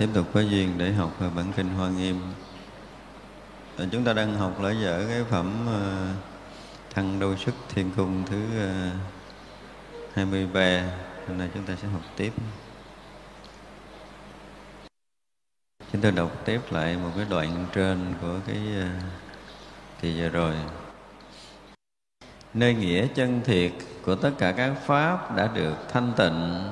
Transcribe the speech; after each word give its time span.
tiếp 0.00 0.08
tục 0.14 0.26
có 0.34 0.40
duyên 0.40 0.78
để 0.78 0.92
học 0.92 1.10
bản 1.36 1.52
kinh 1.56 1.68
Hoa 1.68 1.88
Nghiêm. 1.88 2.20
Ờ, 3.76 3.86
chúng 3.92 4.04
ta 4.04 4.12
đang 4.12 4.34
học 4.34 4.60
lỡ 4.60 4.74
dở 4.82 5.04
cái 5.08 5.24
phẩm 5.24 5.66
ờ, 5.66 6.06
Thăng 6.94 7.18
Đô 7.18 7.36
Sức 7.36 7.54
Thiên 7.68 7.90
Cung 7.96 8.24
thứ 8.26 8.42
ờ, 8.58 8.90
23 10.14 10.82
Hôm 11.28 11.38
nay 11.38 11.48
chúng 11.54 11.62
ta 11.62 11.76
sẽ 11.82 11.88
học 11.88 12.00
tiếp. 12.16 12.32
Chúng 15.92 16.02
tôi 16.02 16.12
đọc 16.12 16.30
tiếp 16.44 16.60
lại 16.70 16.96
một 16.96 17.10
cái 17.16 17.26
đoạn 17.30 17.66
trên 17.74 18.14
của 18.20 18.36
cái 18.46 18.58
kỳ 20.00 20.20
vừa 20.20 20.28
rồi. 20.28 20.54
Nơi 22.54 22.74
nghĩa 22.74 23.06
chân 23.14 23.40
thiệt 23.44 23.72
của 24.04 24.14
tất 24.14 24.30
cả 24.38 24.52
các 24.52 24.74
pháp 24.86 25.36
đã 25.36 25.46
được 25.54 25.74
thanh 25.88 26.12
tịnh, 26.16 26.64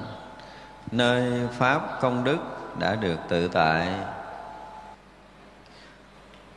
nơi 0.90 1.48
pháp 1.58 1.98
công 2.00 2.24
đức 2.24 2.57
đã 2.78 2.94
được 2.94 3.16
tự 3.28 3.48
tại. 3.48 3.88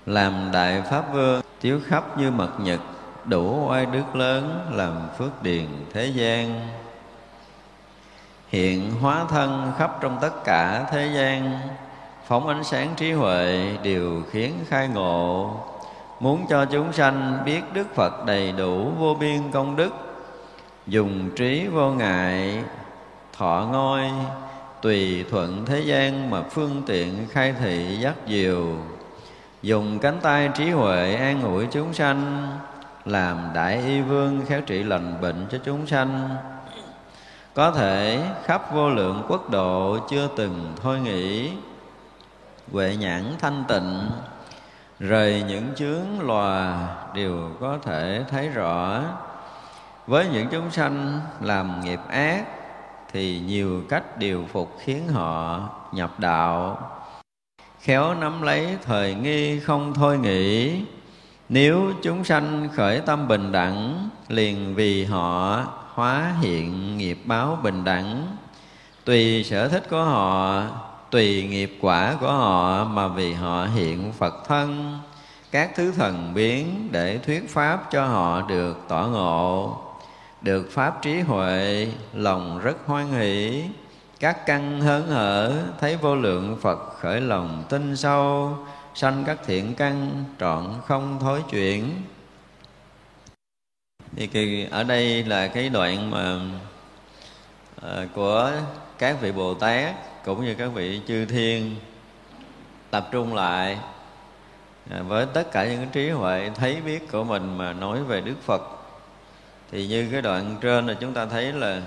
Làm 0.06 0.50
đại 0.54 0.82
pháp 0.82 1.14
vương 1.14 1.42
chiếu 1.60 1.80
khắp 1.88 2.18
như 2.18 2.32
mật 2.32 2.60
nhật, 2.60 2.80
đủ 3.26 3.68
oai 3.70 3.86
đức 3.86 4.16
lớn 4.16 4.68
làm 4.72 5.08
phước 5.18 5.44
điền 5.44 5.68
thế 5.94 6.06
gian. 6.06 6.68
Hiện 8.48 8.92
hóa 9.02 9.26
thân 9.30 9.72
khắp 9.78 9.98
trong 10.02 10.18
tất 10.22 10.44
cả 10.44 10.86
thế 10.92 11.12
gian 11.16 11.60
phóng 12.28 12.48
ánh 12.48 12.64
sáng 12.64 12.94
trí 12.96 13.12
huệ 13.12 13.78
đều 13.84 14.22
khiến 14.32 14.54
khai 14.68 14.88
ngộ 14.88 15.54
muốn 16.20 16.46
cho 16.50 16.66
chúng 16.66 16.94
sanh 16.94 17.38
biết 17.46 17.62
đức 17.74 17.96
phật 17.96 18.26
đầy 18.26 18.52
đủ 18.52 18.92
vô 19.00 19.16
biên 19.20 19.52
công 19.52 19.76
đức 19.76 19.94
dùng 20.88 21.30
trí 21.36 21.68
vô 21.68 21.92
ngại 21.92 22.64
thọ 23.38 23.68
ngôi 23.72 24.12
tùy 24.82 25.26
thuận 25.30 25.66
thế 25.66 25.80
gian 25.80 26.30
mà 26.30 26.42
phương 26.42 26.84
tiện 26.88 27.28
khai 27.32 27.54
thị 27.60 27.98
dắt 28.02 28.16
diều 28.28 28.66
dùng 29.62 30.00
cánh 30.00 30.20
tay 30.22 30.50
trí 30.56 30.70
huệ 30.70 31.16
an 31.16 31.44
ủi 31.44 31.68
chúng 31.72 31.94
sanh, 31.94 32.48
làm 33.06 33.38
đại 33.54 33.84
y 33.86 34.02
vương 34.02 34.46
khéo 34.46 34.62
trị 34.62 34.84
lành 34.84 35.22
bệnh 35.22 35.48
cho 35.52 35.58
chúng 35.66 35.88
sanh. 35.88 36.30
Có 37.54 37.72
thể 37.72 38.20
khắp 38.44 38.74
vô 38.74 38.90
lượng 38.90 39.24
quốc 39.28 39.50
độ 39.50 39.98
chưa 40.10 40.28
từng 40.36 40.74
thôi 40.82 41.00
nghĩ. 41.00 41.52
Huệ 42.72 42.96
nhãn 42.96 43.24
thanh 43.40 43.64
tịnh, 43.68 44.10
rời 45.00 45.44
những 45.48 45.68
chướng 45.76 46.22
lòa 46.22 46.88
đều 47.14 47.50
có 47.60 47.78
thể 47.84 48.24
thấy 48.30 48.50
rõ. 48.50 49.02
Với 50.08 50.28
những 50.34 50.48
chúng 50.52 50.72
sanh 50.72 51.20
làm 51.42 51.82
nghiệp 51.84 52.00
ác 52.10 52.61
thì 53.14 53.40
nhiều 53.40 53.84
cách 53.90 54.18
điều 54.18 54.46
phục 54.52 54.78
khiến 54.84 55.08
họ 55.08 55.60
nhập 55.92 56.20
đạo. 56.20 56.90
Khéo 57.82 58.14
nắm 58.14 58.42
lấy 58.42 58.78
thời 58.86 59.14
nghi 59.14 59.60
không 59.60 59.94
thôi 59.94 60.18
nghĩ, 60.18 60.82
nếu 61.50 61.92
chúng 62.02 62.24
sanh 62.24 62.70
khởi 62.76 63.00
tâm 63.00 63.28
bình 63.28 63.52
đẳng, 63.52 64.10
liền 64.28 64.76
vì 64.76 65.06
họ 65.06 65.64
hóa 65.94 66.34
hiện 66.42 66.98
nghiệp 66.98 67.20
báo 67.26 67.60
bình 67.64 67.84
đẳng. 67.84 68.28
Tùy 69.06 69.44
sở 69.44 69.68
thích 69.68 69.84
của 69.90 70.04
họ, 70.04 70.64
tùy 71.10 71.44
nghiệp 71.44 71.78
quả 71.82 72.16
của 72.20 72.32
họ 72.32 72.84
mà 72.86 73.08
vì 73.08 73.34
họ 73.34 73.66
hiện 73.66 74.12
Phật 74.12 74.48
thân, 74.48 75.00
các 75.52 75.72
thứ 75.76 75.92
thần 75.92 76.34
biến 76.34 76.90
để 76.92 77.18
thuyết 77.18 77.50
pháp 77.50 77.92
cho 77.92 78.06
họ 78.06 78.42
được 78.42 78.78
tỏ 78.88 79.08
ngộ 79.08 79.78
được 80.42 80.72
pháp 80.72 81.02
trí 81.02 81.20
huệ 81.20 81.88
lòng 82.14 82.60
rất 82.64 82.78
hoan 82.86 83.08
hỷ. 83.12 83.64
Các 84.20 84.46
căn 84.46 84.82
hớn 84.82 85.08
hở 85.08 85.54
thấy 85.80 85.98
vô 85.98 86.16
lượng 86.16 86.58
Phật 86.62 86.80
khởi 87.00 87.22
lòng 87.22 87.64
tin 87.70 87.98
sâu 87.98 88.58
sanh 88.94 89.24
các 89.28 89.38
thiện 89.46 89.76
căn 89.76 90.24
trọn 90.40 90.74
không 90.88 91.18
thối 91.20 91.44
chuyển. 91.50 92.02
Thì 94.16 94.28
kỳ 94.28 94.68
ở 94.72 94.84
đây 94.84 95.24
là 95.24 95.48
cái 95.48 95.70
đoạn 95.70 96.12
mà 96.12 96.40
à, 97.82 98.08
của 98.16 98.52
các 98.98 99.22
vị 99.22 99.32
Bồ 99.32 99.54
Tát 99.54 99.96
cũng 100.26 100.46
như 100.46 100.56
các 100.56 100.68
vị 100.68 101.02
chư 101.08 101.26
thiên 101.26 101.76
tập 102.92 103.10
trung 103.12 103.34
lại 103.34 103.78
à, 104.90 105.02
với 105.02 105.26
tất 105.34 105.52
cả 105.52 105.66
những 105.66 105.78
cái 105.78 105.90
trí 105.92 106.10
huệ 106.10 106.52
thấy 106.56 106.82
biết 106.86 107.12
của 107.12 107.24
mình 107.24 107.58
mà 107.58 107.74
nói 107.74 108.04
về 108.04 108.22
Đức 108.22 108.36
Phật 108.46 108.81
thì 109.72 109.88
như 109.88 110.10
cái 110.12 110.22
đoạn 110.22 110.58
trên 110.62 110.88
là 110.88 110.94
chúng 110.94 111.14
ta 111.14 111.26
thấy 111.26 111.54
là 111.54 111.82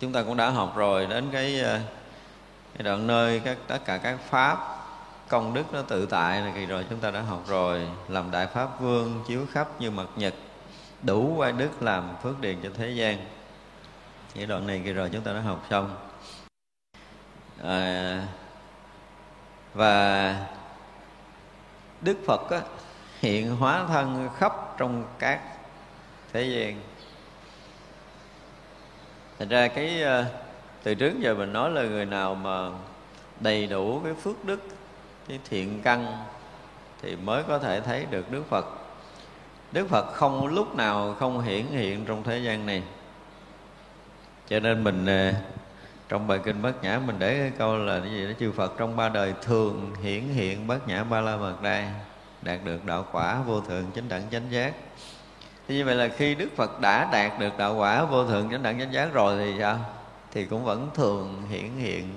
chúng 0.00 0.12
ta 0.12 0.22
cũng 0.22 0.36
đã 0.36 0.50
học 0.50 0.72
rồi 0.76 1.06
đến 1.06 1.28
cái 1.32 1.60
ờ, 1.60 1.80
cái 2.74 2.82
đoạn 2.82 3.06
nơi 3.06 3.40
các 3.44 3.58
tất 3.66 3.78
cả 3.84 3.98
các 3.98 4.18
pháp 4.30 4.82
công 5.32 5.54
đức 5.54 5.72
nó 5.72 5.82
tự 5.82 6.06
tại 6.06 6.40
là 6.40 6.52
kỳ 6.54 6.66
rồi 6.66 6.86
chúng 6.90 6.98
ta 6.98 7.10
đã 7.10 7.20
học 7.20 7.42
rồi. 7.46 7.88
Làm 8.08 8.30
đại 8.30 8.46
pháp 8.46 8.80
vương 8.80 9.24
chiếu 9.26 9.46
khắp 9.52 9.68
như 9.80 9.90
mặt 9.90 10.06
nhật 10.16 10.34
đủ 11.02 11.34
quay 11.36 11.52
đức 11.52 11.82
làm 11.82 12.16
phước 12.22 12.40
điền 12.40 12.62
cho 12.62 12.68
thế 12.74 12.90
gian. 12.90 13.18
Những 14.34 14.48
đoạn 14.48 14.66
này 14.66 14.82
kỳ 14.84 14.92
rồi 14.92 15.10
chúng 15.12 15.22
ta 15.22 15.32
đã 15.32 15.40
học 15.40 15.66
xong. 15.70 15.96
À, 17.62 18.26
và 19.74 20.36
đức 22.00 22.16
phật 22.26 22.50
á, 22.50 22.60
hiện 23.20 23.56
hóa 23.56 23.84
thân 23.88 24.28
khắp 24.38 24.52
trong 24.78 25.04
các 25.18 25.40
thế 26.32 26.42
gian. 26.42 26.80
Thành 29.38 29.48
ra 29.48 29.68
cái 29.68 30.02
ờ, 30.02 30.24
từ 30.82 30.94
trước 30.94 31.12
giờ 31.20 31.34
mình 31.34 31.52
nói 31.52 31.70
là 31.70 31.82
người 31.82 32.04
nào 32.04 32.34
mà 32.34 32.70
đầy 33.40 33.66
đủ 33.66 34.00
cái 34.04 34.14
phước 34.14 34.44
đức, 34.44 34.60
cái 35.28 35.38
thiện 35.48 35.80
căn 35.82 36.16
thì 37.02 37.16
mới 37.16 37.42
có 37.42 37.58
thể 37.58 37.80
thấy 37.80 38.06
được 38.10 38.30
đức 38.30 38.42
phật. 38.48 38.66
Đức 39.72 39.88
phật 39.88 40.12
không 40.12 40.46
lúc 40.46 40.76
nào 40.76 41.16
không 41.18 41.40
hiển 41.40 41.66
hiện 41.66 42.04
trong 42.04 42.22
thế 42.22 42.38
gian 42.38 42.66
này. 42.66 42.82
Cho 44.48 44.60
nên 44.60 44.84
mình 44.84 45.06
ờ, 45.06 45.32
trong 46.08 46.26
bài 46.26 46.38
kinh 46.44 46.62
bát 46.62 46.82
nhã 46.82 47.00
mình 47.06 47.16
để 47.18 47.38
cái 47.38 47.52
câu 47.58 47.76
là 47.76 48.00
cái 48.00 48.10
gì 48.10 48.26
đó, 48.26 48.32
chư 48.40 48.52
phật 48.52 48.72
trong 48.78 48.96
ba 48.96 49.08
đời 49.08 49.34
thường 49.42 49.94
hiển 50.02 50.22
hiện 50.28 50.66
bát 50.66 50.88
nhã 50.88 51.04
ba 51.04 51.20
la 51.20 51.36
mật 51.36 51.62
đai 51.62 51.88
đạt 52.42 52.64
được 52.64 52.84
đạo 52.84 53.06
quả 53.12 53.42
vô 53.46 53.60
thượng 53.60 53.84
chánh 53.94 54.08
đẳng 54.08 54.22
chánh 54.30 54.50
giác 54.50 54.72
thì 55.72 55.78
như 55.78 55.84
vậy 55.84 55.94
là 55.94 56.08
khi 56.08 56.34
đức 56.34 56.48
phật 56.56 56.80
đã 56.80 57.08
đạt 57.12 57.38
được 57.38 57.58
đạo 57.58 57.74
quả 57.74 58.04
vô 58.04 58.26
thượng 58.26 58.50
chánh 58.50 58.62
đẳng 58.62 58.78
chánh 58.78 58.92
giác 58.92 59.12
rồi 59.12 59.38
thì 59.38 59.54
sao? 59.58 59.78
Thì 60.30 60.44
cũng 60.44 60.64
vẫn 60.64 60.90
thường 60.94 61.42
hiển 61.50 61.76
hiện 61.76 62.08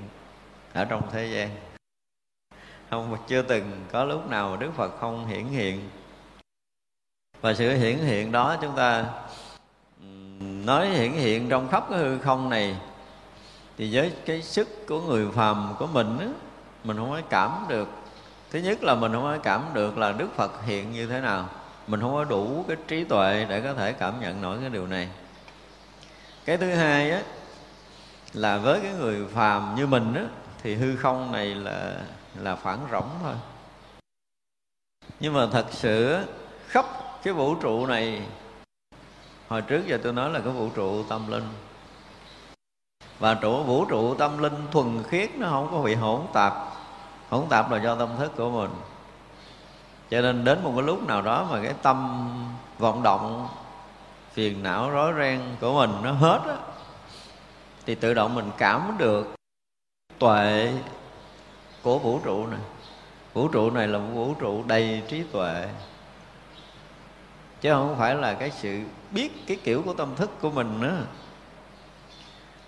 ở 0.73 0.85
trong 0.85 1.01
thế 1.11 1.25
gian. 1.25 1.49
Không 2.89 3.17
chưa 3.27 3.41
từng 3.41 3.85
có 3.91 4.03
lúc 4.03 4.29
nào 4.29 4.57
đức 4.57 4.71
phật 4.75 4.99
không 4.99 5.27
hiển 5.27 5.45
hiện. 5.45 5.89
Và 7.41 7.53
sự 7.53 7.77
hiển 7.77 7.97
hiện 7.97 8.31
đó 8.31 8.57
chúng 8.61 8.75
ta 8.75 9.05
nói 10.65 10.89
hiển 10.89 11.11
hiện 11.11 11.49
trong 11.49 11.67
khắp 11.67 11.85
cái 11.89 11.99
hư 11.99 12.17
không 12.17 12.49
này 12.49 12.75
thì 13.77 13.95
với 13.95 14.13
cái 14.25 14.41
sức 14.41 14.87
của 14.87 15.01
người 15.01 15.27
phàm 15.31 15.75
của 15.79 15.87
mình 15.87 16.17
á, 16.19 16.27
mình 16.83 16.97
không 16.97 17.11
có 17.11 17.21
cảm 17.29 17.65
được. 17.69 17.87
Thứ 18.51 18.59
nhất 18.59 18.83
là 18.83 18.95
mình 18.95 19.11
không 19.11 19.23
có 19.23 19.37
cảm 19.43 19.63
được 19.73 19.97
là 19.97 20.11
đức 20.11 20.27
phật 20.35 20.65
hiện 20.65 20.91
như 20.91 21.07
thế 21.07 21.21
nào 21.21 21.49
mình 21.87 22.01
không 22.01 22.13
có 22.13 22.23
đủ 22.23 22.65
cái 22.67 22.77
trí 22.87 23.03
tuệ 23.03 23.45
để 23.49 23.61
có 23.61 23.73
thể 23.73 23.93
cảm 23.93 24.19
nhận 24.19 24.41
nổi 24.41 24.57
cái 24.61 24.69
điều 24.69 24.87
này. 24.87 25.09
Cái 26.45 26.57
thứ 26.57 26.75
hai 26.75 27.11
á, 27.11 27.21
là 28.33 28.57
với 28.57 28.79
cái 28.79 28.93
người 28.93 29.25
phàm 29.27 29.75
như 29.75 29.87
mình 29.87 30.13
á, 30.15 30.25
thì 30.63 30.75
hư 30.75 30.95
không 30.95 31.31
này 31.31 31.55
là 31.55 32.01
là 32.39 32.55
phản 32.55 32.79
rỗng 32.91 33.09
thôi. 33.23 33.33
Nhưng 35.19 35.33
mà 35.33 35.47
thật 35.51 35.65
sự 35.71 36.17
khắp 36.67 36.85
cái 37.23 37.33
vũ 37.33 37.55
trụ 37.55 37.85
này, 37.85 38.21
hồi 39.47 39.61
trước 39.61 39.87
giờ 39.87 39.99
tôi 40.03 40.13
nói 40.13 40.29
là 40.29 40.39
cái 40.39 40.53
vũ 40.53 40.69
trụ 40.75 41.03
tâm 41.03 41.31
linh. 41.31 41.49
Và 43.19 43.33
trụ, 43.33 43.63
vũ 43.63 43.85
trụ 43.85 44.15
tâm 44.15 44.37
linh 44.37 44.67
thuần 44.71 45.03
khiết 45.03 45.29
nó 45.35 45.49
không 45.49 45.67
có 45.71 45.81
bị 45.81 45.95
hỗn 45.95 46.21
tạp. 46.33 46.53
Hỗn 47.29 47.45
tạp 47.49 47.71
là 47.71 47.83
do 47.83 47.95
tâm 47.95 48.09
thức 48.17 48.31
của 48.37 48.49
mình 48.49 48.71
cho 50.09 50.21
nên 50.21 50.43
đến 50.43 50.63
một 50.63 50.71
cái 50.75 50.83
lúc 50.83 51.07
nào 51.07 51.21
đó 51.21 51.47
mà 51.51 51.59
cái 51.63 51.73
tâm 51.81 52.29
vọng 52.79 53.03
động, 53.03 53.47
phiền 54.31 54.63
não, 54.63 54.89
rối 54.89 55.13
ren 55.19 55.41
của 55.61 55.73
mình 55.73 55.91
nó 56.03 56.11
hết 56.11 56.39
á, 56.47 56.55
thì 57.85 57.95
tự 57.95 58.13
động 58.13 58.35
mình 58.35 58.51
cảm 58.57 58.95
được 58.97 59.35
tuệ 60.19 60.73
của 61.83 61.99
vũ 61.99 62.19
trụ 62.23 62.47
này. 62.47 62.59
Vũ 63.33 63.47
trụ 63.47 63.71
này 63.71 63.87
là 63.87 63.99
một 63.99 64.09
vũ 64.13 64.33
trụ 64.39 64.63
đầy 64.67 65.01
trí 65.07 65.23
tuệ. 65.31 65.67
Chứ 67.61 67.73
không 67.73 67.95
phải 67.99 68.15
là 68.15 68.33
cái 68.33 68.51
sự 68.51 68.81
biết 69.11 69.47
cái 69.47 69.57
kiểu 69.63 69.81
của 69.85 69.93
tâm 69.93 70.15
thức 70.15 70.31
của 70.41 70.51
mình 70.51 70.79
nữa. 70.79 70.97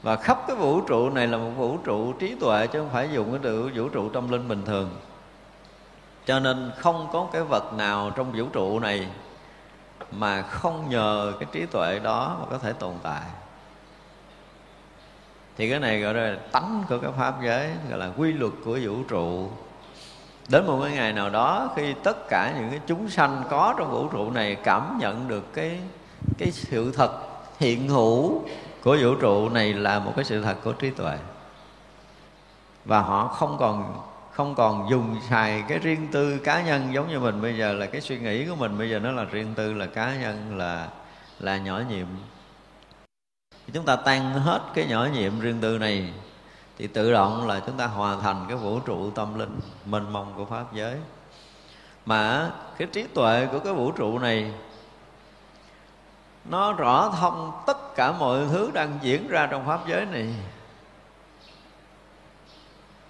Và 0.02 0.16
khắp 0.16 0.44
cái 0.48 0.56
vũ 0.56 0.82
trụ 0.82 1.10
này 1.10 1.28
là 1.28 1.38
một 1.38 1.52
vũ 1.58 1.78
trụ 1.78 2.14
trí 2.14 2.36
tuệ, 2.40 2.68
chứ 2.68 2.80
không 2.80 2.90
phải 2.94 3.10
dùng 3.14 3.32
cái 3.32 3.40
từ 3.44 3.72
vũ 3.76 3.90
trụ 3.90 4.10
tâm 4.10 4.32
linh 4.32 4.48
bình 4.48 4.66
thường 4.66 4.90
cho 6.28 6.40
nên 6.40 6.72
không 6.78 7.08
có 7.14 7.28
cái 7.34 7.42
vật 7.42 7.74
nào 7.74 8.12
trong 8.16 8.32
vũ 8.32 8.46
trụ 8.54 8.80
này 8.80 9.08
mà 10.12 10.42
không 10.42 10.90
nhờ 10.90 11.34
cái 11.40 11.50
trí 11.52 11.66
tuệ 11.66 12.00
đó 12.00 12.38
mà 12.40 12.46
có 12.50 12.58
thể 12.58 12.74
tồn 12.74 12.94
tại. 13.04 13.22
Thì 15.58 15.70
cái 15.70 15.80
này 15.80 16.00
gọi 16.00 16.14
là 16.14 16.38
tánh 16.52 16.84
của 16.90 16.98
cái 17.00 17.12
pháp 17.18 17.36
giới, 17.44 17.70
gọi 17.90 18.00
là 18.00 18.10
quy 18.18 18.34
luật 18.34 18.54
của 18.66 18.80
vũ 18.84 18.96
trụ. 19.08 19.50
Đến 20.50 20.68
một 20.68 20.80
cái 20.84 20.92
ngày 20.92 21.14
nào 21.14 21.30
đó, 21.30 21.70
khi 21.76 21.94
tất 22.04 22.18
cả 22.30 22.54
những 22.58 22.70
cái 22.70 22.80
chúng 22.88 23.10
sanh 23.10 23.44
có 23.50 23.76
trong 23.78 23.92
vũ 23.92 24.08
trụ 24.08 24.32
này 24.32 24.56
cảm 24.64 24.98
nhận 25.02 25.28
được 25.28 25.54
cái 25.54 25.80
cái 26.38 26.52
sự 26.52 26.92
thật 26.92 27.12
hiện 27.60 27.90
hữu 27.90 28.42
của 28.84 28.98
vũ 29.02 29.16
trụ 29.16 29.50
này 29.50 29.74
là 29.74 30.00
một 30.00 30.14
cái 30.16 30.26
sự 30.26 30.42
thật 30.42 30.56
của 30.64 30.74
trí 30.74 30.90
tuệ. 30.90 31.18
Và 32.86 33.00
họ 33.02 33.28
không 33.28 33.58
còn 33.60 34.07
không 34.38 34.56
còn 34.56 34.89
dùng 34.89 35.17
xài 35.29 35.63
cái 35.67 35.79
riêng 35.79 36.08
tư 36.12 36.38
cá 36.38 36.62
nhân 36.62 36.94
giống 36.94 37.08
như 37.08 37.20
mình 37.20 37.41
bây 37.41 37.58
giờ 37.58 37.74
là 37.74 37.86
cái 37.86 38.01
suy 38.01 38.20
nghĩ 38.20 38.46
của 38.46 38.56
mình 38.56 38.77
bây 38.77 38.89
giờ 38.89 39.00
nó 39.00 39.12
là 39.12 39.24
riêng 39.24 39.53
tư, 39.56 39.74
là 39.74 39.86
cá 39.86 40.15
nhân, 40.15 40.58
là 40.58 40.88
là 41.39 41.58
nhỏ 41.58 41.82
nhiệm. 41.89 42.08
Chúng 43.74 43.86
ta 43.86 43.96
tan 43.96 44.32
hết 44.34 44.62
cái 44.74 44.86
nhỏ 44.86 45.08
nhiệm 45.13 45.39
riêng 45.39 45.62
tư 45.62 45.77
này 45.77 46.13
thì 46.77 46.88
tự 46.88 47.12
động 47.12 47.48
là 47.48 47.62
chúng 47.65 47.77
ta 47.77 47.86
hòa 47.86 48.17
thành 48.22 48.46
cái 48.48 48.58
vũ 48.58 48.79
trụ 48.79 49.12
tâm 49.12 49.39
linh, 49.39 49.60
mênh 49.86 50.13
mông 50.13 50.34
của 50.36 50.46
pháp 50.46 50.74
giới. 50.74 50.96
Mà 52.06 52.51
cái 52.77 52.88
trí 52.94 53.03
tuệ 53.03 53.48
của 53.51 53.60
cái 53.60 53.74
vũ 53.74 53.91
trụ 53.91 54.20
này 54.20 54.51
nó 56.46 56.74
rõ 56.74 57.10
thông 57.20 57.51
tất 57.67 57.96
cả 57.96 58.12
mọi 58.12 58.39
thứ 58.51 58.72
đang 58.74 59.00
diễn 59.01 59.27
ra 59.27 59.48
trong 59.51 59.65
pháp 59.65 59.79
giới 59.88 60.06
này 60.06 60.34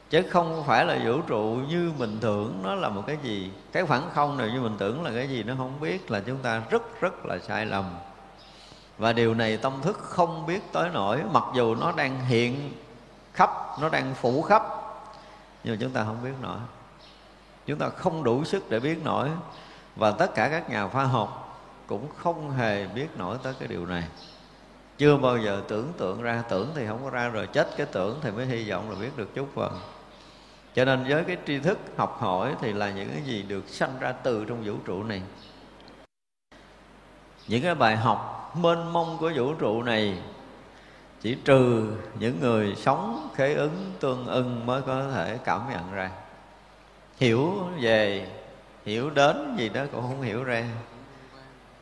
chứ 0.09 0.21
không 0.29 0.63
phải 0.67 0.85
là 0.85 0.99
vũ 1.05 1.21
trụ 1.21 1.59
như 1.69 1.91
mình 1.97 2.17
tưởng 2.21 2.59
nó 2.63 2.75
là 2.75 2.89
một 2.89 3.03
cái 3.07 3.17
gì. 3.23 3.51
Cái 3.71 3.85
khoảng 3.85 4.09
không 4.13 4.37
này 4.37 4.51
như 4.51 4.61
mình 4.61 4.75
tưởng 4.77 5.03
là 5.03 5.11
cái 5.15 5.29
gì 5.29 5.43
nó 5.43 5.53
không 5.57 5.79
biết 5.79 6.11
là 6.11 6.19
chúng 6.19 6.37
ta 6.37 6.61
rất 6.69 7.01
rất 7.01 7.25
là 7.25 7.39
sai 7.39 7.65
lầm. 7.65 7.85
Và 8.97 9.13
điều 9.13 9.33
này 9.33 9.57
tâm 9.57 9.73
thức 9.81 9.97
không 9.97 10.45
biết 10.45 10.71
tới 10.71 10.89
nổi, 10.89 11.21
mặc 11.31 11.43
dù 11.55 11.75
nó 11.75 11.91
đang 11.91 12.25
hiện 12.25 12.73
khắp, 13.33 13.51
nó 13.81 13.89
đang 13.89 14.13
phủ 14.15 14.41
khắp, 14.41 14.63
nhưng 15.63 15.73
mà 15.75 15.77
chúng 15.81 15.91
ta 15.91 16.03
không 16.03 16.23
biết 16.23 16.33
nổi. 16.41 16.57
Chúng 17.65 17.79
ta 17.79 17.89
không 17.89 18.23
đủ 18.23 18.43
sức 18.43 18.69
để 18.69 18.79
biết 18.79 19.03
nổi, 19.03 19.29
và 19.95 20.11
tất 20.11 20.35
cả 20.35 20.49
các 20.49 20.69
nhà 20.69 20.87
khoa 20.87 21.03
học 21.03 21.59
cũng 21.87 22.07
không 22.17 22.51
hề 22.51 22.87
biết 22.87 23.07
nổi 23.17 23.37
tới 23.43 23.53
cái 23.59 23.67
điều 23.67 23.85
này. 23.85 24.03
Chưa 24.97 25.17
bao 25.17 25.37
giờ 25.37 25.61
tưởng 25.67 25.93
tượng 25.97 26.21
ra, 26.21 26.43
tưởng 26.49 26.71
thì 26.75 26.87
không 26.87 27.03
có 27.03 27.09
ra 27.09 27.27
rồi, 27.27 27.47
chết 27.47 27.69
cái 27.77 27.87
tưởng 27.91 28.19
thì 28.21 28.31
mới 28.31 28.45
hy 28.45 28.69
vọng 28.69 28.89
là 28.89 28.95
biết 28.99 29.17
được 29.17 29.35
chút 29.35 29.47
phần 29.55 29.79
cho 30.75 30.85
nên 30.85 31.05
với 31.09 31.23
cái 31.23 31.37
tri 31.47 31.59
thức 31.59 31.79
học 31.97 32.17
hỏi 32.19 32.55
thì 32.61 32.73
là 32.73 32.89
những 32.89 33.09
cái 33.09 33.21
gì 33.21 33.43
được 33.43 33.69
sanh 33.69 33.99
ra 33.99 34.11
từ 34.11 34.45
trong 34.45 34.63
vũ 34.63 34.73
trụ 34.85 35.03
này. 35.03 35.21
Những 37.47 37.63
cái 37.63 37.75
bài 37.75 37.95
học 37.95 38.51
mênh 38.61 38.93
mông 38.93 39.17
của 39.19 39.31
vũ 39.35 39.53
trụ 39.53 39.83
này 39.83 40.17
chỉ 41.21 41.37
trừ 41.45 41.93
những 42.19 42.39
người 42.39 42.75
sống 42.75 43.29
khế 43.35 43.53
ứng 43.53 43.91
tương 43.99 44.25
ưng 44.25 44.65
mới 44.65 44.81
có 44.81 45.11
thể 45.13 45.37
cảm 45.43 45.61
nhận 45.71 45.93
ra. 45.93 46.11
Hiểu 47.17 47.53
về, 47.81 48.27
hiểu 48.85 49.09
đến 49.09 49.55
gì 49.57 49.69
đó 49.69 49.81
cũng 49.91 50.01
không 50.01 50.21
hiểu 50.21 50.43
ra. 50.43 50.65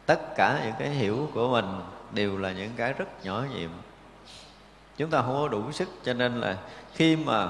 Tất 0.06 0.36
cả 0.36 0.62
những 0.64 0.74
cái 0.80 0.90
hiểu 0.90 1.30
của 1.34 1.52
mình 1.52 1.80
đều 2.12 2.38
là 2.38 2.52
những 2.52 2.72
cái 2.78 2.94
rất 2.94 3.26
nhỏ 3.26 3.44
nhiệm. 3.56 3.70
Chúng 4.98 5.10
ta 5.10 5.22
không 5.22 5.34
có 5.34 5.48
đủ 5.48 5.72
sức 5.72 5.90
cho 6.04 6.14
nên 6.14 6.42
là 6.42 6.58
khi 6.94 7.16
mà 7.16 7.48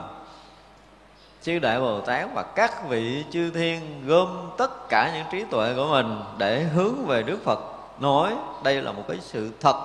chư 1.46 1.60
đại 1.60 1.80
bồ 1.80 2.02
tát 2.02 2.28
và 2.34 2.44
các 2.44 2.90
vị 2.90 3.26
chư 3.32 3.52
thiên 3.52 4.08
gom 4.08 4.52
tất 4.58 4.90
cả 4.90 5.12
những 5.14 5.26
trí 5.32 5.44
tuệ 5.52 5.74
của 5.76 5.88
mình 5.88 6.20
để 6.38 6.64
hướng 6.64 7.06
về 7.06 7.24
đức 7.24 7.38
phật 7.44 7.60
nói 8.00 8.36
đây 8.64 8.82
là 8.82 8.92
một 8.92 9.04
cái 9.08 9.18
sự 9.22 9.52
thật 9.62 9.76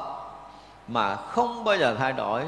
mà 0.89 1.17
không 1.17 1.65
bao 1.65 1.77
giờ 1.77 1.97
thay 1.99 2.13
đổi 2.13 2.45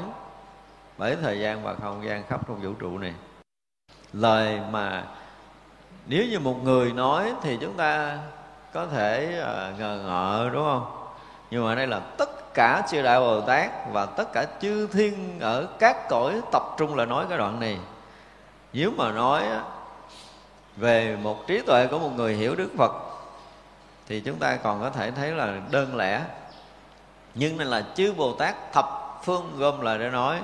bởi 0.97 1.15
thời 1.21 1.39
gian 1.39 1.63
và 1.63 1.75
không 1.81 2.05
gian 2.05 2.23
khắp 2.29 2.47
trong 2.47 2.61
vũ 2.61 2.73
trụ 2.79 2.97
này. 2.97 3.13
Lời 4.13 4.59
mà 4.71 5.03
nếu 6.05 6.25
như 6.29 6.39
một 6.39 6.63
người 6.63 6.91
nói 6.91 7.33
thì 7.41 7.57
chúng 7.61 7.77
ta 7.77 8.17
có 8.73 8.85
thể 8.85 9.41
uh, 9.41 9.79
ngờ 9.79 9.99
ngợ 10.05 10.49
đúng 10.53 10.63
không? 10.63 11.07
Nhưng 11.51 11.65
mà 11.65 11.75
đây 11.75 11.87
là 11.87 11.99
tất 11.99 12.53
cả 12.53 12.81
chư 12.91 13.01
đại 13.01 13.19
bồ 13.19 13.41
tát 13.41 13.71
và 13.91 14.05
tất 14.05 14.33
cả 14.33 14.45
chư 14.61 14.87
thiên 14.87 15.39
ở 15.39 15.67
các 15.79 16.09
cõi 16.09 16.41
tập 16.51 16.63
trung 16.77 16.95
là 16.95 17.05
nói 17.05 17.25
cái 17.29 17.37
đoạn 17.37 17.59
này 17.59 17.77
nếu 18.73 18.91
mà 18.91 19.11
nói 19.11 19.43
về 20.77 21.17
một 21.21 21.47
trí 21.47 21.61
tuệ 21.61 21.87
của 21.87 21.99
một 21.99 22.11
người 22.15 22.33
hiểu 22.33 22.55
đức 22.55 22.69
phật, 22.77 22.91
thì 24.07 24.21
chúng 24.21 24.35
ta 24.35 24.55
còn 24.55 24.81
có 24.81 24.89
thể 24.89 25.11
thấy 25.11 25.31
là 25.31 25.61
đơn 25.71 25.95
lẻ. 25.95 26.21
Nhưng 27.35 27.57
này 27.57 27.67
là 27.67 27.83
chư 27.95 28.13
bồ 28.13 28.33
tát 28.33 28.55
thập 28.73 28.85
phương 29.23 29.51
gom 29.57 29.81
lại 29.81 29.99
để 29.99 30.09
nói, 30.09 30.39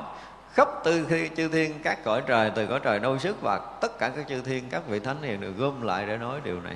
khắp 0.54 0.68
từ 0.84 1.06
khi 1.10 1.30
chư 1.38 1.48
thiên, 1.48 1.80
các 1.84 2.04
cõi 2.04 2.24
trời, 2.28 2.52
từ 2.56 2.68
cõi 2.68 2.80
trời 2.84 3.00
đâu 3.00 3.20
sức 3.20 3.42
và 3.42 3.60
tất 3.82 4.00
cả 4.00 4.10
các 4.10 4.28
chư 4.30 4.42
thiên, 4.42 4.70
các 4.70 4.88
vị 4.88 5.00
thánh 5.00 5.22
hiền 5.22 5.42
được 5.42 5.54
gom 5.58 5.82
lại 5.82 6.06
để 6.06 6.18
nói 6.18 6.42
điều 6.44 6.62
này. 6.62 6.76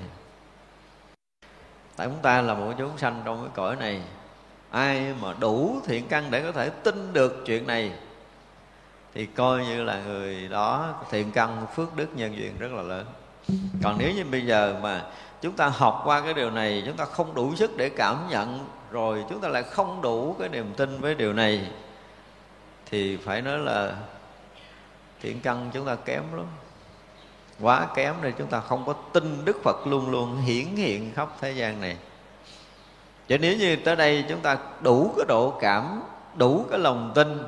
Tại 1.96 2.08
chúng 2.08 2.22
ta 2.22 2.42
là 2.42 2.54
một 2.54 2.74
chúng 2.78 2.98
sanh 2.98 3.22
trong 3.26 3.42
cái 3.42 3.52
cõi 3.56 3.76
này, 3.76 4.02
ai 4.72 5.14
mà 5.22 5.34
đủ 5.40 5.82
thiện 5.86 6.08
căn 6.08 6.32
để 6.32 6.42
có 6.42 6.52
thể 6.52 6.70
tin 6.70 7.14
được 7.14 7.44
chuyện 7.46 7.68
này 7.68 7.92
thì 9.14 9.26
coi 9.26 9.66
như 9.66 9.84
là 9.84 10.02
người 10.06 10.48
đó 10.48 10.94
thiện 11.12 11.32
căn 11.32 11.66
phước 11.76 11.96
đức 11.96 12.08
nhân 12.16 12.38
duyên 12.38 12.58
rất 12.60 12.72
là 12.72 12.82
lớn. 12.82 13.06
Còn 13.84 13.96
nếu 14.00 14.12
như 14.12 14.26
bây 14.26 14.46
giờ 14.46 14.76
mà 14.82 15.06
chúng 15.42 15.54
ta 15.54 15.68
học 15.68 16.02
qua 16.06 16.22
cái 16.22 16.34
điều 16.34 16.52
này, 16.52 16.84
chúng 16.86 16.98
ta 16.98 17.06
không 17.06 17.34
đủ 17.34 17.56
sức 17.56 17.78
để 17.78 17.90
cảm 17.90 18.28
nhận 18.30 18.68
rồi, 18.92 19.26
chúng 19.30 19.42
ta 19.42 19.48
lại 19.48 19.64
không 19.64 20.02
đủ 20.02 20.36
cái 20.40 20.50
niềm 20.50 20.74
tin 20.78 21.02
với 21.02 21.16
điều 21.16 21.34
này, 21.34 21.68
thì 22.90 23.18
phải 23.18 23.42
nói 23.42 23.58
là 23.58 23.96
thiện 25.22 25.40
căn 25.40 25.70
chúng 25.74 25.86
ta 25.86 25.96
kém 25.96 26.24
lắm. 26.36 26.46
Quá 27.62 27.88
kém 27.96 28.16
nên 28.22 28.34
chúng 28.38 28.48
ta 28.48 28.60
không 28.60 28.86
có 28.86 28.94
tin 28.94 29.46
Đức 29.46 29.64
Phật 29.64 29.88
luôn 29.88 30.12
luôn 30.12 30.38
hiển 30.38 30.66
hiện 30.66 31.12
khắp 31.16 31.30
thế 31.42 31.52
gian 31.52 31.82
này. 31.82 31.98
Chứ 33.28 33.38
nếu 33.38 33.58
như 33.58 33.76
tới 33.76 33.96
đây 33.96 34.26
chúng 34.30 34.40
ta 34.40 34.58
đủ 34.82 35.14
cái 35.18 35.26
độ 35.28 35.58
cảm, 35.62 36.04
đủ 36.36 36.66
cái 36.70 36.80
lòng 36.80 37.12
tin 37.16 37.44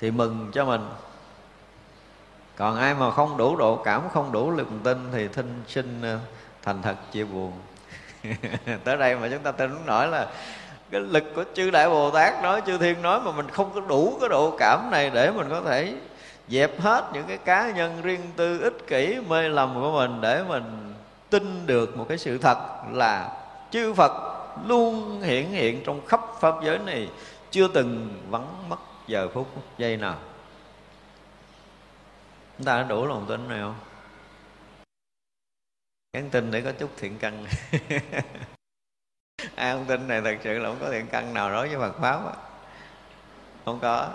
thì 0.00 0.10
mừng 0.10 0.50
cho 0.52 0.64
mình. 0.64 0.88
Còn 2.56 2.76
ai 2.76 2.94
mà 2.94 3.10
không 3.10 3.36
đủ 3.36 3.56
độ 3.56 3.76
cảm, 3.84 4.02
không 4.12 4.32
đủ 4.32 4.50
lòng 4.50 4.80
tin 4.84 4.98
thì 5.12 5.28
thinh 5.28 5.62
sinh 5.68 6.02
ờ, 6.02 6.18
thành 6.62 6.82
thật 6.82 6.96
chia 7.12 7.24
buồn. 7.24 7.52
Tới 8.84 8.96
đây 8.96 9.16
mà 9.16 9.28
chúng 9.28 9.42
ta 9.42 9.52
tin 9.52 9.70
nổi 9.86 10.08
là 10.08 10.28
cái 10.90 11.00
lực 11.00 11.24
của 11.34 11.44
chư 11.54 11.70
đại 11.70 11.88
bồ 11.88 12.10
tát 12.10 12.42
nói, 12.42 12.62
chư 12.66 12.78
thiên 12.78 13.02
nói 13.02 13.20
mà 13.20 13.32
mình 13.32 13.48
không 13.48 13.70
có 13.74 13.80
đủ 13.80 14.16
cái 14.20 14.28
độ 14.28 14.56
cảm 14.58 14.90
này 14.90 15.10
để 15.14 15.30
mình 15.30 15.46
có 15.50 15.60
thể 15.60 15.94
dẹp 16.48 16.80
hết 16.80 17.04
những 17.12 17.24
cái 17.28 17.38
cá 17.38 17.70
nhân 17.70 18.02
riêng 18.02 18.20
tư, 18.36 18.60
ích 18.60 18.86
kỷ, 18.86 19.16
mê 19.28 19.48
lầm 19.48 19.74
của 19.74 19.92
mình 19.92 20.20
để 20.20 20.42
mình 20.48 20.94
tin 21.30 21.66
được 21.66 21.96
một 21.96 22.06
cái 22.08 22.18
sự 22.18 22.38
thật 22.38 22.58
là 22.92 23.28
chư 23.70 23.94
Phật 23.94 24.12
luôn 24.66 25.20
hiện 25.22 25.50
hiện 25.50 25.82
trong 25.84 26.06
khắp 26.06 26.20
pháp 26.40 26.54
giới 26.64 26.78
này 26.78 27.08
chưa 27.50 27.68
từng 27.68 28.08
vắng 28.30 28.46
mất 28.68 28.76
giờ 29.06 29.28
phút, 29.34 29.48
giây 29.78 29.96
nào. 29.96 30.18
Chúng 32.58 32.64
ta 32.64 32.76
đã 32.76 32.82
đủ 32.82 33.06
lòng 33.06 33.26
tin 33.28 33.48
này 33.48 33.60
không? 33.60 33.74
Gắn 36.12 36.30
tin 36.30 36.50
để 36.50 36.60
có 36.60 36.72
chút 36.72 36.90
thiện 36.96 37.18
căn. 37.18 37.46
Ai 39.54 39.72
không 39.72 39.84
tin 39.84 40.08
này 40.08 40.20
thật 40.20 40.36
sự 40.44 40.58
là 40.58 40.68
không 40.68 40.78
có 40.80 40.90
thiện 40.90 41.06
căn 41.06 41.34
nào 41.34 41.50
đối 41.50 41.68
với 41.68 41.78
Phật 41.78 42.00
pháp 42.00 42.20
không 43.64 43.78
có. 43.80 44.08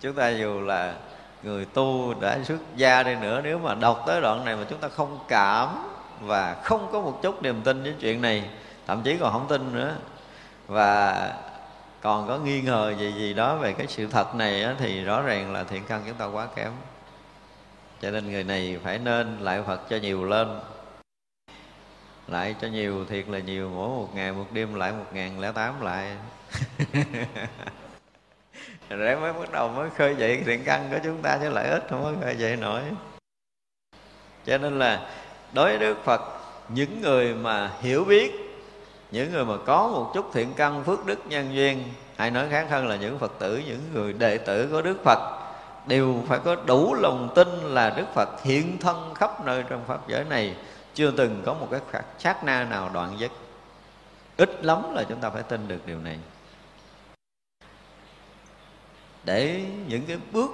Chúng 0.00 0.14
ta 0.14 0.28
dù 0.28 0.60
là 0.60 0.94
người 1.42 1.64
tu 1.64 2.14
đã 2.20 2.38
xuất 2.44 2.58
gia 2.76 3.02
đi 3.02 3.14
nữa, 3.14 3.40
nếu 3.44 3.58
mà 3.58 3.74
đọc 3.74 4.02
tới 4.06 4.20
đoạn 4.20 4.44
này 4.44 4.56
mà 4.56 4.64
chúng 4.70 4.78
ta 4.78 4.88
không 4.88 5.18
cảm 5.28 5.88
và 6.20 6.56
không 6.64 6.88
có 6.92 7.00
một 7.00 7.18
chút 7.22 7.42
niềm 7.42 7.62
tin 7.64 7.82
với 7.82 7.94
chuyện 8.00 8.22
này, 8.22 8.50
thậm 8.86 9.02
chí 9.02 9.16
còn 9.20 9.32
không 9.32 9.46
tin 9.48 9.72
nữa. 9.72 9.96
Và 10.66 11.32
còn 12.02 12.28
có 12.28 12.38
nghi 12.38 12.60
ngờ 12.60 12.94
gì 12.98 13.12
gì 13.12 13.34
đó 13.34 13.56
về 13.56 13.72
cái 13.72 13.86
sự 13.86 14.06
thật 14.06 14.34
này 14.34 14.62
á, 14.62 14.74
thì 14.78 15.04
rõ 15.04 15.22
ràng 15.22 15.52
là 15.52 15.64
thiện 15.64 15.82
căn 15.88 16.02
chúng 16.06 16.16
ta 16.16 16.26
quá 16.26 16.48
kém. 16.56 16.72
Cho 18.00 18.10
nên 18.10 18.32
người 18.32 18.44
này 18.44 18.78
phải 18.84 18.98
nên 18.98 19.38
lại 19.40 19.62
phật 19.66 19.80
cho 19.90 19.96
nhiều 19.96 20.24
lên. 20.24 20.60
Lại 22.26 22.54
cho 22.60 22.68
nhiều 22.68 23.04
thiệt 23.04 23.28
là 23.28 23.38
nhiều 23.38 23.70
mỗi 23.70 23.88
một 23.88 24.08
ngày 24.14 24.32
một 24.32 24.46
đêm 24.52 24.74
lại 24.74 24.92
một 24.92 25.06
ngàn 25.12 25.40
lẻ 25.40 25.52
tám 25.52 25.80
lại. 25.80 26.16
Để 28.88 29.16
mới 29.16 29.32
bắt 29.32 29.52
đầu 29.52 29.68
mới 29.68 29.90
khơi 29.90 30.16
dậy 30.18 30.42
thiện 30.46 30.64
căn 30.64 30.88
của 30.90 30.98
chúng 31.04 31.22
ta 31.22 31.38
chứ 31.42 31.50
lại 31.50 31.68
ít 31.68 31.86
không 31.90 32.02
có 32.02 32.12
khơi 32.22 32.36
dậy 32.36 32.56
nổi. 32.56 32.82
Cho 34.46 34.58
nên 34.58 34.78
là 34.78 35.10
đối 35.52 35.68
với 35.68 35.78
đức 35.78 36.04
phật 36.04 36.20
những 36.68 37.00
người 37.00 37.34
mà 37.34 37.70
hiểu 37.80 38.04
biết 38.04 38.41
những 39.12 39.32
người 39.32 39.44
mà 39.44 39.54
có 39.66 39.88
một 39.88 40.10
chút 40.14 40.30
thiện 40.32 40.52
căn 40.56 40.84
phước 40.84 41.06
đức 41.06 41.18
nhân 41.26 41.54
duyên, 41.54 41.84
hay 42.16 42.30
nói 42.30 42.48
khác 42.50 42.66
hơn 42.70 42.86
là 42.86 42.96
những 42.96 43.18
phật 43.18 43.32
tử, 43.38 43.62
những 43.66 43.80
người 43.94 44.12
đệ 44.12 44.38
tử 44.38 44.68
của 44.70 44.82
đức 44.82 44.96
phật, 45.04 45.18
đều 45.86 46.22
phải 46.28 46.38
có 46.38 46.56
đủ 46.66 46.94
lòng 46.94 47.32
tin 47.34 47.48
là 47.48 47.90
đức 47.90 48.06
phật 48.14 48.42
hiện 48.42 48.78
thân 48.78 49.14
khắp 49.14 49.44
nơi 49.44 49.64
trong 49.68 49.84
pháp 49.86 50.08
giới 50.08 50.24
này. 50.24 50.56
Chưa 50.94 51.10
từng 51.10 51.42
có 51.46 51.54
một 51.54 51.68
cái 51.70 51.80
sát 52.18 52.44
na 52.44 52.64
nào 52.64 52.90
đoạn 52.94 53.16
dứt. 53.18 53.32
Ít 54.36 54.64
lắm 54.64 54.94
là 54.94 55.04
chúng 55.08 55.20
ta 55.20 55.30
phải 55.30 55.42
tin 55.42 55.68
được 55.68 55.86
điều 55.86 55.98
này. 55.98 56.18
Để 59.24 59.64
những 59.88 60.06
cái 60.06 60.16
bước 60.32 60.50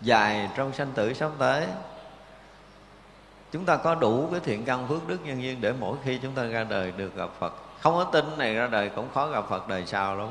dài 0.00 0.48
trong 0.56 0.72
sanh 0.72 0.92
tử 0.94 1.14
sắp 1.14 1.30
tới 1.38 1.66
chúng 3.52 3.64
ta 3.64 3.76
có 3.76 3.94
đủ 3.94 4.28
cái 4.30 4.40
thiện 4.40 4.64
căn 4.64 4.88
phước 4.88 5.08
đức 5.08 5.18
nhân 5.24 5.42
duyên 5.42 5.60
để 5.60 5.72
mỗi 5.80 5.96
khi 6.04 6.18
chúng 6.22 6.32
ta 6.32 6.44
ra 6.44 6.64
đời 6.64 6.92
được 6.96 7.16
gặp 7.16 7.30
Phật. 7.38 7.54
Không 7.80 7.94
có 7.94 8.04
tin 8.04 8.24
này 8.38 8.54
ra 8.54 8.66
đời 8.66 8.88
cũng 8.88 9.08
khó 9.14 9.26
gặp 9.26 9.44
Phật 9.48 9.68
đời 9.68 9.86
sau 9.86 10.16
lắm 10.16 10.28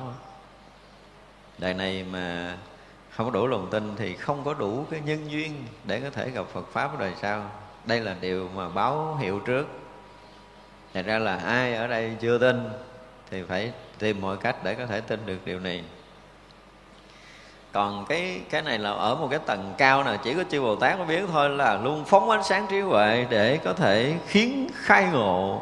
đời 1.58 1.74
này 1.74 2.06
mà 2.12 2.58
không 3.10 3.26
có 3.26 3.32
đủ 3.32 3.48
lòng 3.48 3.68
tin 3.72 3.96
thì 3.96 4.16
không 4.16 4.44
có 4.44 4.54
đủ 4.54 4.86
cái 4.92 5.02
nhân 5.06 5.32
duyên 5.32 5.66
để 5.84 6.00
có 6.00 6.10
thể 6.10 6.30
gặp 6.30 6.46
Phật 6.54 6.68
pháp 6.72 7.00
đời 7.00 7.14
sau. 7.22 7.52
Đây 7.86 8.00
là 8.00 8.16
điều 8.22 8.50
mà 8.56 8.70
báo 8.70 9.16
hiệu 9.16 9.40
trước. 9.40 9.68
Thật 10.94 11.06
ra 11.06 11.20
là 11.20 11.38
ai 11.38 11.76
ở 11.76 11.88
đây 11.88 12.16
chưa 12.20 12.38
tin 12.38 12.70
thì 13.30 13.44
phải 13.44 13.72
tìm 14.00 14.22
mọi 14.22 14.38
cách 14.38 14.56
để 14.64 14.76
có 14.76 14.86
thể 14.86 15.02
tin 15.02 15.26
được 15.26 15.38
điều 15.46 15.60
này 15.60 15.84
còn 17.72 18.06
cái 18.06 18.42
cái 18.50 18.62
này 18.62 18.80
là 18.80 18.92
ở 18.92 19.16
một 19.16 19.28
cái 19.32 19.40
tầng 19.40 19.74
cao 19.78 20.04
nào 20.04 20.18
chỉ 20.24 20.34
có 20.34 20.44
chư 20.52 20.62
bồ 20.62 20.76
tát 20.76 20.98
mới 20.98 21.08
biết 21.08 21.26
thôi 21.32 21.50
là 21.50 21.80
luôn 21.84 22.06
phóng 22.06 22.30
ánh 22.30 22.44
sáng 22.44 22.68
trí 22.70 22.80
huệ 22.80 23.26
để 23.30 23.58
có 23.58 23.74
thể 23.74 24.16
khiến 24.28 24.70
khai 24.74 25.08
ngộ. 25.14 25.62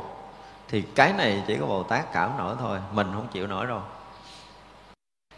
Thì 0.68 0.82
cái 0.82 1.14
này 1.14 1.44
chỉ 1.48 1.58
có 1.58 1.66
bồ 1.66 1.84
tát 1.84 2.14
cảm 2.14 2.32
nổi 2.38 2.56
thôi 2.60 2.80
mình 2.92 3.08
không 3.14 3.28
chịu 3.32 3.48
nổi 3.48 3.66
đâu. 3.66 3.82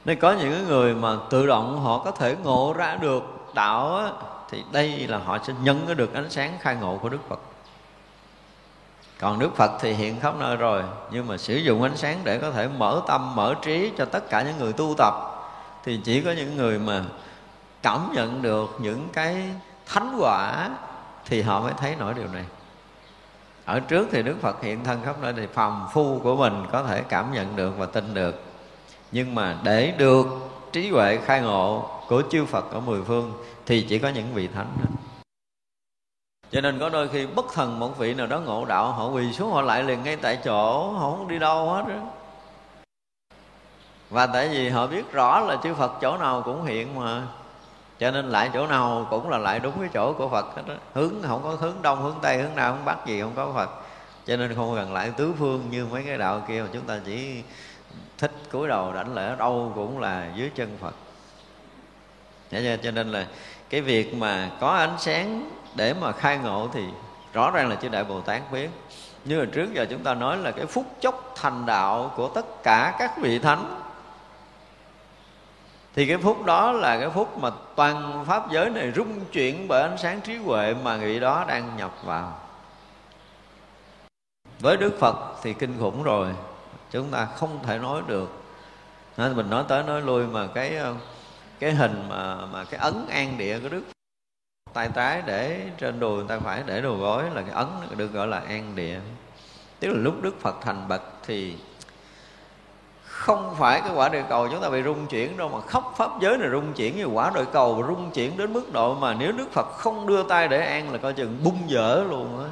Nên 0.05 0.19
có 0.19 0.31
những 0.31 0.67
người 0.67 0.95
mà 0.95 1.09
tự 1.29 1.47
động 1.47 1.79
họ 1.83 1.97
có 1.97 2.11
thể 2.11 2.35
ngộ 2.43 2.73
ra 2.77 2.95
được 2.95 3.23
đạo 3.53 3.95
á, 3.95 4.09
thì 4.49 4.63
đây 4.71 5.07
là 5.07 5.17
họ 5.17 5.37
sẽ 5.47 5.53
nhận 5.61 5.97
được 5.97 6.13
ánh 6.13 6.29
sáng 6.29 6.57
khai 6.59 6.75
ngộ 6.75 6.97
của 6.97 7.09
đức 7.09 7.29
phật. 7.29 7.39
Còn 9.19 9.39
đức 9.39 9.55
phật 9.55 9.71
thì 9.79 9.93
hiện 9.93 10.19
khắp 10.19 10.33
nơi 10.39 10.55
rồi 10.55 10.83
nhưng 11.11 11.27
mà 11.27 11.37
sử 11.37 11.55
dụng 11.55 11.83
ánh 11.83 11.97
sáng 11.97 12.19
để 12.23 12.37
có 12.37 12.51
thể 12.51 12.67
mở 12.67 13.01
tâm 13.07 13.35
mở 13.35 13.55
trí 13.61 13.91
cho 13.97 14.05
tất 14.05 14.29
cả 14.29 14.41
những 14.41 14.57
người 14.57 14.73
tu 14.73 14.95
tập 14.97 15.13
thì 15.87 15.99
chỉ 16.03 16.21
có 16.21 16.31
những 16.31 16.57
người 16.57 16.79
mà 16.79 17.03
cảm 17.81 18.09
nhận 18.13 18.41
được 18.41 18.77
những 18.79 19.07
cái 19.13 19.43
thánh 19.85 20.17
quả 20.19 20.69
thì 21.25 21.41
họ 21.41 21.61
mới 21.61 21.73
thấy 21.77 21.95
nổi 21.95 22.13
điều 22.13 22.27
này. 22.27 22.45
Ở 23.65 23.79
trước 23.79 24.07
thì 24.11 24.23
đức 24.23 24.35
phật 24.41 24.63
hiện 24.63 24.83
thân 24.83 25.01
khắp 25.05 25.15
nơi 25.21 25.33
thì 25.37 25.47
phàm 25.53 25.87
phu 25.93 26.19
của 26.19 26.35
mình 26.35 26.65
có 26.71 26.83
thể 26.83 27.01
cảm 27.09 27.33
nhận 27.33 27.55
được 27.55 27.77
và 27.77 27.85
tin 27.85 28.13
được. 28.13 28.43
Nhưng 29.11 29.35
mà 29.35 29.57
để 29.63 29.93
được 29.97 30.25
trí 30.71 30.89
huệ 30.89 31.19
khai 31.25 31.41
ngộ 31.41 31.89
của 32.07 32.23
chư 32.31 32.45
phật 32.45 32.71
ở 32.71 32.79
mười 32.79 33.03
phương 33.03 33.33
thì 33.65 33.81
chỉ 33.89 33.99
có 33.99 34.09
những 34.09 34.33
vị 34.33 34.47
thánh 34.47 34.71
đó. 34.79 34.89
cho 36.51 36.61
nên 36.61 36.79
có 36.79 36.89
đôi 36.89 37.09
khi 37.09 37.25
bất 37.25 37.45
thần 37.53 37.79
một 37.79 37.97
vị 37.97 38.13
nào 38.13 38.27
đó 38.27 38.39
ngộ 38.39 38.65
đạo, 38.65 38.91
họ 38.91 39.09
quỳ 39.09 39.33
xuống, 39.33 39.51
họ 39.51 39.61
lại 39.61 39.83
liền 39.83 40.03
ngay 40.03 40.15
tại 40.15 40.39
chỗ, 40.43 40.91
họ 40.91 41.11
không 41.11 41.27
đi 41.27 41.39
đâu 41.39 41.69
hết 41.69 41.83
đó 41.87 42.16
và 44.09 44.27
tại 44.27 44.47
vì 44.47 44.69
họ 44.69 44.87
biết 44.87 45.11
rõ 45.11 45.39
là 45.39 45.57
chư 45.63 45.73
Phật 45.73 45.91
chỗ 46.01 46.17
nào 46.17 46.41
cũng 46.41 46.63
hiện 46.63 46.99
mà. 46.99 47.21
Cho 47.99 48.11
nên 48.11 48.29
lại 48.29 48.49
chỗ 48.53 48.67
nào 48.67 49.07
cũng 49.09 49.29
là 49.29 49.37
lại 49.37 49.59
đúng 49.59 49.79
cái 49.79 49.89
chỗ 49.93 50.13
của 50.13 50.29
Phật 50.29 50.45
hết 50.55 50.61
đó. 50.67 50.73
hướng 50.93 51.13
không 51.27 51.43
có 51.43 51.49
hướng 51.59 51.81
đông, 51.81 52.01
hướng 52.01 52.15
tây, 52.21 52.37
hướng 52.37 52.55
nào 52.55 52.73
hướng 52.73 52.85
bắc 52.85 53.05
gì 53.05 53.21
không 53.21 53.33
có 53.35 53.51
Phật. 53.55 53.69
Cho 54.25 54.37
nên 54.37 54.55
không 54.55 54.75
cần 54.75 54.93
lại 54.93 55.11
tứ 55.17 55.33
phương 55.39 55.67
như 55.71 55.85
mấy 55.85 56.03
cái 56.03 56.17
đạo 56.17 56.41
kia, 56.47 56.61
mà 56.61 56.67
chúng 56.73 56.81
ta 56.81 56.99
chỉ 57.05 57.43
thích 58.17 58.31
cúi 58.51 58.67
đầu 58.67 58.93
đảnh 58.93 59.13
lễ, 59.13 59.35
đâu 59.39 59.71
cũng 59.75 59.99
là 59.99 60.27
dưới 60.35 60.51
chân 60.55 60.77
Phật. 60.81 60.93
Cho 62.83 62.91
nên 62.91 63.11
là 63.11 63.27
cái 63.69 63.81
việc 63.81 64.15
mà 64.15 64.49
có 64.59 64.69
ánh 64.69 64.95
sáng 64.97 65.49
để 65.75 65.93
mà 65.93 66.11
khai 66.11 66.37
ngộ 66.37 66.69
thì 66.73 66.83
rõ 67.33 67.51
ràng 67.51 67.69
là 67.69 67.75
chư 67.75 67.89
đại 67.89 68.03
bồ 68.03 68.21
tát 68.21 68.51
biết. 68.51 68.69
Như 69.25 69.39
là 69.39 69.45
trước 69.53 69.73
giờ 69.73 69.85
chúng 69.89 70.03
ta 70.03 70.13
nói 70.13 70.37
là 70.37 70.51
cái 70.51 70.65
phút 70.65 70.85
chốc 71.01 71.33
thành 71.35 71.65
đạo 71.65 72.11
của 72.15 72.27
tất 72.27 72.63
cả 72.63 72.95
các 72.99 73.17
vị 73.17 73.39
thánh 73.39 73.81
thì 75.97 76.05
cái 76.05 76.17
phút 76.17 76.45
đó 76.45 76.71
là 76.71 76.99
cái 76.99 77.09
phút 77.09 77.37
mà 77.37 77.51
toàn 77.75 78.25
pháp 78.27 78.51
giới 78.51 78.69
này 78.69 78.91
rung 78.95 79.25
chuyển 79.25 79.67
bởi 79.67 79.81
ánh 79.81 79.97
sáng 79.97 80.21
trí 80.21 80.35
huệ 80.35 80.73
mà 80.83 80.97
vị 80.97 81.19
đó 81.19 81.45
đang 81.47 81.77
nhập 81.77 81.91
vào. 82.03 82.39
Với 84.59 84.77
đức 84.77 84.99
phật 84.99 85.15
thì 85.43 85.53
kinh 85.53 85.79
khủng 85.79 86.03
rồi, 86.03 86.27
chúng 86.91 87.11
ta 87.11 87.25
không 87.25 87.59
thể 87.63 87.77
nói 87.77 88.01
được. 88.07 88.43
Nên 89.17 89.35
mình 89.35 89.49
nói 89.49 89.63
tới 89.67 89.83
nói 89.83 90.01
lui 90.01 90.27
mà 90.27 90.47
cái 90.47 90.75
ờ, 90.75 90.95
cái 91.59 91.71
hình 91.71 92.09
mà 92.09 92.45
mà 92.45 92.63
cái 92.63 92.79
ấn 92.79 93.07
an 93.09 93.37
địa 93.37 93.59
của 93.59 93.69
đức 93.69 93.83
tay 94.73 94.89
trái 94.95 95.23
để 95.25 95.61
trên 95.77 95.99
đùi, 95.99 96.23
tay 96.27 96.39
phải 96.39 96.63
để 96.65 96.81
đồ 96.81 96.97
gối 96.97 97.23
là 97.33 97.41
cái 97.41 97.51
ấn 97.51 97.67
được 97.97 98.13
gọi 98.13 98.27
là 98.27 98.39
an 98.39 98.75
địa. 98.75 98.99
Tức 99.79 99.87
là 99.87 99.97
lúc 99.97 100.21
đức 100.21 100.41
phật 100.41 100.55
thành 100.61 100.87
bậc 100.87 101.01
thì 101.25 101.55
không 103.17 103.55
phải 103.57 103.81
cái 103.81 103.91
quả 103.95 104.09
địa 104.09 104.23
cầu 104.29 104.47
chúng 104.51 104.61
ta 104.61 104.69
bị 104.69 104.83
rung 104.83 105.07
chuyển 105.07 105.37
đâu, 105.37 105.49
mà 105.49 105.61
khắp 105.67 105.83
pháp 105.97 106.11
giới 106.21 106.37
này 106.37 106.49
rung 106.51 106.73
chuyển 106.73 106.97
như 106.97 107.05
quả 107.05 107.31
địa 107.35 107.45
cầu 107.53 107.83
rung 107.87 108.11
chuyển 108.11 108.37
đến 108.37 108.53
mức 108.53 108.73
độ 108.73 108.95
mà 108.95 109.13
nếu 109.13 109.31
đức 109.31 109.51
phật 109.51 109.67
không 109.67 110.07
đưa 110.07 110.23
tay 110.23 110.47
để 110.47 110.65
an 110.65 110.91
là 110.91 110.97
coi 110.97 111.13
chừng 111.13 111.39
bung 111.43 111.59
dở 111.67 112.03
luôn 112.09 112.43
á. 112.43 112.49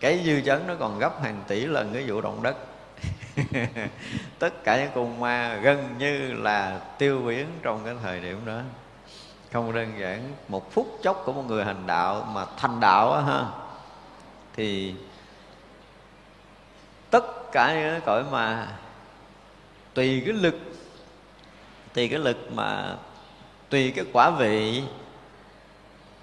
Cái 0.00 0.22
dư 0.24 0.40
chấn 0.40 0.66
nó 0.66 0.74
còn 0.80 0.98
gấp 0.98 1.22
hàng 1.22 1.42
tỷ 1.48 1.60
lần 1.60 1.90
cái 1.94 2.04
vụ 2.06 2.20
động 2.20 2.42
đất. 2.42 2.56
Tất 4.38 4.64
cả 4.64 4.76
những 4.76 4.90
cung 4.94 5.20
ma 5.20 5.58
gần 5.62 5.94
như 5.98 6.32
là 6.32 6.80
tiêu 6.98 7.22
biến 7.26 7.46
trong 7.62 7.80
cái 7.84 7.94
thời 8.02 8.20
điểm 8.20 8.40
đó. 8.46 8.58
Không 9.52 9.72
đơn 9.72 9.92
giản, 10.00 10.32
một 10.48 10.72
phút 10.72 10.98
chốc 11.02 11.22
của 11.24 11.32
một 11.32 11.44
người 11.48 11.64
hành 11.64 11.86
đạo 11.86 12.28
mà 12.34 12.46
thành 12.56 12.80
đạo 12.80 13.12
á 13.12 13.20
ha, 13.20 13.44
thì 14.56 14.94
tất 17.12 17.52
cả 17.52 17.74
những 17.74 17.90
cái 17.90 18.00
cõi 18.00 18.24
mà 18.30 18.68
tùy 19.94 20.22
cái 20.26 20.34
lực, 20.34 20.54
tùy 21.94 22.08
cái 22.08 22.18
lực 22.18 22.52
mà 22.52 22.96
tùy 23.70 23.92
cái 23.96 24.04
quả 24.12 24.30
vị 24.30 24.82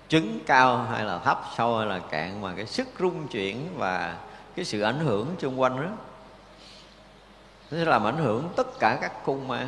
trứng 0.08 0.40
cao 0.46 0.78
hay 0.78 1.06
là 1.06 1.20
thấp, 1.20 1.42
sâu 1.58 1.78
hay 1.78 1.88
là 1.88 2.00
cạn 2.00 2.42
mà 2.42 2.54
cái 2.56 2.66
sức 2.66 2.88
rung 3.00 3.28
chuyển 3.28 3.70
và 3.78 4.18
cái 4.56 4.66
sự 4.66 4.82
ảnh 4.82 5.00
hưởng 5.00 5.36
xung 5.40 5.62
quanh 5.62 5.82
đó, 5.82 5.90
nó 7.72 7.78
sẽ 7.78 7.86
làm 7.86 8.08
ảnh 8.08 8.18
hưởng 8.18 8.50
tất 8.56 8.80
cả 8.80 8.98
các 9.02 9.26
cung 9.26 9.48
ma. 9.48 9.68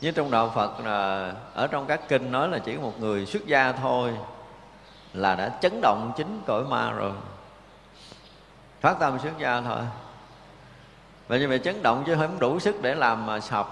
Như 0.00 0.10
trong 0.10 0.30
đạo 0.30 0.52
Phật 0.54 0.80
là 0.80 1.32
ở 1.54 1.66
trong 1.66 1.86
các 1.86 2.08
kinh 2.08 2.32
nói 2.32 2.48
là 2.48 2.58
chỉ 2.58 2.76
một 2.76 3.00
người 3.00 3.26
xuất 3.26 3.46
gia 3.46 3.72
thôi 3.72 4.12
là 5.14 5.34
đã 5.34 5.58
chấn 5.60 5.80
động 5.82 6.12
chính 6.16 6.42
cõi 6.46 6.64
ma 6.64 6.92
rồi 6.92 7.12
phát 8.82 8.96
tâm 9.00 9.18
xuất 9.18 9.38
gia 9.38 9.60
thôi. 9.60 9.82
Và 11.28 11.36
như 11.36 11.48
vậy 11.48 11.58
chấn 11.58 11.82
động 11.82 12.04
chứ 12.06 12.14
không 12.14 12.38
đủ 12.38 12.58
sức 12.58 12.82
để 12.82 12.94
làm 12.94 13.26
mà 13.26 13.40
sập. 13.40 13.68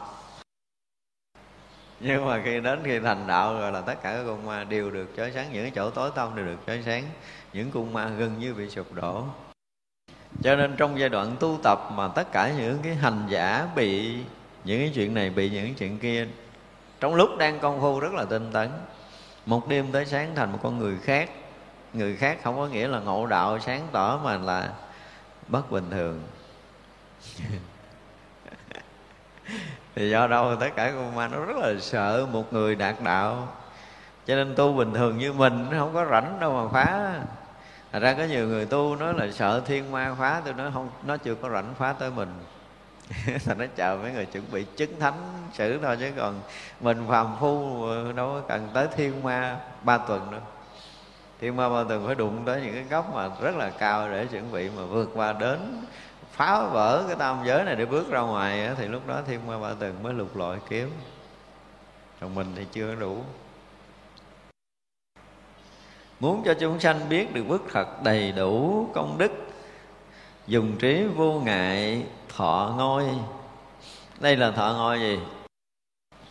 Nhưng 2.01 2.27
mà 2.27 2.41
khi 2.45 2.61
đến 2.61 2.81
khi 2.85 3.01
thành 3.01 3.27
đạo 3.27 3.55
rồi 3.55 3.73
là 3.73 3.81
tất 3.81 3.95
cả 4.03 4.13
các 4.13 4.25
cung 4.27 4.47
ma 4.47 4.65
đều 4.65 4.91
được 4.91 5.09
chói 5.17 5.33
sáng. 5.35 5.53
Những 5.53 5.63
cái 5.63 5.73
chỗ 5.75 5.91
tối 5.91 6.11
tăm 6.15 6.37
đều 6.37 6.47
được 6.47 6.57
chói 6.67 6.83
sáng. 6.87 7.05
Những 7.53 7.71
cung 7.71 7.93
ma 7.93 8.09
gần 8.09 8.39
như 8.39 8.55
bị 8.55 8.71
sụp 8.71 8.93
đổ. 8.93 9.25
Cho 10.43 10.57
nên 10.57 10.77
trong 10.77 10.99
giai 10.99 11.09
đoạn 11.09 11.37
tu 11.41 11.59
tập 11.63 11.79
mà 11.93 12.09
tất 12.09 12.33
cả 12.33 12.53
những 12.59 12.79
cái 12.83 12.95
hành 12.95 13.27
giả 13.29 13.69
bị, 13.75 14.19
những 14.65 14.81
cái 14.81 14.93
chuyện 14.95 15.15
này 15.15 15.31
bị, 15.31 15.51
những 15.51 15.75
chuyện 15.75 15.99
kia, 15.99 16.27
trong 17.01 17.15
lúc 17.15 17.31
đang 17.39 17.59
công 17.61 17.81
phu 17.81 18.01
rất 18.01 18.13
là 18.13 18.25
tinh 18.25 18.51
tấn. 18.53 18.71
Một 19.47 19.69
đêm 19.69 19.93
tới 19.93 20.07
sáng 20.07 20.35
thành 20.35 20.53
một 20.53 20.59
con 20.63 20.79
người 20.79 20.99
khác. 21.03 21.31
Người 21.93 22.17
khác 22.17 22.39
không 22.45 22.57
có 22.57 22.67
nghĩa 22.67 22.89
là 22.89 23.01
ngộ 23.01 23.27
đạo 23.27 23.59
sáng 23.59 23.87
tỏ 23.93 24.21
mà 24.25 24.37
là 24.37 24.73
bất 25.51 25.71
bình 25.71 25.91
thường. 25.91 26.23
Thì 29.95 30.11
do 30.11 30.27
đâu 30.27 30.57
tất 30.57 30.69
cả 30.77 30.93
con 30.95 31.15
ma 31.15 31.29
nó 31.29 31.45
rất 31.45 31.57
là 31.57 31.75
sợ 31.81 32.27
một 32.33 32.53
người 32.53 32.75
đạt 32.75 32.95
đạo. 33.03 33.49
Cho 34.27 34.37
nên 34.37 34.55
tu 34.57 34.73
bình 34.73 34.95
thường 34.95 35.19
như 35.19 35.33
mình, 35.33 35.67
nó 35.71 35.79
không 35.79 35.95
có 35.95 36.07
rảnh 36.11 36.41
đâu 36.41 36.53
mà 36.53 36.69
phá. 36.73 37.15
Thật 37.93 37.99
ra 37.99 38.15
có 38.15 38.25
nhiều 38.25 38.49
người 38.49 38.67
tu 38.67 38.97
nói 38.97 39.15
là 39.15 39.31
sợ 39.33 39.63
thiên 39.67 39.93
ma 39.93 40.15
phá, 40.19 40.43
tôi 40.45 40.55
nói 40.55 40.71
không, 40.75 40.91
nó 41.03 41.17
chưa 41.17 41.35
có 41.35 41.51
rảnh 41.51 41.75
phá 41.79 41.93
tới 41.93 42.11
mình. 42.11 42.29
Thành 43.45 43.59
nó 43.59 43.65
chờ 43.77 43.99
mấy 44.03 44.13
người 44.13 44.27
chuẩn 44.27 44.45
bị 44.51 44.65
chứng 44.77 45.01
thánh 45.01 45.49
xử 45.53 45.79
thôi 45.83 45.97
chứ 46.01 46.11
còn 46.17 46.41
mình 46.81 47.05
phàm 47.09 47.37
phu 47.41 47.87
đâu 48.17 48.29
có 48.33 48.41
cần 48.49 48.69
tới 48.75 48.89
thiên 48.97 49.23
ma 49.23 49.59
ba 49.83 49.99
tuần 49.99 50.31
đâu 50.31 50.41
thiên 51.41 51.57
ma 51.57 51.69
ba 51.69 51.85
tầng 51.89 52.07
phải 52.07 52.15
đụng 52.15 52.43
tới 52.47 52.63
những 52.63 52.75
cái 52.75 52.85
góc 52.85 53.15
mà 53.15 53.31
rất 53.41 53.57
là 53.57 53.71
cao 53.71 54.11
để 54.11 54.27
chuẩn 54.27 54.53
bị 54.53 54.71
mà 54.77 54.85
vượt 54.85 55.11
qua 55.15 55.33
đến 55.33 55.85
phá 56.33 56.63
vỡ 56.63 57.05
cái 57.07 57.17
tam 57.17 57.39
giới 57.45 57.65
này 57.65 57.77
để 57.77 57.87
bước 57.87 58.11
ra 58.11 58.21
ngoài 58.21 58.71
thì 58.77 58.89
lúc 58.89 59.07
đó 59.07 59.23
thiên 59.27 59.47
ma 59.47 59.59
ba 59.59 59.75
tầng 59.81 60.03
mới 60.03 60.15
lục 60.15 60.37
lọi 60.37 60.59
kiếm. 60.69 60.91
Còn 62.21 62.35
mình 62.35 62.53
thì 62.57 62.67
chưa 62.73 62.95
đủ. 62.95 63.19
Muốn 66.21 66.43
cho 66.45 66.55
chúng 66.61 66.81
sanh 66.81 67.09
biết 67.09 67.35
được 67.35 67.45
bước 67.49 67.63
thật 67.73 68.03
đầy 68.03 68.33
đủ 68.33 68.87
công 68.95 69.19
đức, 69.19 69.33
dùng 70.47 70.77
trí 70.79 71.05
vô 71.05 71.41
ngại 71.45 72.07
thọ 72.37 72.75
ngôi. 72.77 73.05
Đây 74.21 74.37
là 74.37 74.51
thọ 74.51 74.73
ngôi 74.73 75.01
gì? 75.01 75.19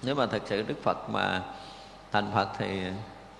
Nếu 0.04 0.16
mà 0.16 0.26
thật 0.26 0.42
sự 0.46 0.62
đức 0.62 0.84
phật 0.84 1.10
mà 1.10 1.44
thành 2.12 2.32
phật 2.34 2.50
thì 2.58 2.82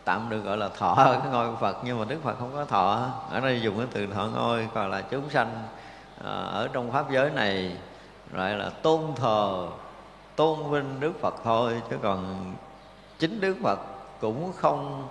tạm 0.10 0.30
được 0.30 0.40
gọi 0.40 0.58
là 0.58 0.70
thọ, 0.70 0.96
cái 0.96 1.32
ngôi 1.32 1.50
của 1.50 1.56
phật, 1.56 1.78
nhưng 1.84 2.00
mà 2.00 2.06
đức 2.06 2.20
phật 2.24 2.36
không 2.40 2.52
có 2.54 2.66
thọ. 2.66 3.10
Ở 3.32 3.40
đây 3.40 3.62
dùng 3.62 3.78
cái 3.78 3.88
từ 3.92 4.08
thọ 4.08 4.26
ngôi 4.26 4.68
còn 4.74 4.90
là 4.90 5.02
chúng 5.02 5.30
sanh 5.30 5.64
à, 6.26 6.32
ở 6.32 6.70
trong 6.74 6.92
pháp 6.92 7.12
giới 7.12 7.30
này 7.30 7.78
gọi 8.34 8.56
là 8.56 8.70
tôn 8.70 9.02
thờ, 9.16 9.68
tôn 10.36 10.72
vinh 10.72 11.00
đức 11.00 11.12
phật 11.22 11.36
thôi, 11.44 11.82
chứ 11.90 11.98
còn 12.02 12.54
chính 13.20 13.42
đức 13.42 13.58
phật 13.64 13.80
cũng 14.20 14.54
không 14.56 15.08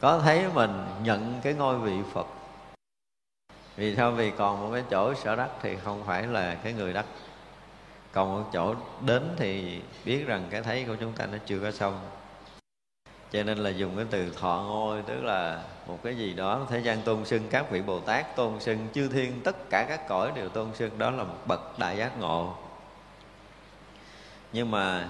có 0.00 0.18
thấy 0.18 0.44
mình 0.54 0.84
nhận 1.02 1.40
cái 1.42 1.54
ngôi 1.54 1.78
vị 1.78 1.96
phật. 2.12 2.26
Vì 3.76 3.96
sao? 3.96 4.10
Vì 4.10 4.30
còn 4.30 4.60
một 4.60 4.68
cái 4.72 4.82
chỗ 4.90 5.14
sở 5.14 5.36
đắc 5.36 5.48
thì 5.62 5.76
không 5.76 6.04
phải 6.04 6.26
là 6.26 6.54
cái 6.54 6.72
người 6.72 6.92
đắc. 6.92 7.04
Còn 8.12 8.34
một 8.34 8.50
chỗ 8.52 8.74
đến 9.00 9.34
thì 9.36 9.80
biết 10.04 10.24
rằng 10.26 10.46
cái 10.50 10.62
thấy 10.62 10.84
của 10.84 10.96
chúng 11.00 11.12
ta 11.12 11.26
nó 11.26 11.38
chưa 11.46 11.58
có 11.58 11.70
xong 11.70 12.00
cho 13.34 13.42
nên 13.42 13.58
là 13.58 13.70
dùng 13.70 13.96
cái 13.96 14.04
từ 14.10 14.30
thọ 14.40 14.64
ngôi 14.66 15.02
tức 15.02 15.24
là 15.24 15.62
một 15.86 15.98
cái 16.02 16.16
gì 16.16 16.34
đó 16.34 16.66
thế 16.70 16.78
gian 16.78 17.02
tôn 17.02 17.24
sưng 17.24 17.48
các 17.50 17.70
vị 17.70 17.82
bồ 17.82 18.00
tát 18.00 18.36
tôn 18.36 18.60
sưng 18.60 18.88
chư 18.94 19.08
thiên 19.08 19.40
tất 19.44 19.70
cả 19.70 19.86
các 19.88 20.08
cõi 20.08 20.32
đều 20.34 20.48
tôn 20.48 20.74
sưng. 20.74 20.98
Đó 20.98 21.10
là 21.10 21.24
một 21.24 21.38
bậc 21.46 21.78
đại 21.78 21.96
giác 21.96 22.18
ngộ. 22.18 22.54
Nhưng 24.52 24.70
mà 24.70 25.08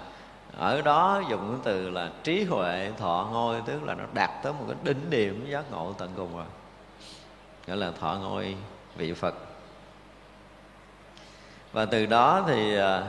ở 0.56 0.82
đó 0.82 1.22
dùng 1.30 1.50
cái 1.50 1.60
từ 1.64 1.90
là 1.90 2.10
trí 2.22 2.44
huệ 2.44 2.92
thọ 2.98 3.28
ngôi 3.32 3.62
tức 3.66 3.82
là 3.82 3.94
nó 3.94 4.04
đạt 4.14 4.30
tới 4.42 4.52
một 4.52 4.64
cái 4.68 4.76
đỉnh 4.82 5.10
điểm 5.10 5.46
giác 5.50 5.64
ngộ 5.70 5.92
tận 5.98 6.10
cùng 6.16 6.36
rồi. 6.36 6.46
Gọi 7.66 7.76
là 7.76 7.90
thọ 8.00 8.14
ngôi 8.14 8.56
vị 8.96 9.12
phật. 9.12 9.34
Và 11.72 11.84
từ 11.84 12.06
đó 12.06 12.44
thì 12.46 12.76
à, 12.76 13.02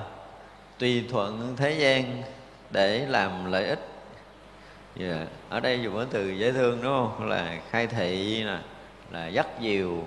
tùy 0.79 1.05
thuận 1.11 1.55
thế 1.57 1.71
gian 1.71 2.23
để 2.71 3.05
làm 3.05 3.51
lợi 3.51 3.67
ích 3.67 3.94
yeah. 4.99 5.27
Ở 5.49 5.59
đây 5.59 5.81
dùng 5.81 5.95
cái 5.95 6.05
từ 6.11 6.29
dễ 6.29 6.51
thương 6.51 6.81
đúng 6.81 6.93
không 6.93 7.29
là 7.29 7.59
khai 7.69 7.87
thị 7.87 8.43
nè 8.45 8.57
là 9.11 9.27
dắt 9.27 9.47
diều 9.61 10.03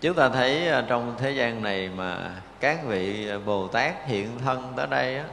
chúng 0.00 0.14
ta 0.14 0.28
thấy 0.28 0.68
à, 0.68 0.84
trong 0.88 1.14
thế 1.18 1.30
gian 1.30 1.62
này 1.62 1.90
mà 1.96 2.30
các 2.60 2.84
vị 2.86 3.30
bồ 3.46 3.68
tát 3.68 4.06
hiện 4.06 4.28
thân 4.44 4.72
tới 4.76 4.86
đây 4.86 5.16
á 5.16 5.24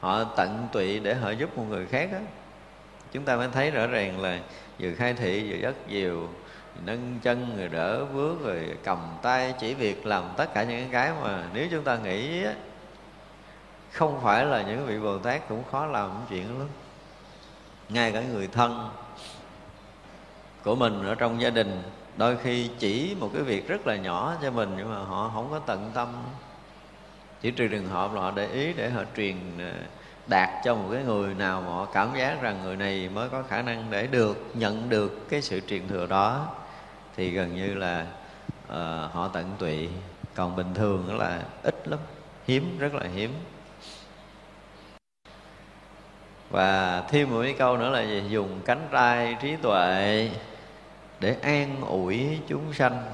họ 0.00 0.24
tận 0.24 0.68
tụy 0.72 1.00
để 1.00 1.14
họ 1.14 1.30
giúp 1.30 1.58
một 1.58 1.64
người 1.68 1.86
khác 1.86 2.08
á 2.12 2.20
chúng 3.12 3.24
ta 3.24 3.36
mới 3.36 3.48
thấy 3.52 3.70
rõ 3.70 3.86
ràng 3.86 4.20
là 4.20 4.38
vừa 4.78 4.94
khai 4.94 5.14
thị 5.14 5.50
vừa 5.50 5.56
dắt 5.56 5.74
diều 5.90 6.28
nâng 6.84 7.18
chân 7.22 7.56
rồi 7.58 7.68
đỡ 7.68 8.04
vướng 8.04 8.44
rồi 8.44 8.76
cầm 8.84 8.98
tay 9.22 9.54
chỉ 9.60 9.74
việc 9.74 10.06
làm 10.06 10.24
tất 10.36 10.54
cả 10.54 10.62
những 10.62 10.90
cái 10.90 11.12
mà 11.22 11.44
nếu 11.54 11.66
chúng 11.70 11.84
ta 11.84 11.96
nghĩ 11.96 12.44
á, 12.44 12.52
không 13.94 14.20
phải 14.22 14.44
là 14.44 14.62
những 14.62 14.86
vị 14.86 14.98
bồ 14.98 15.18
tát 15.18 15.48
cũng 15.48 15.62
khó 15.70 15.86
làm 15.86 16.10
những 16.10 16.26
chuyện 16.28 16.48
đó. 16.48 16.58
Lắm 16.58 16.68
ngay 17.88 18.12
cả 18.12 18.22
người 18.22 18.48
thân 18.48 18.88
của 20.64 20.74
mình 20.74 21.06
ở 21.06 21.14
trong 21.14 21.40
gia 21.40 21.50
đình 21.50 21.82
đôi 22.16 22.36
khi 22.36 22.70
chỉ 22.78 23.16
một 23.20 23.30
cái 23.34 23.42
việc 23.42 23.68
rất 23.68 23.86
là 23.86 23.96
nhỏ 23.96 24.34
cho 24.42 24.50
mình 24.50 24.74
nhưng 24.76 24.94
mà 24.94 24.98
họ 24.98 25.30
không 25.34 25.48
có 25.50 25.58
tận 25.58 25.90
tâm. 25.94 26.08
Chỉ 27.40 27.50
trừ 27.50 27.68
trường 27.68 27.88
hợp 27.88 28.14
là 28.14 28.20
họ 28.20 28.30
để 28.30 28.46
ý 28.46 28.72
để 28.72 28.90
họ 28.90 29.02
truyền 29.16 29.36
ờ, 29.58 29.72
đạt 30.26 30.48
cho 30.64 30.74
một 30.74 30.88
cái 30.92 31.02
người 31.02 31.34
nào 31.34 31.60
mà 31.60 31.66
họ 31.66 31.84
cảm 31.84 32.08
giác 32.18 32.42
rằng 32.42 32.60
người 32.62 32.76
này 32.76 33.08
mới 33.08 33.28
có 33.28 33.42
khả 33.42 33.62
năng 33.62 33.90
để 33.90 34.06
được 34.06 34.44
nhận 34.54 34.88
được 34.88 35.28
cái 35.28 35.42
sự 35.42 35.60
truyền 35.60 35.88
thừa 35.88 36.06
đó 36.06 36.46
thì 37.16 37.30
gần 37.30 37.54
như 37.54 37.74
là 37.74 38.06
uh, 38.66 39.12
họ 39.12 39.30
tận 39.32 39.52
tụy. 39.58 39.88
Còn 40.34 40.56
bình 40.56 40.74
thường 40.74 41.04
đó 41.08 41.14
là 41.14 41.42
ít 41.62 41.88
lắm 41.88 42.00
hiếm 42.46 42.78
rất 42.78 42.94
là 42.94 43.06
hiếm 43.14 43.30
và 46.50 47.02
thêm 47.08 47.30
một 47.30 47.40
cái 47.42 47.54
câu 47.58 47.76
nữa 47.76 47.90
là 47.90 48.02
gì? 48.02 48.22
Dùng 48.28 48.60
cánh 48.64 48.88
tay 48.90 49.36
trí 49.40 49.56
tuệ 49.56 50.30
để 51.20 51.36
an 51.42 51.80
ủi 51.80 52.38
chúng 52.48 52.72
sanh. 52.72 53.04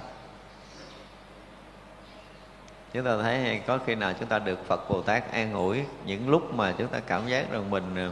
Chúng 2.93 3.05
ta 3.05 3.17
thấy 3.23 3.61
có 3.67 3.79
khi 3.87 3.95
nào 3.95 4.13
chúng 4.21 4.29
ta 4.29 4.39
được 4.39 4.67
phật 4.67 4.91
bồ 4.91 5.03
tát 5.03 5.33
an 5.33 5.53
ủi 5.53 5.85
những 6.07 6.31
lúc 6.31 6.55
mà 6.55 6.75
chúng 6.79 6.89
ta 6.89 7.01
cảm 7.07 7.29
giác 7.29 7.51
rằng 7.51 7.71
mình 7.71 7.95
ờ, 7.97 8.11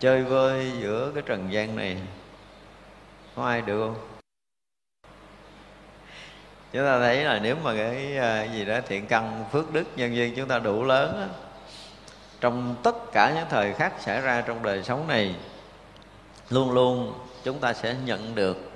chơi 0.00 0.22
vơi 0.22 0.72
giữa 0.80 1.10
cái 1.14 1.22
trần 1.26 1.52
gian 1.52 1.76
này? 1.76 1.96
Có 3.36 3.46
ai 3.46 3.62
được 3.62 3.80
không? 3.80 3.96
Chúng 6.72 6.84
ta 6.84 6.98
thấy 6.98 7.24
là 7.24 7.38
nếu 7.38 7.56
mà 7.64 7.74
cái, 7.76 8.16
ờ, 8.16 8.46
gì 8.54 8.64
đó 8.64 8.78
thiện 8.88 9.06
căn 9.06 9.44
phước 9.52 9.72
đức 9.72 9.84
nhân 9.96 10.16
duyên 10.16 10.34
chúng 10.36 10.48
ta 10.48 10.58
đủ 10.58 10.84
lớn 10.84 11.20
á, 11.20 11.28
trong 12.40 12.76
tất 12.82 13.12
cả 13.12 13.32
những 13.34 13.46
thời 13.50 13.72
khắc 13.72 14.00
xảy 14.00 14.20
ra 14.20 14.40
trong 14.40 14.62
đời 14.62 14.82
sống 14.82 15.08
này, 15.08 15.34
luôn 16.50 16.72
luôn 16.72 17.14
chúng 17.44 17.58
ta 17.58 17.72
sẽ 17.72 17.96
nhận 18.04 18.34
được, 18.34 18.70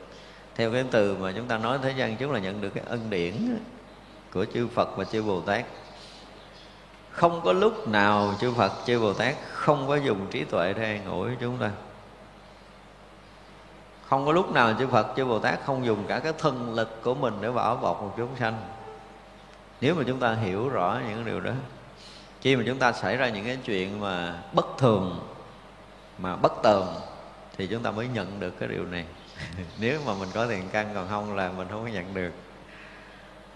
theo 0.54 0.72
cái 0.72 0.84
từ 0.90 1.16
mà 1.16 1.32
chúng 1.36 1.46
ta 1.46 1.58
nói 1.58 1.78
thế 1.82 1.94
gian 1.96 2.16
chúng 2.16 2.32
là 2.32 2.38
nhận 2.38 2.60
được 2.60 2.70
cái 2.74 2.84
ân 2.86 3.10
điển 3.10 3.58
của 4.32 4.44
chư 4.54 4.68
Phật 4.68 4.96
và 4.96 5.04
chư 5.04 5.22
Bồ 5.22 5.40
Tát. 5.40 5.64
Không 7.10 7.40
có 7.44 7.52
lúc 7.52 7.88
nào 7.88 8.34
chư 8.40 8.52
Phật, 8.52 8.72
chư 8.86 9.00
Bồ 9.00 9.12
Tát 9.12 9.34
không 9.52 9.88
có 9.88 9.96
dùng 9.96 10.26
trí 10.30 10.44
tuệ 10.44 10.72
để 10.72 10.84
an 10.84 11.04
ủi 11.06 11.30
chúng 11.40 11.58
ta. 11.58 11.70
Không 14.08 14.26
có 14.26 14.32
lúc 14.32 14.52
nào 14.52 14.74
chư 14.78 14.86
Phật, 14.86 15.06
chư 15.16 15.24
Bồ 15.24 15.38
Tát 15.38 15.58
không 15.64 15.86
dùng 15.86 16.06
cả 16.06 16.18
cái 16.18 16.32
thân 16.38 16.74
lực 16.74 17.02
của 17.02 17.14
mình 17.14 17.34
để 17.40 17.50
bảo 17.50 17.76
bọc 17.76 18.02
một 18.02 18.14
chúng 18.16 18.36
sanh. 18.40 18.60
Nếu 19.80 19.94
mà 19.94 20.02
chúng 20.06 20.20
ta 20.20 20.34
hiểu 20.34 20.68
rõ 20.68 20.98
những 21.08 21.24
điều 21.24 21.40
đó 21.40 21.50
khi 22.44 22.56
mà 22.56 22.62
chúng 22.66 22.78
ta 22.78 22.92
xảy 22.92 23.16
ra 23.16 23.28
những 23.28 23.44
cái 23.44 23.58
chuyện 23.64 24.00
mà 24.00 24.34
bất 24.52 24.66
thường, 24.78 25.20
mà 26.18 26.36
bất 26.36 26.52
tường 26.62 26.86
thì 27.56 27.66
chúng 27.66 27.82
ta 27.82 27.90
mới 27.90 28.08
nhận 28.08 28.40
được 28.40 28.54
cái 28.60 28.68
điều 28.68 28.84
này. 28.84 29.04
Nếu 29.78 30.00
mà 30.06 30.12
mình 30.20 30.28
có 30.34 30.46
tiền 30.46 30.62
căn 30.72 30.90
còn 30.94 31.08
không 31.08 31.36
là 31.36 31.50
mình 31.56 31.68
không 31.70 31.84
có 31.84 31.90
nhận 31.90 32.14
được. 32.14 32.30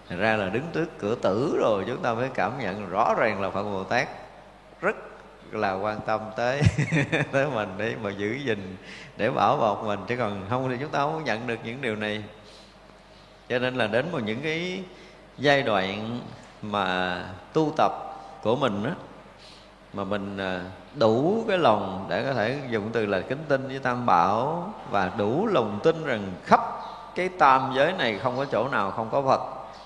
Thật 0.09 0.15
ra 0.19 0.35
là 0.35 0.49
đứng 0.49 0.63
trước 0.73 0.99
cửa 0.99 1.15
tử 1.15 1.57
rồi 1.61 1.83
chúng 1.87 2.01
ta 2.01 2.13
mới 2.13 2.29
cảm 2.33 2.59
nhận 2.59 2.89
rõ 2.89 3.13
ràng 3.17 3.41
là 3.41 3.49
Phật 3.49 3.63
Bồ 3.63 3.83
Tát 3.83 4.07
rất 4.81 4.95
là 5.51 5.73
quan 5.73 5.99
tâm 6.05 6.21
tới 6.37 6.61
tới 7.31 7.47
mình 7.53 7.69
để 7.77 7.95
mà 8.01 8.09
giữ 8.09 8.33
gìn, 8.45 8.77
để 9.17 9.29
bảo 9.29 9.57
bọc 9.57 9.83
mình. 9.83 9.99
Chứ 10.07 10.17
còn 10.17 10.45
không 10.49 10.69
thì 10.69 10.75
chúng 10.79 10.91
ta 10.91 10.99
không 10.99 11.23
nhận 11.23 11.47
được 11.47 11.59
những 11.63 11.81
điều 11.81 11.95
này. 11.95 12.23
Cho 13.49 13.59
nên 13.59 13.75
là 13.75 13.87
đến 13.87 14.11
một 14.11 14.19
những 14.25 14.41
cái 14.41 14.83
giai 15.37 15.61
đoạn 15.61 16.19
mà 16.61 17.23
tu 17.53 17.73
tập 17.77 18.08
của 18.43 18.55
mình 18.55 18.83
á, 18.83 18.91
mà 19.93 20.03
mình 20.03 20.37
à, 20.37 20.61
đủ 20.95 21.45
cái 21.47 21.57
lòng 21.57 22.05
để 22.09 22.23
có 22.23 22.33
thể 22.33 22.59
dùng 22.69 22.89
từ 22.91 23.05
là 23.05 23.21
kính 23.21 23.43
tin 23.47 23.67
với 23.67 23.79
tam 23.79 24.05
bảo 24.05 24.73
và 24.91 25.11
đủ 25.17 25.47
lòng 25.47 25.79
tin 25.83 26.05
rằng 26.05 26.33
khắp 26.45 26.61
cái 27.15 27.29
tam 27.29 27.71
giới 27.75 27.93
này 27.93 28.19
không 28.19 28.37
có 28.37 28.45
chỗ 28.45 28.67
nào 28.67 28.91
không 28.91 29.09
có 29.11 29.21
Phật, 29.21 29.41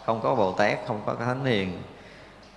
không 0.05 0.19
có 0.21 0.35
Bồ 0.35 0.51
Tát, 0.51 0.79
không 0.87 1.01
có 1.05 1.15
Thánh 1.15 1.45
Hiền, 1.45 1.81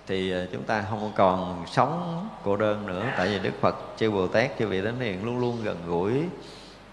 thì 0.07 0.31
à, 0.31 0.45
chúng 0.51 0.63
ta 0.63 0.85
không 0.89 1.11
còn 1.15 1.63
sống 1.67 2.27
cô 2.43 2.55
đơn 2.55 2.87
nữa. 2.87 3.05
Tại 3.17 3.27
vì 3.27 3.39
Đức 3.39 3.53
Phật 3.61 3.75
chư 3.97 4.11
Bồ 4.11 4.27
Tát, 4.27 4.51
chư 4.59 4.67
vị 4.67 4.81
Thánh 4.81 4.99
Hiền 4.99 5.25
luôn 5.25 5.39
luôn 5.39 5.57
gần 5.63 5.77
gũi 5.87 6.13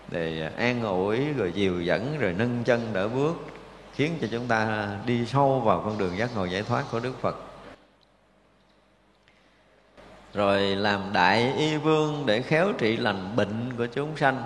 để 0.09 0.51
an 0.57 0.83
ủi, 0.83 1.33
rồi 1.33 1.53
dìu 1.53 1.81
dẫn, 1.81 2.19
rồi 2.19 2.35
nâng 2.39 2.65
chân 2.65 2.81
đỡ 2.93 3.09
bước, 3.09 3.35
khiến 3.95 4.19
cho 4.21 4.27
chúng 4.31 4.47
ta 4.47 4.89
đi 5.07 5.27
sâu 5.27 5.61
vào 5.61 5.83
con 5.85 5.99
đường 5.99 6.19
giác 6.19 6.37
ngộ 6.37 6.45
giải 6.45 6.63
thoát 6.63 6.85
của 6.93 7.01
Đức 7.01 7.13
Phật 7.21 7.37
rồi 10.35 10.61
làm 10.61 11.01
đại 11.13 11.53
y 11.57 11.77
vương 11.77 12.27
để 12.27 12.43
khéo 12.43 12.73
trị 12.79 12.97
lành 12.97 13.37
bệnh 13.37 13.77
của 13.79 13.87
chúng 13.87 14.17
sanh. 14.17 14.43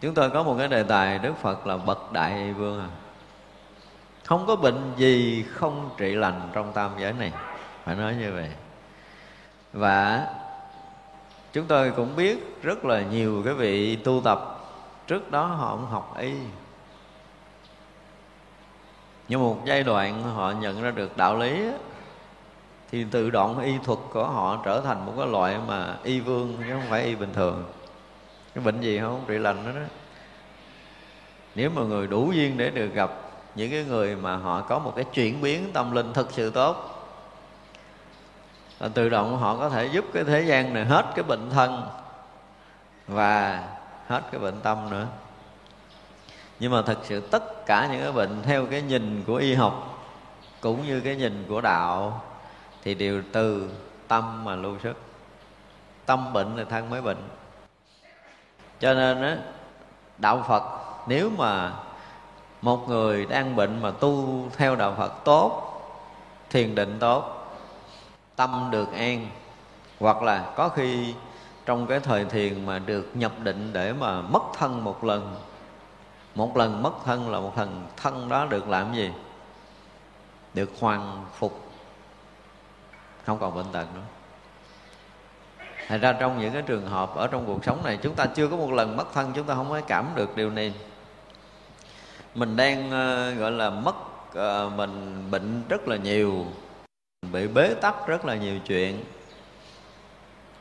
Chúng 0.00 0.14
tôi 0.14 0.30
có 0.30 0.42
một 0.42 0.54
cái 0.58 0.68
đề 0.68 0.82
tài 0.82 1.18
đức 1.18 1.32
phật 1.42 1.66
là 1.66 1.76
bậc 1.76 2.12
đại 2.12 2.34
y 2.44 2.52
vương 2.52 2.80
à. 2.80 2.88
Không 4.24 4.46
có 4.46 4.56
bệnh 4.56 4.92
gì 4.96 5.44
không 5.50 5.90
trị 5.96 6.14
lành 6.14 6.50
trong 6.52 6.72
tam 6.72 6.90
giới 6.98 7.12
này. 7.12 7.32
Phải 7.84 7.96
nói 7.96 8.14
như 8.14 8.32
vậy. 8.32 8.50
Và 9.72 10.26
chúng 11.52 11.66
tôi 11.66 11.90
cũng 11.90 12.16
biết 12.16 12.62
rất 12.62 12.84
là 12.84 13.02
nhiều 13.02 13.42
cái 13.44 13.54
vị 13.54 13.96
tu 13.96 14.20
tập 14.24 14.58
trước 15.06 15.30
đó 15.30 15.46
họ 15.46 15.76
cũng 15.76 15.86
học 15.86 16.16
y. 16.18 16.32
Nhưng 19.28 19.40
một 19.40 19.60
giai 19.64 19.82
đoạn 19.82 20.22
họ 20.22 20.50
nhận 20.50 20.82
ra 20.82 20.90
được 20.90 21.16
đạo 21.16 21.38
lý 21.38 21.62
thì 22.92 23.04
tự 23.04 23.30
động 23.30 23.58
y 23.58 23.78
thuật 23.84 23.98
của 24.12 24.26
họ 24.26 24.62
trở 24.64 24.80
thành 24.80 25.06
một 25.06 25.12
cái 25.16 25.26
loại 25.26 25.56
mà 25.66 25.96
y 26.02 26.20
vương 26.20 26.56
chứ 26.58 26.64
không 26.72 26.82
phải 26.90 27.02
y 27.04 27.14
bình 27.14 27.32
thường. 27.32 27.64
Cái 28.54 28.64
bệnh 28.64 28.80
gì 28.80 28.98
không? 28.98 29.24
Trị 29.28 29.38
lành 29.38 29.64
đó, 29.66 29.72
đó 29.80 29.86
nếu 31.54 31.70
mà 31.70 31.82
người 31.82 32.06
đủ 32.06 32.32
duyên 32.32 32.56
để 32.56 32.70
được 32.70 32.94
gặp 32.94 33.10
những 33.54 33.70
cái 33.70 33.84
người 33.84 34.16
mà 34.16 34.36
họ 34.36 34.60
có 34.60 34.78
một 34.78 34.92
cái 34.96 35.04
chuyển 35.04 35.40
biến 35.40 35.70
tâm 35.72 35.92
linh 35.92 36.12
thực 36.12 36.32
sự 36.32 36.50
tốt 36.50 36.88
tự 38.94 39.08
động 39.08 39.38
họ 39.38 39.56
có 39.56 39.68
thể 39.68 39.86
giúp 39.86 40.04
cái 40.14 40.24
thế 40.24 40.42
gian 40.42 40.74
này 40.74 40.84
hết 40.84 41.06
cái 41.14 41.22
bệnh 41.22 41.50
thân 41.50 41.82
và 43.08 43.64
hết 44.08 44.22
cái 44.32 44.40
bệnh 44.40 44.60
tâm 44.60 44.90
nữa. 44.90 45.06
Nhưng 46.60 46.72
mà 46.72 46.82
thật 46.82 46.98
sự 47.02 47.20
tất 47.20 47.66
cả 47.66 47.88
những 47.92 48.00
cái 48.02 48.12
bệnh 48.12 48.42
theo 48.42 48.66
cái 48.66 48.82
nhìn 48.82 49.24
của 49.26 49.36
y 49.36 49.54
học 49.54 50.04
cũng 50.60 50.86
như 50.86 51.00
cái 51.00 51.16
nhìn 51.16 51.44
của 51.48 51.60
đạo 51.60 52.22
thì 52.82 52.94
đều 52.94 53.22
từ 53.32 53.70
tâm 54.08 54.44
mà 54.44 54.56
lưu 54.56 54.78
sức. 54.82 54.96
Tâm 56.06 56.32
bệnh 56.32 56.56
thì 56.56 56.64
thân 56.70 56.90
mới 56.90 57.02
bệnh. 57.02 57.22
Cho 58.80 58.94
nên 58.94 59.22
á, 59.22 59.36
đạo 60.18 60.44
phật, 60.48 60.62
nếu 61.06 61.30
mà 61.38 61.72
một 62.62 62.88
người 62.88 63.26
đang 63.26 63.56
bệnh 63.56 63.82
mà 63.82 63.90
tu 63.90 64.44
theo 64.56 64.76
đạo 64.76 64.94
phật 64.98 65.12
tốt, 65.24 65.68
thiền 66.50 66.74
định 66.74 66.96
tốt, 67.00 67.46
tâm 68.36 68.68
được 68.70 68.92
an, 68.92 69.26
hoặc 70.00 70.22
là 70.22 70.52
có 70.56 70.68
khi 70.68 71.14
trong 71.66 71.86
cái 71.86 72.00
thời 72.00 72.24
thiền 72.24 72.66
mà 72.66 72.78
được 72.78 73.10
nhập 73.14 73.32
định 73.42 73.72
để 73.72 73.92
mà 73.92 74.20
mất 74.20 74.42
thân 74.58 74.84
một 74.84 75.04
lần 75.04 75.36
một 76.34 76.56
lần 76.56 76.82
mất 76.82 76.92
thân 77.04 77.30
là 77.30 77.40
một 77.40 77.52
thần 77.56 77.86
thân 77.96 78.28
đó 78.28 78.46
được 78.46 78.68
làm 78.68 78.94
gì? 78.94 79.10
Được 80.54 80.70
hoàn 80.80 81.24
phục 81.34 81.61
không 83.26 83.38
còn 83.38 83.54
bệnh 83.54 83.72
tật 83.72 83.86
nữa. 83.94 84.02
Thành 85.88 86.00
ra 86.00 86.12
trong 86.12 86.40
những 86.40 86.52
cái 86.52 86.62
trường 86.62 86.86
hợp 86.86 87.14
ở 87.14 87.26
trong 87.26 87.46
cuộc 87.46 87.64
sống 87.64 87.84
này 87.84 87.98
Chúng 88.02 88.14
ta 88.14 88.26
chưa 88.26 88.48
có 88.48 88.56
một 88.56 88.72
lần 88.72 88.96
mất 88.96 89.12
thân 89.14 89.32
Chúng 89.34 89.46
ta 89.46 89.54
không 89.54 89.70
có 89.70 89.80
cảm 89.80 90.06
được 90.14 90.36
điều 90.36 90.50
này. 90.50 90.74
Mình 92.34 92.56
đang 92.56 92.86
uh, 92.86 93.38
gọi 93.38 93.50
là 93.50 93.70
mất 93.70 93.94
uh, 94.38 94.72
Mình 94.76 95.24
bệnh 95.30 95.62
rất 95.68 95.88
là 95.88 95.96
nhiều 95.96 96.46
Bị 97.32 97.46
bế 97.46 97.74
tắc 97.74 98.06
rất 98.06 98.24
là 98.24 98.34
nhiều 98.34 98.58
chuyện. 98.66 99.04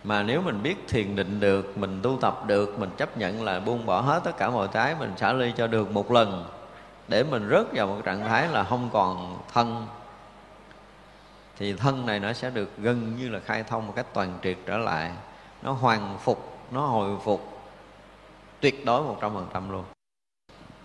Mà 0.04 0.24
nếu 0.24 0.41
mình 0.41 0.63
biết 0.63 0.76
thiền 0.88 1.15
định 1.15 1.39
được 1.39 1.78
Mình 1.78 2.00
tu 2.04 2.17
tập 2.21 2.43
được 2.47 2.80
Mình 2.80 2.89
chấp 2.97 3.17
nhận 3.17 3.43
là 3.43 3.60
buông 3.60 3.86
bỏ 3.86 4.02
hết 4.02 4.21
tất 4.24 4.38
cả 4.38 4.50
mọi 4.50 4.67
cái 4.67 4.95
Mình 5.00 5.13
xả 5.17 5.34
ly 5.34 5.54
cho 5.58 5.67
được 5.67 5.91
một 5.91 6.12
lần 6.12 6.45
Để 7.08 7.24
mình 7.24 7.50
rớt 7.50 7.65
vào 7.74 7.88
một 7.88 8.02
trạng 8.06 8.28
thái 8.28 8.47
là 8.47 8.63
không 8.63 8.89
còn 8.93 9.38
thân 9.54 9.88
thì 11.62 11.74
thân 11.74 12.06
này 12.06 12.19
nó 12.19 12.34
sẽ 12.34 12.50
được 12.50 12.69
gần 12.78 13.17
như 13.17 13.30
là 13.30 13.39
khai 13.39 13.63
thông 13.63 13.88
một 13.88 13.93
cách 13.95 14.06
toàn 14.13 14.39
triệt 14.43 14.58
trở 14.65 14.78
lại. 14.78 15.12
Nó 15.62 15.71
hoàn 15.71 16.17
phục, 16.19 16.58
nó 16.71 16.86
hồi 16.86 17.17
phục 17.24 17.62
tuyệt 18.60 18.86
đối 18.86 19.04
một 19.04 19.17
trăm 19.21 19.34
phần 19.34 19.47
trăm 19.54 19.71
luôn. 19.71 19.84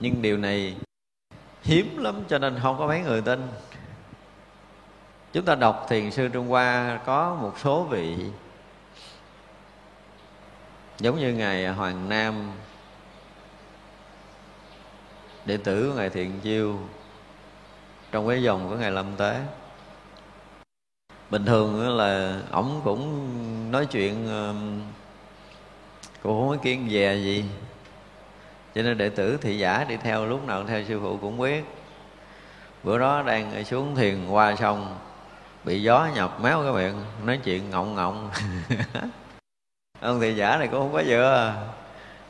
Nhưng 0.00 0.22
điều 0.22 0.36
này 0.36 0.76
hiếm 1.62 1.98
lắm 1.98 2.24
cho 2.28 2.38
nên 2.38 2.58
không 2.62 2.78
có 2.78 2.86
mấy 2.86 3.00
người 3.00 3.22
tin. 3.22 3.48
Chúng 5.32 5.44
ta 5.44 5.54
đọc 5.54 5.86
thiền 5.88 6.10
sư 6.10 6.28
trung 6.28 6.48
hoa 6.48 7.00
có 7.06 7.34
một 7.34 7.52
số 7.58 7.84
vị 7.84 8.16
giống 10.98 11.18
như 11.18 11.32
ngài 11.32 11.68
hoàng 11.68 12.08
nam, 12.08 12.52
đệ 15.44 15.56
tử 15.56 15.90
của 15.90 15.98
ngài 15.98 16.10
thiện 16.10 16.40
chiêu, 16.40 16.78
trong 18.12 18.28
cái 18.28 18.42
dòng 18.42 18.68
của 18.68 18.76
ngài 18.76 18.90
lâm 18.90 19.16
tế 19.16 19.40
bình 21.30 21.44
thường 21.44 21.96
là 21.96 22.40
ổng 22.50 22.80
cũng 22.84 23.32
nói 23.70 23.86
chuyện 23.86 24.28
cũng 26.22 26.40
không 26.40 26.48
có 26.48 26.62
kiên 26.62 26.88
dè 26.90 27.14
gì. 27.14 27.44
Cho 28.74 28.82
nên 28.82 28.98
đệ 28.98 29.08
tử 29.08 29.38
thị 29.42 29.58
giả 29.58 29.84
đi 29.88 29.96
theo, 29.96 30.26
lúc 30.26 30.46
nào 30.46 30.64
theo 30.64 30.84
sư 30.88 31.00
phụ 31.02 31.16
cũng 31.16 31.38
biết. 31.38 31.64
Bữa 32.82 32.98
đó 32.98 33.22
đang 33.22 33.64
xuống 33.64 33.96
thiền 33.96 34.28
qua 34.28 34.56
sông 34.56 34.96
bị 35.64 35.82
gió 35.82 36.08
nhập 36.14 36.40
méo 36.42 36.62
cái 36.62 36.72
miệng, 36.72 36.94
nói 37.24 37.40
chuyện 37.44 37.70
ngọng 37.70 37.94
ngọng. 37.94 38.30
Ông 40.00 40.20
thị 40.20 40.34
giả 40.34 40.56
này 40.56 40.68
cũng 40.68 40.80
không 40.80 40.92
có 40.92 41.02
dựa 41.06 41.54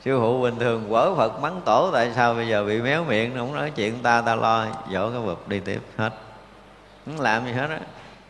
sư 0.04 0.18
phụ 0.20 0.42
bình 0.42 0.58
thường 0.58 0.86
quở 0.88 1.14
phật 1.14 1.40
mắng 1.40 1.60
tổ, 1.64 1.90
tại 1.92 2.12
sao 2.14 2.34
bây 2.34 2.48
giờ 2.48 2.64
bị 2.64 2.82
méo 2.82 3.04
miệng 3.04 3.36
không 3.36 3.54
nói 3.54 3.70
chuyện 3.70 4.02
ta 4.02 4.20
ta 4.20 4.34
lo, 4.34 4.66
dỗ 4.92 5.10
cái 5.10 5.20
bụp 5.20 5.48
đi 5.48 5.60
tiếp, 5.60 5.80
hết. 5.96 6.10
Không 7.06 7.20
làm 7.20 7.44
gì 7.44 7.52
hết 7.52 7.70
á 7.70 7.80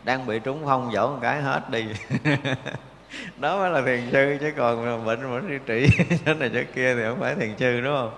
đang 0.07 0.25
bị 0.25 0.39
trúng 0.39 0.61
phong 0.65 0.91
dỗ 0.93 1.07
một 1.07 1.19
cái 1.21 1.41
hết 1.41 1.69
đi. 1.69 1.85
Đó 3.37 3.57
mới 3.57 3.69
là 3.69 3.81
thiền 3.81 4.11
sư 4.11 4.37
chứ 4.39 4.51
còn 4.57 5.05
bệnh 5.05 5.31
vẫn 5.31 5.49
đi 5.49 5.55
trị 5.65 5.87
chỗ 6.25 6.33
này 6.33 6.49
chỗ 6.53 6.59
kia 6.75 6.95
thì 6.95 7.01
không 7.03 7.19
phải 7.19 7.35
thiền 7.35 7.57
sư 7.57 7.81
đúng 7.81 7.95
không? 7.95 8.11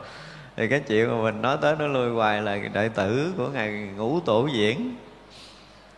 Thì 0.55 0.67
cái 0.67 0.79
chuyện 0.79 1.07
mà 1.07 1.23
mình 1.23 1.41
nói 1.41 1.57
tới 1.61 1.75
nó 1.79 1.87
lui 1.87 2.09
hoài 2.09 2.41
là 2.41 2.57
đệ 2.73 2.89
tử 2.89 3.33
của 3.37 3.47
ngài 3.47 3.71
ngũ 3.71 4.19
tổ 4.19 4.47
diễn. 4.53 4.95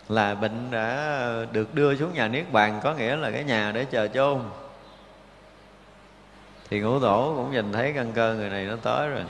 Là 0.09 0.35
bệnh 0.35 0.71
đã 0.71 1.45
được 1.51 1.75
đưa 1.75 1.95
xuống 1.95 2.13
nhà 2.13 2.27
niết 2.27 2.51
bàn 2.51 2.79
có 2.83 2.93
nghĩa 2.93 3.15
là 3.15 3.31
cái 3.31 3.43
nhà 3.43 3.71
để 3.71 3.85
chờ 3.85 4.07
chôn. 4.07 4.39
Thì 6.69 6.79
ngũ 6.79 6.99
tổ 6.99 7.33
cũng 7.35 7.51
nhìn 7.51 7.73
thấy 7.73 7.93
căn 7.95 8.11
cơ 8.11 8.35
người 8.35 8.49
này 8.49 8.65
nó 8.65 8.75
tới 8.75 9.09
rồi. 9.09 9.23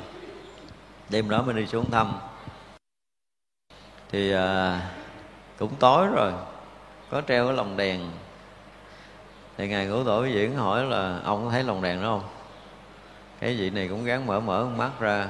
Đêm 1.10 1.30
đó 1.30 1.44
mình 1.48 1.56
đi 1.56 1.66
xuống 1.66 1.92
thăm. 1.92 2.14
Thì 4.12 4.34
à, 4.34 4.82
cũng 5.58 5.76
tối 5.80 6.08
rồi 6.08 6.32
có 7.12 7.22
treo 7.28 7.46
cái 7.46 7.56
lồng 7.56 7.78
đèn. 7.78 8.00
Thì 9.58 9.68
ngài 9.68 9.86
ngũ 9.86 10.04
tổ 10.04 10.26
diễn 10.26 10.56
hỏi 10.56 10.84
là 10.84 11.20
ông 11.24 11.46
có 11.46 11.52
thấy 11.52 11.64
lồng 11.64 11.82
đèn 11.82 12.02
đó 12.02 12.08
không? 12.08 12.24
Cái 13.40 13.56
vị 13.56 13.70
này 13.70 13.88
cũng 13.88 14.06
gắng 14.06 14.26
mở 14.26 14.40
mở 14.40 14.66
mắt 14.78 14.90
ra. 15.00 15.28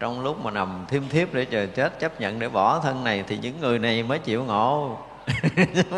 Trong 0.00 0.24
lúc 0.24 0.44
mà 0.44 0.50
nằm 0.50 0.84
thiêm 0.88 1.08
thiếp 1.08 1.34
để 1.34 1.44
chờ 1.44 1.66
chết 1.66 1.98
chấp 1.98 2.20
nhận 2.20 2.38
để 2.38 2.48
bỏ 2.48 2.80
thân 2.80 3.04
này 3.04 3.24
thì 3.26 3.38
những 3.38 3.60
người 3.60 3.78
này 3.78 4.02
mới 4.02 4.18
chịu 4.18 4.44
ngộ. 4.44 4.98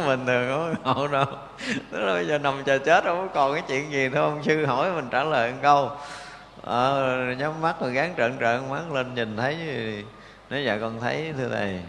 Mình 0.06 0.26
thường 0.26 0.74
không 0.82 0.94
ngộ 0.96 1.08
đâu. 1.08 1.26
Tức 1.90 2.00
là 2.00 2.12
bây 2.12 2.26
giờ 2.26 2.38
nằm 2.38 2.64
chờ 2.64 2.78
chết 2.78 3.04
không 3.04 3.28
còn 3.34 3.54
cái 3.54 3.62
chuyện 3.68 3.92
gì 3.92 4.08
thôi 4.08 4.22
ông 4.22 4.42
sư 4.42 4.66
hỏi 4.66 4.92
mình 4.92 5.08
trả 5.10 5.24
lời 5.24 5.52
một 5.52 5.58
câu. 5.62 5.90
Ờ, 6.62 7.16
nhắm 7.38 7.60
mắt 7.60 7.80
rồi 7.80 7.92
gán 7.92 8.14
trợn 8.16 8.38
trợn 8.40 8.70
mắt 8.70 8.92
lên 8.92 9.14
nhìn 9.14 9.36
thấy 9.36 9.56
nói 10.50 10.64
dạ 10.64 10.78
con 10.80 11.00
thấy 11.00 11.32
thưa 11.38 11.48
thầy. 11.48 11.80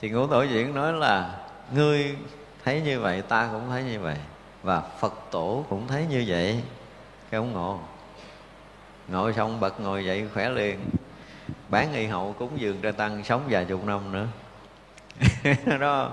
Thì 0.00 0.08
ngũ 0.08 0.26
tổ 0.26 0.42
diễn 0.42 0.74
nói 0.74 0.92
là 0.92 1.41
ngươi 1.74 2.16
thấy 2.64 2.80
như 2.80 3.00
vậy, 3.00 3.22
ta 3.22 3.48
cũng 3.52 3.70
thấy 3.70 3.84
như 3.84 4.00
vậy, 4.00 4.16
và 4.62 4.80
phật 4.80 5.14
tổ 5.30 5.64
cũng 5.68 5.88
thấy 5.88 6.06
như 6.10 6.24
vậy. 6.26 6.62
Cái 7.30 7.38
ông 7.38 7.52
ngộ 7.52 7.80
ngồi 9.08 9.32
xong 9.32 9.60
bật 9.60 9.80
ngồi 9.80 10.04
dậy 10.04 10.28
khỏe 10.34 10.50
liền. 10.50 10.78
Bán 11.68 11.92
y 11.92 12.06
hậu 12.06 12.34
cúng 12.38 12.50
dường 12.56 12.80
ra 12.80 12.92
tăng 12.92 13.24
sống 13.24 13.42
vài 13.48 13.64
chục 13.64 13.84
năm 13.84 14.12
nữa. 14.12 14.26
Đó 15.80 16.12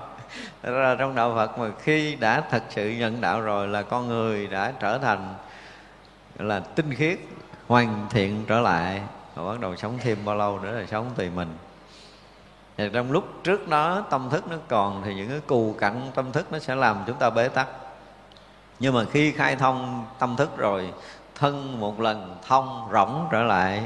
ra 0.62 0.96
trong 0.98 1.14
đạo 1.14 1.34
Phật 1.34 1.58
mà 1.58 1.70
khi 1.82 2.16
đã 2.16 2.42
thật 2.50 2.62
sự 2.68 2.90
nhận 2.90 3.20
đạo 3.20 3.40
rồi 3.40 3.68
là 3.68 3.82
con 3.82 4.08
người 4.08 4.46
đã 4.46 4.72
trở 4.80 4.98
thành 4.98 5.34
là 6.38 6.60
tinh 6.60 6.94
khiết, 6.94 7.18
hoàn 7.66 8.06
thiện 8.10 8.44
trở 8.46 8.60
lại. 8.60 9.02
Và 9.34 9.52
bắt 9.52 9.60
đầu 9.60 9.76
sống 9.76 9.98
thêm 10.00 10.18
bao 10.24 10.36
lâu 10.36 10.60
nữa 10.60 10.80
là 10.80 10.86
sống 10.86 11.10
tùy 11.16 11.30
mình 11.30 11.48
thì 12.80 12.88
trong 12.92 13.12
lúc 13.12 13.24
trước 13.44 13.68
đó 13.68 14.04
tâm 14.10 14.28
thức 14.30 14.44
nó 14.50 14.56
còn 14.68 15.02
thì 15.04 15.14
những 15.14 15.28
cái 15.28 15.40
cù 15.46 15.74
cặn 15.78 16.10
tâm 16.14 16.32
thức 16.32 16.52
nó 16.52 16.58
sẽ 16.58 16.74
làm 16.74 17.04
chúng 17.06 17.16
ta 17.16 17.30
bế 17.30 17.48
tắc. 17.48 17.68
Nhưng 18.78 18.94
mà 18.94 19.04
khi 19.12 19.32
khai 19.32 19.56
thông 19.56 20.06
tâm 20.18 20.36
thức 20.36 20.56
rồi, 20.56 20.92
thân 21.34 21.80
một 21.80 22.00
lần, 22.00 22.36
thông 22.46 22.88
rỗng 22.92 23.28
trở 23.32 23.42
lại 23.42 23.82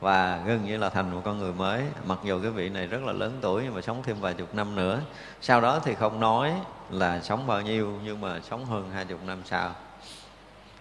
và 0.00 0.40
gần 0.46 0.64
như 0.64 0.76
là 0.76 0.88
thành 0.88 1.14
một 1.14 1.20
con 1.24 1.38
người 1.38 1.52
mới. 1.52 1.82
Mặc 2.04 2.18
dù 2.24 2.42
cái 2.42 2.50
vị 2.50 2.68
này 2.68 2.86
rất 2.86 3.02
là 3.02 3.12
lớn 3.12 3.38
tuổi 3.40 3.62
nhưng 3.64 3.74
mà 3.74 3.80
sống 3.80 4.02
thêm 4.02 4.20
vài 4.20 4.34
chục 4.34 4.54
năm 4.54 4.74
nữa. 4.74 5.00
Sau 5.40 5.60
đó 5.60 5.80
thì 5.84 5.94
không 5.94 6.20
nói 6.20 6.54
là 6.90 7.20
sống 7.20 7.46
bao 7.46 7.60
nhiêu, 7.60 7.98
nhưng 8.04 8.20
mà 8.20 8.40
sống 8.50 8.64
hơn 8.64 8.90
hai 8.94 9.04
chục 9.04 9.24
năm 9.26 9.38
sau. 9.44 9.70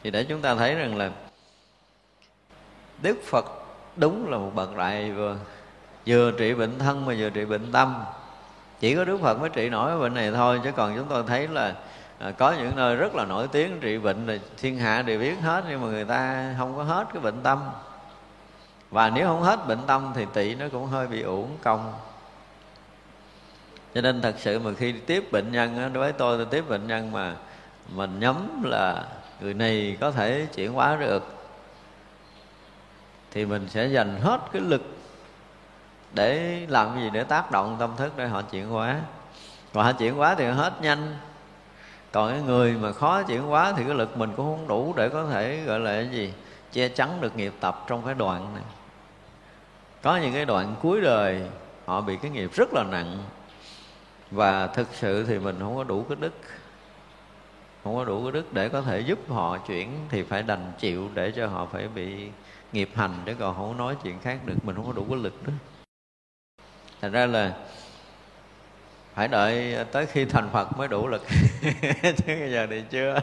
Thì 0.04 0.12
để 0.12 0.23
chúng 0.23 0.41
ta 0.41 0.56
thấy 0.56 0.76
rằng 0.76 0.97
là 0.97 1.12
đức 3.02 3.17
phật 3.26 3.45
đúng 3.95 4.30
là 4.32 4.38
một 4.38 4.52
bậc 4.56 4.76
đại 4.76 5.12
vừa 5.12 5.38
vừa 6.08 6.32
trị 6.32 6.54
bệnh 6.54 6.80
thân 6.80 7.06
mà 7.06 7.13
vừa 7.17 7.30
trị 7.30 7.46
bệnh 7.46 7.72
tâm. 7.72 8.04
Chỉ 8.80 8.96
có 8.96 9.06
đức 9.06 9.22
phật 9.22 9.39
mới 9.39 9.50
trị 9.50 9.70
nổi 9.70 9.89
cái 9.89 10.00
bệnh 10.00 10.13
này 10.13 10.32
thôi 10.32 10.62
chứ 10.63 10.72
còn 10.76 10.96
chúng 10.96 11.08
tôi 11.10 11.24
thấy 11.28 11.48
là 11.48 11.76
à, 12.20 12.32
có 12.32 12.52
những 12.52 12.76
nơi 12.76 12.96
rất 12.96 13.15
là 13.15 13.26
nổi 13.26 13.48
tiếng 13.48 13.80
trị 13.80 13.98
bệnh 13.98 14.28
là 14.28 14.38
thiên 14.58 14.78
hạ 14.78 15.02
đều 15.02 15.20
biết 15.20 15.36
hết 15.41 15.63
nhưng 15.70 15.82
mà 15.82 15.88
người 15.88 16.06
ta 16.06 16.54
không 16.58 16.76
có 16.78 16.84
hết 16.84 17.08
cái 17.13 17.22
bệnh 17.22 17.41
tâm. 17.43 17.70
Và 18.89 19.10
nếu 19.10 19.28
không 19.28 19.41
hết 19.41 19.67
bệnh 19.67 19.80
tâm 19.88 20.12
thì 20.15 20.26
tỵ 20.34 20.56
nó 20.56 20.65
cũng 20.72 20.86
hơi 20.86 21.08
bị 21.08 21.22
uổng 21.22 21.58
công. 21.63 21.93
Cho 23.96 24.02
nên 24.02 24.22
thật 24.22 24.36
sự 24.38 24.60
mà 24.60 24.72
khi 24.78 24.91
tiếp 24.91 25.32
bệnh 25.32 25.52
nhân 25.52 25.93
đối 25.93 26.04
với 26.04 26.13
tôi 26.13 26.38
tôi 26.38 26.46
tiếp 26.46 26.70
bệnh 26.70 26.88
nhân 26.88 27.12
mà 27.12 27.36
mình 27.89 28.20
nhắm 28.20 28.63
là 28.63 29.04
người 29.41 29.54
này 29.54 29.98
có 30.00 30.12
thể 30.12 30.48
chuyển 30.56 30.74
hóa 30.74 30.96
được 30.96 31.38
thì 33.32 33.46
mình 33.46 33.67
sẽ 33.70 33.88
dành 33.88 34.20
hết 34.22 34.39
cái 34.54 34.62
lực 34.62 34.96
để 36.13 36.62
làm 36.70 36.93
cái 36.93 37.04
gì 37.04 37.10
để 37.10 37.24
tác 37.24 37.52
động 37.52 37.76
tâm 37.80 37.91
thức 37.98 38.13
để 38.17 38.28
họ 38.28 38.41
chuyển 38.41 38.70
hóa. 38.70 39.02
Còn 39.74 39.86
họ 39.86 39.91
chuyển 39.91 40.15
hóa 40.15 40.36
thì 40.36 40.46
hết 40.46 40.74
nhanh. 40.82 41.17
Còn 42.12 42.32
cái 42.32 42.41
người 42.41 42.74
mà 42.74 42.91
khó 42.91 43.24
chuyển 43.24 43.41
hóa 43.41 43.74
thì 43.78 43.84
cái 43.84 43.96
lực 43.96 44.17
mình 44.17 44.32
cũng 44.38 44.46
không 44.46 44.67
đủ 44.67 44.93
để 44.98 45.10
có 45.10 45.26
thể 45.26 45.63
gọi 45.65 45.80
là 45.80 45.91
cái 45.91 46.10
gì, 46.10 46.34
che 46.72 46.89
chắn 46.89 47.22
được 47.22 47.36
nghiệp 47.36 47.54
tập 47.60 47.84
trong 47.88 48.06
cái 48.06 48.13
đoạn 48.13 48.56
này. 48.56 48.63
Có 50.02 50.17
những 50.17 50.34
cái 50.34 50.46
đoạn 50.46 50.76
cuối 50.82 51.02
đời 51.02 51.41
họ 51.86 52.02
bị 52.02 52.17
cái 52.22 52.32
nghiệp 52.32 52.52
rất 52.54 52.74
là 52.74 52.84
nặng. 52.84 53.17
Và 54.32 54.67
thực 54.67 54.88
sự 54.93 55.26
thì 55.26 55.39
mình 55.39 55.60
không 55.60 55.76
có 55.76 55.84
đủ 55.84 56.06
cái 56.10 56.15
đức. 56.20 56.34
Không 57.84 57.96
có 57.96 58.06
đủ 58.06 58.24
cái 58.24 58.32
đức 58.32 58.54
để 58.54 58.70
có 58.70 58.82
thể 58.82 59.00
giúp 59.00 59.20
họ 59.30 59.58
chuyển 59.58 59.89
thì 60.10 60.24
phải 60.24 60.43
đành 60.43 60.72
chịu 60.80 61.10
để 61.13 61.32
cho 61.32 61.48
họ 61.48 61.65
phải 61.65 61.88
bị 61.88 62.30
nghiệp 62.72 62.89
hành 62.96 63.13
để 63.26 63.36
còn 63.39 63.56
không 63.56 63.78
nói 63.78 63.96
chuyện 64.04 64.20
khác 64.20 64.39
được. 64.46 64.56
Mình 64.63 64.76
không 64.76 64.86
có 64.86 64.93
đủ 64.93 65.06
cái 65.10 65.20
lực 65.20 65.48
đó 65.48 65.54
thành 67.01 67.12
ra 67.12 67.25
là 67.25 67.53
phải 69.15 69.27
đợi 69.27 69.75
tới 69.91 70.05
khi 70.05 70.25
thành 70.25 70.49
phật 70.53 70.77
mới 70.77 70.88
đủ 70.88 71.07
lực. 71.07 71.23
Chứ 72.03 72.23
bây 72.27 72.51
giờ 72.51 72.67
thì 72.69 72.83
chưa. 72.89 73.19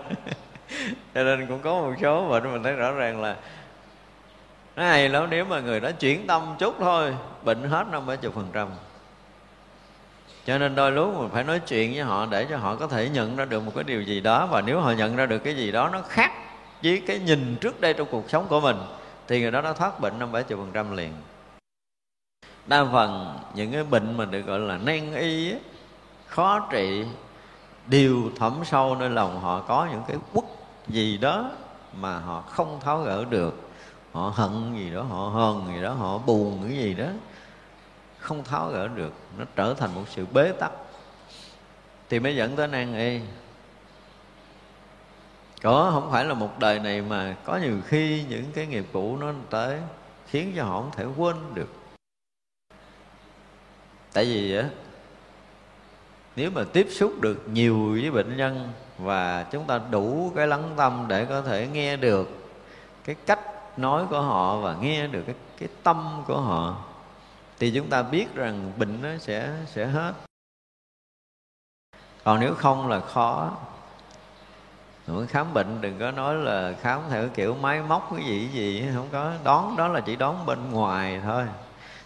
Cho 1.14 1.24
nên 1.24 1.46
cũng 1.46 1.60
có 1.62 1.72
một 1.72 1.94
số 2.02 2.28
bệnh 2.28 2.52
mình 2.52 2.62
thấy 2.62 2.72
rõ 2.72 2.92
ràng 2.92 3.22
là 3.22 3.37
nó 4.76 4.84
hay 4.84 5.08
lắm, 5.08 5.26
nếu 5.30 5.44
mà 5.44 5.60
người 5.60 5.80
đó 5.80 5.90
chuyển 5.90 6.26
tâm 6.26 6.56
chút 6.58 6.74
thôi, 6.78 7.16
bệnh 7.42 7.62
hết 7.62 7.87
năm 7.90 8.06
bảy 8.06 8.16
chục 8.16 8.34
phần 8.34 8.48
trăm. 8.52 8.68
Cho 10.46 10.58
nên 10.58 10.74
đôi 10.74 10.92
lúc 10.92 11.14
mình 11.18 11.30
phải 11.32 11.44
nói 11.44 11.60
chuyện 11.60 11.92
với 11.92 12.02
họ 12.02 12.26
để 12.26 12.46
cho 12.50 12.56
họ 12.56 12.76
có 12.76 12.87
thể 12.87 13.08
nhận 13.08 13.37
ra 13.37 13.44
được 13.44 13.60
một 13.60 13.72
cái 13.74 13.84
điều 13.84 14.02
gì 14.02 14.20
đó. 14.20 14.46
Và 14.46 14.60
nếu 14.60 14.80
họ 14.80 14.92
nhận 14.92 15.16
ra 15.16 15.26
được 15.26 15.38
cái 15.38 15.56
gì 15.56 15.72
đó 15.72 15.90
nó 15.92 16.02
khác 16.08 16.32
với 16.82 17.02
cái 17.06 17.18
nhìn 17.18 17.56
trước 17.60 17.80
đây 17.80 17.94
trong 17.94 18.08
cuộc 18.10 18.30
sống 18.30 18.46
của 18.48 18.60
mình, 18.60 18.76
thì 19.28 19.40
người 19.40 19.50
đó 19.50 19.60
nó 19.60 19.72
thoát 19.72 20.00
bệnh 20.00 20.18
năm 20.18 20.32
bảy 20.32 20.42
chục 20.42 20.58
phần 20.58 20.70
trăm 20.72 20.96
liền 20.96 21.12
đa 22.66 22.85
phần 22.92 23.38
những 23.55 23.72
cái 23.72 23.85
bệnh 23.85 24.16
mà 24.16 24.24
được 24.24 24.40
gọi 24.40 24.59
là 24.59 24.77
nan 24.77 25.14
y 25.14 25.55
khó 26.27 26.68
trị 26.70 27.05
đều 27.87 28.31
thẩm 28.38 28.64
sâu 28.64 28.96
nơi 28.96 29.11
lòng 29.11 29.40
họ 29.40 29.61
có 29.61 29.88
những 29.90 30.03
cái 30.09 30.16
quất 30.33 30.44
gì 30.88 31.18
đó 31.18 31.50
mà 32.00 32.18
họ 32.18 32.40
không 32.40 32.81
tháo 32.81 33.03
gỡ 33.03 33.24
được. 33.24 33.70
Họ 34.12 34.33
hận 34.35 34.77
gì 34.77 34.90
đó, 34.90 35.03
họ 35.03 35.29
hờn 35.29 35.74
gì 35.74 35.83
đó, 35.83 35.92
họ 35.92 36.18
buồn 36.18 36.59
cái 36.62 36.77
gì 36.77 36.94
đó, 36.94 37.07
không 38.18 38.44
tháo 38.44 38.68
gỡ 38.68 38.88
được. 38.88 39.12
Nó 39.38 39.44
trở 39.57 39.74
thành 39.74 39.94
một 39.94 40.03
sự 40.09 40.27
bế 40.33 40.53
tắc. 40.53 40.72
Thì 42.09 42.20
mới 42.20 42.37
dẫn 42.37 42.57
tới 42.57 42.68
nan 42.68 42.98
y. 42.98 43.20
Có, 45.62 45.90
không 45.92 46.11
phải 46.11 46.24
là 46.24 46.35
một 46.35 46.59
đời 46.59 46.79
này 46.79 47.03
mà 47.03 47.37
có 47.44 47.57
nhiều 47.57 47.77
khi 47.87 48.24
những 48.29 48.44
cái 48.55 48.66
nghiệp 48.66 48.87
cũ 48.92 49.16
nó 49.20 49.33
tới 49.50 49.81
khiến 50.27 50.53
cho 50.57 50.64
họ 50.64 50.81
không 50.81 50.90
thể 50.96 51.05
quên 51.16 51.37
được 51.55 51.68
tại 54.14 54.24
vì 54.24 54.57
á, 54.57 54.64
nếu 56.37 56.50
mà 56.50 56.64
tiếp 56.72 56.87
xúc 56.90 57.20
được 57.20 57.48
nhiều 57.48 57.98
với 58.00 58.11
bệnh 58.11 58.37
nhân 58.37 58.72
và 58.98 59.46
chúng 59.53 59.64
ta 59.64 59.81
đủ 59.90 60.33
cái 60.37 60.46
lắng 60.46 60.74
tâm 60.77 61.05
để 61.09 61.24
có 61.24 61.42
thể 61.42 61.68
nghe 61.72 61.96
được 61.96 62.29
cái 63.05 63.16
cách 63.27 63.40
nói 63.79 64.07
của 64.11 64.20
họ 64.20 64.57
và 64.57 64.77
nghe 64.81 65.07
được 65.07 65.22
cái 65.27 65.35
cái 65.59 65.68
tâm 65.83 66.22
của 66.27 66.40
họ, 66.40 66.85
thì 67.59 67.72
chúng 67.74 67.88
ta 67.90 68.03
biết 68.03 68.35
rằng 68.35 68.72
bệnh 68.77 69.03
nó 69.03 69.09
sẽ 69.18 69.53
sẽ 69.66 69.87
hết. 69.87 70.12
Còn 72.24 72.40
nếu 72.40 72.55
không 72.55 72.88
là 72.88 73.00
khó. 73.00 73.53
Mỗi 75.07 75.27
khám 75.27 75.55
bệnh 75.55 75.81
đừng 75.81 75.98
có 75.98 76.11
nói 76.11 76.35
là 76.35 76.74
khám 76.81 77.00
theo 77.11 77.29
kiểu 77.35 77.55
máy 77.55 77.83
móc 77.83 78.09
cái 78.16 78.24
gì 78.24 78.46
cái 78.46 78.55
gì, 78.55 78.85
không 78.94 79.09
có. 79.12 79.33
Đón 79.44 79.77
đó 79.77 79.88
là 79.88 80.00
chỉ 80.00 80.16
đón 80.16 80.46
bên 80.46 80.70
ngoài 80.70 81.20
thôi 81.24 81.44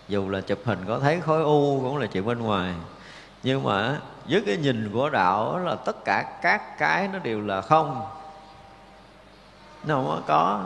dù 0.08 0.28
là 0.28 0.40
chụp 0.40 0.58
hình 0.64 0.84
có 0.88 0.98
thấy 0.98 1.20
khối 1.20 1.42
u 1.42 1.80
cũng 1.82 1.96
là 1.96 2.06
chuyện 2.06 2.26
bên 2.26 2.38
ngoài. 2.38 2.74
Nhưng 3.42 3.64
mà 3.64 3.98
với 4.28 4.42
cái 4.46 4.56
nhìn 4.56 4.90
của 4.92 5.10
đạo 5.10 5.58
là 5.58 5.74
tất 5.74 6.04
cả 6.04 6.38
các 6.42 6.78
cái 6.78 7.08
nó 7.12 7.18
đều 7.18 7.40
là 7.40 7.60
không. 7.60 8.06
Nó 9.84 9.94
không 9.94 10.22
có 10.26 10.64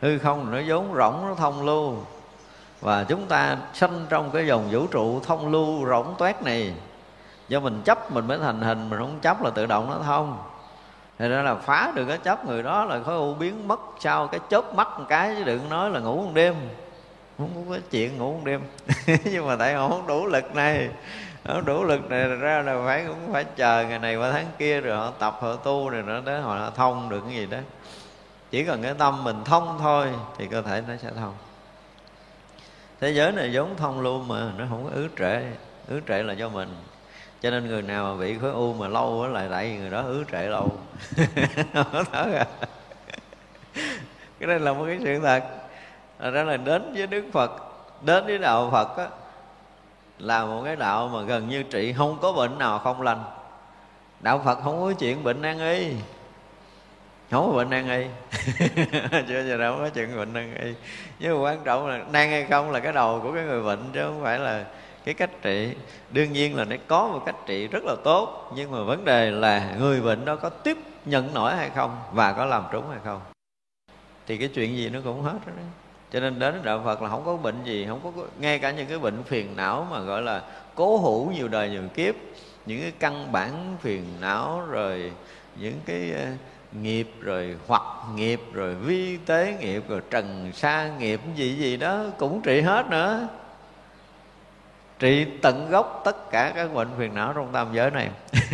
hư 0.00 0.18
không 0.18 0.50
nó 0.50 0.58
vốn 0.66 0.94
rỗng, 0.94 1.26
nó 1.28 1.34
thông 1.34 1.66
lưu. 1.66 1.94
Và 2.80 3.04
chúng 3.04 3.26
ta 3.26 3.56
sanh 3.74 4.06
trong 4.08 4.30
cái 4.30 4.46
dòng 4.46 4.68
vũ 4.70 4.86
trụ 4.86 5.20
thông 5.20 5.52
lưu, 5.52 5.86
rỗng 5.86 6.14
toét 6.18 6.42
này. 6.42 6.74
Do 7.48 7.60
mình 7.60 7.82
chấp 7.84 8.12
mình 8.12 8.26
mới 8.26 8.38
thành 8.38 8.60
hình, 8.60 8.90
mình 8.90 8.98
không 8.98 9.18
chấp 9.20 9.42
là 9.44 9.50
tự 9.50 9.66
động 9.66 9.90
nó 9.90 9.96
thông. 10.04 10.38
Thì 11.18 11.28
ra 11.28 11.42
là 11.42 11.54
phá 11.54 11.92
được 11.94 12.04
cái 12.08 12.18
chấp 12.18 12.46
người 12.46 12.62
đó 12.62 12.84
là 12.84 13.00
khối 13.02 13.14
u 13.14 13.34
biến 13.34 13.68
mất 13.68 13.80
sau 14.00 14.26
cái 14.26 14.40
chớp 14.50 14.74
mắt 14.74 14.88
một 14.98 15.04
cái 15.08 15.34
chứ 15.38 15.44
đừng 15.44 15.68
nói 15.68 15.90
là 15.90 16.00
ngủ 16.00 16.16
một 16.16 16.30
đêm 16.34 16.54
không 17.54 17.66
có 17.68 17.78
chuyện 17.90 18.18
ngủ 18.18 18.32
một 18.32 18.44
đêm. 18.44 18.60
Nhưng 19.24 19.46
mà 19.46 19.56
tại 19.56 19.74
họ 19.74 19.88
không 19.88 20.06
đủ 20.06 20.26
lực 20.26 20.54
này. 20.54 20.88
Không 21.44 21.64
đủ 21.64 21.84
lực 21.84 22.10
này 22.10 22.28
ra 22.28 22.62
là 22.62 22.82
phải 22.86 23.04
cũng 23.06 23.32
phải 23.32 23.44
chờ 23.44 23.86
ngày 23.88 23.98
này 23.98 24.16
qua 24.16 24.32
tháng 24.32 24.46
kia 24.58 24.80
rồi 24.80 24.96
họ 24.96 25.10
tập, 25.10 25.38
họ 25.40 25.56
tu 25.56 25.88
rồi 25.88 26.02
nó 26.02 26.20
đó, 26.20 26.40
họ 26.40 26.70
thông 26.70 27.08
được 27.08 27.20
cái 27.26 27.36
gì 27.36 27.46
đó. 27.46 27.58
Chỉ 28.50 28.64
cần 28.64 28.82
cái 28.82 28.94
tâm 28.98 29.24
mình 29.24 29.44
thông 29.44 29.78
thôi 29.80 30.08
thì 30.38 30.46
cơ 30.46 30.62
thể 30.62 30.82
nó 30.88 30.94
sẽ 31.02 31.10
thông. 31.16 31.34
Thế 33.00 33.10
giới 33.10 33.32
này 33.32 33.50
vốn 33.52 33.76
thông 33.76 34.00
luôn 34.00 34.28
mà, 34.28 34.52
nó 34.58 34.64
không 34.70 34.84
có 34.84 34.90
ứ 34.94 35.08
trệ. 35.18 35.42
Ứ 35.88 36.00
trệ 36.08 36.22
là 36.22 36.32
do 36.32 36.48
mình. 36.48 36.68
Cho 37.42 37.50
nên 37.50 37.66
người 37.66 37.82
nào 37.82 38.04
mà 38.04 38.20
bị 38.20 38.38
khối 38.38 38.50
u 38.50 38.74
mà 38.74 38.88
lâu 38.88 39.28
lại 39.28 39.46
tại 39.50 39.70
vì 39.70 39.76
người 39.76 39.90
đó 39.90 40.02
ứ 40.02 40.24
trệ 40.32 40.42
lâu. 40.42 40.68
Thở 42.12 42.24
ra 42.32 42.44
cái 44.42 44.46
đây 44.46 44.60
là 44.60 44.72
một 44.72 44.84
cái 44.86 44.98
sự 45.02 45.18
thật 45.18 45.42
ra 46.30 46.42
là 46.42 46.56
đến 46.56 46.92
với 46.94 47.06
đức 47.06 47.24
phật 47.32 47.50
đến 48.04 48.26
với 48.26 48.38
đạo 48.38 48.68
phật 48.72 48.96
á, 48.96 49.08
là 50.18 50.44
một 50.44 50.62
cái 50.64 50.76
đạo 50.76 51.08
mà 51.08 51.22
gần 51.22 51.48
như 51.48 51.62
trị 51.62 51.92
không 51.92 52.18
có 52.22 52.32
bệnh 52.32 52.58
nào 52.58 52.78
không 52.78 53.02
lành. 53.02 53.24
Đạo 54.20 54.42
phật 54.44 54.58
không 54.64 54.80
có 54.80 54.92
chuyện 54.98 55.24
bệnh 55.24 55.42
nan 55.42 55.58
y. 55.58 55.92
Không 57.30 57.46
có 57.46 57.52
bệnh 57.56 57.70
nan 57.70 57.88
y. 57.88 58.06
Chưa 59.28 59.48
giờ 59.48 59.56
đâu 59.56 59.76
có 59.78 59.88
chuyện 59.88 60.16
bệnh 60.16 60.32
nan 60.32 60.54
y. 60.62 60.74
Nhưng 61.18 61.32
mà 61.32 61.42
quan 61.42 61.60
trọng 61.64 61.86
là 61.86 61.98
nan 61.98 62.30
hay 62.30 62.46
không 62.50 62.70
là 62.70 62.80
cái 62.80 62.92
đầu 62.92 63.20
của 63.22 63.32
cái 63.32 63.44
người 63.44 63.62
bệnh 63.62 63.80
chứ 63.92 64.02
không 64.02 64.22
phải 64.22 64.38
là 64.38 64.64
cái 65.04 65.14
cách 65.14 65.30
trị. 65.42 65.74
Đương 66.10 66.32
nhiên 66.32 66.56
là 66.56 66.64
nó 66.64 66.76
có 66.86 67.08
một 67.08 67.22
cách 67.26 67.36
trị 67.46 67.68
rất 67.68 67.84
là 67.84 67.94
tốt 68.04 68.52
nhưng 68.56 68.70
mà 68.70 68.82
vấn 68.82 69.04
đề 69.04 69.30
là 69.30 69.74
người 69.78 70.00
bệnh 70.00 70.24
đó 70.24 70.36
có 70.36 70.48
tiếp 70.48 70.76
nhận 71.04 71.34
nổi 71.34 71.56
hay 71.56 71.70
không 71.70 71.98
và 72.12 72.32
có 72.32 72.44
làm 72.44 72.64
trúng 72.72 72.90
hay 72.90 72.98
không. 73.04 73.20
Thì 74.26 74.36
cái 74.36 74.48
chuyện 74.48 74.76
gì 74.76 74.90
nó 74.90 75.00
cũng 75.04 75.22
hết 75.22 75.38
đó 75.46 75.81
cho 76.12 76.20
nên 76.20 76.38
đến 76.38 76.60
đạo 76.62 76.82
phật 76.84 77.02
là 77.02 77.08
không 77.08 77.22
có 77.24 77.36
bệnh 77.36 77.64
gì, 77.64 77.86
không 77.88 78.00
có 78.04 78.22
ngay 78.38 78.58
cả 78.58 78.70
những 78.70 78.86
cái 78.86 78.98
bệnh 78.98 79.22
phiền 79.22 79.56
não 79.56 79.86
mà 79.90 80.00
gọi 80.00 80.22
là 80.22 80.42
cố 80.74 80.98
hữu 80.98 81.30
nhiều 81.32 81.48
đời 81.48 81.70
nhiều 81.70 81.82
kiếp, 81.94 82.14
những 82.66 82.80
cái 82.80 82.92
căn 82.98 83.32
bản 83.32 83.76
phiền 83.80 84.04
não 84.20 84.62
rồi 84.70 85.12
những 85.56 85.80
cái 85.86 86.12
ờ, 86.12 86.26
nghiệp 86.72 87.10
rồi 87.20 87.56
hoặc 87.66 87.82
nghiệp 88.14 88.40
rồi 88.52 88.74
vi 88.74 89.16
tế 89.16 89.56
nghiệp 89.60 89.84
rồi 89.88 90.00
trần 90.10 90.50
sa 90.54 90.90
nghiệp 90.98 91.20
gì 91.36 91.54
gì 91.54 91.76
đó 91.76 92.04
cũng 92.18 92.40
trị 92.42 92.60
hết 92.60 92.86
nữa. 92.90 93.28
Trị 94.98 95.26
tận 95.42 95.70
gốc 95.70 96.02
tất 96.04 96.30
cả 96.30 96.52
các 96.54 96.74
bệnh 96.74 96.88
phiền 96.98 97.14
não 97.14 97.32
trong 97.32 97.52
tam 97.52 97.68
giới 97.72 97.90
này. 97.90 98.10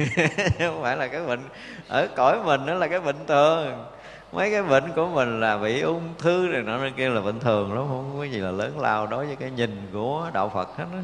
Không 0.59 0.83
phải 0.83 0.97
là 0.97 1.07
cái 1.09 1.27
bệnh 1.27 1.41
ở 1.89 2.09
cõi 2.17 2.39
mình 2.45 2.67
đó 2.67 2.75
là 2.75 2.87
cái 2.87 3.01
bệnh 3.01 3.27
thường 3.27 3.85
mấy 4.33 4.51
cái 4.51 4.63
bệnh 4.63 4.93
của 4.97 5.07
mình 5.07 5.41
là 5.41 5.59
bị 5.59 5.81
ung 5.81 6.15
thư 6.19 6.49
này 6.53 6.63
nọ 6.63 6.79
kia 6.97 7.09
là 7.09 7.21
bình 7.21 7.41
thường 7.41 7.73
lắm 7.73 7.85
không 7.89 8.15
có 8.19 8.25
gì 8.25 8.39
là 8.39 8.51
lớn 8.51 8.81
lao 8.81 9.07
đối 9.07 9.27
với 9.27 9.37
cái 9.37 9.51
nhìn 9.51 9.89
của 9.93 10.31
đạo 10.33 10.49
phật 10.55 10.77
hết 10.77 10.85
á. 10.93 11.03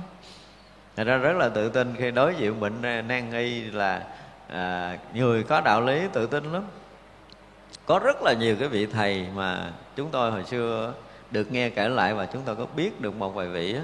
Thật 0.97 1.05
ra 1.05 1.17
rất 1.17 1.37
là 1.37 1.49
tự 1.49 1.69
tin 1.69 1.95
khi 1.99 2.11
đối 2.11 2.35
diện 2.35 2.61
bệnh 2.61 2.83
nan 2.83 3.33
y 3.33 3.61
là 3.61 4.03
à, 4.49 4.99
người 5.15 5.43
có 5.43 5.61
đạo 5.61 5.81
lý 5.81 6.03
tự 6.13 6.27
tin 6.27 6.53
lắm. 6.53 6.63
Có 7.87 7.99
rất 7.99 8.23
là 8.23 8.33
nhiều 8.33 8.57
cái 8.61 8.69
vị 8.69 8.87
thầy 8.87 9.27
mà 9.35 9.73
chúng 9.97 10.11
tôi 10.11 10.31
hồi 10.31 10.45
xưa 10.45 10.93
được 11.31 11.53
nghe 11.53 11.71
kể 11.71 11.89
lại 11.89 12.15
và 12.15 12.27
chúng 12.27 12.43
tôi 12.45 12.57
có 12.57 12.67
biết 12.77 13.01
được 13.01 13.15
một 13.15 13.35
vài 13.35 13.47
vị 13.47 13.75
á. 13.75 13.83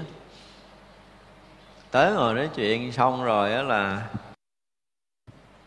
Tới 1.91 2.13
ngồi 2.13 2.33
nói 2.33 2.49
chuyện 2.55 2.91
xong 2.91 3.23
rồi 3.23 3.53
á 3.53 3.61
là 3.61 4.07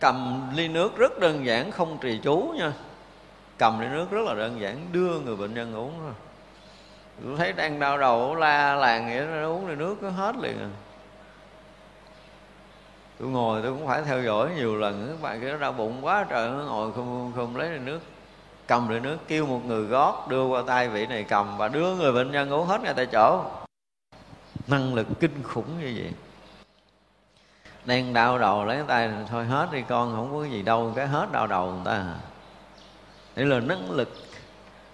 cầm 0.01 0.49
ly 0.57 0.69
nước 0.69 0.97
rất 0.97 1.21
đơn 1.21 1.47
giản 1.47 1.71
không 1.71 1.99
trì 2.01 2.21
chú 2.23 2.55
nha 2.57 2.73
cầm 3.59 3.81
ly 3.81 3.87
nước 3.89 4.11
rất 4.11 4.25
là 4.25 4.35
đơn 4.35 4.61
giản, 4.61 4.87
đưa 4.93 5.21
người 5.21 5.37
bệnh 5.37 5.55
nhân 5.55 5.75
uống 5.75 5.93
thôi. 5.99 6.13
Tôi 7.25 7.37
thấy 7.37 7.53
đang 7.53 7.79
đau 7.79 7.99
đầu, 7.99 8.35
la 8.35 8.75
làng 8.75 9.07
vậy 9.07 9.27
nó 9.27 9.49
uống 9.49 9.69
ly 9.69 9.75
nước 9.75 10.03
nó 10.03 10.11
hết 10.11 10.37
liền 10.37 10.59
à. 10.59 10.71
Tôi 13.19 13.29
ngồi 13.29 13.63
tôi 13.63 13.73
cũng 13.73 13.87
phải 13.87 14.03
theo 14.03 14.23
dõi 14.23 14.51
nhiều 14.57 14.77
lần, 14.77 15.09
các 15.09 15.23
bạn 15.23 15.41
kia 15.41 15.59
đau 15.59 15.73
bụng 15.73 15.99
quá 16.03 16.27
trời, 16.29 16.51
nó 16.51 16.65
ngồi 16.65 16.93
không 16.93 17.33
không 17.37 17.57
lấy 17.57 17.71
ly 17.71 17.79
nước, 17.79 18.01
cầm 18.67 18.89
ly 18.89 19.01
nước, 19.01 19.17
kêu 19.29 19.47
một 19.47 19.61
người 19.65 19.85
gót, 19.85 20.27
đưa 20.29 20.45
qua 20.45 20.63
tay 20.67 20.89
vị 20.89 21.07
này 21.07 21.25
cầm 21.25 21.57
và 21.59 21.69
đưa 21.69 21.95
người 21.95 22.13
bệnh 22.13 22.33
nhân 22.33 22.51
uống 22.51 22.67
hết 22.67 22.81
ngay 22.83 22.95
tại 22.95 23.07
chỗ. 23.07 23.45
Năng 24.67 24.95
lực 24.95 25.07
kinh 25.21 25.43
khủng 25.43 25.81
như 25.81 25.93
vậy. 25.97 26.13
Đang 27.85 28.13
đau 28.13 28.39
đầu 28.39 28.65
lấy 28.65 28.83
tay 28.89 29.11
thôi, 29.31 29.45
hết 29.45 29.69
đi 29.73 29.83
con, 29.89 30.13
không 30.17 30.33
có 30.33 30.45
gì 30.45 30.63
đâu, 30.63 30.93
cái 30.97 31.07
hết 31.07 31.33
đau 31.33 31.47
đầu 31.47 31.73
người 31.73 31.85
ta 31.85 31.93
à 31.93 32.15
đây 33.37 33.47
là 33.47 33.61
năng 33.61 33.91
lực 33.91 34.09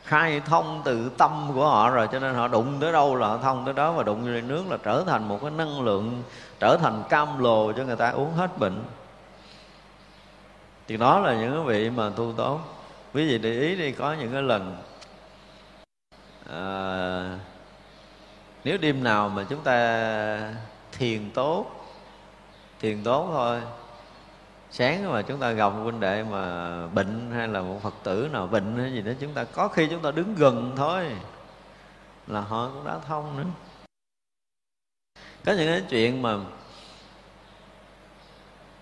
khai 0.04 0.40
thông 0.40 0.82
tự 0.84 1.10
tâm 1.18 1.50
của 1.54 1.66
họ 1.66 1.90
rồi 1.90 2.08
cho 2.12 2.18
nên 2.18 2.34
họ 2.34 2.48
đụng 2.48 2.76
tới 2.80 2.92
đâu 2.92 3.16
là 3.16 3.28
họ 3.28 3.38
thông 3.38 3.64
tới 3.64 3.74
đó 3.74 3.92
và 3.92 4.02
đụng 4.02 4.24
vô 4.24 4.40
nước 4.48 4.64
là 4.70 4.76
trở 4.82 5.04
thành 5.06 5.28
một 5.28 5.38
cái 5.42 5.50
năng 5.50 5.80
lượng 5.80 6.22
trở 6.60 6.76
thành 6.76 7.02
cam 7.08 7.38
lồ 7.38 7.72
cho 7.72 7.84
người 7.84 7.96
ta 7.96 8.10
uống 8.10 8.32
hết 8.32 8.58
bệnh. 8.58 8.84
Thì 10.88 10.96
đó 10.96 11.20
là 11.20 11.34
những 11.34 11.52
cái 11.52 11.62
vị 11.64 11.90
mà 11.90 12.10
tu 12.16 12.32
tốt. 12.36 12.60
Quý 13.14 13.28
vị 13.28 13.38
để 13.38 13.50
ý 13.50 13.76
đi 13.76 13.92
có 13.92 14.12
những 14.12 14.32
cái 14.32 14.42
lần 14.42 14.76
à, 16.50 17.38
nếu 18.64 18.78
đêm 18.78 19.04
nào 19.04 19.28
mà 19.28 19.44
chúng 19.48 19.60
ta 19.60 20.54
thiền 20.92 21.30
tốt 21.30 21.66
thiền 22.80 23.04
tốt 23.04 23.28
thôi 23.32 23.60
sáng 24.70 25.12
mà 25.12 25.22
chúng 25.22 25.40
ta 25.40 25.52
gặp 25.52 25.68
một 25.68 25.82
huynh 25.82 26.00
đệ 26.00 26.22
mà 26.22 26.86
bệnh 26.86 27.30
hay 27.30 27.48
là 27.48 27.60
một 27.62 27.80
phật 27.82 27.94
tử 28.02 28.28
nào 28.32 28.46
bệnh 28.46 28.76
hay 28.78 28.92
gì 28.92 29.02
đó 29.02 29.12
chúng 29.20 29.34
ta 29.34 29.44
có 29.44 29.68
khi 29.68 29.86
chúng 29.90 30.02
ta 30.02 30.10
đứng 30.10 30.34
gần 30.34 30.72
thôi 30.76 31.16
là 32.26 32.40
họ 32.40 32.70
cũng 32.74 32.84
đã 32.84 32.98
thông 33.08 33.36
nữa 33.36 33.44
có 35.44 35.52
những 35.52 35.66
cái 35.66 35.82
chuyện 35.90 36.22
mà 36.22 36.36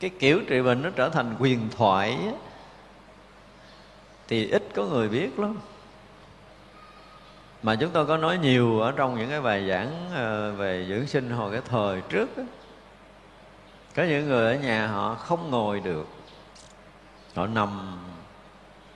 cái 0.01 0.11
kiểu 0.19 0.41
trị 0.49 0.63
bệnh 0.63 0.83
nó 0.83 0.91
trở 0.97 1.09
thành 1.09 1.37
quyền 1.39 1.69
thoại 1.77 2.11
á, 2.11 2.33
thì 4.29 4.51
ít 4.51 4.63
có 4.75 4.85
người 4.85 5.09
biết 5.09 5.39
lắm 5.39 5.59
mà 7.63 7.77
chúng 7.77 7.91
tôi 7.91 8.07
có 8.07 8.17
nói 8.17 8.39
nhiều 8.39 8.81
ở 8.81 8.93
trong 8.93 9.19
những 9.19 9.31
cái 9.31 9.41
bài 9.41 9.69
giảng 9.69 10.11
ờ, 10.15 10.53
về 10.53 10.87
dưỡng 10.89 11.07
sinh 11.07 11.31
hồi 11.31 11.53
cái 11.53 11.61
thời 11.69 12.01
trước 12.09 12.39
đó 12.39 12.43
có 13.99 14.05
những 14.05 14.29
người 14.29 14.57
ở 14.57 14.61
nhà 14.61 14.87
họ 14.87 15.15
không 15.15 15.51
ngồi 15.51 15.81
được. 15.81 16.07
Họ 17.35 17.47
nằm 17.47 17.99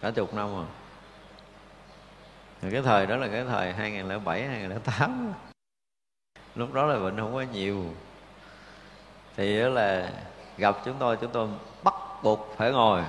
cả 0.00 0.10
chục 0.10 0.34
năm 0.34 0.54
rồi. 0.54 0.66
Thì 2.60 2.70
cái 2.72 2.82
thời 2.82 3.06
đó 3.06 3.16
là 3.16 3.28
cái 3.28 3.44
thời 3.44 3.72
2007, 3.72 4.44
2008 4.44 5.32
Lúc 6.54 6.72
đó 6.72 6.86
là 6.86 6.98
bệnh 6.98 7.16
không 7.16 7.34
có 7.34 7.44
nhiều. 7.52 7.84
Thì 9.36 9.60
đó 9.60 9.68
là 9.68 10.10
gặp 10.58 10.76
chúng 10.84 10.96
tôi 10.98 11.16
Chúng 11.16 11.30
tôi 11.30 11.48
bắt 11.84 11.94
buộc 12.22 12.54
phải 12.56 12.72
ngồi. 12.72 13.02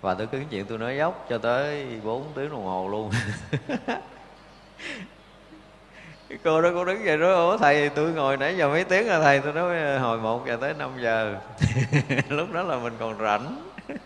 Và 0.00 0.14
tôi 0.14 0.26
cứ 0.26 0.42
chuyện 0.50 0.66
tôi 0.66 0.78
nói 0.78 0.96
dốc 0.96 1.26
Cho 1.28 1.38
tới 1.38 2.00
4 2.04 2.32
tiếng 2.34 2.50
đồng 2.50 2.64
hồ 2.64 2.88
luôn. 2.88 3.10
cô 6.44 6.62
đó 6.62 6.70
cô 6.74 6.84
đứng 6.84 7.04
dậy 7.04 7.16
nói 7.16 7.34
ủa 7.34 7.56
thầy, 7.58 7.88
tôi 7.88 8.12
ngồi 8.12 8.36
nãy 8.36 8.56
giờ 8.56 8.68
mấy 8.68 8.84
tiếng 8.84 9.08
rồi 9.08 9.20
thầy? 9.22 9.40
Tôi 9.40 9.52
nói, 9.52 9.98
hồi 9.98 10.18
một 10.18 10.46
giờ 10.46 10.58
tới 10.60 10.74
5 10.74 10.90
giờ. 11.00 11.36
Lúc 12.28 12.52
đó 12.52 12.62
là 12.62 12.76
mình 12.78 12.92
còn 12.98 13.18
rảnh. 13.18 13.62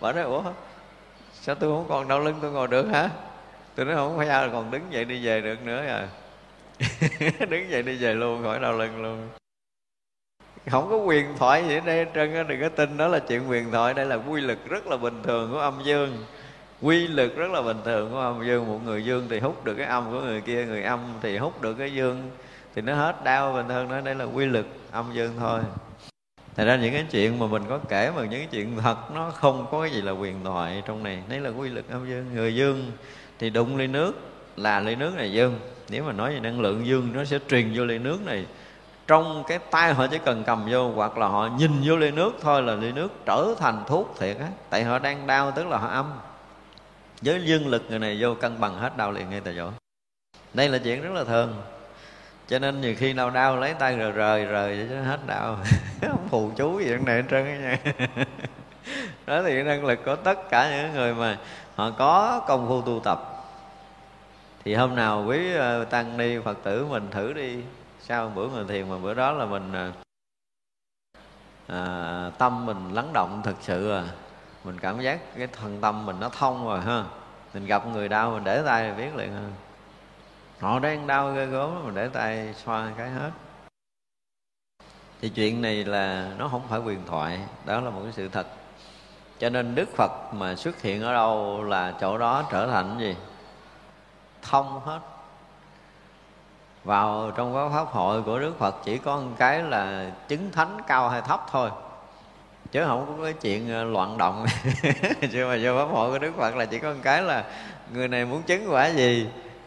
Bà 0.00 0.12
nói, 0.12 0.22
ủa, 0.22 0.42
sao 1.32 1.54
tôi 1.54 1.70
không 1.70 1.86
còn 1.88 2.08
đau 2.08 2.20
lưng 2.20 2.38
tôi 2.42 2.50
ngồi 2.50 2.68
được 2.68 2.86
hả? 2.86 3.08
Tôi 3.74 3.86
nói, 3.86 3.94
không 3.94 4.16
phải 4.16 4.26
sao 4.28 4.48
còn 4.52 4.70
đứng 4.70 4.82
dậy 4.90 5.04
đi 5.04 5.26
về 5.26 5.40
được 5.40 5.62
nữa 5.62 5.86
à. 5.86 6.08
Đứng 7.48 7.70
dậy 7.70 7.82
đi 7.82 7.96
về 7.96 8.14
luôn, 8.14 8.42
khỏi 8.42 8.58
đau 8.58 8.72
lưng 8.72 9.02
luôn. 9.02 9.28
Không 10.70 10.90
có 10.90 10.96
quyền 10.96 11.36
thoại 11.38 11.64
gì 11.68 11.74
ở 11.74 11.80
đây 11.80 12.06
trơn 12.14 12.48
đừng 12.48 12.60
có 12.60 12.68
tin 12.68 12.96
đó 12.96 13.08
là 13.08 13.18
chuyện 13.18 13.50
quyền 13.50 13.70
thoại, 13.70 13.94
đây 13.94 14.06
là 14.06 14.16
quy 14.16 14.40
lực 14.40 14.58
rất 14.68 14.86
là 14.86 14.96
bình 14.96 15.22
thường 15.22 15.52
của 15.52 15.58
âm 15.58 15.80
dương 15.84 16.24
quy 16.82 17.06
lực 17.06 17.36
rất 17.36 17.50
là 17.50 17.62
bình 17.62 17.76
thường 17.84 18.10
của 18.10 18.18
âm 18.18 18.46
dương, 18.46 18.68
một 18.68 18.80
người 18.84 19.04
dương 19.04 19.26
thì 19.30 19.40
hút 19.40 19.64
được 19.64 19.74
cái 19.74 19.86
âm 19.86 20.10
của 20.10 20.20
người 20.20 20.40
kia, 20.40 20.64
người 20.64 20.82
âm 20.82 21.00
thì 21.22 21.38
hút 21.38 21.62
được 21.62 21.74
cái 21.74 21.94
dương. 21.94 22.30
Thì 22.74 22.82
nó 22.82 22.94
hết 22.94 23.24
đau 23.24 23.52
bình 23.52 23.68
thường 23.68 23.88
đó 23.88 24.00
đây 24.00 24.14
là 24.14 24.24
quy 24.24 24.46
lực, 24.46 24.66
âm 24.90 25.04
dương 25.12 25.32
thôi. 25.38 25.60
Thật 26.56 26.64
ra 26.64 26.76
những 26.76 26.92
cái 26.92 27.06
chuyện 27.10 27.38
mà 27.38 27.46
mình 27.46 27.62
có 27.68 27.78
kể 27.88 28.10
mà 28.16 28.22
những 28.22 28.40
cái 28.40 28.48
chuyện 28.50 28.78
thật, 28.82 28.96
nó 29.14 29.30
không 29.30 29.66
có 29.70 29.80
cái 29.80 29.90
gì 29.90 30.02
là 30.02 30.12
quyền 30.12 30.44
thoại 30.44 30.82
trong 30.86 31.02
này. 31.02 31.22
Đấy 31.28 31.40
là 31.40 31.50
quy 31.50 31.68
lực, 31.68 31.90
âm 31.90 32.08
dương. 32.08 32.34
Người 32.34 32.54
dương 32.54 32.92
thì 33.38 33.50
đụng 33.50 33.76
ly 33.76 33.86
nước, 33.86 34.12
là 34.56 34.80
ly 34.80 34.94
nước 34.94 35.14
này 35.16 35.32
dương. 35.32 35.60
Nếu 35.88 36.04
mà 36.04 36.12
nói 36.12 36.34
về 36.34 36.40
năng 36.40 36.60
lượng 36.60 36.86
dương, 36.86 37.08
nó 37.14 37.24
sẽ 37.24 37.38
truyền 37.48 37.72
vô 37.74 37.84
ly 37.84 37.98
nước 37.98 38.26
này. 38.26 38.46
Trong 39.06 39.44
cái 39.48 39.58
tay 39.58 39.94
họ 39.94 40.06
chỉ 40.06 40.18
cần 40.24 40.44
cầm 40.46 40.66
vô, 40.70 40.90
Hoặc 40.90 41.18
là 41.18 41.26
họ 41.28 41.48
nhìn 41.58 41.70
vô 41.84 41.96
ly 41.96 42.10
nước 42.10 42.32
thôi 42.40 42.62
là 42.62 42.74
ly 42.74 42.92
nước 42.92 43.08
trở 43.26 43.54
thành 43.58 43.84
thuốc 43.86 44.14
thiệt 44.18 44.36
á. 44.38 44.46
Tại 44.70 44.84
họ 44.84 44.98
đang 44.98 45.26
đau, 45.26 45.50
tức 45.50 45.66
là 45.66 45.78
họ 45.78 45.88
âm 45.88 46.12
với 47.24 47.44
dương 47.44 47.66
lực 47.66 47.82
người 47.88 47.98
này 47.98 48.16
vô 48.20 48.34
cân 48.34 48.60
bằng 48.60 48.74
hết 48.74 48.96
đau 48.96 49.12
liền 49.12 49.30
ngay 49.30 49.40
tại 49.40 49.54
chỗ. 49.56 49.70
Đây 50.54 50.68
là 50.68 50.78
chuyện 50.78 51.02
rất 51.02 51.12
là 51.12 51.24
thường. 51.24 51.62
Cho 52.48 52.58
nên 52.58 52.80
nhiều 52.80 52.94
khi 52.98 53.12
đau 53.12 53.30
đau 53.30 53.56
lấy 53.56 53.74
tay 53.74 53.96
rời 53.96 54.12
rời 54.12 54.44
rời 54.44 54.86
cho 54.90 55.02
hết 55.02 55.20
đau. 55.26 55.58
Không 56.00 56.28
phù 56.28 56.50
chú 56.56 56.80
gì 56.80 56.86
trong 56.90 57.04
này 57.04 57.16
hết 57.16 57.28
trơn 57.30 57.44
nha. 57.44 57.78
Đó 59.26 59.42
thì 59.42 59.62
năng 59.62 59.84
lực 59.84 59.98
của 60.04 60.16
tất 60.16 60.50
cả 60.50 60.76
những 60.76 60.94
người 60.94 61.14
mà 61.14 61.38
họ 61.74 61.90
có 61.90 62.40
công 62.48 62.68
phu 62.68 62.82
tu 62.82 63.00
tập. 63.04 63.18
Thì 64.64 64.74
hôm 64.74 64.94
nào 64.94 65.24
quý 65.28 65.54
ờ, 65.54 65.84
tăng 65.84 66.16
ni 66.16 66.38
phật 66.44 66.58
tử 66.62 66.86
mình 66.86 67.08
thử 67.10 67.32
đi. 67.32 67.56
Sau 68.00 68.32
bữa 68.34 68.48
người 68.48 68.64
thiền 68.68 68.88
mà 68.88 68.98
bữa 68.98 69.14
đó 69.14 69.32
là 69.32 69.44
mình 69.44 69.72
à, 71.66 72.30
tâm 72.38 72.66
mình 72.66 72.94
lắng 72.94 73.10
động 73.12 73.40
thật 73.44 73.54
sự 73.60 73.90
à 73.90 74.04
mình 74.64 74.78
cảm 74.78 75.00
giác 75.00 75.20
cái 75.36 75.46
thần 75.46 75.80
tâm 75.80 76.06
mình 76.06 76.20
nó 76.20 76.28
thông 76.28 76.64
rồi 76.64 76.80
ha. 76.80 77.04
Mình 77.54 77.66
gặp 77.66 77.86
người 77.86 78.08
đau 78.08 78.30
mình 78.30 78.44
để 78.44 78.62
tay 78.66 78.88
là 78.88 78.94
biết 78.94 79.16
liền 79.16 79.32
ha. 79.32 79.48
Họ 80.60 80.78
đang 80.78 81.06
đau 81.06 81.32
ghê 81.32 81.46
gớm 81.46 81.84
mình 81.84 81.94
để 81.94 82.08
tay 82.08 82.54
xoa 82.64 82.88
cái 82.96 83.10
hết. 83.10 83.30
Thì 85.20 85.28
chuyện 85.28 85.62
này 85.62 85.84
là 85.84 86.30
nó 86.38 86.48
không 86.48 86.62
phải 86.68 86.80
quyền 86.80 87.06
thoại, 87.06 87.40
đó 87.64 87.80
là 87.80 87.90
một 87.90 88.00
cái 88.02 88.12
sự 88.12 88.28
thật. 88.28 88.46
Cho 89.38 89.48
nên 89.48 89.74
đức 89.74 89.88
phật 89.96 90.34
mà 90.34 90.54
xuất 90.54 90.82
hiện 90.82 91.02
ở 91.02 91.12
đâu 91.12 91.64
là 91.64 91.94
chỗ 92.00 92.18
đó 92.18 92.44
trở 92.50 92.66
thành 92.66 92.98
gì? 92.98 93.16
Thông 94.42 94.80
hết. 94.80 95.00
Vào 96.84 97.32
trong 97.36 97.54
các 97.54 97.68
pháp 97.68 97.92
hội 97.92 98.22
của 98.22 98.38
đức 98.38 98.58
phật 98.58 98.74
chỉ 98.84 98.98
có 98.98 99.16
một 99.16 99.30
cái 99.38 99.62
là 99.62 100.10
chứng 100.28 100.52
thánh 100.52 100.78
cao 100.86 101.08
hay 101.08 101.22
thấp 101.22 101.46
thôi 101.50 101.70
chứ 102.72 102.84
không 102.84 103.14
có 103.18 103.24
cái 103.24 103.32
chuyện 103.32 103.72
ờ, 103.72 103.84
loạn 103.84 104.18
động. 104.18 104.46
Chứ 105.32 105.46
mà 105.46 105.58
vô 105.62 105.76
pháp 105.78 105.94
hội 105.94 106.10
của 106.10 106.18
đức 106.18 106.32
phật 106.36 106.56
là 106.56 106.64
chỉ 106.64 106.78
có 106.78 106.90
một 106.90 107.00
cái 107.02 107.22
là 107.22 107.44
người 107.92 108.08
này 108.08 108.24
muốn 108.24 108.42
chứng 108.42 108.66
quả 108.72 108.86
gì 108.86 109.26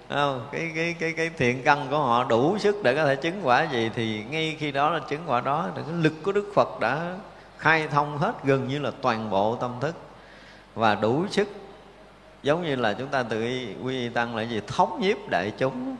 không? 0.09 0.47
Cái 0.51 0.71
cái 0.75 0.95
cái 0.99 1.13
cái 1.13 1.29
thiện 1.37 1.63
căn 1.63 1.87
của 1.89 1.97
họ 1.97 2.23
đủ 2.23 2.57
sức 2.57 2.83
để 2.83 2.95
có 2.95 3.05
thể 3.05 3.15
chứng 3.15 3.39
quả 3.43 3.63
gì 3.63 3.91
thì 3.95 4.23
ngay 4.29 4.55
khi 4.59 4.71
đó 4.71 4.89
là 4.89 4.99
chứng 5.09 5.21
quả 5.27 5.41
đó. 5.41 5.69
Thì 5.75 5.81
cái 5.87 5.95
lực 6.01 6.13
của 6.23 6.31
đức 6.31 6.51
phật 6.55 6.79
đã 6.79 7.13
khai 7.57 7.87
thông 7.87 8.17
hết 8.17 8.43
gần 8.43 8.67
như 8.67 8.79
là 8.79 8.91
toàn 9.01 9.29
bộ 9.29 9.55
tâm 9.55 9.71
thức 9.81 9.95
và 10.75 10.95
đủ 10.95 11.25
sức. 11.31 11.47
Giống 12.43 12.63
như 12.63 12.75
là 12.75 12.93
chúng 12.93 13.07
ta 13.07 13.23
tự 13.23 13.41
quy 13.83 13.99
y 13.99 14.09
tăng 14.09 14.35
là 14.35 14.41
gì? 14.41 14.61
Thống 14.67 15.01
nhiếp 15.01 15.17
đại 15.29 15.51
chúng. 15.57 15.95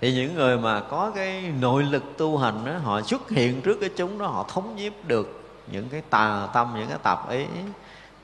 Thì 0.00 0.14
những 0.14 0.34
người 0.34 0.58
mà 0.58 0.80
có 0.80 1.12
cái 1.14 1.42
nội 1.60 1.82
lực 1.82 2.02
tu 2.18 2.38
hành 2.38 2.64
đó, 2.64 2.72
họ 2.82 3.02
xuất 3.02 3.30
hiện 3.30 3.60
trước 3.62 3.78
cái 3.80 3.90
chúng 3.96 4.18
đó 4.18 4.26
họ 4.26 4.46
thống 4.48 4.76
nhiếp 4.76 4.92
được 5.06 5.37
những 5.70 5.88
cái 5.88 6.02
tà 6.10 6.48
tâm, 6.52 6.74
những 6.76 6.88
cái 6.88 6.98
tạp 7.02 7.30
ý. 7.30 7.46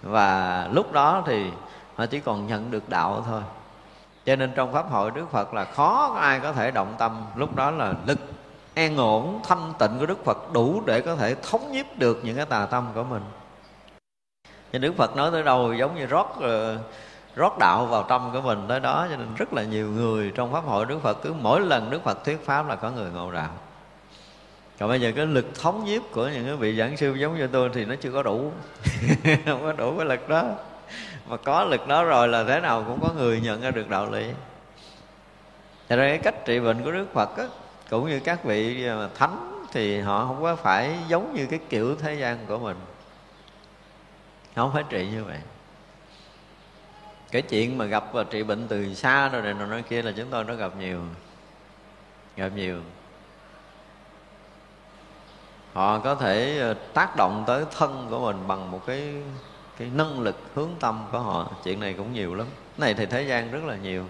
Và 0.03 0.69
lúc 0.73 0.93
đó 0.93 1.23
thì 1.27 1.51
họ 1.97 2.07
chỉ 2.07 2.21
còn 2.21 2.47
nhận 2.47 2.71
được 2.71 2.89
đạo 2.89 3.25
thôi. 3.27 3.43
Cho 4.27 4.37
nên 4.37 4.53
trong 4.55 4.73
pháp 4.73 4.91
hội 4.91 5.11
đức 5.11 5.31
phật 5.31 5.55
là 5.55 5.65
khó 5.65 6.11
có 6.15 6.21
ai 6.21 6.41
có 6.41 6.53
thể 6.53 6.71
động 6.71 6.95
tâm. 6.99 7.25
Lúc 7.37 7.57
đó 7.57 7.71
là 7.71 7.95
lực 8.07 8.19
an 8.75 8.97
ổn, 8.97 9.41
thanh 9.49 9.73
tịnh 9.79 9.99
của 9.99 10.07
đức 10.07 10.25
phật 10.25 10.53
đủ 10.53 10.83
để 10.87 11.01
có 11.01 11.17
thể 11.17 11.35
thống 11.35 11.73
nhiếp 11.73 11.87
được 11.99 12.21
những 12.23 12.37
cái 12.37 12.47
tà 12.47 12.67
tâm 12.67 12.87
của 12.95 13.05
mình. 13.05 13.23
Cho 14.73 14.79
Đức 14.79 14.95
Phật 14.97 15.17
nói 15.17 15.31
tới 15.33 15.43
đâu 15.43 15.75
giống 15.75 15.95
như 15.95 16.07
rót 16.07 16.41
ờ, 16.41 16.79
rót 17.37 17.59
đạo 17.59 17.87
vào 17.87 18.05
trong 18.09 18.33
của 18.33 18.41
mình 18.41 18.65
tới 18.69 18.81
đó. 18.81 19.07
Cho 19.11 19.17
nên 19.17 19.35
rất 19.35 19.53
là 19.53 19.63
nhiều 19.63 19.91
người 19.91 20.33
trong 20.35 20.53
pháp 20.53 20.65
hội 20.65 20.87
Đức 20.87 20.99
Phật 21.03 21.23
cứ 21.23 21.35
mỗi 21.41 21.61
lần 21.61 21.91
Đức 21.91 22.05
Phật 22.05 22.25
thuyết 22.25 22.47
pháp 22.47 22.69
là 22.69 22.77
có 22.77 22.91
người 22.91 23.11
ngộ 23.11 23.31
đạo 23.31 23.51
còn 24.79 24.89
bây 24.89 25.01
giờ 25.01 25.13
cái 25.17 25.27
lực 25.27 25.47
thống 25.55 25.85
nhiếp 25.85 26.03
của 26.11 26.29
những 26.29 26.45
cái 26.45 26.57
vị 26.57 26.77
giảng 26.77 26.97
sư 26.97 27.15
giống 27.15 27.39
như 27.39 27.47
tôi 27.47 27.71
thì 27.75 27.85
nó 27.85 27.95
chưa 27.95 28.13
có 28.13 28.23
đủ. 28.23 28.53
Không 29.47 29.63
có 29.63 29.73
đủ 29.73 29.97
cái 29.97 30.07
lực 30.07 30.29
đó. 30.29 30.45
Mà 31.27 31.37
có 31.37 31.65
lực 31.65 31.89
đó 31.89 32.05
rồi 32.05 32.29
là 32.29 32.45
thế 32.45 32.61
nào 32.61 32.85
cũng 32.87 33.01
có 33.01 33.13
người 33.17 33.41
nhận 33.41 33.61
ra 33.61 33.71
được 33.71 33.89
đạo 33.89 34.11
lý. 34.11 34.27
Thật 35.89 35.97
ra 35.97 36.09
cái 36.09 36.19
cách 36.19 36.45
trị 36.45 36.61
bệnh 36.61 36.85
của 36.85 36.93
Đức 36.93 37.07
Phật 37.13 37.37
á, 37.37 37.45
cũng 37.91 38.09
như 38.09 38.21
các 38.21 38.45
vị 38.45 38.89
thánh 39.15 39.65
thì 39.73 40.01
họ 40.01 40.27
không 40.27 40.43
có 40.43 40.57
phải 40.57 40.99
giống 41.09 41.35
như 41.35 41.47
cái 41.47 41.59
kiểu 41.69 41.97
thế 41.97 42.15
gian 42.15 42.47
của 42.47 42.59
mình. 42.59 42.77
Không 44.57 44.71
phải 44.73 44.85
trị 44.89 45.07
như 45.07 45.25
vậy. 45.25 45.39
Cái 47.31 47.43
chuyện 47.43 47.79
mà 47.79 47.85
gặp 47.85 48.05
và 48.13 48.25
trị 48.25 48.43
bệnh 48.43 48.69
từ 48.69 48.95
xa 48.95 49.29
rồi 49.29 49.43
này 49.43 49.55
nói 49.55 49.83
kia 49.83 50.03
là 50.03 50.13
chúng 50.17 50.31
tôi 50.31 50.45
nó 50.45 50.55
gặp 50.55 50.73
nhiều. 50.79 51.01
Gặp 52.37 52.49
nhiều 52.57 52.81
họ 55.75 55.99
có 55.99 56.15
thể 56.15 56.59
ờ, 56.59 56.75
tác 56.75 57.17
động 57.17 57.45
tới 57.47 57.65
thân 57.77 58.07
của 58.11 58.21
mình 58.21 58.49
bằng 58.49 58.71
một 58.71 58.87
cái 58.87 59.15
cái 59.79 59.91
năng 59.95 60.21
lực 60.21 60.37
hướng 60.55 60.71
tâm 60.81 61.05
của 61.13 61.19
họ. 61.19 61.51
Chuyện 61.65 61.81
này 61.81 61.95
cũng 61.99 62.13
nhiều 62.13 62.35
lắm. 62.35 62.47
Cái 62.53 62.87
này 62.87 62.95
thì 62.95 63.07
thế 63.07 63.23
gian 63.23 63.51
rất 63.51 63.65
là 63.65 63.77
nhiều. 63.77 64.05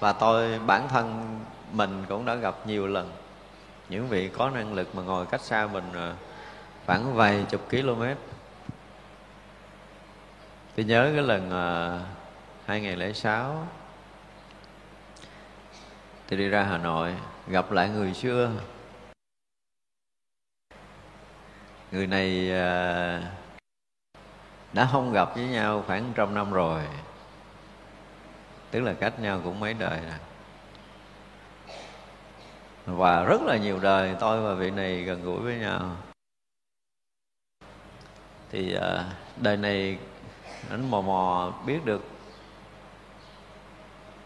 Và 0.00 0.12
tôi 0.12 0.58
bản 0.66 0.88
thân 0.88 1.38
mình 1.72 2.04
cũng 2.08 2.24
đã 2.24 2.34
gặp 2.34 2.66
nhiều 2.66 2.86
lần. 2.86 3.10
Những 3.88 4.08
vị 4.08 4.28
có 4.28 4.50
năng 4.50 4.74
lực 4.74 4.94
mà 4.94 5.02
ngồi 5.02 5.26
cách 5.26 5.40
xa 5.40 5.66
mình 5.72 5.84
ờ, 5.94 6.14
khoảng 6.86 7.14
vài 7.14 7.44
chục 7.48 7.60
km. 7.70 8.02
Tôi 10.76 10.84
nhớ 10.86 11.10
cái 11.14 11.22
lần 11.22 11.50
ờ, 11.50 11.98
uh, 12.02 12.68
2006 12.68 13.66
tôi 16.28 16.38
đi 16.38 16.48
ra 16.48 16.62
Hà 16.62 16.78
Nội 16.78 17.14
gặp 17.48 17.72
lại 17.72 17.88
người 17.88 18.14
xưa. 18.14 18.50
Người 21.94 22.06
này 22.06 22.52
à, 22.52 23.20
đã 24.72 24.88
không 24.92 25.12
gặp 25.12 25.34
với 25.34 25.46
nhau 25.46 25.84
khoảng 25.86 26.12
trăm 26.14 26.34
năm 26.34 26.52
rồi. 26.52 26.82
Tức 28.70 28.80
là 28.80 28.92
cách 28.92 29.20
nhau 29.20 29.40
cũng 29.44 29.60
mấy 29.60 29.74
đời 29.74 30.00
rồi 30.00 30.18
và 32.86 33.24
rất 33.24 33.42
là 33.42 33.56
nhiều 33.56 33.78
đời 33.78 34.16
tôi 34.20 34.42
và 34.42 34.54
vị 34.54 34.70
này 34.70 35.02
gần 35.02 35.24
gũi 35.24 35.40
với 35.40 35.56
nhau. 35.56 35.96
Thì 38.50 38.74
à, 38.74 39.04
đời 39.36 39.56
này 39.56 39.98
anh 40.70 40.90
mò 40.90 41.00
mò 41.00 41.52
biết 41.66 41.84
được, 41.84 42.04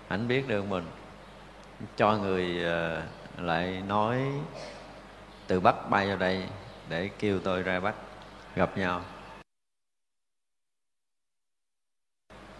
anh 0.09 0.29
biết 0.29 0.49
được 0.49 0.64
mình, 0.66 0.85
cho 1.97 2.16
người 2.16 2.64
à, 2.64 3.03
lại 3.39 3.83
nói 3.89 4.23
từ 5.47 5.61
bắc 5.61 5.91
bay 5.91 6.09
vào 6.09 6.16
đây 6.16 6.47
để 6.89 7.11
kêu 7.18 7.41
tôi 7.41 7.62
ra 7.62 7.80
bắt 7.80 7.95
gặp 8.57 8.78
nhau. 8.78 9.03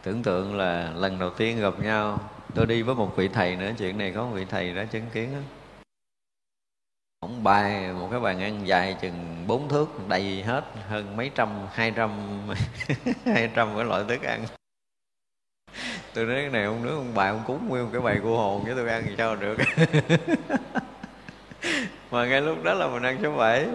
Tưởng 0.03 0.23
tượng 0.23 0.57
là 0.57 0.93
lần 0.97 1.19
đầu 1.19 1.31
tiên 1.31 1.61
gặp 1.61 1.81
nhau, 1.81 2.21
tôi 2.55 2.67
đi 2.67 2.83
với 2.83 2.95
một 2.95 3.17
vị 3.17 3.29
thầy 3.29 3.57
nữa, 3.57 3.73
chuyện 3.79 3.99
này 3.99 4.13
có 4.15 4.25
một 4.25 4.31
vị 4.35 4.45
thầy 4.45 4.75
đã 4.75 4.85
chứng 4.85 5.07
kiến 5.13 5.33
đó. 5.33 5.39
ông 7.21 7.45
bài 7.45 7.93
một 7.93 8.09
cái 8.11 8.21
bàn 8.21 8.41
ăn 8.41 8.67
dài 8.67 8.97
chừng 9.01 9.45
bốn 9.47 9.69
thước, 9.69 10.09
đầy 10.09 10.43
hết 10.43 10.65
hơn 10.89 11.17
mấy 11.17 11.31
trăm, 11.35 11.49
hai 11.73 11.91
trăm 11.91 12.11
hai 13.25 13.51
trăm 13.55 13.77
cái 13.77 13.85
loại 13.85 14.05
thức 14.09 14.23
ăn. 14.23 14.45
Tôi 16.15 16.25
nói, 16.25 16.35
cái 16.35 16.51
này 16.51 16.65
ông 16.65 16.83
nước 16.83 16.95
ông 16.95 17.15
bài 17.15 17.29
ông 17.29 17.43
cúng 17.47 17.69
nguyên 17.69 17.91
cái 17.93 18.01
bài 18.01 18.21
cô 18.23 18.37
hồn 18.37 18.65
với 18.65 18.75
tôi 18.75 18.89
ăn 18.89 19.03
thì 19.07 19.15
sao 19.19 19.37
được? 19.37 19.57
Mà 22.11 22.27
ngay 22.27 22.41
lúc 22.41 22.63
đó 22.65 22.75
là 22.75 22.89
mình 22.89 23.03
ăn 23.03 23.19
số 23.23 23.37
bảy 23.37 23.67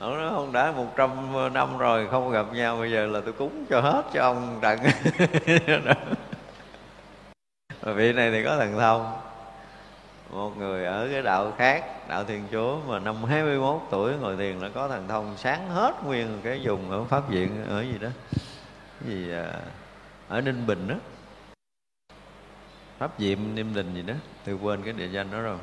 ông 0.00 0.18
nói 0.18 0.30
không 0.34 0.52
đã 0.52 0.72
một 0.72 0.86
trăm 0.96 1.34
ờ, 1.34 1.48
năm 1.48 1.78
rồi 1.78 2.08
không 2.10 2.30
gặp 2.30 2.46
nhau 2.52 2.76
bây 2.76 2.90
giờ 2.90 3.06
là 3.06 3.20
tôi 3.20 3.32
cúng 3.32 3.64
cho 3.70 3.80
hết 3.80 4.02
cho 4.12 4.22
ông 4.22 4.58
đặng 4.60 4.78
và 7.80 7.92
vị 7.92 8.12
này 8.12 8.30
thì 8.30 8.44
có 8.44 8.56
thần 8.56 8.78
thông. 8.78 9.12
Một 10.30 10.56
người 10.56 10.84
ở 10.84 11.08
cái 11.12 11.22
đạo 11.22 11.52
khác 11.58 12.08
đạo 12.08 12.24
thiên 12.24 12.44
chúa 12.52 12.78
mà 12.86 12.98
năm 12.98 13.24
21 13.24 13.80
tuổi 13.90 14.12
ngồi 14.20 14.36
thiền 14.36 14.58
là 14.58 14.68
có 14.74 14.88
thần 14.88 15.08
thông 15.08 15.34
sáng 15.36 15.70
hết 15.70 16.04
nguyên 16.04 16.40
cái 16.42 16.62
dùng 16.62 16.90
ở 16.90 17.04
pháp 17.04 17.28
viện 17.28 17.64
ở 17.68 17.82
gì 17.82 17.98
đó. 18.00 18.08
Cái 19.00 19.10
gì 19.14 19.32
à, 19.32 19.52
ở 20.28 20.40
ninh 20.40 20.66
bình 20.66 20.88
đó 20.88 20.94
pháp 22.98 23.10
diệm 23.18 23.38
ninh 23.54 23.74
bình 23.74 23.94
gì 23.94 24.02
đó. 24.02 24.14
Tôi 24.44 24.54
quên 24.62 24.82
cái 24.82 24.92
địa 24.92 25.08
danh 25.08 25.30
đó 25.30 25.40
rồi 25.40 25.58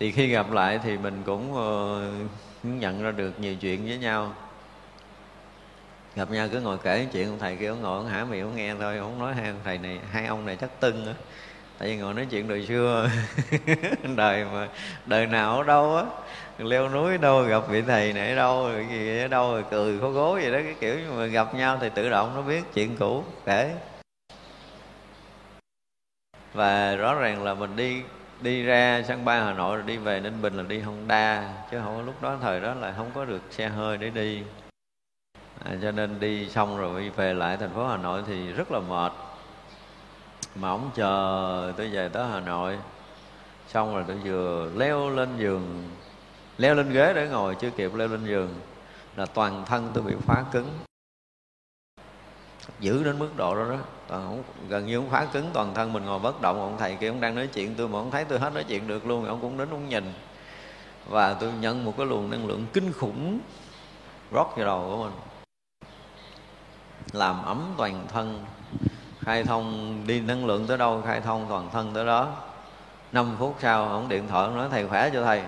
thì 0.00 0.12
khi 0.12 0.26
gặp 0.26 0.50
lại 0.52 0.80
thì 0.82 0.98
mình 0.98 1.22
ờ, 1.24 1.24
cũng 1.24 2.78
nhận 2.78 3.02
ra 3.02 3.10
được 3.10 3.40
nhiều 3.40 3.54
chuyện 3.54 3.86
với 3.86 3.98
nhau. 3.98 4.34
Gặp 6.14 6.30
nhau 6.30 6.48
cứ 6.52 6.60
ngồi 6.60 6.78
kể 6.78 7.06
chuyện 7.12 7.28
ông 7.28 7.38
thầy 7.38 7.56
kia 7.56 7.66
ông 7.66 7.82
ngồi 7.82 7.98
ông 7.98 8.06
hả? 8.06 8.24
Miệng 8.24 8.42
ông 8.42 8.56
nghe 8.56 8.74
thôi 8.80 8.98
ông 8.98 9.18
nói 9.18 9.34
hai 9.34 9.48
ông 9.48 9.60
thầy 9.64 9.78
này, 9.78 9.98
hai 10.10 10.26
ông 10.26 10.46
này 10.46 10.56
chắc 10.56 10.80
tưng 10.80 11.06
á. 11.06 11.12
Tại 11.78 11.88
vì 11.88 11.96
ngồi 11.96 12.14
nói 12.14 12.26
chuyện 12.30 12.48
đời 12.48 12.66
xưa, 12.66 13.10
đời 14.16 14.44
mà, 14.44 14.68
đời 15.06 15.26
nào 15.26 15.56
ở 15.56 15.62
đâu 15.62 15.96
á, 15.96 16.04
leo 16.58 16.88
núi 16.88 17.18
đâu 17.18 17.42
gặp 17.42 17.62
vị 17.68 17.82
thầy 17.82 18.12
này 18.12 18.30
ở 18.30 18.36
đâu 18.36 18.68
rồi 18.68 18.86
gì 18.90 19.18
ở 19.20 19.28
đâu 19.28 19.52
rồi 19.52 19.64
cười 19.70 20.00
khó 20.00 20.10
gố 20.10 20.32
vậy 20.32 20.52
đó, 20.52 20.58
cái 20.64 20.74
kiểu 20.80 20.96
mà 21.16 21.26
gặp 21.26 21.54
nhau 21.54 21.78
thì 21.80 21.90
tự 21.94 22.10
động 22.10 22.32
nó 22.34 22.42
biết 22.42 22.62
chuyện 22.74 22.96
cũ, 22.98 23.24
kể. 23.46 23.74
Và 26.52 26.96
rõ 26.96 27.14
ràng 27.14 27.44
là 27.44 27.54
mình 27.54 27.76
đi 27.76 28.02
đi 28.42 28.62
ra 28.62 29.02
sân 29.08 29.24
bay 29.24 29.40
Hà 29.40 29.52
Nội 29.52 29.76
rồi 29.76 29.86
đi 29.86 29.96
về 29.96 30.20
Ninh 30.20 30.42
Bình 30.42 30.54
là 30.54 30.62
đi 30.62 30.80
Honda 30.80 31.54
chứ 31.70 31.80
không 31.84 31.96
có 31.96 32.02
lúc 32.02 32.22
đó 32.22 32.36
thời 32.40 32.60
đó 32.60 32.74
là 32.74 32.94
không 32.96 33.10
có 33.14 33.24
được 33.24 33.42
xe 33.50 33.68
hơi 33.68 33.98
để 33.98 34.10
đi. 34.10 34.42
À, 35.64 35.76
cho 35.82 35.90
nên 35.90 36.20
đi 36.20 36.48
xong 36.48 36.78
rồi 36.78 37.10
về 37.10 37.34
lại 37.34 37.56
thành 37.56 37.74
phố 37.74 37.86
Hà 37.86 37.96
Nội 37.96 38.22
thì 38.26 38.52
rất 38.52 38.72
là 38.72 38.80
mệt. 38.80 39.12
Mà 40.54 40.68
ông 40.68 40.90
chờ 40.94 41.72
tôi 41.76 41.88
về 41.88 42.08
tới 42.08 42.28
Hà 42.28 42.40
Nội 42.40 42.78
xong 43.68 43.94
rồi 43.94 44.04
tôi 44.06 44.16
vừa 44.16 44.70
leo 44.76 45.10
lên 45.10 45.28
giường 45.38 45.90
leo 46.58 46.74
lên 46.74 46.92
ghế 46.92 47.12
để 47.14 47.28
ngồi 47.28 47.54
chưa 47.54 47.70
kịp 47.70 47.94
leo 47.94 48.08
lên 48.08 48.26
giường 48.26 48.54
là 49.16 49.26
toàn 49.26 49.64
thân 49.66 49.90
tôi 49.94 50.04
bị 50.04 50.14
phá 50.26 50.44
cứng. 50.52 50.68
Giữ 52.80 53.04
đến 53.04 53.18
mức 53.18 53.30
độ 53.36 53.54
đó 53.54 53.64
đó. 53.70 53.78
Ờ, 54.10 54.20
không, 54.20 54.42
gần 54.68 54.86
như 54.86 54.96
ông 54.96 55.10
khóa 55.10 55.24
cứng 55.24 55.50
toàn 55.52 55.74
thân 55.74 55.92
mình 55.92 56.04
ngồi 56.04 56.18
bất 56.18 56.42
động. 56.42 56.60
Ông 56.60 56.76
thầy 56.78 56.94
kia 56.94 57.08
ông 57.08 57.20
đang 57.20 57.34
nói 57.34 57.46
chuyện 57.46 57.74
tôi 57.74 57.88
mà 57.88 57.98
ông 57.98 58.10
thấy 58.10 58.24
tôi 58.24 58.38
hết 58.38 58.54
nói 58.54 58.64
chuyện 58.64 58.86
được 58.86 59.06
luôn 59.06 59.26
ông 59.26 59.38
cũng 59.40 59.58
đến 59.58 59.70
ông 59.70 59.88
nhìn. 59.88 60.12
Và 61.08 61.34
tôi 61.34 61.52
nhận 61.60 61.84
một 61.84 61.94
cái 61.96 62.06
luồng 62.06 62.30
năng 62.30 62.46
lượng 62.46 62.66
kinh 62.72 62.92
khủng 62.92 63.40
rót 64.32 64.56
vào 64.56 64.66
đầu 64.66 64.86
của 64.90 65.04
mình 65.04 65.12
làm 67.12 67.44
ấm 67.44 67.74
toàn 67.76 68.06
thân 68.12 68.44
khai 69.20 69.44
thông 69.44 69.96
đi 70.06 70.20
năng 70.20 70.46
lượng 70.46 70.66
tới 70.66 70.78
đâu 70.78 71.02
khai 71.06 71.20
thông 71.20 71.46
toàn 71.48 71.68
thân 71.72 71.94
tới 71.94 72.06
đó. 72.06 72.36
5 73.12 73.36
phút 73.38 73.56
sau 73.60 73.88
ông 73.88 74.08
điện 74.08 74.28
thoại 74.28 74.44
ông 74.44 74.56
nói 74.56 74.68
thầy 74.70 74.88
khỏe 74.88 75.10
cho 75.12 75.24
thầy? 75.24 75.42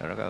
Nó 0.00 0.28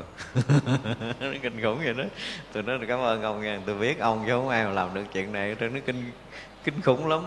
kinh 1.43 1.63
khủng 1.63 1.79
vậy 1.85 1.95
đó. 1.95 2.05
Tôi 2.53 2.63
nói 2.63 2.79
cảm 2.89 3.01
ơn 3.01 3.23
ông 3.23 3.43
nghe 3.43 3.59
tôi 3.67 3.75
biết 3.75 3.99
ông 4.01 4.23
chứ 4.27 4.33
không 4.33 4.49
ai 4.49 4.65
mà 4.65 4.71
làm 4.71 4.95
được 4.95 5.05
chuyện 5.13 5.33
này 5.33 5.57
nó 5.61 5.81
kinh 5.87 6.13
kinh 6.65 6.81
khủng 6.83 7.09
lắm 7.09 7.23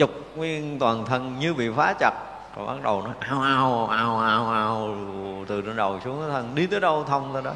chục 0.00 0.10
nguyên 0.36 0.78
toàn 0.78 1.04
thân 1.04 1.38
như 1.38 1.54
bị 1.54 1.70
phá 1.76 1.94
chặt. 1.98 2.12
Rồi 2.56 2.66
bắt 2.66 2.82
đầu 2.82 3.02
nó 3.02 3.12
ao 3.18 3.42
ao 3.42 3.88
ao 3.88 4.18
ao 4.18 4.50
ao 4.50 4.96
từ 5.48 5.62
trên 5.62 5.76
đầu 5.76 6.00
xuống 6.04 6.20
cái 6.20 6.30
thân 6.30 6.54
đi 6.54 6.66
tới 6.66 6.80
đâu 6.80 7.04
thông 7.04 7.32
tới 7.34 7.42
đó. 7.42 7.52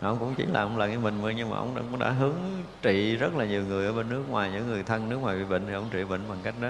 Ông 0.00 0.18
cũng 0.18 0.34
chỉ 0.34 0.44
làm 0.46 0.76
lần 0.76 0.90
cái 0.90 0.98
mình 0.98 1.18
thôi 1.20 1.34
nhưng 1.36 1.50
mà 1.50 1.56
ông 1.56 1.74
cũng 1.90 1.98
đã 1.98 2.10
hướng 2.10 2.34
trị 2.82 3.16
rất 3.16 3.34
là 3.36 3.44
nhiều 3.44 3.64
người 3.64 3.86
ở 3.86 3.92
bên 3.92 4.08
nước 4.08 4.22
ngoài 4.28 4.50
những 4.52 4.68
người 4.68 4.82
thân 4.82 5.08
nước 5.08 5.16
ngoài 5.16 5.36
bị 5.36 5.44
bệnh 5.44 5.66
thì 5.66 5.72
ông 5.72 5.88
trị 5.90 6.04
bệnh 6.04 6.28
bằng 6.28 6.38
cách 6.42 6.54
đó. 6.60 6.68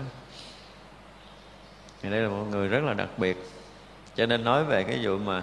Thì 2.03 2.11
đây 2.11 2.21
là 2.21 2.29
một 2.29 2.45
người 2.51 2.69
rất 2.69 2.85
là 2.85 2.95
đặc 2.95 3.09
biệt. 3.17 3.51
Cho 4.17 4.27
nên 4.27 4.45
nói 4.45 4.65
về 4.65 4.83
cái 4.83 4.99
vụ 5.03 5.19
mà 5.19 5.43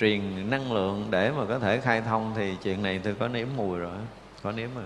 truyền 0.00 0.50
năng 0.50 0.72
lượng 0.72 1.06
để 1.10 1.30
mà 1.30 1.44
có 1.48 1.58
thể 1.58 1.80
khai 1.80 2.00
thông 2.00 2.32
thì 2.36 2.56
chuyện 2.62 2.82
này 2.82 3.00
tôi 3.04 3.14
có 3.20 3.28
nếm 3.28 3.48
mùi 3.56 3.78
rồi 3.78 3.92
có 4.42 4.52
nếm 4.52 4.74
rồi. 4.74 4.84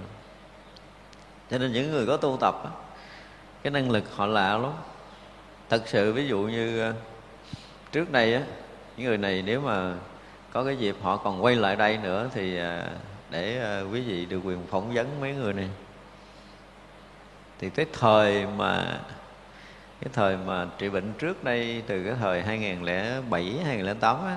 Cho 1.51 1.59
nên 1.59 1.72
những 1.72 1.91
người 1.91 2.07
có 2.07 2.16
tu 2.16 2.37
tập 2.41 2.55
á, 2.64 2.70
cái 3.67 3.71
năng 3.71 3.91
lực 3.91 4.17
họ 4.17 4.27
lạ 4.27 4.59
lắm. 4.59 4.73
Thật 5.69 5.83
sự 5.87 6.12
ví 6.12 6.29
dụ 6.29 6.39
như 6.39 6.81
ờ, 6.81 6.95
trước 7.93 8.12
đây 8.12 8.35
á, 8.35 8.43
những 8.97 9.07
người 9.07 9.19
này 9.19 9.43
nếu 9.47 9.61
mà 9.61 9.95
có 10.53 10.64
cái 10.64 10.77
dịp 10.77 10.97
họ 11.03 11.17
còn 11.17 11.45
quay 11.45 11.55
lại 11.55 11.77
đây 11.77 11.99
nữa 11.99 12.31
thì 12.35 12.59
ờ, 12.59 12.89
để 13.31 13.59
ờ, 13.59 13.87
quý 13.93 14.01
vị 14.01 14.27
được 14.27 14.41
quyền 14.45 14.67
phỏng 14.67 14.95
vấn 14.95 15.21
mấy 15.21 15.35
người 15.35 15.53
này. 15.53 15.69
Thì 17.59 17.71
cái 17.71 17.87
thời 17.93 18.47
mà, 18.47 19.01
cái 20.01 20.11
thời 20.12 20.37
mà 20.37 20.67
trị 20.79 20.89
bệnh 20.89 21.12
trước 21.19 21.45
đây 21.45 21.83
từ 21.87 22.05
cái 22.05 22.14
thời 22.21 22.43
2007 22.43 23.55
2008 23.64 24.17
á 24.27 24.37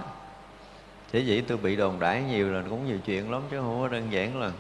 thế 1.12 1.20
dĩ 1.20 1.42
tôi 1.42 1.58
bị 1.58 1.76
đồn 1.76 2.00
đãi 2.00 2.24
nhiều 2.24 2.52
là 2.52 2.64
cũng 2.70 2.88
nhiều 2.88 2.98
chuyện 3.06 3.32
lắm 3.32 3.42
chứ 3.52 3.58
không 3.58 3.82
có 3.82 3.88
đơn 3.88 4.08
giản 4.12 4.40
là. 4.40 4.52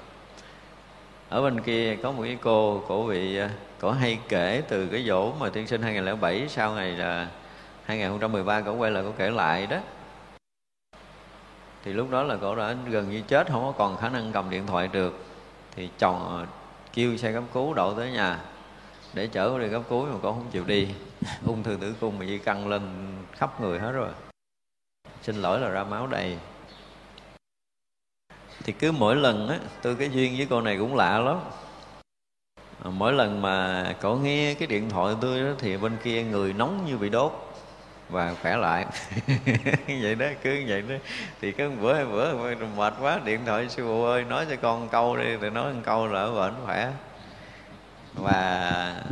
Ở 1.29 1.41
bên 1.41 1.61
kia 1.61 1.95
có 2.03 2.11
một 2.11 2.23
cái 2.23 2.37
cô 2.41 2.83
cổ 2.87 3.07
bị 3.07 3.39
cổ 3.79 3.91
hay 3.91 4.19
kể 4.29 4.63
từ 4.69 4.87
cái 4.87 5.05
dỗ 5.07 5.33
mà 5.39 5.49
tiên 5.49 5.67
sinh 5.67 5.81
2007 5.81 6.47
sau 6.49 6.73
ngày 6.73 6.91
là 6.91 7.27
2013 7.85 8.61
cổ 8.61 8.73
quay 8.73 8.91
lại 8.91 9.03
cổ 9.03 9.13
kể 9.17 9.29
lại 9.29 9.67
đó. 9.67 9.77
Thì 11.83 11.93
lúc 11.93 12.11
đó 12.11 12.23
là 12.23 12.37
cổ 12.41 12.55
đã 12.55 12.75
gần 12.87 13.09
như 13.09 13.21
chết, 13.21 13.47
không 13.51 13.63
có 13.63 13.71
còn 13.77 13.97
khả 13.97 14.09
năng 14.09 14.31
cầm 14.31 14.49
điện 14.49 14.67
thoại 14.67 14.87
được. 14.87 15.25
Thì 15.75 15.89
chồng 15.97 16.37
à, 16.37 16.47
kêu 16.93 17.17
xe 17.17 17.33
cấp 17.33 17.43
cứu 17.53 17.73
đậu 17.73 17.93
tới 17.93 18.11
nhà 18.11 18.39
để 19.13 19.27
chở 19.27 19.59
đi 19.59 19.69
cấp 19.71 19.81
cứu 19.89 20.05
mà 20.05 20.17
cổ 20.21 20.33
không 20.33 20.47
chịu 20.51 20.63
đi. 20.65 20.87
Ung 21.45 21.63
thư 21.63 21.77
tử 21.81 21.95
cung 21.99 22.19
mà 22.19 22.25
di 22.25 22.37
căng 22.37 22.67
lên 22.67 22.81
khắp 23.31 23.61
người 23.61 23.79
hết 23.79 23.91
rồi. 23.91 24.09
Xin 25.21 25.35
lỗi 25.35 25.59
là 25.59 25.69
ra 25.69 25.83
máu 25.83 26.07
đầy. 26.07 26.37
Thì 28.63 28.73
cứ 28.73 28.91
mỗi 28.91 29.15
lần 29.15 29.47
á, 29.47 29.59
tôi 29.81 29.95
cái 29.95 30.09
duyên 30.09 30.37
với 30.37 30.47
cô 30.49 30.61
này 30.61 30.77
cũng 30.77 30.95
lạ 30.95 31.19
lắm. 31.19 31.39
À, 32.83 32.89
mỗi 32.97 33.13
lần 33.13 33.41
mà 33.41 33.85
cậu 34.01 34.17
nghe 34.17 34.53
cái 34.53 34.67
điện 34.67 34.89
thoại 34.89 35.15
tôi 35.21 35.39
đó 35.39 35.49
thì 35.59 35.77
bên 35.77 35.97
kia 36.03 36.23
người 36.23 36.53
nóng 36.53 36.85
như 36.85 36.97
bị 36.97 37.09
đốt 37.09 37.49
và 38.09 38.35
khỏe 38.41 38.57
lại. 38.57 38.85
Vậy 39.87 40.15
đó, 40.15 40.25
cứ 40.43 40.63
vậy 40.67 40.81
đó. 40.81 40.95
Thì 41.41 41.51
cứ 41.51 41.69
bữa 41.69 41.93
hai 41.93 42.05
bữa 42.05 42.55
mệt 42.77 42.93
quá, 43.01 43.19
điện 43.25 43.39
thoại 43.45 43.69
sư 43.69 43.83
phụ 43.85 44.03
ơi, 44.03 44.23
nói 44.23 44.45
cho 44.49 44.55
con 44.55 44.89
câu 44.89 45.17
đi 45.17 45.37
thì 45.41 45.49
nói 45.49 45.73
một 45.73 45.79
câu 45.83 46.07
là 46.07 46.19
ở 46.19 46.33
bệnh 46.33 46.53
khỏe. 46.65 46.91
Và 48.13 49.03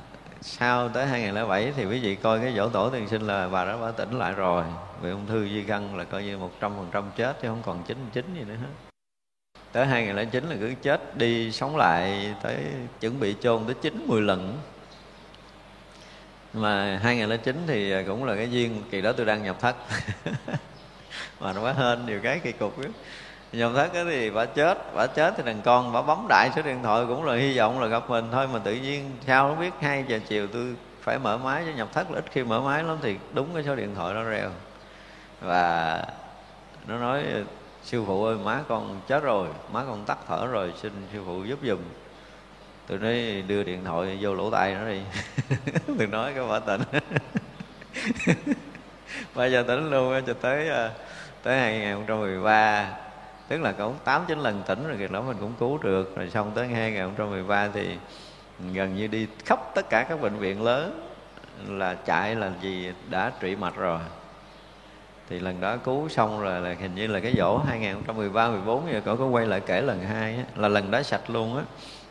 sau 0.41 0.89
tới 0.89 1.05
2007 1.05 1.73
thì 1.75 1.85
quý 1.85 1.99
vị 1.99 2.15
coi 2.15 2.39
cái 2.39 2.53
dỗ 2.55 2.69
tổ 2.69 2.89
tiền 2.89 3.07
sinh 3.07 3.21
là 3.21 3.49
bà 3.49 3.65
đã, 3.65 3.77
bà 3.77 3.91
tỉnh 3.91 4.17
lại 4.17 4.33
rồi. 4.33 4.63
Vì 5.01 5.11
ung 5.11 5.27
thư 5.27 5.47
di 5.47 5.63
căn 5.63 5.97
là 5.97 6.03
coi 6.03 6.23
như 6.23 6.37
một 6.37 6.51
trăm 6.59 6.71
phần 6.77 6.87
trăm 6.91 7.03
chết 7.15 7.41
chứ 7.41 7.47
không 7.47 7.61
còn 7.65 7.83
chín 7.87 7.97
chín 8.13 8.33
gì 8.35 8.43
nữa 8.43 8.55
hết 8.61 8.86
tới 9.77 9.85
2009 9.85 10.49
là 10.49 10.55
cứ 10.59 10.73
chết 10.81 11.17
đi, 11.17 11.51
sống 11.51 11.77
lại 11.77 12.33
tới 12.43 12.55
chuẩn 12.99 13.19
bị 13.19 13.35
chôn 13.41 13.65
tới 13.65 13.75
90 13.81 14.21
lần. 14.21 14.57
Mà 16.53 16.99
2009 17.03 17.63
thì 17.67 17.91
à, 17.91 18.03
cũng 18.07 18.25
là 18.25 18.35
cái 18.35 18.51
duyên 18.51 18.83
kỳ 18.91 19.01
đó 19.01 19.11
tôi 19.11 19.25
đang 19.25 19.43
nhập 19.43 19.55
thất. 19.61 19.75
Mà 21.39 21.53
nó 21.53 21.61
quá 21.61 21.73
hên 21.73 22.05
nhiều 22.05 22.19
cái 22.23 22.39
kỳ 22.39 22.51
cục 22.51 22.79
đó. 22.79 22.89
nhập 23.53 23.71
thất 23.75 23.93
đó 23.93 23.99
thì 24.09 24.29
bà 24.29 24.45
chết 24.45 24.95
bà 24.95 25.07
chết 25.07 25.33
thì 25.37 25.43
thằng 25.45 25.61
con 25.63 25.93
bà 25.93 26.01
bấm 26.01 26.25
đại 26.29 26.49
số 26.55 26.61
điện 26.61 26.79
thoại 26.83 27.05
cũng 27.07 27.25
là 27.25 27.35
hy 27.35 27.57
vọng 27.57 27.81
là 27.81 27.87
gặp 27.87 28.09
mình 28.09 28.25
thôi, 28.31 28.47
mà 28.47 28.59
tự 28.59 28.73
nhiên 28.73 29.11
sao 29.27 29.47
không 29.47 29.59
biết 29.59 29.73
hai 29.79 30.05
giờ 30.07 30.19
chiều 30.27 30.47
tôi 30.47 30.75
phải 31.01 31.19
mở 31.19 31.37
máy 31.37 31.63
cho 31.65 31.71
nhập 31.77 31.87
thất 31.93 32.11
là 32.11 32.19
ít 32.19 32.25
khi 32.31 32.43
mở 32.43 32.61
máy 32.61 32.83
lắm 32.83 32.97
thì 33.01 33.15
đúng 33.33 33.53
cái 33.53 33.63
số 33.63 33.75
điện 33.75 33.95
thoại 33.95 34.13
nó 34.13 34.23
reo. 34.23 34.49
Và 35.41 36.03
nó 36.87 36.97
nói 36.97 37.23
sư 37.87 38.03
phụ 38.07 38.25
ơi, 38.25 38.37
má 38.43 38.63
con 38.67 39.01
chết 39.07 39.23
rồi, 39.23 39.47
má 39.71 39.83
con 39.87 40.05
tắt 40.05 40.17
thở 40.27 40.47
rồi, 40.47 40.73
xin 40.81 40.91
sư 41.13 41.21
phụ 41.25 41.43
giúp 41.43 41.59
giùm. 41.63 41.79
Tôi 42.87 42.97
nói, 42.97 43.43
đưa 43.47 43.63
điện 43.63 43.83
thoại 43.85 44.17
vô 44.21 44.33
lỗ 44.33 44.49
tai 44.51 44.73
nó 44.75 44.89
đi. 44.89 45.01
Tôi 45.97 46.07
nói 46.07 46.33
cái 46.35 46.47
bà 46.49 46.59
tỉnh 46.59 46.81
bây 49.35 49.51
giờ 49.51 49.63
tỉnh 49.67 49.89
luôn 49.89 50.21
cho 50.27 50.33
tới 50.33 50.69
à, 50.69 50.91
tới 51.43 51.59
2013 51.59 52.89
tức 53.47 53.61
là 53.61 53.71
cũng 53.71 53.95
tám 54.03 54.25
chín 54.27 54.39
lần 54.39 54.63
tỉnh 54.67 54.87
rồi 54.87 54.97
kìa 54.99 55.07
đó 55.07 55.21
mình 55.21 55.37
cũng 55.39 55.53
cứu 55.59 55.77
được. 55.77 56.15
Rồi 56.15 56.29
xong 56.29 56.51
tới 56.55 56.67
2013 56.67 57.67
thì 57.73 57.97
gần 58.73 58.95
như 58.95 59.07
đi 59.07 59.27
khắp 59.45 59.59
tất 59.75 59.89
cả 59.89 60.03
các 60.03 60.21
bệnh 60.21 60.35
viện 60.35 60.61
lớn. 60.61 61.09
Là 61.67 61.93
chạy 61.93 62.35
là 62.35 62.51
gì, 62.61 62.91
đã 63.09 63.31
trị 63.39 63.55
mạch 63.55 63.75
rồi 63.75 63.99
thì 65.29 65.39
lần 65.39 65.61
đó 65.61 65.77
cứu 65.77 66.09
xong 66.09 66.41
rồi 66.41 66.61
là 66.61 66.75
hình 66.79 66.95
như 66.95 67.07
là 67.07 67.19
cái 67.19 67.35
dỗ 67.37 67.57
2013 67.57 68.49
14 68.49 68.91
giờ 68.91 69.01
cổ 69.05 69.15
có 69.15 69.25
quay 69.25 69.45
lại 69.45 69.61
kể 69.65 69.81
lần 69.81 70.03
hai 70.03 70.35
á, 70.35 70.43
là 70.55 70.67
lần 70.67 70.91
đó 70.91 71.01
sạch 71.01 71.29
luôn 71.29 71.57
á. 71.57 71.63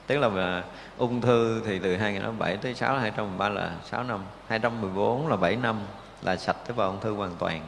Tức 0.06 0.18
là 0.18 0.28
mà 0.28 0.62
ung 0.98 1.20
thư 1.20 1.62
thì 1.66 1.78
từ 1.78 1.96
2007 1.96 2.56
tới 2.56 2.74
6 2.74 2.98
213 2.98 3.48
là 3.48 3.70
6 3.90 4.04
năm 4.04 4.20
214 4.48 5.28
là 5.28 5.36
7 5.36 5.56
năm 5.56 5.80
là 6.22 6.36
sạch 6.36 6.56
tế 6.66 6.74
bào 6.76 6.90
ung 6.90 7.00
thư 7.00 7.14
hoàn 7.14 7.36
toàn. 7.38 7.60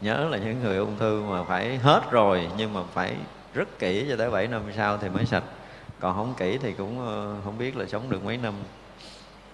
Nhớ 0.00 0.28
là 0.30 0.38
những 0.38 0.62
người 0.62 0.76
ung 0.76 0.98
thư 0.98 1.22
mà 1.22 1.44
phải 1.44 1.78
hết 1.78 2.00
rồi 2.10 2.48
nhưng 2.56 2.74
mà 2.74 2.80
phải 2.94 3.14
rất 3.54 3.78
kỹ 3.78 4.06
cho 4.08 4.16
tới 4.16 4.30
7 4.30 4.46
năm 4.46 4.62
sau 4.76 4.98
thì 4.98 5.08
mới 5.08 5.26
sạch. 5.26 5.44
Còn 6.00 6.16
không 6.16 6.34
kỹ 6.36 6.58
thì 6.62 6.72
cũng 6.72 7.06
ờ, 7.06 7.34
không 7.44 7.58
biết 7.58 7.76
là 7.76 7.86
sống 7.86 8.10
được 8.10 8.24
mấy 8.24 8.36
năm. 8.36 8.54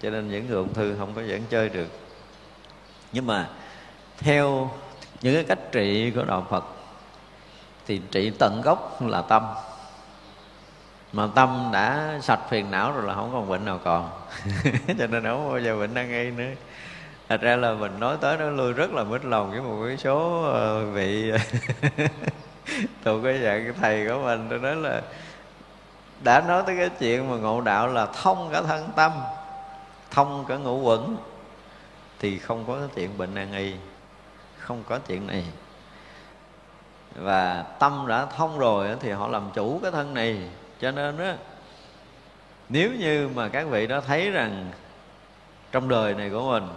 Cho 0.03 0.11
nên 0.11 0.29
những 0.29 0.47
người 0.47 0.57
ung 0.57 0.74
thư 0.74 0.95
không 0.99 1.14
có 1.14 1.22
dẫn 1.22 1.43
chơi 1.51 1.68
được. 1.68 1.89
Nhưng 3.12 3.27
mà 3.27 3.49
theo 4.19 4.71
những 5.23 5.35
cái 5.35 5.45
cách 5.45 5.73
trị 5.73 6.11
của 6.11 6.25
đạo 6.25 6.47
phật, 6.51 6.64
thì 7.87 8.01
trị 8.11 8.33
tận 8.39 8.61
gốc 8.64 9.03
là 9.03 9.23
tâm. 9.23 9.47
Mà 11.12 11.29
tâm 11.35 11.71
đã 11.73 12.19
sạch 12.23 12.41
phiền 12.51 12.71
não 12.71 12.93
rồi 12.93 13.03
là 13.07 13.14
không 13.14 13.31
còn 13.33 13.49
bệnh 13.49 13.64
nào 13.64 13.81
còn. 13.85 14.11
Cho 14.99 15.07
nên 15.07 15.25
không 15.25 15.49
bao 15.49 15.61
giờ 15.61 15.79
bệnh 15.79 15.95
đang 15.95 16.11
nghi 16.11 16.31
nữa. 16.31 16.51
Thật 17.29 17.41
ra 17.41 17.57
là 17.57 17.73
mình 17.73 18.01
nói 18.01 18.17
tới 18.21 18.37
nó 18.37 18.51
lui 18.51 18.73
rất 18.73 18.93
là 18.93 19.05
mít 19.05 19.25
lòng 19.25 19.51
với 19.51 19.61
một 19.61 19.85
cái 19.87 19.97
số 19.97 20.43
ờ, 20.43 20.87
vị 20.87 21.33
tụi 23.05 23.23
cái 23.23 23.39
dạng 23.43 23.64
cái 23.64 23.73
thầy 23.81 24.09
của 24.09 24.23
mình. 24.25 24.47
Tôi 24.51 24.59
nói 24.59 24.77
là 24.77 25.03
đã 26.25 26.41
nói 26.41 26.62
tới 26.67 26.77
cái 26.77 26.89
chuyện 26.89 27.31
mà 27.31 27.37
ngộ 27.37 27.61
đạo 27.61 27.89
là 27.89 28.07
thông 28.07 28.49
cả 28.53 28.62
thân 28.62 28.89
tâm, 28.97 29.12
thông 30.11 30.45
cả 30.49 30.57
ngũ 30.57 30.81
quẩn, 30.81 31.17
thì 32.19 32.39
không 32.39 32.64
có 32.67 32.75
cái 32.75 32.89
chuyện 32.95 33.19
bệnh 33.19 33.35
nan 33.35 33.53
y 33.53 33.73
không 34.67 34.83
có 34.89 34.99
chuyện 34.99 35.27
này. 35.27 35.45
Và 37.14 37.64
tâm 37.79 38.05
đã 38.09 38.27
thông 38.37 38.59
rồi 38.59 38.89
thì 39.01 39.11
họ 39.11 39.29
làm 39.29 39.51
chủ 39.55 39.79
cái 39.83 39.91
thân 39.91 40.14
này. 40.14 40.39
Cho 40.81 40.91
nên 40.91 41.19
á, 41.19 41.37
nếu 42.69 42.91
như 42.99 43.29
mà 43.35 43.49
các 43.49 43.67
vị 43.69 43.87
đó 43.87 44.01
thấy 44.01 44.31
rằng 44.31 44.71
trong 45.73 45.89
đời 45.89 46.14
này 46.14 46.31
của 46.31 46.51
mình 46.51 46.69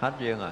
hết 0.00 0.12
duyên 0.20 0.38
rồi, 0.38 0.50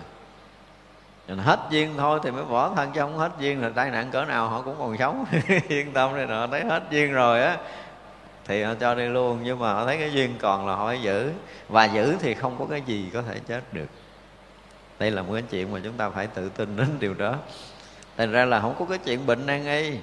mình 1.28 1.38
hết 1.38 1.61
duyên 1.70 1.94
thôi 1.97 2.20
thì 2.22 2.30
mới 2.30 2.44
bỏ 2.44 2.74
thân 2.76 2.90
chứ 2.94 3.01
không 3.01 3.18
hết 3.18 3.30
duyên 3.38 3.62
là 3.62 3.70
tai 3.74 3.90
nạn 3.90 4.11
cỡ 4.11 4.24
nào 4.24 4.49
họ 4.49 4.62
cũng 4.62 4.76
còn 4.78 4.97
sống. 4.99 5.24
Yên 5.68 5.92
tâm 5.92 6.16
đây 6.16 6.26
nọ 6.26 6.47
thấy 6.47 6.64
hết 6.64 6.82
duyên 6.90 7.12
rồi 7.12 7.42
á, 7.42 7.57
thì 8.44 8.62
họ 8.62 8.74
cho 8.80 8.94
đi 8.94 9.07
luôn. 9.07 9.38
Nhưng 9.42 9.59
mà 9.59 9.72
họ 9.72 9.84
thấy 9.84 9.99
cái 9.99 10.12
duyên 10.12 10.34
còn 10.40 10.66
là 10.66 10.74
họ 10.74 10.86
phải 10.86 11.03
giữ. 11.03 11.32
Và 11.68 11.84
giữ 11.84 12.16
thì 12.20 12.34
không 12.34 12.57
có 12.59 12.66
cái 12.70 12.82
gì 12.86 13.11
có 13.12 13.22
thể 13.22 13.40
chết 13.47 13.62
được 13.72 13.86
đây 14.99 15.11
là 15.11 15.22
một 15.22 15.32
cái 15.32 15.42
chuyện 15.42 15.72
mà 15.72 15.80
chúng 15.84 15.97
ta 15.97 16.11
phải 16.11 16.26
tự 16.26 16.49
tin 16.49 16.76
đến 16.76 16.88
điều 17.01 17.14
đó. 17.14 17.34
Thành 18.16 18.32
ra 18.32 18.44
là 18.44 18.61
không 18.61 18.74
có 18.78 18.84
cái 18.84 18.99
chuyện 18.99 19.26
bệnh 19.26 19.47
nan 19.47 19.66
y. 19.66 19.99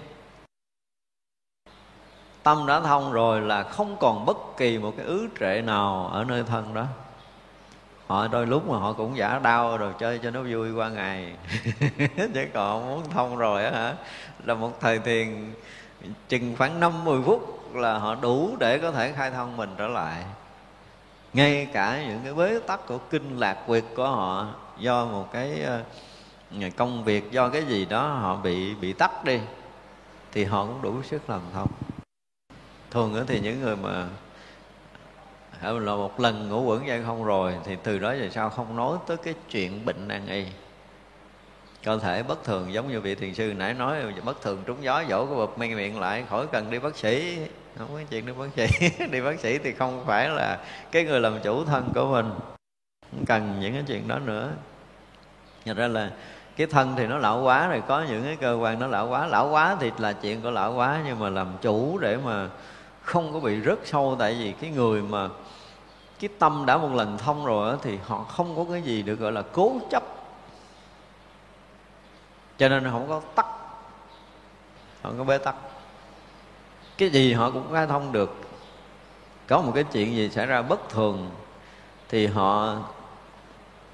Tâm 2.44 2.68
đã 2.68 2.80
thông 2.80 3.12
rồi 3.12 3.42
là 3.42 3.64
không 3.64 3.98
còn 4.00 4.26
bất 4.26 4.38
kỳ 4.58 4.78
một 4.78 4.94
cái 4.98 5.06
ứ 5.06 5.28
trệ 5.40 5.62
nào 5.62 6.10
ở 6.14 6.24
nơi 6.24 6.44
thân 6.44 6.74
đó. 6.74 6.86
Họ 8.08 8.28
đôi 8.28 8.48
lúc 8.48 8.70
mà 8.70 8.78
họ 8.78 8.94
cũng 8.94 9.18
giả 9.18 9.40
đau 9.40 9.78
rồi 9.78 9.94
chơi 10.00 10.20
cho 10.24 10.32
nó 10.32 10.42
vui 10.42 10.72
qua 10.72 10.90
ngày. 10.90 11.36
Chứ 12.34 12.46
còn 12.54 12.90
muốn 12.90 13.04
thông 13.10 13.38
rồi 13.38 13.66
á 13.66 13.72
hả? 13.72 13.94
Là 14.44 14.54
một 14.54 14.82
thời 14.82 15.00
thiền 15.00 15.54
chừng 16.30 16.56
khoảng 16.58 16.80
50 16.80 17.22
phút 17.26 17.76
là 17.76 17.98
họ 17.98 18.16
đủ 18.16 18.56
để 18.60 18.78
có 18.78 18.92
thể 18.92 19.12
khai 19.12 19.32
thông 19.32 19.58
mình 19.58 19.70
trở 19.78 19.88
lại. 19.88 20.24
Ngay 21.34 21.68
cả 21.74 22.04
những 22.08 22.20
cái 22.24 22.34
bế 22.34 22.60
tắc 22.68 22.88
của 22.88 22.98
kinh 22.98 23.40
lạc 23.40 23.58
quyệt 23.68 23.84
của 23.96 24.08
họ 24.08 24.48
do 24.80 25.06
một 25.06 25.32
cái 25.32 25.62
ờ, 25.62 25.84
công 26.78 27.04
việc, 27.04 27.32
do 27.32 27.50
cái 27.50 27.64
gì 27.66 27.86
đó 27.86 28.08
họ 28.08 28.36
bị 28.36 28.76
bị 28.76 28.94
tắt 28.94 29.26
đi, 29.26 29.40
thì 30.32 30.44
họ 30.44 30.66
cũng 30.66 30.82
đủ 30.82 31.04
sức 31.04 31.30
làm 31.30 31.42
thông. 31.54 31.70
Thường 32.92 33.14
nữa 33.14 33.24
thì 33.28 33.40
những 33.40 33.62
người 33.62 33.76
mà 33.76 34.08
là 35.62 35.96
một 35.96 36.20
lần 36.20 36.50
ngủ 36.50 36.64
quẩn 36.64 36.88
dây 36.88 37.04
không 37.06 37.24
rồi, 37.24 37.56
thì 37.66 37.78
từ 37.84 38.00
đó 38.00 38.10
về 38.10 38.30
sau 38.30 38.50
không 38.50 38.76
nói 38.76 38.98
tới 39.08 39.18
cái 39.18 39.34
chuyện 39.50 39.86
bệnh 39.86 40.08
nan 40.08 40.28
y. 40.28 40.46
Cơ 41.84 42.00
thể 42.00 42.24
bất 42.24 42.44
thường 42.44 42.74
giống 42.74 42.88
như 42.88 43.02
vị 43.02 43.16
thiền 43.16 43.34
sư 43.34 43.54
nãy 43.58 43.74
nói, 43.74 43.98
bất 44.26 44.42
thường 44.42 44.64
trúng 44.66 44.84
gió, 44.84 45.04
dỗ 45.10 45.26
cái 45.26 45.36
bụp 45.36 45.58
men 45.58 45.76
miệng 45.76 46.00
lại, 46.00 46.24
khỏi 46.30 46.48
cần 46.52 46.72
đi 46.72 46.80
bác 46.80 46.98
sĩ. 46.98 47.38
Không 47.78 47.88
có 47.94 48.00
chuyện 48.10 48.26
đi 48.26 48.34
bác 48.34 48.46
sĩ. 48.56 48.90
Đi 49.12 49.22
bác 49.22 49.40
sĩ 49.40 49.58
thì 49.58 49.72
không 49.72 50.04
phải 50.06 50.30
là 50.30 50.60
cái 50.92 51.04
người 51.04 51.20
làm 51.20 51.40
chủ 51.44 51.66
thân 51.66 51.90
của 51.96 52.06
mình 52.06 52.53
không 53.16 53.26
cần 53.26 53.60
những 53.60 53.74
cái 53.74 53.84
chuyện 53.88 54.08
đó 54.08 54.20
nữa. 54.20 54.52
Thật 55.66 55.78
ra 55.78 55.88
là 55.88 56.12
cái 56.56 56.68
thân 56.68 56.94
thì 56.96 57.08
nó 57.08 57.18
lão 57.18 57.42
quá 57.42 57.68
rồi 57.68 57.84
có 57.88 58.06
những 58.10 58.24
cái 58.24 58.36
cơ 58.36 58.58
quan 58.62 58.80
nó 58.80 58.88
lão 58.88 59.08
quá 59.08 59.28
lão 59.28 59.50
quá 59.50 59.78
thì 59.80 59.92
là 59.98 60.14
chuyện 60.14 60.42
của 60.42 60.52
lão 60.52 60.74
quá 60.74 61.02
nhưng 61.06 61.20
mà 61.20 61.30
làm 61.30 61.48
chủ 61.62 61.98
để 61.98 62.18
mà 62.18 62.50
không 63.02 63.34
có 63.34 63.40
bị 63.40 63.62
rớt 63.62 63.80
sâu. 63.86 64.16
Tại 64.20 64.36
vì 64.40 64.52
cái 64.52 64.70
người 64.70 65.02
mà 65.02 65.30
cái 66.20 66.30
tâm 66.40 66.66
đã 66.66 66.78
một 66.78 66.94
lần 66.94 67.18
thông 67.18 67.46
rồi 67.46 67.72
đó, 67.72 67.78
thì 67.82 67.98
họ 68.04 68.24
không 68.24 68.56
có 68.56 68.66
cái 68.72 68.82
gì 68.82 69.02
được 69.02 69.20
gọi 69.20 69.32
là 69.32 69.44
cố 69.52 69.80
chấp. 69.92 70.04
Cho 72.58 72.70
nên 72.70 72.84
không 72.84 73.06
có 73.10 73.22
tắt 73.36 73.46
không 75.04 75.18
có 75.18 75.24
bế 75.24 75.38
tắc. 75.38 75.56
Cái 76.98 77.10
gì 77.10 77.34
họ 77.34 77.52
cũng 77.52 77.74
khai 77.74 77.88
thông 77.88 78.12
được. 78.12 78.36
Có 79.48 79.62
một 79.62 79.72
cái 79.76 79.84
chuyện 79.84 80.16
gì 80.16 80.30
xảy 80.30 80.46
ra 80.46 80.62
bất 80.62 80.90
thường 80.90 81.30
thì 82.10 82.28
họ 82.28 82.76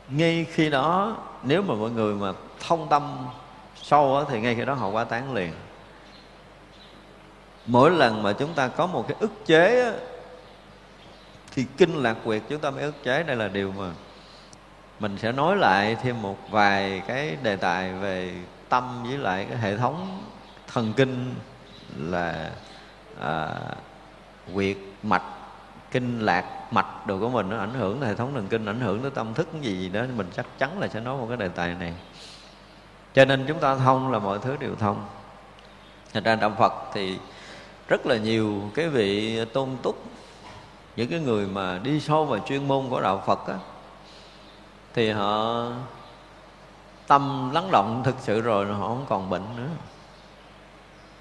ngay 0.09 0.45
khi 0.51 0.69
đó 0.69 1.17
nếu 1.43 1.61
mà 1.61 1.75
mọi 1.75 1.89
người 1.89 2.15
mà 2.15 2.33
thông 2.67 2.89
tâm 2.89 3.17
sâu 3.75 4.25
thì 4.29 4.41
ngay 4.41 4.55
khi 4.55 4.65
đó 4.65 4.73
họ 4.73 4.89
quá 4.89 5.03
tán 5.03 5.33
liền. 5.33 5.53
Mỗi 7.65 7.91
lần 7.91 8.23
mà 8.23 8.33
chúng 8.33 8.53
ta 8.53 8.67
có 8.67 8.87
một 8.87 9.05
cái 9.07 9.17
ức 9.19 9.31
chế 9.45 9.93
thì 11.51 11.65
kinh 11.77 11.95
lạc 11.95 12.15
quyệt 12.23 12.41
chúng 12.49 12.59
ta 12.59 12.69
mới 12.69 12.83
ức 12.83 13.03
chế. 13.03 13.23
Đây 13.23 13.35
là 13.35 13.47
điều 13.47 13.71
mà 13.71 13.91
mình 14.99 15.17
sẽ 15.17 15.31
nói 15.31 15.57
lại 15.57 15.97
thêm 16.03 16.21
một 16.21 16.37
vài 16.49 17.01
cái 17.07 17.37
đề 17.43 17.55
tài 17.55 17.93
về 17.93 18.33
tâm 18.69 19.03
với 19.03 19.17
lại 19.17 19.45
cái 19.49 19.57
hệ 19.57 19.77
thống 19.77 20.23
thần 20.67 20.93
kinh 20.93 21.35
là 21.97 22.51
à, 23.21 23.49
quyệt 24.53 24.77
mạch 25.03 25.23
kinh 25.91 26.19
lạc 26.19 26.73
mạch 26.73 27.07
đồ 27.07 27.19
của 27.19 27.29
mình 27.29 27.49
nó 27.49 27.57
ảnh 27.57 27.73
hưởng 27.73 27.99
tới 27.99 28.09
hệ 28.09 28.15
thống 28.15 28.33
thần 28.33 28.47
kinh 28.47 28.65
ảnh 28.65 28.79
hưởng 28.79 29.01
tới 29.01 29.11
tâm 29.11 29.33
thức 29.33 29.47
gì, 29.61 29.79
gì 29.79 29.89
đó 29.89 30.01
mình 30.15 30.27
chắc 30.35 30.45
chắn 30.57 30.79
là 30.79 30.87
sẽ 30.87 30.99
nói 30.99 31.17
một 31.17 31.25
cái 31.27 31.37
đề 31.37 31.47
tài 31.47 31.75
này. 31.75 31.93
Cho 33.13 33.25
nên 33.25 33.45
chúng 33.47 33.59
ta 33.59 33.75
thông 33.75 34.11
là 34.11 34.19
mọi 34.19 34.39
thứ 34.39 34.57
đều 34.57 34.75
thông. 34.75 35.05
Thành 36.13 36.23
ra 36.23 36.35
Đạo 36.35 36.51
Phật 36.59 36.73
thì 36.93 37.17
rất 37.87 38.05
là 38.05 38.17
nhiều 38.17 38.61
cái 38.75 38.89
vị 38.89 39.39
tôn 39.53 39.69
túc 39.81 40.03
những 40.95 41.09
cái 41.09 41.19
người 41.19 41.47
mà 41.47 41.79
đi 41.83 41.99
sâu 41.99 42.25
vào 42.25 42.39
chuyên 42.39 42.67
môn 42.67 42.89
của 42.89 43.01
Đạo 43.01 43.23
Phật 43.25 43.47
á, 43.47 43.55
thì 44.93 45.11
họ 45.11 45.65
tâm 47.07 47.51
lắng 47.53 47.71
động 47.71 48.01
thực 48.05 48.15
sự 48.19 48.41
rồi 48.41 48.65
họ 48.65 48.87
không 48.87 49.05
còn 49.09 49.29
bệnh 49.29 49.43
nữa. 49.57 49.69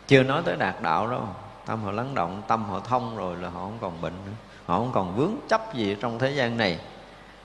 Chưa 0.07 0.23
nói 0.23 0.43
tới 0.45 0.57
đạt 0.57 0.83
đạo 0.83 1.07
đâu 1.09 1.29
tâm 1.67 1.83
họ 1.83 1.93
lắng 1.93 2.15
động 2.15 2.43
tâm 2.49 2.65
họ 2.65 2.81
thông 2.81 3.17
rồi 3.17 3.37
là 3.37 3.49
họ 3.49 3.61
không 3.61 3.79
còn 3.81 4.01
bệnh 4.01 4.13
nữa 4.27 4.33
họ 4.69 4.79
không 4.79 4.93
còn 4.93 5.17
vướng 5.17 5.37
chấp 5.49 5.75
gì 5.75 5.97
trong 6.01 6.19
thế 6.19 6.31
gian 6.31 6.57
này. 6.57 6.81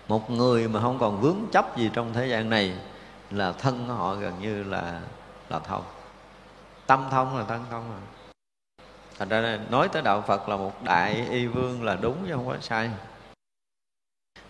Một 0.07 0.31
người 0.31 0.67
mà 0.67 0.81
không 0.81 0.99
còn 0.99 1.21
vướng 1.21 1.37
chấp 1.51 1.77
gì 1.77 1.89
trong 1.93 2.13
thế 2.13 2.27
gian 2.27 2.49
này 2.49 2.73
là 3.31 3.51
thân 3.51 3.85
của 3.87 3.93
họ 3.93 4.15
gần 4.15 4.39
như 4.41 4.63
là 4.63 5.01
là 5.49 5.59
thông. 5.59 5.83
Tâm 6.87 7.07
thông 7.11 7.37
là 7.37 7.45
thân 7.47 7.65
thông 7.71 7.89
rồi. 7.89 7.99
Thành 9.19 9.29
ra 9.29 9.59
nói 9.69 9.89
tới 9.89 10.01
đạo 10.01 10.21
phật 10.21 10.49
là 10.49 10.57
một 10.57 10.83
đại 10.83 11.27
y 11.29 11.47
vương 11.47 11.83
là 11.83 11.95
đúng 11.95 12.17
chứ 12.27 12.33
không 12.33 12.47
có 12.47 12.57
sai. 12.61 12.89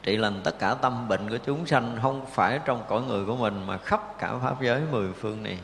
Trị 0.04 0.18
lành 0.18 0.42
tất 0.44 0.60
cả 0.60 0.74
tâm 0.74 1.08
bệnh 1.08 1.30
của 1.30 1.38
chúng 1.46 1.66
sanh 1.66 2.00
không 2.02 2.26
phải 2.26 2.60
trong 2.66 2.84
cõi 2.90 3.02
người 3.02 3.26
của 3.26 3.36
mình 3.36 3.68
mà 3.68 3.78
khắp 3.78 4.20
cả 4.20 4.34
pháp 4.44 4.62
giới 4.62 4.82
mười 4.92 5.14
phương 5.14 5.44
này. 5.44 5.58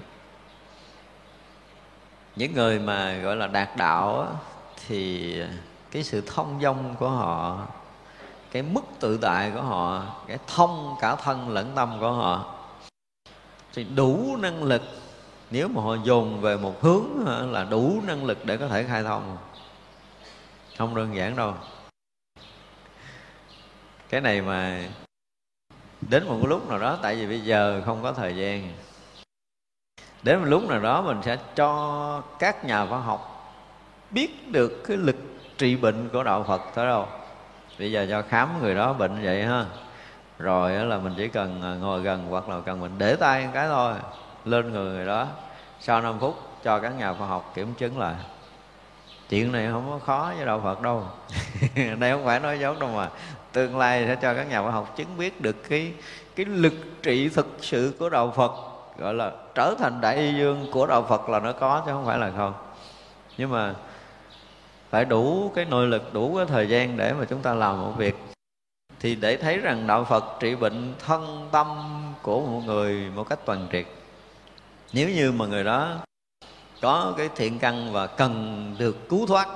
Những 2.35 2.53
người 2.53 2.79
mà 2.79 3.13
gọi 3.13 3.35
là 3.35 3.47
đạt 3.47 3.77
đạo 3.77 4.27
thì 4.87 5.35
cái 5.91 6.03
sự 6.03 6.21
thông 6.21 6.59
dong 6.61 6.95
của 6.99 7.09
họ, 7.09 7.67
cái 8.51 8.61
mức 8.61 8.81
tự 8.99 9.17
tại 9.17 9.51
của 9.55 9.61
họ, 9.61 10.03
cái 10.27 10.37
thông 10.47 10.95
cả 11.01 11.15
thân 11.15 11.49
lẫn 11.49 11.71
tâm 11.75 11.97
của 11.99 12.11
họ. 12.11 12.55
Thì 13.73 13.83
đủ 13.83 14.37
năng 14.39 14.63
lực, 14.63 14.81
nếu 15.51 15.67
mà 15.67 15.81
họ 15.81 15.95
dồn 16.03 16.41
về 16.41 16.57
một 16.57 16.81
hướng 16.81 17.05
là 17.51 17.63
đủ 17.63 18.01
năng 18.07 18.25
lực 18.25 18.45
để 18.45 18.57
có 18.57 18.67
thể 18.67 18.83
khai 18.83 19.03
thông. 19.03 19.37
Không 20.77 20.95
đơn 20.95 21.15
giản 21.15 21.35
đâu. 21.35 21.53
Cái 24.09 24.21
này 24.21 24.41
mà 24.41 24.89
đến 26.01 26.27
một 26.27 26.39
lúc 26.47 26.69
nào 26.69 26.79
đó, 26.79 26.97
tại 27.01 27.15
vì 27.15 27.27
bây 27.27 27.41
giờ 27.41 27.81
không 27.85 28.03
có 28.03 28.13
thời 28.13 28.35
gian. 28.35 28.73
Đến 30.23 30.39
một 30.39 30.45
lúc 30.47 30.69
nào 30.69 30.79
đó 30.79 31.01
mình 31.01 31.21
sẽ 31.25 31.37
cho 31.55 32.21
các 32.39 32.65
nhà 32.65 32.85
khoa 32.85 32.99
học 32.99 33.53
biết 34.11 34.51
được 34.51 34.83
cái 34.87 34.97
lực 34.97 35.15
trị 35.59 35.75
bệnh 35.75 36.09
của 36.13 36.23
đạo 36.23 36.43
phật 36.47 36.61
tới 36.75 36.85
đâu? 36.85 37.05
Bây 37.79 37.91
giờ 37.91 38.07
cho 38.09 38.21
khám 38.29 38.61
người 38.61 38.75
đó 38.75 38.93
bệnh 38.93 39.23
vậy 39.23 39.43
ha. 39.43 39.65
Rồi 40.37 40.71
là 40.71 40.97
mình 40.97 41.13
chỉ 41.17 41.27
cần 41.27 41.61
à, 41.63 41.73
ngồi 41.81 42.01
gần 42.01 42.25
hoặc 42.29 42.49
là 42.49 42.59
cần 42.65 42.79
mình 42.79 42.91
để 42.97 43.15
tay 43.15 43.45
một 43.45 43.51
cái 43.53 43.67
thôi, 43.67 43.93
lên 44.45 44.71
người 44.71 44.93
người 44.93 45.05
đó. 45.05 45.27
Sau 45.79 46.01
5 46.01 46.19
phút 46.19 46.35
cho 46.63 46.79
các 46.79 46.89
nhà 46.89 47.13
khoa 47.13 47.27
học 47.27 47.51
kiểm 47.55 47.73
chứng 47.73 47.99
lại. 47.99 48.15
Chuyện 49.29 49.51
này 49.51 49.67
không 49.71 49.89
có 49.89 50.05
khó 50.05 50.33
với 50.37 50.45
đạo 50.45 50.61
phật 50.63 50.81
đâu. 50.81 51.03
Đây 51.99 52.11
không 52.11 52.25
phải 52.25 52.39
nói 52.39 52.59
dối 52.59 52.75
đâu 52.79 52.89
mà. 52.95 53.09
Tương 53.51 53.77
lai 53.77 54.05
sẽ 54.07 54.15
cho 54.15 54.33
các 54.33 54.49
nhà 54.49 54.61
khoa 54.61 54.71
học 54.71 54.93
chứng 54.97 55.17
biết 55.17 55.41
được 55.41 55.69
cái 55.69 55.93
cái 56.35 56.45
lực 56.45 56.73
trị 57.03 57.29
thực 57.29 57.47
sự 57.61 57.93
của 57.99 58.09
đạo 58.09 58.33
phật, 58.35 58.51
gọi 58.97 59.13
là 59.13 59.31
trở 59.55 59.75
thành 59.79 60.01
đại 60.01 60.15
y 60.17 60.33
dương 60.33 60.69
của 60.71 60.87
đạo 60.87 61.05
phật 61.09 61.29
là 61.29 61.39
nó 61.39 61.51
có 61.51 61.83
chứ 61.85 61.91
không 61.91 62.05
phải 62.05 62.17
là 62.17 62.31
không. 62.37 62.53
Nhưng 63.37 63.49
mà 63.49 63.73
phải 64.89 65.05
đủ 65.05 65.51
cái 65.55 65.65
nội 65.65 65.87
lực, 65.87 66.13
đủ 66.13 66.37
cái 66.37 66.45
thời 66.45 66.69
gian 66.69 66.97
để 66.97 67.13
mà 67.13 67.25
chúng 67.25 67.41
ta 67.41 67.53
làm 67.53 67.81
một 67.81 67.93
việc. 67.97 68.15
Thì 68.99 69.15
để 69.15 69.37
thấy 69.37 69.57
rằng 69.57 69.87
đạo 69.87 70.05
phật 70.09 70.23
trị 70.39 70.55
bệnh 70.55 70.93
thân 70.99 71.49
tâm 71.51 71.67
của 72.21 72.41
một 72.41 72.61
người 72.65 73.09
một 73.15 73.29
cách 73.29 73.39
toàn 73.45 73.67
triệt. 73.71 73.85
Nếu 74.93 75.09
như 75.09 75.31
mà 75.31 75.45
người 75.45 75.63
đó 75.63 75.97
có 76.81 77.13
cái 77.17 77.29
thiện 77.35 77.59
căn 77.59 77.91
và 77.91 78.07
cần 78.07 78.75
được 78.79 79.09
cứu 79.09 79.27
thoát, 79.27 79.47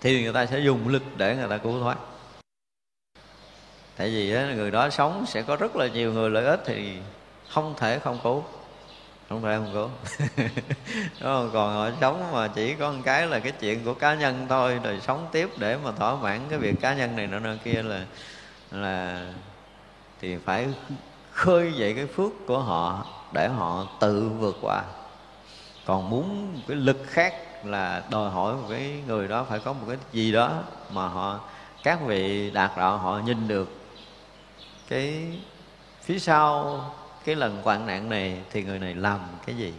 thì 0.00 0.22
người 0.22 0.32
ta 0.32 0.46
sẽ 0.46 0.58
dùng 0.58 0.88
lực 0.88 1.02
để 1.16 1.36
người 1.36 1.48
ta 1.48 1.58
cứu 1.58 1.80
thoát. 1.80 1.98
Tại 3.96 4.10
vì 4.10 4.30
người 4.54 4.70
đó 4.70 4.90
sống 4.90 5.24
sẽ 5.26 5.42
có 5.42 5.56
rất 5.56 5.76
là 5.76 5.86
nhiều 5.86 6.12
người 6.12 6.30
lợi 6.30 6.44
ích 6.44 6.60
thì 6.66 6.96
không 7.48 7.74
thể 7.76 7.98
không 7.98 8.18
cứu 8.22 8.44
không 9.28 9.42
phải 9.42 9.56
không 9.56 9.70
cố 9.74 9.90
Đúng 11.20 11.50
còn 11.52 11.74
họ 11.74 11.90
sống 12.00 12.32
mà 12.32 12.48
chỉ 12.48 12.74
có 12.74 12.92
một 12.92 13.00
cái 13.04 13.26
là 13.26 13.38
cái 13.40 13.52
chuyện 13.52 13.84
của 13.84 13.94
cá 13.94 14.14
nhân 14.14 14.46
thôi, 14.48 14.80
rồi 14.82 15.00
sống 15.06 15.26
tiếp 15.32 15.50
để 15.58 15.76
mà 15.84 15.92
thỏa 15.92 16.16
mãn 16.16 16.40
cái 16.50 16.58
việc 16.58 16.80
cá 16.80 16.94
nhân 16.94 17.16
này 17.16 17.26
nọ 17.26 17.38
nọ 17.38 17.54
kia 17.64 17.82
là 17.82 18.04
là 18.70 19.26
thì 20.20 20.36
phải 20.44 20.66
khơi 21.32 21.72
dậy 21.72 21.94
cái 21.94 22.06
phước 22.06 22.32
của 22.46 22.58
họ 22.58 23.06
để 23.32 23.48
họ 23.48 23.86
tự 24.00 24.28
vượt 24.28 24.56
qua. 24.62 24.82
Còn 25.86 26.10
muốn 26.10 26.58
cái 26.68 26.76
lực 26.76 26.98
khác 27.06 27.34
là 27.64 28.02
đòi 28.10 28.30
hỏi 28.30 28.54
một 28.54 28.66
cái 28.70 29.02
người 29.06 29.28
đó 29.28 29.46
phải 29.48 29.58
có 29.58 29.72
một 29.72 29.84
cái 29.88 29.96
gì 30.12 30.32
đó 30.32 30.62
mà 30.90 31.08
họ, 31.08 31.40
các 31.82 32.00
vị 32.06 32.50
đạt 32.50 32.70
đạo 32.76 32.98
họ 32.98 33.18
nhìn 33.18 33.48
được 33.48 33.68
cái 34.88 35.38
phía 36.02 36.18
sau 36.18 36.80
cái 37.26 37.34
lần 37.36 37.62
hoạn 37.62 37.86
nạn 37.86 38.08
này 38.08 38.40
thì 38.50 38.62
người 38.62 38.78
này 38.78 38.94
làm 38.94 39.20
cái 39.46 39.56
gì? 39.56 39.74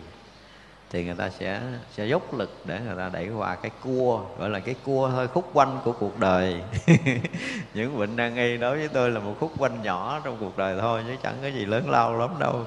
Thì 0.90 1.04
người 1.06 1.16
ta 1.16 1.30
sẽ 1.30 1.62
sẽ 1.92 2.06
dốc 2.06 2.34
lực 2.34 2.62
để 2.66 2.80
người 2.86 2.96
ta 2.98 3.10
đẩy 3.10 3.30
qua 3.30 3.56
cái 3.56 3.72
cua, 3.84 4.22
gọi 4.40 4.50
là 4.50 4.60
cái 4.60 4.76
cua 4.86 5.08
hơi 5.08 5.28
khúc 5.28 5.50
quanh 5.54 5.80
của 5.84 5.92
cuộc 5.92 6.20
đời. 6.20 6.62
Những 7.74 8.00
bệnh 8.00 8.16
nan 8.16 8.36
y 8.36 8.58
đối 8.58 8.78
với 8.78 8.88
tôi 8.88 9.12
là 9.12 9.20
một 9.20 9.36
khúc 9.40 9.52
quanh 9.58 9.84
nhỏ 9.84 10.22
trong 10.24 10.38
cuộc 10.40 10.58
đời 10.58 10.78
thôi, 10.82 11.04
chứ 11.08 11.16
chẳng 11.24 11.36
có 11.42 11.48
gì 11.48 11.66
lớn 11.66 11.90
lao 11.90 12.18
lắm 12.18 12.30
đâu. 12.40 12.66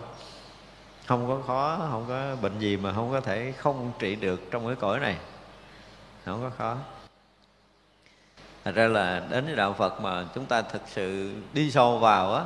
Không 1.07 1.29
có 1.29 1.39
khó, 1.47 1.87
không 1.91 2.05
có 2.09 2.37
bệnh 2.43 2.59
gì 2.59 2.77
mà 2.77 2.93
không 2.93 3.11
có 3.13 3.21
thể 3.21 3.53
không 3.59 3.93
trị 3.99 4.17
được 4.17 4.51
trong 4.51 4.67
cái 4.67 4.77
cõi 4.77 5.01
này. 5.01 5.17
Không 6.25 6.43
có 6.43 6.51
khó. 6.59 6.77
Thật 8.65 8.75
ra 8.75 8.89
là 8.89 9.23
đến 9.31 9.47
với 9.47 9.57
đạo 9.57 9.73
phật 9.79 10.01
mà 10.01 10.25
chúng 10.35 10.47
ta 10.47 10.63
thực 10.63 10.83
sự 10.87 11.33
đi 11.53 11.71
sâu 11.71 11.99
vào 11.99 12.35
á 12.35 12.45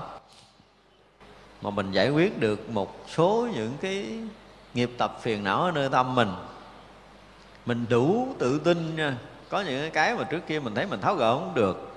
mà 1.64 1.70
mình 1.70 1.92
giải 1.92 2.10
quyết 2.10 2.40
được 2.40 2.70
một 2.70 2.96
số 3.16 3.48
những 3.54 3.72
cái 3.80 4.06
nghiệp 4.74 4.90
tập 4.98 5.18
phiền 5.22 5.44
não 5.44 5.62
ở 5.62 5.70
nơi 5.70 5.88
tâm 5.88 6.14
mình. 6.14 6.28
Mình 7.66 7.86
đủ 7.88 8.34
tự 8.38 8.58
tin 8.58 8.96
nha. 8.96 9.16
Có 9.48 9.60
những 9.60 9.90
cái 9.90 10.14
mà 10.14 10.24
trước 10.24 10.40
kia 10.46 10.60
mình 10.60 10.74
thấy 10.74 10.86
mình 10.86 11.00
tháo 11.00 11.14
gỡ 11.14 11.38
không 11.38 11.54
được. 11.54 11.90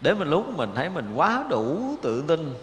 Đến 0.00 0.18
mình 0.18 0.30
lúc 0.30 0.56
mình 0.56 0.70
thấy 0.74 0.88
mình 0.88 1.14
quá 1.14 1.44
đủ 1.50 1.96
tự 2.02 2.24
tin. 2.28 2.54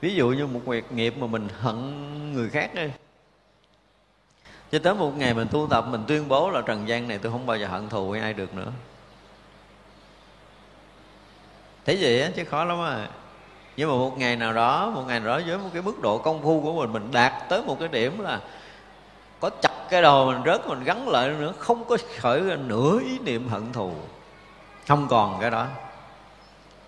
Ví 0.00 0.14
dụ 0.14 0.28
như 0.28 0.46
một 0.46 0.60
việc 0.66 0.92
nghiệp 0.92 1.14
mà 1.18 1.26
mình 1.26 1.48
hận 1.60 2.32
người 2.32 2.50
khác 2.50 2.74
đi 2.74 2.88
cho 4.72 4.78
tới 4.78 4.94
một 4.94 5.16
ngày 5.16 5.34
mình 5.34 5.48
tu 5.50 5.66
tập, 5.70 5.84
mình 5.90 6.04
tuyên 6.08 6.28
bố 6.28 6.50
là 6.50 6.62
trần 6.66 6.88
gian 6.88 7.08
này 7.08 7.18
tôi 7.18 7.32
không 7.32 7.46
bao 7.46 7.56
giờ 7.56 7.66
hận 7.66 7.88
thù 7.88 8.10
với 8.10 8.20
ai 8.20 8.34
được 8.34 8.54
nữa. 8.54 8.72
Thế 11.84 11.98
vậy 12.00 12.22
á, 12.22 12.30
chứ 12.36 12.44
khó 12.44 12.64
lắm 12.64 12.80
à 12.80 13.08
nhưng 13.78 13.88
mà 13.88 13.94
một 13.94 14.18
ngày 14.18 14.36
nào 14.36 14.52
đó, 14.52 14.90
một 14.94 15.02
ngày 15.06 15.20
nào 15.20 15.28
đó 15.28 15.44
với 15.46 15.58
một 15.58 15.68
cái 15.72 15.82
mức 15.82 16.00
độ 16.02 16.18
công 16.18 16.42
phu 16.42 16.60
của 16.60 16.72
mình 16.72 16.92
mình 16.92 17.08
đạt 17.12 17.32
tới 17.48 17.62
một 17.62 17.76
cái 17.80 17.88
điểm 17.88 18.18
là 18.20 18.40
có 19.40 19.50
chặt 19.50 19.72
cái 19.90 20.02
đầu 20.02 20.26
mình 20.26 20.42
rớt, 20.46 20.66
mình 20.66 20.84
gắn 20.84 21.08
lại 21.08 21.28
nữa, 21.28 21.52
không 21.58 21.84
có 21.84 21.96
khởi 22.18 22.40
ra 22.40 22.56
nửa 22.56 23.00
ý 23.00 23.18
niệm 23.18 23.48
hận 23.48 23.72
thù. 23.72 23.92
Không 24.88 25.06
còn 25.10 25.40
cái 25.40 25.50
đó. 25.50 25.66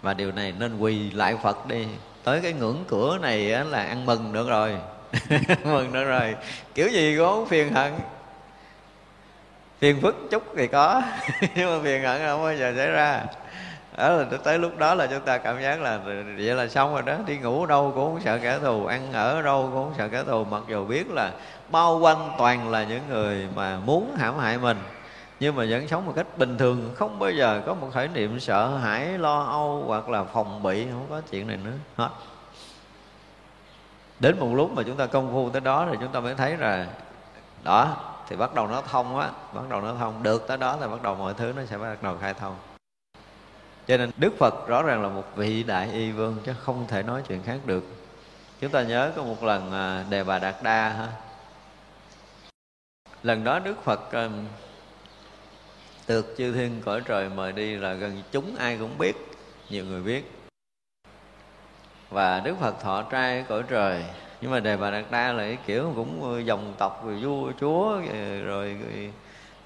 Và 0.02 0.14
điều 0.14 0.32
này 0.32 0.52
nên 0.58 0.78
quỳ 0.78 1.10
lại 1.10 1.36
phật 1.42 1.66
đi. 1.66 1.86
Tới 2.24 2.40
cái 2.40 2.52
ngưỡng 2.52 2.84
cửa 2.88 3.18
này 3.18 3.38
là 3.48 3.84
ăn 3.84 4.06
mừng 4.06 4.32
được 4.32 4.48
rồi. 4.48 4.76
Mừng 5.64 5.92
được 5.92 6.04
rồi. 6.04 6.36
Kiểu 6.74 6.88
gì 6.88 7.16
cũng 7.16 7.26
không 7.26 7.46
phiền 7.46 7.72
hận. 7.72 7.92
Phiền 9.78 10.00
phức 10.00 10.16
chút 10.30 10.42
thì 10.56 10.66
có, 10.66 11.02
nhưng 11.54 11.70
mà 11.70 11.84
phiền 11.84 12.02
hận 12.02 12.20
không 12.26 12.42
bao 12.42 12.56
giờ 12.56 12.72
xảy 12.76 12.86
ra. 12.86 13.24
Ờ, 14.00 14.24
đó 14.24 14.30
là 14.30 14.38
tới 14.44 14.58
lúc 14.58 14.78
đó 14.78 14.94
là 14.94 15.06
chúng 15.06 15.20
ta 15.20 15.38
cảm 15.38 15.62
giác 15.62 15.80
là 15.80 15.98
vậy 16.36 16.54
là 16.54 16.68
xong 16.68 16.92
rồi 16.92 17.02
đó. 17.02 17.14
Đi 17.26 17.38
ngủ 17.38 17.66
đâu 17.66 17.92
cũng 17.94 18.04
không 18.04 18.20
sợ 18.24 18.38
kẻ 18.38 18.58
thù, 18.58 18.86
ăn 18.86 19.12
ở 19.12 19.42
đâu 19.42 19.62
cũng 19.62 19.84
không 19.84 19.94
sợ 19.98 20.08
kẻ 20.08 20.24
thù. 20.24 20.44
Mặc 20.44 20.62
dù 20.68 20.84
biết 20.84 21.10
là 21.10 21.32
bao 21.68 21.98
quanh 21.98 22.30
toàn 22.38 22.70
là 22.70 22.84
những 22.84 23.02
người 23.08 23.48
mà 23.54 23.78
muốn 23.84 24.16
hãm 24.18 24.38
hại 24.38 24.58
mình, 24.58 24.78
nhưng 25.40 25.56
mà 25.56 25.64
vẫn 25.68 25.88
sống 25.88 26.06
một 26.06 26.12
cách 26.16 26.26
bình 26.36 26.58
thường, 26.58 26.94
không 26.96 27.18
bao 27.18 27.30
giờ 27.30 27.62
có 27.66 27.74
một 27.74 27.88
khởi 27.94 28.08
niệm 28.08 28.40
sợ 28.40 28.76
hãi, 28.76 29.18
lo 29.18 29.42
âu 29.42 29.84
hoặc 29.86 30.08
là 30.08 30.24
phòng 30.24 30.62
bị, 30.62 30.86
không 30.92 31.06
có 31.10 31.20
chuyện 31.30 31.46
này 31.46 31.56
nữa. 31.56 31.72
Hết. 31.96 32.10
Đến 34.20 34.38
một 34.40 34.54
lúc 34.54 34.70
mà 34.76 34.82
chúng 34.86 34.96
ta 34.96 35.06
công 35.06 35.32
phu 35.32 35.50
tới 35.50 35.60
đó 35.60 35.86
thì 35.90 35.96
chúng 36.00 36.12
ta 36.12 36.20
mới 36.20 36.34
thấy 36.34 36.56
là 36.56 36.86
đó, 37.62 37.96
thì 38.28 38.36
bắt 38.36 38.54
đầu 38.54 38.66
nó 38.66 38.82
thông 38.90 39.18
á, 39.18 39.28
bắt 39.52 39.62
đầu 39.68 39.80
nó 39.80 39.94
thông. 39.98 40.22
Được 40.22 40.48
tới 40.48 40.56
đó 40.56 40.76
thì 40.80 40.86
bắt 40.86 41.02
đầu 41.02 41.14
mọi 41.14 41.34
thứ 41.34 41.52
nó 41.56 41.62
sẽ 41.64 41.78
bắt 41.78 42.02
đầu 42.02 42.16
khai 42.20 42.34
thông 42.34 42.56
cho 43.90 43.96
nên 43.96 44.10
đức 44.16 44.38
phật 44.38 44.68
rõ 44.68 44.82
ràng 44.82 45.02
là 45.02 45.08
một 45.08 45.36
vị 45.36 45.62
đại 45.62 45.88
y 45.92 46.12
vương 46.12 46.36
chứ 46.44 46.52
không 46.60 46.86
thể 46.88 47.02
nói 47.02 47.22
chuyện 47.28 47.42
khác 47.42 47.58
được. 47.66 47.84
Chúng 48.60 48.70
ta 48.70 48.82
nhớ 48.82 49.12
có 49.16 49.22
một 49.22 49.44
lần 49.44 49.72
à, 49.72 50.04
đề 50.10 50.24
bà 50.24 50.38
đạt 50.38 50.54
đa 50.62 50.88
ha. 50.88 51.08
Lần 53.22 53.44
đó 53.44 53.58
đức 53.58 53.84
phật 53.84 54.12
à, 54.12 54.28
được 56.08 56.34
chư 56.38 56.52
thiên 56.52 56.82
cõi 56.84 57.02
trời 57.04 57.28
mời 57.28 57.52
đi 57.52 57.76
là 57.76 57.92
gần 57.92 58.22
chúng 58.32 58.56
ai 58.56 58.76
cũng 58.78 58.98
biết, 58.98 59.12
nhiều 59.70 59.84
người 59.84 60.02
biết. 60.02 60.30
Và 62.10 62.40
đức 62.40 62.56
phật 62.60 62.80
thọ 62.80 63.02
trai 63.02 63.44
cõi 63.48 63.62
trời. 63.68 64.04
Nhưng 64.40 64.50
mà 64.50 64.60
đề 64.60 64.76
bà 64.76 64.90
đạt 64.90 65.04
đa 65.10 65.32
là 65.32 65.42
cái 65.42 65.58
kiểu 65.66 65.92
cũng 65.96 66.42
dòng 66.46 66.74
tộc, 66.78 67.06
rồi 67.06 67.18
vua, 67.22 67.52
chúa 67.60 68.00
rồi 68.44 68.80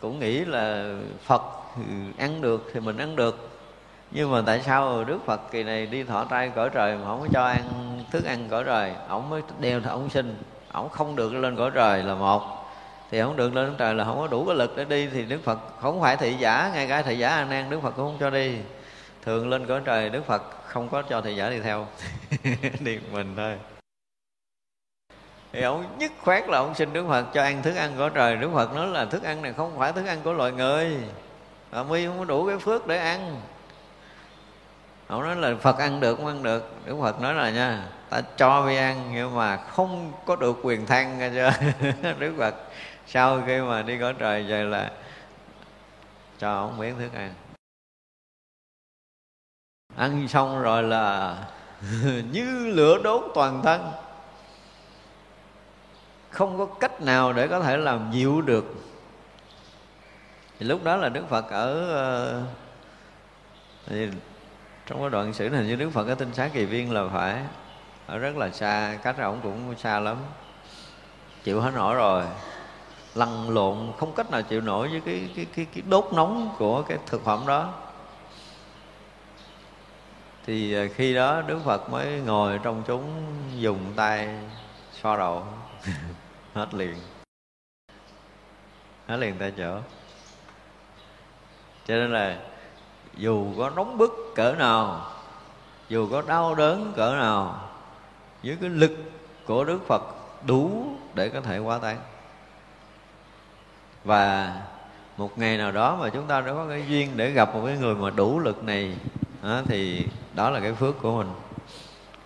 cũng 0.01 0.21
nghĩ 0.21 0.45
là 0.45 0.95
phật 1.25 1.43
ăn 2.19 2.41
được 2.41 2.71
thì 2.75 2.81
mình 2.81 2.97
ăn 2.97 3.17
được 3.17 3.54
nhưng 4.17 4.31
mà 4.31 4.43
tại 4.47 4.61
sao 4.61 5.05
đức 5.05 5.19
phật 5.27 5.41
kỳ 5.51 5.63
này 5.63 5.87
đi 5.87 6.05
thọ 6.05 6.25
trai 6.25 6.51
cõi 6.55 6.71
trời 6.71 6.97
mà 6.97 7.05
không 7.07 7.21
có 7.21 7.29
cho 7.33 7.45
ăn 7.45 7.63
thức 8.11 8.25
ăn 8.25 8.49
cõi 8.51 8.65
trời? 8.65 8.93
Ổng 9.09 9.31
mới 9.31 9.43
đeo 9.61 9.81
ổng 9.91 10.11
sinh. 10.11 10.37
Ổng 10.73 10.89
không 10.89 11.17
được 11.17 11.35
lên 11.35 11.57
cõi 11.57 11.71
trời 11.75 12.03
là 12.03 12.15
một. 12.15 12.43
Thì 13.11 13.21
không 13.21 13.37
được 13.37 13.55
lên 13.55 13.75
trời 13.79 13.95
là 13.95 14.05
không 14.05 14.19
có 14.19 14.27
đủ 14.27 14.45
cái 14.47 14.57
lực 14.57 14.77
để 14.77 14.85
đi. 14.85 15.07
Thì 15.07 15.25
đức 15.25 15.45
phật 15.45 15.59
không 15.81 16.01
phải 16.01 16.17
thị 16.17 16.35
giả, 16.39 16.71
ngay 16.75 16.89
cả 16.89 17.03
thị 17.03 17.19
giả 17.19 17.29
an 17.29 17.51
nan 17.51 17.71
đức 17.71 17.81
phật 17.83 17.91
cũng 17.91 18.05
không 18.05 18.17
cho 18.21 18.31
đi. 18.31 18.57
Thường 19.23 19.49
lên 19.49 19.67
cõi 19.67 19.81
trời 19.85 20.11
đức 20.11 20.27
phật 20.27 20.43
không 20.67 20.89
có 20.89 21.03
cho 21.03 21.21
thị 21.21 21.37
giả 21.37 21.51
đi 21.51 21.61
theo. 21.61 21.87
Đi 22.81 22.99
mình 23.13 23.35
thôi. 23.37 23.55
Thì 25.53 25.63
ông 25.63 25.85
nhất 25.99 26.13
khoát 26.21 26.49
là 26.49 26.59
ông 26.59 26.75
xin 26.75 26.93
đức 26.93 27.05
phật 27.09 27.25
cho 27.35 27.43
ăn 27.43 27.63
thức 27.63 27.77
ăn 27.77 27.93
của 27.99 28.09
trời. 28.09 28.37
Đức 28.37 28.51
phật 28.55 28.75
nói 28.75 28.87
là 28.87 29.05
thức 29.05 29.23
ăn 29.23 29.43
này 29.43 29.53
không 29.53 29.79
phải 29.79 29.93
thức 29.93 30.07
ăn 30.07 30.19
của 30.25 30.33
loài 30.33 30.53
người. 30.53 30.97
Mà 31.73 31.83
mi 31.83 32.07
không 32.07 32.19
có 32.19 32.25
đủ 32.25 32.47
cái 32.47 32.59
phước 32.59 32.87
để 32.87 32.97
ăn 32.97 33.41
ông 35.07 35.23
nói 35.23 35.37
là 35.37 35.55
phật 35.61 35.79
ăn 35.79 36.01
được, 36.01 36.17
không 36.17 36.27
ăn 36.27 36.43
được. 36.43 36.71
Đức 36.87 36.97
phật 37.01 37.21
nói 37.21 37.35
là 37.35 37.51
nha, 37.51 37.89
ta 38.11 38.21
cho 38.37 38.63
mới 38.63 38.77
ăn 38.77 39.11
nhưng 39.15 39.37
mà 39.37 39.57
không 39.57 40.13
có 40.27 40.37
được 40.37 40.57
quyền 40.63 40.87
than 40.87 41.19
nghe 41.19 41.31
chưa? 41.31 41.53
Đức 42.19 42.35
phật 42.39 42.55
sau 43.07 43.43
khi 43.47 43.61
mà 43.61 43.83
đi 43.83 43.99
cõi 43.99 44.15
trời 44.19 44.43
về 44.43 44.65
là 44.65 44.91
cho 46.39 46.55
ông 46.55 46.79
miếng 46.79 46.99
thức 46.99 47.15
ăn. 47.15 47.35
Ăn 49.97 50.29
xong 50.29 50.63
rồi 50.63 50.83
là 50.83 51.37
như 52.33 52.67
lửa 52.67 52.99
đốt 53.05 53.23
toàn 53.35 53.63
thân. 53.63 53.93
Không 56.31 56.59
có 56.59 56.67
cách 56.67 57.01
nào 57.01 57.33
để 57.33 57.49
có 57.49 57.61
thể 57.61 57.77
làm 57.77 58.11
dịu 58.13 58.41
được. 58.41 58.75
Thì 60.59 60.67
lúc 60.67 60.85
đó 60.85 60.97
là 60.97 61.09
đức 61.09 61.29
phật 61.29 61.51
ở 61.51 61.95
ờ, 61.95 62.43
thì 63.87 64.09
trong 64.87 65.01
cái 65.01 65.11
đoạn 65.11 65.33
sử 65.33 65.49
này 65.49 65.65
như 65.65 65.77
đức 65.77 65.91
phật 65.91 66.07
ở 66.09 66.15
tinh 66.15 66.35
xá 66.35 66.49
kỳ 66.49 66.65
viên 66.65 66.93
là 66.93 67.09
phải 67.13 67.43
ở 68.07 68.19
rất 68.19 68.37
là 68.37 68.51
xa 68.51 68.99
cách 69.03 69.17
ra 69.17 69.25
ổng 69.25 69.41
cũng 69.43 69.75
xa 69.79 70.01
lắm. 70.01 70.17
Chịu 71.45 71.61
hết 71.61 71.71
nổi 71.75 71.95
rồi. 71.95 72.25
Lăn 73.15 73.51
lộn 73.51 73.93
không 73.99 74.15
cách 74.15 74.31
nào 74.31 74.43
chịu 74.43 74.61
nổi 74.61 74.89
với 74.89 75.01
cái 75.01 75.29
cái 75.37 75.47
cái, 75.57 75.67
cái 75.75 75.83
đốt 75.89 76.09
nóng 76.13 76.55
của 76.59 76.83
cái 76.83 76.99
thực 77.07 77.25
phẩm 77.25 77.47
đó. 77.47 77.75
Thì 80.47 80.75
à, 80.75 80.85
khi 80.95 81.15
đó 81.15 81.43
đức 81.43 81.61
phật 81.65 81.91
mới 81.91 82.21
ngồi 82.21 82.61
trong 82.63 82.83
chúng 82.87 83.23
dùng 83.57 83.93
tay 83.97 84.29
xoa 85.03 85.17
đầu. 85.17 85.47
Hết 86.55 86.75
liền. 86.75 86.95
Hết 89.07 89.17
liền 89.17 89.35
tại 89.39 89.53
chỗ. 89.57 89.79
Cho 91.87 91.95
nên 91.95 92.13
là 92.13 92.39
dù 93.17 93.47
có 93.59 93.71
nóng 93.71 93.99
bức 93.99 94.33
cỡ 94.35 94.53
nào 94.53 95.07
dù 95.89 96.09
có 96.11 96.23
đau 96.23 96.55
đớn 96.55 96.93
cỡ 96.97 97.15
nào 97.15 97.61
với 98.43 98.57
cái 98.61 98.71
lực 98.71 98.93
của 99.47 99.65
đức 99.65 99.81
phật 99.87 100.03
đủ 100.47 100.87
để 101.15 101.29
có 101.29 101.41
thể 101.41 101.59
hóa 101.59 101.79
tan 101.79 101.97
và 104.05 104.55
một 105.17 105.39
ngày 105.39 105.57
nào 105.59 105.73
đó 105.73 105.97
mà 106.01 106.09
chúng 106.09 106.27
ta 106.27 106.41
đã 106.41 106.53
có 106.53 106.67
cái 106.69 106.85
duyên 106.89 107.11
để 107.17 107.31
gặp 107.31 107.55
một 107.55 107.63
cái 107.67 107.77
người 107.77 107.95
mà 107.95 108.11
đủ 108.11 108.39
lực 108.39 108.65
này 108.65 108.97
đó, 109.43 109.63
thì 109.67 110.07
đó 110.35 110.51
là 110.51 110.61
cái 110.61 110.73
phước 110.73 111.03
của 111.03 111.17
mình. 111.17 111.31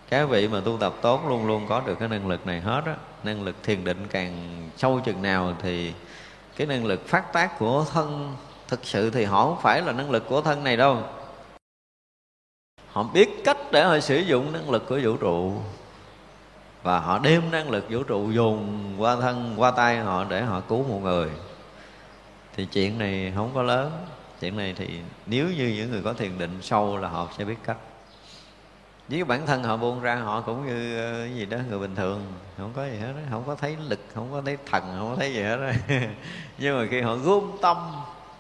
Các 0.08 0.28
vị 0.28 0.48
mà 0.48 0.60
tu 0.60 0.76
tập 0.80 0.94
tốt 1.02 1.20
luôn 1.28 1.46
luôn 1.46 1.66
có 1.68 1.82
được 1.86 1.98
cái 1.98 2.08
năng 2.08 2.28
lực 2.28 2.46
này 2.46 2.60
hết 2.60 2.82
á. 2.86 2.94
Năng 3.24 3.42
lực 3.42 3.56
thiền 3.62 3.84
định 3.84 4.06
càng 4.10 4.62
sâu 4.76 5.00
chừng 5.04 5.22
nào 5.22 5.54
thì 5.62 5.92
cái 6.56 6.66
năng 6.66 6.86
lực 6.86 7.08
phát 7.08 7.32
tác 7.32 7.58
của 7.58 7.84
thân 7.92 8.36
thực 8.68 8.84
sự 8.84 9.10
thì 9.10 9.24
họ 9.24 9.44
không 9.44 9.60
phải 9.62 9.82
là 9.82 9.92
năng 9.92 10.10
lực 10.10 10.28
của 10.28 10.40
thân 10.40 10.64
này 10.64 10.76
đâu. 10.76 11.02
Họ 12.92 13.02
biết 13.02 13.44
cách 13.44 13.56
để 13.72 13.84
họ 13.84 14.00
sử 14.00 14.18
dụng 14.18 14.52
năng 14.52 14.70
lực 14.70 14.88
của 14.88 15.00
vũ 15.02 15.16
trụ. 15.16 15.52
Và 16.82 17.00
họ 17.00 17.18
đem 17.18 17.50
năng 17.50 17.70
lực 17.70 17.84
vũ 17.90 18.02
trụ 18.02 18.30
dùng 18.30 18.94
qua 18.98 19.16
thân, 19.16 19.54
qua 19.56 19.70
tay 19.70 19.98
họ 19.98 20.24
để 20.24 20.42
họ 20.42 20.60
cứu 20.60 20.82
một 20.88 21.00
người. 21.02 21.30
Thì 22.56 22.66
chuyện 22.66 22.98
này 22.98 23.32
không 23.36 23.50
có 23.54 23.62
lớn. 23.62 24.06
Chuyện 24.40 24.56
này 24.56 24.74
thì 24.76 25.00
nếu 25.26 25.46
như 25.46 25.68
những 25.68 25.90
người 25.90 26.02
có 26.02 26.12
thiền 26.12 26.38
định 26.38 26.58
sâu 26.62 26.96
là 26.96 27.08
họ 27.08 27.28
sẽ 27.38 27.44
biết 27.44 27.56
cách. 27.64 27.76
Với 29.08 29.24
bản 29.24 29.46
thân 29.46 29.62
họ 29.62 29.76
buông 29.76 30.00
ra, 30.00 30.16
họ 30.16 30.40
cũng 30.40 30.66
như 30.66 30.98
ờ, 30.98 31.24
cái 31.24 31.34
gì 31.34 31.46
đó, 31.46 31.58
người 31.68 31.78
bình 31.78 31.94
thường. 31.94 32.22
Không 32.58 32.72
có 32.76 32.84
gì 32.84 32.98
hết 32.98 33.12
đó. 33.12 33.20
không 33.30 33.42
có 33.46 33.54
thấy 33.54 33.76
lực, 33.88 34.00
không 34.14 34.28
có 34.32 34.42
thấy 34.44 34.56
thần, 34.70 34.82
không 34.98 35.10
có 35.10 35.16
thấy 35.16 35.32
gì 35.34 35.42
hết 35.42 35.56
đó. 35.56 35.72
nhưng 36.58 36.78
mà 36.78 36.86
khi 36.90 37.00
họ 37.00 37.14
gom 37.14 37.50
tâm 37.62 37.76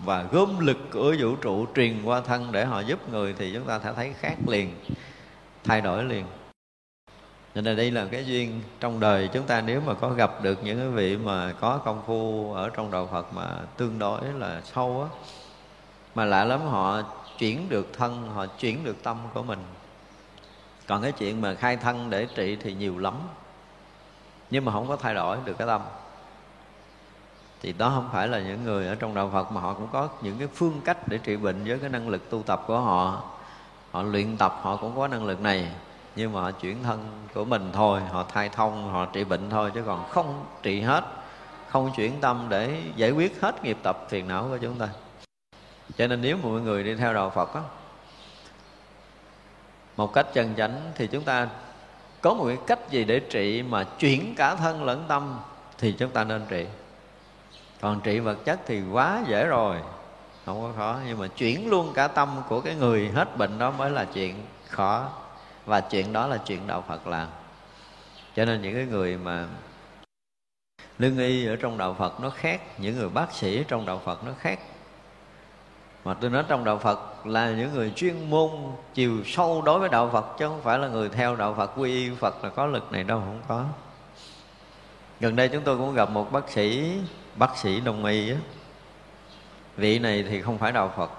và 0.04 0.22
gom 0.22 0.58
lực 0.58 0.78
của 0.92 1.14
vũ 1.18 1.36
trụ 1.36 1.66
truyền 1.74 2.02
qua 2.04 2.20
thân 2.20 2.52
để 2.52 2.64
họ 2.64 2.80
giúp 2.80 3.08
người 3.12 3.34
thì 3.38 3.52
chúng 3.54 3.64
ta 3.64 3.80
sẽ 3.84 3.92
thấy 3.96 4.12
khác 4.20 4.34
liền, 4.46 4.74
thay 5.64 5.80
đổi 5.80 6.04
liền. 6.04 6.24
Cho 7.54 7.60
nên 7.60 7.76
đây 7.76 7.90
là 7.90 8.06
cái 8.10 8.26
duyên 8.26 8.60
trong 8.80 9.00
đời 9.00 9.30
chúng 9.32 9.46
ta. 9.46 9.60
Nếu 9.60 9.80
mà 9.80 9.94
có 9.94 10.10
gặp 10.10 10.42
được 10.42 10.64
những 10.64 10.78
cái 10.78 10.88
vị 10.88 11.16
mà 11.16 11.52
có 11.60 11.78
công 11.84 12.02
phu 12.06 12.52
ở 12.52 12.70
trong 12.70 12.90
đạo 12.90 13.08
Phật 13.12 13.34
mà 13.34 13.46
tương 13.76 13.98
đối 13.98 14.20
là 14.24 14.60
sâu 14.64 15.08
á, 15.10 15.18
mà 16.14 16.24
lạ 16.24 16.44
lắm 16.44 16.60
họ 16.60 17.02
chuyển 17.38 17.68
được 17.68 17.88
thân, 17.92 18.28
họ 18.34 18.46
chuyển 18.46 18.84
được 18.84 18.96
tâm 19.02 19.16
của 19.34 19.42
mình. 19.42 19.58
Còn 20.86 21.02
cái 21.02 21.12
chuyện 21.12 21.40
mà 21.40 21.54
khai 21.54 21.76
thân 21.76 22.10
để 22.10 22.26
trị 22.34 22.56
thì 22.60 22.74
nhiều 22.74 22.98
lắm, 22.98 23.14
nhưng 24.50 24.64
mà 24.64 24.72
không 24.72 24.88
có 24.88 24.96
thay 24.96 25.14
đổi 25.14 25.38
được 25.44 25.58
cái 25.58 25.66
tâm 25.66 25.80
thì 27.62 27.72
đó 27.72 27.92
không 27.94 28.08
phải 28.12 28.28
là 28.28 28.38
những 28.38 28.64
người 28.64 28.86
ở 28.86 28.94
trong 28.94 29.14
đạo 29.14 29.30
Phật 29.32 29.52
mà 29.52 29.60
họ 29.60 29.74
cũng 29.74 29.88
có 29.92 30.08
những 30.20 30.38
cái 30.38 30.48
phương 30.54 30.80
cách 30.84 31.08
để 31.08 31.18
trị 31.18 31.36
bệnh 31.36 31.64
với 31.64 31.78
cái 31.78 31.90
năng 31.90 32.08
lực 32.08 32.30
tu 32.30 32.42
tập 32.42 32.64
của 32.66 32.80
họ. 32.80 33.22
Họ 33.90 34.02
luyện 34.02 34.36
tập 34.36 34.60
họ 34.62 34.76
cũng 34.76 34.96
có 34.96 35.08
năng 35.08 35.24
lực 35.24 35.40
này. 35.40 35.68
Nhưng 36.16 36.32
mà 36.32 36.40
họ 36.40 36.50
chuyển 36.50 36.82
thân 36.82 37.06
của 37.34 37.44
mình 37.44 37.70
thôi 37.72 38.00
họ 38.00 38.24
thay 38.32 38.48
thông 38.48 38.92
họ 38.92 39.06
trị 39.06 39.24
bệnh 39.24 39.50
thôi 39.50 39.70
chứ 39.74 39.82
còn 39.86 40.08
không 40.08 40.44
trị 40.62 40.80
hết 40.80 41.04
không 41.68 41.90
chuyển 41.96 42.20
tâm 42.20 42.46
để 42.48 42.82
giải 42.96 43.10
quyết 43.10 43.40
hết 43.40 43.64
nghiệp 43.64 43.78
tập 43.82 44.06
phiền 44.08 44.28
não 44.28 44.46
của 44.50 44.58
chúng 44.58 44.74
ta. 44.74 44.88
Cho 45.98 46.06
nên 46.06 46.20
nếu 46.20 46.36
mọi 46.42 46.60
người 46.60 46.84
đi 46.84 46.94
theo 46.94 47.14
đạo 47.14 47.30
Phật 47.30 47.54
đó, 47.54 47.62
một 49.96 50.12
cách 50.14 50.26
chân 50.34 50.54
chánh 50.56 50.80
thì 50.94 51.06
chúng 51.06 51.24
ta 51.24 51.48
có 52.20 52.34
một 52.34 52.44
cái 52.46 52.58
cách 52.66 52.90
gì 52.90 53.04
để 53.04 53.20
trị 53.20 53.62
mà 53.62 53.84
chuyển 53.84 54.34
cả 54.34 54.54
thân 54.54 54.84
lẫn 54.84 55.04
tâm 55.08 55.38
thì 55.78 55.92
chúng 55.92 56.10
ta 56.10 56.24
nên 56.24 56.42
trị 56.48 56.66
còn 57.80 58.00
trị 58.00 58.18
vật 58.18 58.44
chất 58.44 58.60
thì 58.66 58.82
quá 58.92 59.22
dễ 59.28 59.46
rồi. 59.46 59.76
Không 60.46 60.62
có 60.62 60.72
khó, 60.76 60.98
nhưng 61.06 61.18
mà 61.18 61.26
chuyển 61.26 61.70
luôn 61.70 61.92
cả 61.94 62.08
tâm 62.08 62.42
của 62.48 62.60
cái 62.60 62.74
người 62.74 63.08
hết 63.08 63.36
bệnh 63.36 63.58
đó 63.58 63.70
mới 63.70 63.90
là 63.90 64.04
chuyện 64.04 64.34
khó. 64.68 65.10
Và 65.66 65.80
chuyện 65.80 66.12
đó 66.12 66.26
là 66.26 66.38
chuyện 66.46 66.66
đạo 66.66 66.84
phật 66.88 67.06
làm. 67.06 67.28
Cho 68.36 68.44
nên 68.44 68.62
những 68.62 68.74
cái 68.74 68.84
người 68.84 69.16
mà 69.16 69.46
lương 70.98 71.18
y 71.18 71.46
ở 71.46 71.56
trong 71.56 71.78
đạo 71.78 71.96
phật 71.98 72.20
nó 72.20 72.30
khác, 72.30 72.60
những 72.78 72.96
người 72.96 73.08
bác 73.08 73.32
sĩ 73.32 73.64
trong 73.68 73.86
đạo 73.86 74.00
phật 74.04 74.24
nó 74.24 74.32
khác. 74.38 74.58
Mà 76.04 76.14
tôi 76.14 76.30
nói 76.30 76.44
trong 76.48 76.64
đạo 76.64 76.78
Phật 76.78 77.26
là 77.26 77.50
những 77.50 77.74
người 77.74 77.92
chuyên 77.96 78.30
môn 78.30 78.50
chiều 78.94 79.24
sâu 79.24 79.62
đối 79.62 79.78
với 79.78 79.88
đạo 79.88 80.10
Phật, 80.12 80.26
chứ 80.38 80.48
không 80.48 80.62
phải 80.62 80.78
là 80.78 80.88
người 80.88 81.08
theo 81.08 81.36
đạo 81.36 81.54
Phật, 81.54 81.70
quy 81.76 81.90
y 81.90 82.10
Phật 82.14 82.44
là 82.44 82.50
có 82.50 82.66
lực 82.66 82.92
này 82.92 83.04
đâu 83.04 83.20
không 83.20 83.42
có. 83.48 83.64
Gần 85.20 85.36
đây 85.36 85.48
chúng 85.48 85.62
tôi 85.62 85.76
cũng 85.76 85.94
gặp 85.94 86.10
một 86.10 86.32
bác 86.32 86.50
sĩ 86.50 86.98
bác 87.38 87.56
sĩ 87.56 87.80
đông 87.80 88.04
y 88.04 88.30
á, 88.30 88.36
vị 89.76 89.98
này 89.98 90.24
thì 90.28 90.42
không 90.42 90.58
phải 90.58 90.72
đạo 90.72 90.92
Phật. 90.96 91.10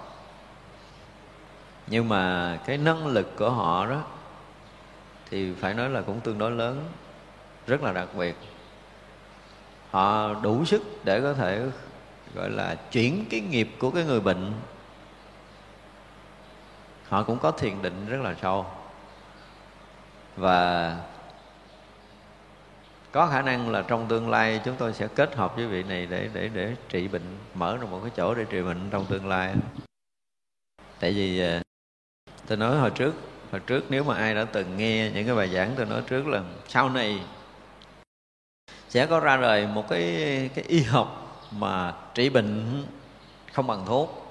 Nhưng 1.86 2.08
mà 2.08 2.56
cái 2.66 2.78
năng 2.78 3.06
lực 3.06 3.36
của 3.36 3.50
họ 3.50 3.86
đó, 3.86 4.02
thì 5.30 5.54
phải 5.54 5.74
nói 5.74 5.90
là 5.90 6.02
cũng 6.02 6.20
tương 6.20 6.38
đối 6.38 6.50
lớn, 6.50 6.88
rất 7.66 7.82
là 7.82 7.92
đặc 7.92 8.08
biệt. 8.14 8.36
Họ 9.90 10.34
đủ 10.34 10.64
sức 10.64 10.82
để 11.04 11.20
có 11.20 11.34
thể, 11.34 11.66
gọi 12.34 12.50
là, 12.50 12.74
chuyển 12.74 13.24
cái 13.30 13.40
nghiệp 13.40 13.70
của 13.78 13.90
cái 13.90 14.04
người 14.04 14.20
bệnh. 14.20 14.52
Họ 17.08 17.22
cũng 17.22 17.38
có 17.38 17.50
thiền 17.50 17.82
định 17.82 18.06
rất 18.08 18.20
là 18.20 18.34
sâu. 18.42 18.66
Và 20.36 20.96
có 23.12 23.26
khả 23.26 23.42
năng 23.42 23.70
là 23.70 23.82
trong 23.82 24.06
tương 24.08 24.30
lai 24.30 24.60
chúng 24.64 24.76
tôi 24.78 24.92
sẽ 24.92 25.08
kết 25.14 25.36
hợp 25.36 25.56
với 25.56 25.66
vị 25.66 25.82
này 25.82 26.06
để 26.06 26.28
để 26.32 26.50
để 26.54 26.76
trị 26.88 27.08
bệnh, 27.08 27.38
mở 27.54 27.76
ra 27.76 27.86
một 27.90 28.00
cái 28.02 28.10
chỗ 28.16 28.34
để 28.34 28.44
trị 28.50 28.62
bệnh 28.62 28.90
trong 28.90 29.06
tương 29.08 29.28
lai. 29.28 29.54
Tại 31.00 31.12
vì 31.12 31.40
à, 31.40 31.62
tôi 32.46 32.58
nói 32.58 32.78
hồi 32.78 32.90
trước 32.90 33.14
hồi 33.50 33.60
trước 33.66 33.84
nếu 33.88 34.04
mà 34.04 34.14
ai 34.16 34.34
đã 34.34 34.44
từng 34.44 34.76
nghe 34.76 35.10
những 35.14 35.26
cái 35.26 35.34
bài 35.34 35.48
giảng 35.48 35.74
tôi 35.76 35.86
nói 35.86 36.02
trước 36.06 36.26
là 36.26 36.42
sau 36.68 36.90
này 36.90 37.20
sẽ 38.88 39.06
có 39.06 39.20
ra 39.20 39.36
đời 39.36 39.66
một 39.66 39.88
cái 39.88 40.04
cái 40.54 40.64
y 40.68 40.82
học 40.82 41.40
mà 41.50 41.94
trị 42.14 42.30
bệnh 42.30 42.82
không 43.52 43.66
bằng 43.66 43.86
thuốc. 43.86 44.26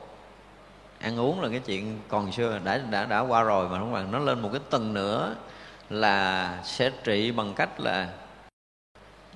Ăn 0.99 1.19
uống 1.19 1.41
là 1.41 1.49
cái 1.49 1.59
chuyện 1.59 1.99
còn 2.07 2.31
xưa 2.31 2.59
đã 2.63 2.77
đã 2.77 3.05
đã 3.05 3.19
qua 3.19 3.43
rồi 3.43 3.69
mà 3.69 3.79
không 3.79 3.93
bằng. 3.93 4.11
Nó 4.11 4.19
lên 4.19 4.39
một 4.39 4.49
cái 4.51 4.61
tầng 4.69 4.93
nữa 4.93 5.35
là 5.89 6.59
sẽ 6.63 6.91
trị 7.03 7.31
bằng 7.31 7.53
cách 7.53 7.79
là 7.79 8.09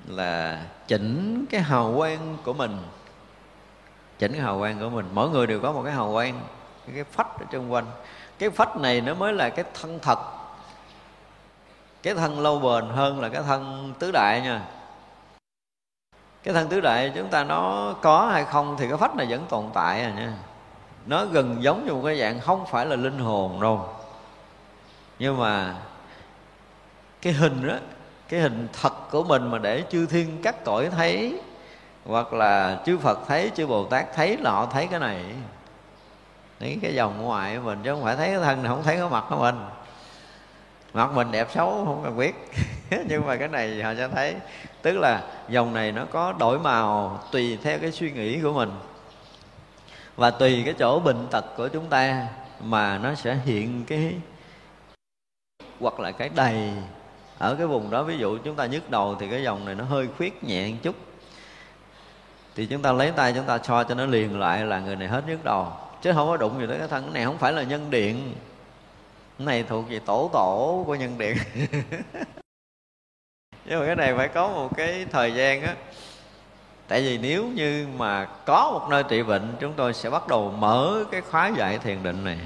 là 0.08 0.64
chỉnh 0.88 1.46
cái 1.50 1.62
hào 1.62 1.94
quang 1.98 2.38
của 2.44 2.54
mình. 2.54 2.78
Chỉnh 4.20 4.32
cái 4.32 4.42
hào 4.42 4.60
quang 4.60 4.80
của 4.80 4.90
mình. 4.90 5.10
Mỗi 5.14 5.30
người 5.30 5.48
đều 5.48 5.60
có 5.60 5.72
một 5.72 5.82
cái 5.84 5.94
hào 5.94 6.12
quang, 6.12 6.42
cái 6.94 7.04
phách 7.04 7.40
ở 7.40 7.46
xung 7.52 7.74
quanh. 7.74 7.86
Cái 8.40 8.50
phách 8.50 8.78
này 8.78 9.02
nó 9.02 9.14
mới 9.14 9.34
là 9.34 9.50
cái 9.50 9.66
thân 9.82 10.00
thật. 10.02 10.20
Cái 12.04 12.16
thân 12.16 12.40
lâu 12.40 12.60
bền 12.60 12.90
hơn 12.90 13.22
là 13.22 13.30
cái 13.30 13.42
thân 13.42 13.94
tứ 14.00 14.12
đại 14.12 14.42
nha. 14.42 14.62
Cái 16.44 16.54
thân 16.54 16.70
tứ 16.70 16.82
đại 16.82 17.12
chúng 17.16 17.30
ta 17.30 17.44
nó 17.44 17.94
có 18.02 18.30
hay 18.32 18.46
không 18.46 18.76
thì 18.80 18.90
cái 18.90 18.98
phách 18.98 19.16
này 19.16 19.28
vẫn 19.30 19.46
tồn 19.50 19.66
tại 19.74 20.02
à 20.02 20.10
nha. 20.10 20.34
Nó 21.06 21.26
gần 21.26 21.58
giống 21.60 21.86
như 21.86 21.94
một 21.94 22.02
cái 22.06 22.20
dạng 22.20 22.40
không 22.40 22.66
phải 22.66 22.86
là 22.86 22.96
linh 22.96 23.20
hồn 23.20 23.62
đâu. 23.62 23.90
Nhưng 25.20 25.38
mà 25.38 25.76
cái 27.22 27.34
hình 27.34 27.68
đó 27.68 27.76
cái 28.34 28.42
hình 28.42 28.68
thật 28.82 29.12
của 29.12 29.24
mình 29.24 29.52
mà 29.52 29.58
để 29.58 29.84
chư 29.90 30.06
thiên 30.06 30.42
các 30.44 30.64
cõi 30.64 30.90
thấy, 30.90 31.40
hoặc 32.06 32.34
là 32.34 32.82
chư 32.86 32.98
Phật 32.98 33.20
thấy, 33.28 33.52
chư 33.56 33.68
Bồ 33.68 33.86
Tát 33.86 34.14
thấy, 34.16 34.38
là 34.38 34.52
họ 34.52 34.66
thấy 34.66 34.88
cái 34.88 35.00
này. 35.00 35.24
Thấy 36.60 36.80
cái 36.82 36.94
dòng 36.96 37.22
ngoài 37.22 37.58
của 37.58 37.62
mình, 37.62 37.80
chứ 37.84 37.92
không 37.92 38.04
phải 38.04 38.16
thấy 38.16 38.28
cái 38.28 38.40
thân 38.40 38.64
này 38.64 38.70
không 38.70 38.84
thấy 38.84 38.98
cái 38.98 39.10
mặt 39.10 39.26
của 39.30 39.36
mình. 39.36 39.56
Mặt 40.94 41.12
mình 41.16 41.32
đẹp 41.32 41.48
xấu, 41.54 41.86
không 41.86 42.02
cần 42.04 42.18
biết. 42.18 42.36
Nhưng 43.10 43.28
mà 43.28 43.36
cái 43.36 43.48
này 43.48 43.84
họ 43.84 43.94
sẽ 43.98 44.08
thấy. 44.08 44.36
Tức 44.82 44.98
là 44.98 45.22
dòng 45.50 45.74
này 45.74 45.92
nó 45.92 46.06
có 46.12 46.34
đổi 46.40 46.60
màu 46.60 47.20
tùy 47.32 47.58
theo 47.64 47.80
cái 47.80 47.92
suy 47.92 48.12
nghĩ 48.12 48.42
của 48.42 48.54
mình. 48.54 48.72
Và 50.16 50.32
tùy 50.32 50.62
cái 50.66 50.74
chỗ 50.80 51.00
bệnh 51.00 51.28
tật 51.32 51.46
của 51.58 51.68
chúng 51.68 51.86
ta 51.90 52.28
mà 52.60 52.98
nó 52.98 53.16
sẽ 53.16 53.38
hiện 53.46 53.84
cái 53.88 54.16
hoặc 55.80 56.00
là 56.00 56.12
cái 56.12 56.30
đầy 56.36 56.72
ở 57.38 57.56
cái 57.56 57.68
vùng 57.68 57.90
đó, 57.90 58.04
ví 58.04 58.18
dụ 58.18 58.38
chúng 58.38 58.56
ta 58.56 58.66
nhức 58.66 58.90
đầu 58.90 59.16
thì 59.20 59.28
cái 59.30 59.44
dòng 59.44 59.66
này 59.66 59.76
nó 59.76 59.84
hơi 59.84 60.08
khuyết 60.18 60.44
nhẹ 60.44 60.72
một 60.72 60.78
chút. 60.84 60.96
Thì 62.56 62.66
chúng 62.66 62.82
ta 62.82 62.92
lấy 62.92 63.12
tay 63.12 63.34
chúng 63.34 63.46
ta 63.46 63.58
cho 63.58 63.84
cho 63.84 63.96
nó 63.96 64.06
liền 64.06 64.40
lại 64.40 64.66
là 64.66 64.80
người 64.80 64.96
này 64.96 65.08
hết 65.08 65.24
nhức 65.28 65.44
đầu. 65.44 65.68
Chứ 66.02 66.14
không 66.14 66.28
có 66.28 66.38
đụng 66.38 66.60
gì 66.60 66.68
tới 66.68 66.78
cái 66.80 66.88
thân. 66.88 67.04
Cái 67.04 67.14
này 67.14 67.26
không 67.26 67.38
phải 67.38 67.54
là 67.54 67.64
nhân 67.64 67.90
điện. 67.90 68.34
Cái 69.38 69.46
này 69.46 69.64
thuộc 69.64 69.90
về 69.90 70.00
tổ 70.00 70.30
tổ 70.34 70.84
của 70.86 70.96
nhân 70.96 71.18
điện. 71.18 71.38
Nhưng 73.66 73.80
mà 73.80 73.86
cái 73.86 73.96
này 73.96 74.14
phải 74.18 74.28
có 74.28 74.48
một 74.48 74.78
cái 74.78 75.06
thời 75.12 75.34
gian 75.34 75.62
á. 75.62 75.76
Tại 76.88 77.02
vì 77.02 77.18
nếu 77.18 77.48
như 77.48 77.88
mà 77.98 78.26
có 78.26 78.72
một 78.74 78.88
nơi 78.90 79.04
trị 79.04 79.24
bệnh, 79.24 79.54
chúng 79.60 79.74
tôi 79.74 79.94
sẽ 79.94 80.10
bắt 80.10 80.28
đầu 80.28 80.52
mở 80.58 81.04
cái 81.12 81.22
khóa 81.22 81.52
dạy 81.58 81.78
thiền 81.78 82.04
định 82.04 82.24
này. 82.24 82.38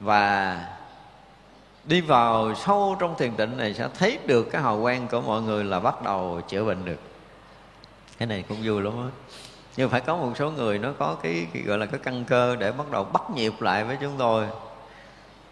Và 0.00 0.60
đi 1.86 2.00
vào 2.00 2.54
sâu 2.54 2.96
trong 2.98 3.14
thiền 3.18 3.36
định 3.36 3.56
này 3.56 3.74
sẽ 3.74 3.88
thấy 3.98 4.18
được 4.26 4.50
cái 4.50 4.62
hào 4.62 4.82
quang 4.82 5.08
của 5.08 5.20
mọi 5.20 5.42
người 5.42 5.64
là 5.64 5.80
bắt 5.80 6.02
đầu 6.02 6.40
chữa 6.48 6.64
bệnh 6.64 6.84
được. 6.84 6.98
Cái 8.18 8.26
này 8.26 8.44
cũng 8.48 8.58
vui 8.64 8.82
lắm 8.82 8.92
á. 8.92 9.08
Nhưng 9.76 9.90
phải 9.90 10.00
có 10.00 10.16
một 10.16 10.32
số 10.38 10.50
người 10.50 10.78
nó 10.78 10.92
có 10.98 11.16
cái, 11.22 11.46
cái 11.52 11.62
gọi 11.62 11.78
là 11.78 11.86
cái 11.86 12.00
căn 12.02 12.24
cơ 12.24 12.56
để 12.56 12.72
bắt 12.72 12.90
đầu 12.90 13.04
bắt 13.04 13.22
nhịp 13.34 13.52
lại 13.60 13.84
với 13.84 13.96
chúng 14.00 14.14
tôi. 14.18 14.46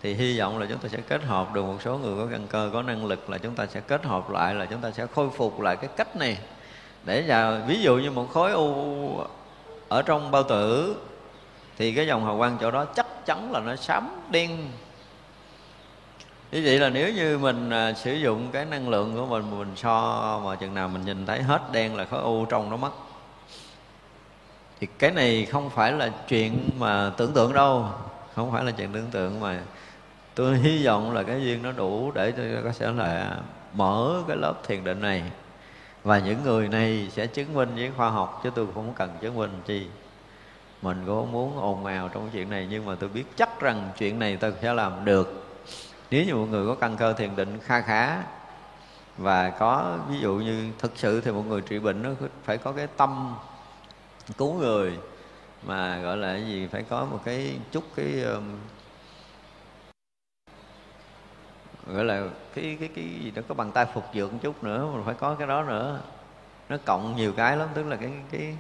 Thì 0.03 0.15
hy 0.15 0.39
vọng 0.39 0.59
là 0.59 0.67
chúng 0.67 0.79
ta 0.79 0.89
sẽ 0.89 0.99
kết 1.09 1.23
hợp 1.23 1.55
được 1.55 1.63
một 1.63 1.77
số 1.85 1.99
người 1.99 2.17
có 2.19 2.31
căn 2.31 2.47
cơ 2.49 2.71
có 2.73 2.83
năng 2.83 3.07
lực 3.07 3.31
là 3.31 3.39
chúng 3.39 3.55
ta 3.55 3.67
sẽ 3.67 3.81
kết 3.81 4.05
hợp 4.05 4.31
lại 4.31 4.55
là 4.55 4.67
chúng 4.67 4.81
ta 4.81 4.91
sẽ 4.91 5.07
khôi 5.15 5.31
phục 5.31 5.61
lại 5.61 5.77
cái 5.77 5.91
cách 5.97 6.17
này. 6.17 6.39
Để 7.05 7.23
là 7.23 7.61
ví 7.67 7.83
dụ 7.83 7.97
như 7.97 8.11
một 8.11 8.33
khối 8.33 8.53
u 8.53 9.21
ở 9.89 10.03
trong 10.03 10.31
bao 10.31 10.43
tử 10.43 10.97
thì 11.79 11.93
cái 11.93 12.07
dòng 12.07 12.25
hào 12.25 12.39
quang 12.39 12.59
chỗ 12.61 12.71
đó 12.71 12.85
chắc 12.85 13.27
chắn 13.27 13.53
là 13.53 13.61
nó 13.61 13.77
xám 13.77 14.09
đen 14.31 14.71
như 16.53 16.63
vậy 16.65 16.79
là 16.79 16.91
nếu 16.91 17.13
như 17.13 17.39
mình 17.39 17.71
à, 17.71 17.93
sử 17.93 18.15
dụng 18.15 18.49
cái 18.53 18.65
năng 18.65 18.89
lượng 18.89 19.17
của 19.17 19.27
mình 19.27 19.59
mình 19.59 19.73
so 19.77 20.41
mà 20.45 20.57
chừng 20.57 20.75
nào 20.75 20.89
mình 20.89 21.05
nhìn 21.05 21.27
thấy 21.27 21.43
hết 21.43 21.63
đen 21.73 21.97
là 21.97 22.05
khối 22.05 22.21
u 22.23 22.45
trong 22.45 22.71
nó 22.71 22.77
mất. 22.77 22.91
Thì 24.81 24.87
cái 24.99 25.11
này 25.11 25.47
không 25.47 25.71
phải 25.71 25.93
là 25.93 26.11
chuyện 26.29 26.71
mà 26.79 27.13
tưởng 27.17 27.33
tượng 27.33 27.53
đâu 27.53 27.87
không 28.35 28.53
phải 28.53 28.65
là 28.65 28.71
chuyện 28.71 28.93
tưởng 28.93 29.11
tượng 29.11 29.41
mà 29.41 29.63
tôi 30.35 30.59
hy 30.59 30.87
vọng 30.87 31.13
là 31.13 31.23
cái 31.23 31.45
duyên 31.45 31.63
nó 31.63 31.73
đủ 31.73 32.13
để 32.15 32.33
tôi 32.33 32.47
có 32.65 32.73
sẽ 32.73 32.93
là 32.93 33.37
mở 33.73 34.23
cái 34.29 34.37
lớp 34.37 34.55
thiền 34.67 34.85
định 34.85 35.01
này. 35.01 35.23
Và 36.03 36.19
những 36.19 36.43
người 36.45 36.69
này 36.69 37.09
sẽ 37.13 37.27
chứng 37.27 37.55
minh 37.55 37.69
với 37.77 37.91
khoa 37.97 38.11
học 38.11 38.41
chứ 38.45 38.51
tôi 38.55 38.67
không 38.75 38.93
cần 38.95 39.11
chứng 39.21 39.35
minh 39.35 39.61
chi. 39.67 39.87
Mình 40.83 41.03
cũng 41.07 41.33
muốn 41.33 41.59
ồn 41.59 41.85
ào 41.87 42.09
trong 42.09 42.31
chuyện 42.33 42.51
này 42.51 42.67
nhưng 42.71 42.87
mà 42.87 42.95
tôi 42.95 43.09
biết 43.09 43.25
chắc 43.37 43.61
rằng 43.61 43.91
chuyện 43.99 44.19
này 44.19 44.37
tôi 44.37 44.53
sẽ 44.63 44.75
làm 44.75 45.05
được 45.05 45.52
nếu 46.13 46.25
như 46.25 46.35
một 46.35 46.47
người 46.51 46.67
có 46.67 46.75
căn 46.75 46.97
cơ 46.97 47.13
thiền 47.13 47.37
định 47.37 47.59
kha 47.63 47.81
khá 47.81 48.23
và 49.19 49.51
có 49.51 49.99
ví 50.09 50.19
dụ 50.19 50.35
như 50.35 50.73
thực 50.79 50.93
sự 50.95 51.21
thì 51.21 51.31
một 51.31 51.45
người 51.49 51.61
trị 51.61 51.79
bệnh 51.79 52.03
nó 52.03 52.11
phải 52.45 52.59
có 52.59 52.73
cái 52.73 52.87
tâm 52.97 53.35
cứu 54.39 54.55
người 54.55 54.99
mà 55.67 55.99
gọi 55.99 56.17
là 56.17 56.33
cái 56.33 56.47
gì 56.47 56.67
phải 56.67 56.83
có 56.83 57.05
một 57.05 57.21
cái 57.25 57.59
chút 57.73 57.85
cái 57.97 58.23
um, 58.23 58.45
gọi 61.87 62.05
là 62.05 62.25
cái 62.55 62.77
cái 62.81 62.89
cái 62.95 63.05
gì 63.05 63.31
đó 63.31 63.43
có 63.49 63.55
bằng 63.55 63.73
tay 63.73 63.87
phục 63.95 64.05
dược 64.15 64.33
một 64.33 64.39
chút 64.43 64.65
nữa 64.65 64.89
mình 64.95 65.03
phải 65.05 65.15
có 65.15 65.35
cái 65.35 65.49
đó 65.49 65.63
nữa. 65.63 66.01
Nó 66.69 66.77
cộng 66.85 67.17
nhiều 67.17 67.33
cái 67.37 67.57
lắm 67.57 67.69
tức 67.75 67.87
là 67.87 67.97
cái 67.97 68.11
cái 68.31 68.57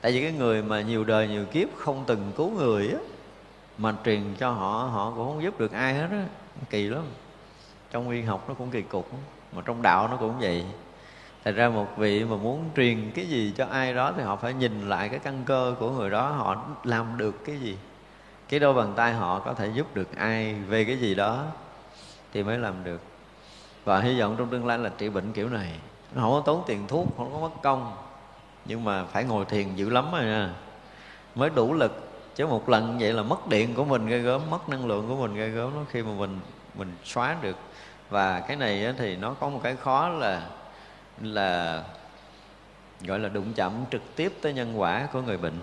tại 0.00 0.12
vì 0.12 0.22
cái 0.22 0.32
người 0.32 0.62
mà 0.62 0.80
nhiều 0.80 1.04
đời 1.04 1.28
nhiều 1.28 1.44
kiếp 1.44 1.68
không 1.76 2.04
từng 2.06 2.32
cứu 2.36 2.50
người 2.50 2.88
á 2.88 2.98
mà 3.78 3.94
truyền 4.04 4.34
cho 4.38 4.50
họ 4.50 4.90
họ 4.92 5.12
cũng 5.16 5.26
không 5.26 5.42
giúp 5.42 5.58
được 5.58 5.72
ai 5.72 5.94
hết 5.94 6.08
á 6.10 6.26
kỳ 6.70 6.88
lắm. 6.88 7.04
Trong 7.90 8.10
y 8.10 8.22
học 8.22 8.44
nó 8.48 8.54
cũng 8.54 8.70
kỳ 8.70 8.82
cục, 8.82 9.10
mà 9.52 9.62
trong 9.64 9.82
đạo 9.82 10.08
nó 10.08 10.16
cũng 10.16 10.38
vậy. 10.40 10.64
Thật 11.44 11.52
ra 11.52 11.68
một 11.68 11.86
vị 11.96 12.24
mà 12.24 12.36
muốn 12.36 12.70
truyền 12.76 13.10
cái 13.14 13.26
gì 13.26 13.52
cho 13.56 13.66
ai 13.66 13.94
đó 13.94 14.12
thì 14.16 14.22
họ 14.22 14.36
phải 14.36 14.54
nhìn 14.54 14.88
lại 14.88 15.08
cái 15.08 15.18
căn 15.18 15.42
cơ 15.46 15.74
của 15.78 15.90
người 15.90 16.10
đó, 16.10 16.28
họ 16.28 16.64
làm 16.84 17.16
được 17.16 17.44
cái 17.44 17.56
gì. 17.56 17.76
Cái 18.48 18.60
đôi 18.60 18.74
bàn 18.74 18.92
tay 18.96 19.12
họ 19.12 19.38
có 19.38 19.54
thể 19.54 19.70
giúp 19.74 19.94
được 19.94 20.16
ai 20.16 20.54
về 20.54 20.84
cái 20.84 20.96
gì 20.96 21.14
đó 21.14 21.44
thì 22.32 22.42
mới 22.42 22.58
làm 22.58 22.84
được. 22.84 23.00
Và 23.84 24.00
hy 24.00 24.20
vọng 24.20 24.34
trong 24.38 24.48
tương 24.48 24.66
lai 24.66 24.78
là 24.78 24.90
trị 24.98 25.08
bệnh 25.08 25.32
kiểu 25.32 25.48
này. 25.48 25.72
Nó 26.14 26.22
không 26.22 26.30
có 26.30 26.42
tốn 26.46 26.62
tiền 26.66 26.86
thuốc, 26.88 27.06
không 27.16 27.32
có 27.32 27.38
mất 27.38 27.62
công, 27.62 27.96
nhưng 28.64 28.84
mà 28.84 29.04
phải 29.04 29.24
ngồi 29.24 29.44
thiền 29.44 29.74
dữ 29.74 29.90
lắm 29.90 30.12
rồi 30.12 30.24
nha. 30.24 30.50
Mới 31.34 31.50
đủ 31.50 31.74
lực 31.74 32.09
chứ 32.34 32.46
một 32.46 32.68
lần 32.68 32.98
vậy 33.00 33.12
là 33.12 33.22
mất 33.22 33.48
điện 33.48 33.74
của 33.74 33.84
mình 33.84 34.06
gây 34.06 34.20
gớm, 34.20 34.50
mất 34.50 34.68
năng 34.68 34.86
lượng 34.86 35.08
của 35.08 35.16
mình 35.16 35.34
gây 35.34 35.50
gớm 35.50 35.74
nó 35.74 35.80
khi 35.90 36.02
mà 36.02 36.10
mình 36.18 36.40
mình 36.74 36.96
xóa 37.04 37.36
được. 37.42 37.56
Và 38.10 38.40
cái 38.40 38.56
này 38.56 38.94
thì 38.98 39.16
nó 39.16 39.34
có 39.40 39.48
một 39.48 39.60
cái 39.62 39.76
khó 39.76 40.08
là 40.08 40.42
là 41.20 41.82
gọi 43.00 43.18
là 43.18 43.28
đụng 43.28 43.52
chạm 43.56 43.72
trực 43.90 44.02
tiếp 44.16 44.32
tới 44.42 44.52
nhân 44.52 44.80
quả 44.80 45.08
của 45.12 45.22
người 45.22 45.36
bệnh. 45.36 45.60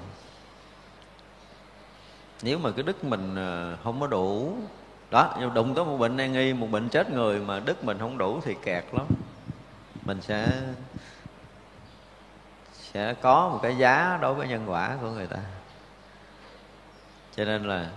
Nếu 2.42 2.60
mà 2.60 2.72
cái 2.72 2.84
đức 2.84 3.04
mình 3.04 3.36
ờ, 3.36 3.78
không 3.84 4.02
có 4.02 4.08
đủ, 4.08 4.58
đó 5.12 5.36
đụng 5.56 5.76
tới 5.76 5.86
một 5.86 5.98
bệnh 5.98 6.18
nan 6.18 6.34
y, 6.34 6.54
một 6.54 6.68
bệnh 6.72 6.90
chết 6.90 7.12
người 7.12 7.40
mà 7.40 7.60
đức 7.60 7.84
mình 7.84 8.00
không 8.00 8.18
đủ 8.18 8.42
thì 8.44 8.56
kẹt 8.64 8.84
lắm. 8.92 9.06
Mình 10.06 10.22
sẽ 10.22 10.48
sẽ 12.74 13.14
có 13.14 13.50
một 13.50 13.60
cái 13.62 13.78
giá 13.78 14.20
đối 14.22 14.34
với 14.34 14.48
nhân 14.48 14.64
quả 14.68 14.98
của 15.02 15.10
người 15.10 15.28
ta 15.28 15.38
cho 17.38 17.46
nên 17.46 17.64
là 17.64 17.90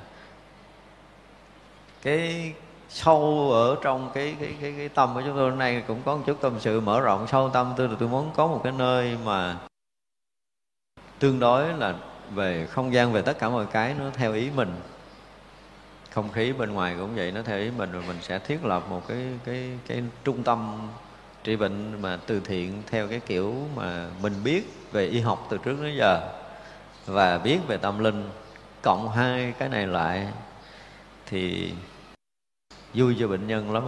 cái 2.02 2.52
sâu 2.88 3.50
ở 3.52 3.76
trong 3.82 4.10
cái 4.14 4.36
cái 4.40 4.54
cái, 4.60 4.74
cái 4.76 4.88
tâm 4.88 5.14
của 5.14 5.22
chúng 5.26 5.36
tôi 5.36 5.50
hôm 5.50 5.58
nay 5.58 5.82
cũng 5.86 6.02
có 6.04 6.16
một 6.16 6.22
chút 6.26 6.38
tâm 6.40 6.60
sự 6.60 6.80
mở 6.80 7.00
rộng. 7.00 7.26
Sâu 7.26 7.50
tâm 7.50 7.74
tôi 7.76 7.88
là 7.88 7.94
tôi 7.98 8.08
muốn 8.08 8.30
có 8.34 8.46
một 8.46 8.60
cái 8.64 8.72
nơi 8.72 9.16
mà 9.24 9.56
tương 11.18 11.38
đối 11.38 11.72
là 11.72 11.94
về 12.34 12.66
không 12.66 12.92
gian 12.92 13.12
về 13.12 13.22
tất 13.22 13.38
cả 13.38 13.48
mọi 13.48 13.66
cái 13.66 13.94
nó 13.98 14.04
theo 14.14 14.32
ý 14.32 14.50
mình. 14.56 14.74
Không 16.10 16.32
khí 16.32 16.52
bên 16.52 16.72
ngoài 16.72 16.96
cũng 16.98 17.14
vậy 17.16 17.32
nó 17.32 17.42
theo 17.42 17.58
ý 17.58 17.70
mình 17.70 17.92
rồi 17.92 18.02
mình 18.06 18.18
sẽ 18.22 18.38
thiết 18.38 18.64
lập 18.64 18.82
một 18.90 19.08
cái 19.08 19.18
cái 19.44 19.78
cái 19.86 20.02
trung 20.24 20.42
tâm 20.42 20.88
trị 21.44 21.56
bệnh 21.56 22.02
mà 22.02 22.18
từ 22.26 22.40
thiện 22.40 22.82
theo 22.86 23.08
cái 23.08 23.20
kiểu 23.20 23.54
mà 23.76 24.08
mình 24.22 24.34
biết 24.44 24.62
về 24.92 25.06
y 25.06 25.20
học 25.20 25.46
từ 25.50 25.58
trước 25.58 25.76
đến 25.82 25.96
giờ 25.98 26.28
và 27.06 27.38
biết 27.38 27.58
về 27.66 27.76
tâm 27.76 27.98
linh 27.98 28.28
cộng 28.82 29.10
hai 29.10 29.54
cái 29.58 29.68
này 29.68 29.86
lại 29.86 30.28
thì 31.26 31.72
vui 32.94 33.16
cho 33.20 33.28
bệnh 33.28 33.46
nhân 33.46 33.72
lắm 33.72 33.82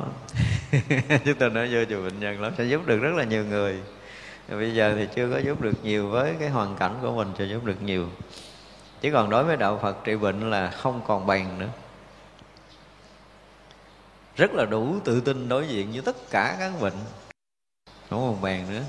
chúng 1.24 1.34
tôi 1.38 1.50
nói 1.50 1.68
vui 1.74 1.86
cho 1.90 2.02
bệnh 2.02 2.20
nhân 2.20 2.40
lắm. 2.40 2.52
Sẽ 2.58 2.64
giúp 2.64 2.86
được 2.86 2.98
rất 2.98 3.14
là 3.14 3.24
nhiều 3.24 3.44
người. 3.44 3.80
Bây 4.48 4.74
giờ 4.74 4.94
thì 4.96 5.08
chưa 5.14 5.30
có 5.30 5.38
giúp 5.38 5.60
được 5.60 5.84
nhiều 5.84 6.08
với 6.08 6.34
cái 6.40 6.48
hoàn 6.48 6.76
cảnh 6.76 6.98
của 7.02 7.12
mình 7.12 7.32
chưa 7.38 7.44
giúp 7.44 7.64
được 7.64 7.82
nhiều. 7.82 8.08
Chứ 9.00 9.10
còn 9.12 9.30
đối 9.30 9.44
với 9.44 9.56
đạo 9.56 9.78
phật 9.82 9.96
trị 10.04 10.16
bệnh 10.16 10.50
là 10.50 10.70
không 10.70 11.00
còn 11.06 11.26
bằng 11.26 11.58
nữa. 11.58 11.68
Rất 14.36 14.54
là 14.54 14.64
đủ 14.64 14.96
tự 15.04 15.20
tin 15.20 15.48
đối 15.48 15.68
diện 15.68 15.92
với 15.92 16.02
tất 16.02 16.16
cả 16.30 16.56
các 16.58 16.72
bệnh. 16.80 16.96
Không 18.10 18.20
còn 18.20 18.42
bàn 18.42 18.66
nữa. 18.70 18.82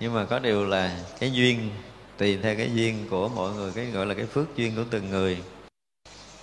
Nhưng 0.00 0.14
mà 0.14 0.24
có 0.24 0.38
điều 0.38 0.66
là 0.66 0.98
cái 1.18 1.32
duyên 1.32 1.70
tùy 2.18 2.38
theo 2.42 2.56
cái 2.56 2.70
duyên 2.74 3.06
của 3.10 3.28
mọi 3.28 3.52
người, 3.52 3.72
cái 3.74 3.86
gọi 3.86 4.06
là 4.06 4.14
cái 4.14 4.26
phước 4.26 4.56
duyên 4.56 4.76
của 4.76 4.84
từng 4.90 5.10
người. 5.10 5.42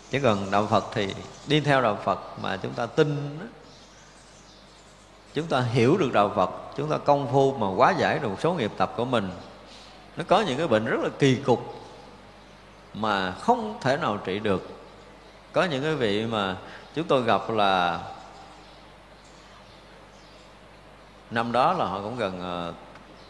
Chứ 0.10 0.20
còn 0.24 0.52
đạo 0.52 0.68
phật 0.68 0.86
thì 0.94 1.14
đi 1.48 1.60
theo 1.60 1.82
đạo 1.82 1.98
phật 2.04 2.20
mà 2.42 2.58
chúng 2.58 2.74
ta 2.74 2.86
tin 2.86 3.40
chúng 5.34 5.48
ta 5.48 5.62
hiểu 5.62 5.98
được 5.98 6.14
đạo 6.14 6.32
phật, 6.36 6.50
chúng 6.78 6.90
ta 6.90 6.98
công 6.98 7.32
phu 7.32 7.54
mà 7.54 7.68
quá 7.76 7.94
giải 7.98 8.20
được 8.20 8.30
một 8.30 8.38
số 8.42 8.54
nghiệp 8.54 8.72
tập 8.78 8.94
của 8.98 9.06
mình, 9.06 9.30
nó 10.18 10.24
có 10.28 10.42
những 10.42 10.58
cái 10.58 10.68
bệnh 10.68 10.86
rất 10.86 11.00
là 11.04 11.10
kỳ 11.20 11.36
cục 11.36 11.76
mà 12.94 13.32
không 13.32 13.78
thể 13.82 13.98
nào 13.98 14.18
trị 14.18 14.40
được. 14.40 14.70
Có 15.54 15.64
những 15.64 15.84
cái 15.84 15.96
vị 15.96 16.26
mà 16.26 16.58
chúng 16.96 17.08
tôi 17.08 17.24
gặp 17.24 17.50
là 17.50 18.00
năm 21.32 21.52
đó 21.52 21.74
là 21.74 21.86
họ 21.86 22.02
cũng 22.02 22.18
gần 22.18 22.42
ờ, 22.42 22.74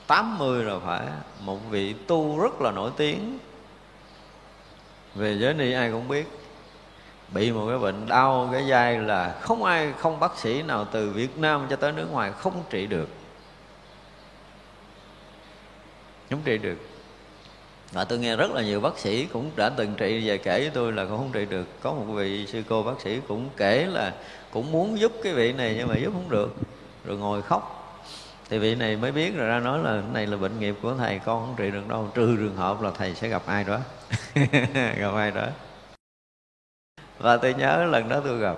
80 0.09 0.63
rồi 0.63 0.79
phải. 0.85 1.07
Một 1.39 1.59
vị 1.69 1.93
tu 2.07 2.39
rất 2.39 2.61
là 2.61 2.71
nổi 2.71 2.91
tiếng. 2.97 3.39
Về 5.15 5.37
giới 5.39 5.53
ni 5.53 5.71
ai 5.71 5.91
cũng 5.91 6.07
biết. 6.07 6.27
Bị 7.33 7.51
một 7.51 7.65
cái 7.69 7.77
bệnh 7.77 8.07
đau 8.07 8.49
cái 8.51 8.69
dai 8.69 8.97
là 8.97 9.37
không 9.41 9.63
ai, 9.63 9.93
không 9.99 10.19
bác 10.19 10.37
sĩ 10.37 10.61
nào 10.61 10.85
từ 10.91 11.09
Việt 11.09 11.37
Nam 11.37 11.67
cho 11.69 11.75
tới 11.75 11.91
nước 11.91 12.07
ngoài 12.11 12.31
không 12.31 12.63
trị 12.69 12.87
được. 12.87 13.09
Không 16.29 16.41
trị 16.43 16.57
được. 16.57 16.77
Và 17.91 18.03
tôi 18.03 18.19
nghe 18.19 18.35
rất 18.35 18.51
là 18.51 18.61
nhiều 18.61 18.81
bác 18.81 18.97
sĩ 18.97 19.25
cũng 19.25 19.51
đã 19.55 19.69
từng 19.69 19.95
trị, 19.97 20.27
về 20.27 20.37
kể 20.37 20.59
với 20.59 20.71
tôi 20.73 20.91
là 20.91 21.05
cũng 21.05 21.17
không 21.17 21.31
trị 21.31 21.45
được. 21.45 21.67
Có 21.81 21.91
một 21.91 22.05
vị 22.13 22.45
sư 22.47 22.63
cô 22.69 22.83
bác 22.83 23.01
sĩ 23.03 23.19
cũng 23.27 23.49
kể 23.57 23.85
là 23.85 24.13
cũng 24.51 24.71
muốn 24.71 24.99
giúp 24.99 25.11
cái 25.23 25.33
vị 25.33 25.53
này 25.53 25.75
nhưng 25.77 25.87
mà 25.87 25.95
giúp 25.97 26.13
không 26.13 26.29
được. 26.29 26.55
Rồi 27.05 27.17
ngồi 27.17 27.41
khóc 27.41 27.78
thì 28.49 28.57
vị 28.57 28.75
này 28.75 28.95
mới 28.95 29.11
biết 29.11 29.35
rồi, 29.35 29.47
ra 29.47 29.59
nói 29.59 29.79
là 29.79 29.91
cái 29.91 30.11
này 30.13 30.27
là 30.27 30.37
bệnh 30.37 30.59
nghiệp 30.59 30.75
của 30.81 30.95
thầy, 30.95 31.19
con 31.19 31.45
không 31.45 31.55
trị 31.57 31.71
được 31.71 31.87
đâu, 31.87 32.11
trừ 32.13 32.35
trường 32.37 32.55
hợp 32.55 32.81
là 32.81 32.91
thầy 32.97 33.15
sẽ 33.15 33.27
gặp 33.27 33.41
ai 33.45 33.63
đó. 33.63 33.79
Gặp 34.97 35.13
ai 35.15 35.31
đó. 35.31 35.47
Và 37.17 37.37
tôi 37.37 37.53
nhớ 37.53 37.85
lần 37.85 38.09
đó 38.09 38.21
tôi 38.25 38.37
gặp. 38.37 38.55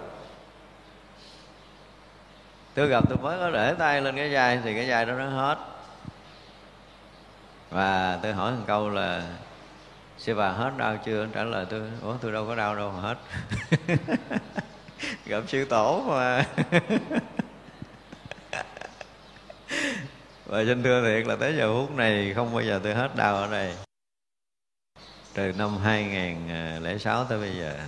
Tôi 2.73 2.87
gặp 2.87 3.03
tôi 3.09 3.17
mới 3.17 3.37
có 3.37 3.51
để 3.51 3.73
tay 3.73 4.01
lên 4.01 4.15
cái 4.15 4.33
vai, 4.33 4.59
thì 4.63 4.75
cái 4.75 4.89
vai 4.89 5.05
đó 5.05 5.13
nó 5.13 5.29
hết. 5.29 5.57
Và 7.69 8.19
tôi 8.23 8.33
hỏi 8.33 8.51
một 8.51 8.63
câu 8.67 8.89
là, 8.89 9.23
sư 10.17 10.35
bà 10.35 10.49
hết 10.49 10.71
đau 10.77 10.97
chưa? 11.05 11.27
Trả 11.33 11.43
lời 11.43 11.65
tôi, 11.69 11.81
ủa, 12.01 12.15
tôi 12.21 12.31
đâu 12.31 12.45
có 12.47 12.55
đau 12.55 12.75
đâu 12.75 12.91
mà 12.91 13.01
hết. 13.01 13.17
Gặp 15.25 15.43
sư 15.47 15.65
tổ 15.65 16.03
mà. 16.07 16.45
và 20.51 20.65
xin 20.65 20.83
thưa 20.83 21.01
thiệt 21.01 21.27
là 21.27 21.35
tới 21.35 21.55
giờ 21.57 21.73
phút 21.73 21.95
này 21.95 22.33
không 22.33 22.53
bao 22.53 22.63
giờ 22.63 22.79
tôi 22.83 22.93
hết 22.93 23.15
đau 23.15 23.35
ở 23.35 23.51
đây. 23.51 23.73
Từ 25.33 25.51
năm 25.51 25.77
2006 25.77 27.25
tới 27.25 27.39
bây 27.39 27.57
giờ. 27.57 27.79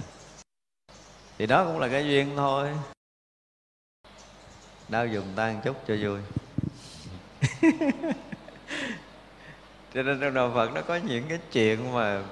Thì 1.38 1.45
đó 1.45 1.66
cũng 1.66 1.80
là 1.80 1.88
cái 1.88 2.07
duyên 2.07 2.34
thôi. 2.36 2.70
Đau 4.89 5.07
dùng 5.07 5.26
tan 5.36 5.61
chút 5.64 5.76
cho 5.88 5.95
vui. 6.01 6.20
Cho 9.93 10.03
nên 10.03 10.20
trong 10.20 10.34
đạo 10.34 10.51
phật 10.55 10.74
nó 10.74 10.82
có 10.82 10.95
những 10.95 11.24
cái 11.30 11.39
chuyện 11.51 11.93
mà 11.93 12.24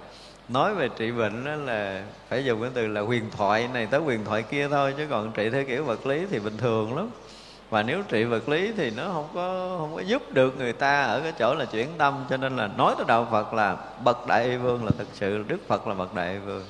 nói 0.50 0.76
về 0.76 0.90
trị 0.98 1.12
bệnh 1.12 1.46
đó 1.46 1.56
là 1.56 2.06
phải 2.28 2.46
dùng 2.46 2.62
cái 2.62 2.72
từ 2.74 2.88
là 2.88 3.02
huyền 3.02 3.30
thoại 3.32 3.68
này 3.68 3.88
tới 3.92 4.00
huyền 4.00 4.26
thoại 4.26 4.44
kia 4.44 4.68
thôi, 4.68 4.94
chứ 4.98 5.08
còn 5.10 5.32
trị 5.32 5.50
theo 5.50 5.66
kiểu 5.66 5.84
vật 5.84 6.06
lý 6.06 6.26
thì 6.30 6.40
bình 6.40 6.58
thường 6.58 6.98
lắm 6.98 7.10
và 7.72 7.84
nếu 7.84 8.02
trị 8.10 8.24
vật 8.24 8.50
lý 8.50 8.72
thì 8.78 8.92
nó 8.92 9.04
không 9.14 9.28
có 9.34 9.76
không 9.80 9.96
có 9.96 10.02
giúp 10.02 10.34
được 10.34 10.58
người 10.58 10.74
ta 10.74 11.04
ở 11.04 11.22
cái 11.22 11.32
chỗ 11.32 11.56
là 11.56 11.66
chuyển 11.66 11.88
tâm. 11.98 12.26
Cho 12.30 12.38
nên 12.38 12.58
là 12.58 12.68
nói 12.68 12.94
tới 12.98 13.06
đạo 13.08 13.28
Phật 13.32 13.54
là 13.54 13.78
bậc 14.04 14.28
đại 14.28 14.46
y 14.46 14.58
vương 14.58 14.86
là 14.86 14.92
thực 14.98 15.08
sự 15.14 15.44
Đức 15.48 15.58
Phật 15.68 15.88
là 15.88 15.94
bậc 15.94 16.16
đại 16.16 16.34
y 16.34 16.38
vương. 16.38 16.66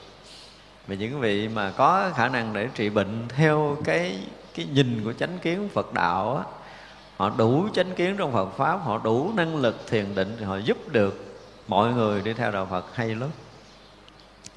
Vì 0.88 0.98
những 0.98 1.20
vị 1.20 1.48
mà 1.48 1.72
có 1.78 2.10
khả 2.16 2.30
năng 2.30 2.54
để 2.54 2.68
trị 2.76 2.90
bệnh 2.90 3.28
theo 3.30 3.78
cái 3.84 4.20
cái 4.56 4.66
nhìn 4.74 5.02
của 5.04 5.14
chánh 5.14 5.38
kiến 5.42 5.70
Phật 5.74 5.94
đạo 5.94 6.38
á, 6.38 6.44
họ 7.18 7.32
đủ 7.38 7.68
chánh 7.74 7.92
kiến 7.96 8.16
trong 8.18 8.34
Phật 8.34 8.50
pháp, 8.58 8.80
họ 8.84 8.98
đủ 9.04 9.32
năng 9.36 9.56
lực 9.56 9.88
thiền 9.88 10.16
định 10.16 10.36
thì 10.40 10.46
họ 10.46 10.58
giúp 10.58 10.78
được 10.92 11.36
mọi 11.68 11.94
người 11.94 12.22
đi 12.22 12.34
theo 12.34 12.52
đạo 12.52 12.68
Phật 12.72 12.96
hay 12.96 13.16
lắm. 13.16 13.30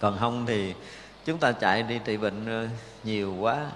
Còn 0.00 0.16
không 0.20 0.46
thì 0.46 0.74
chúng 1.24 1.38
ta 1.38 1.52
chạy 1.52 1.82
đi 1.82 2.00
trị 2.04 2.16
bệnh 2.16 2.46
ờ, 2.46 2.68
nhiều 3.04 3.34
quá 3.40 3.66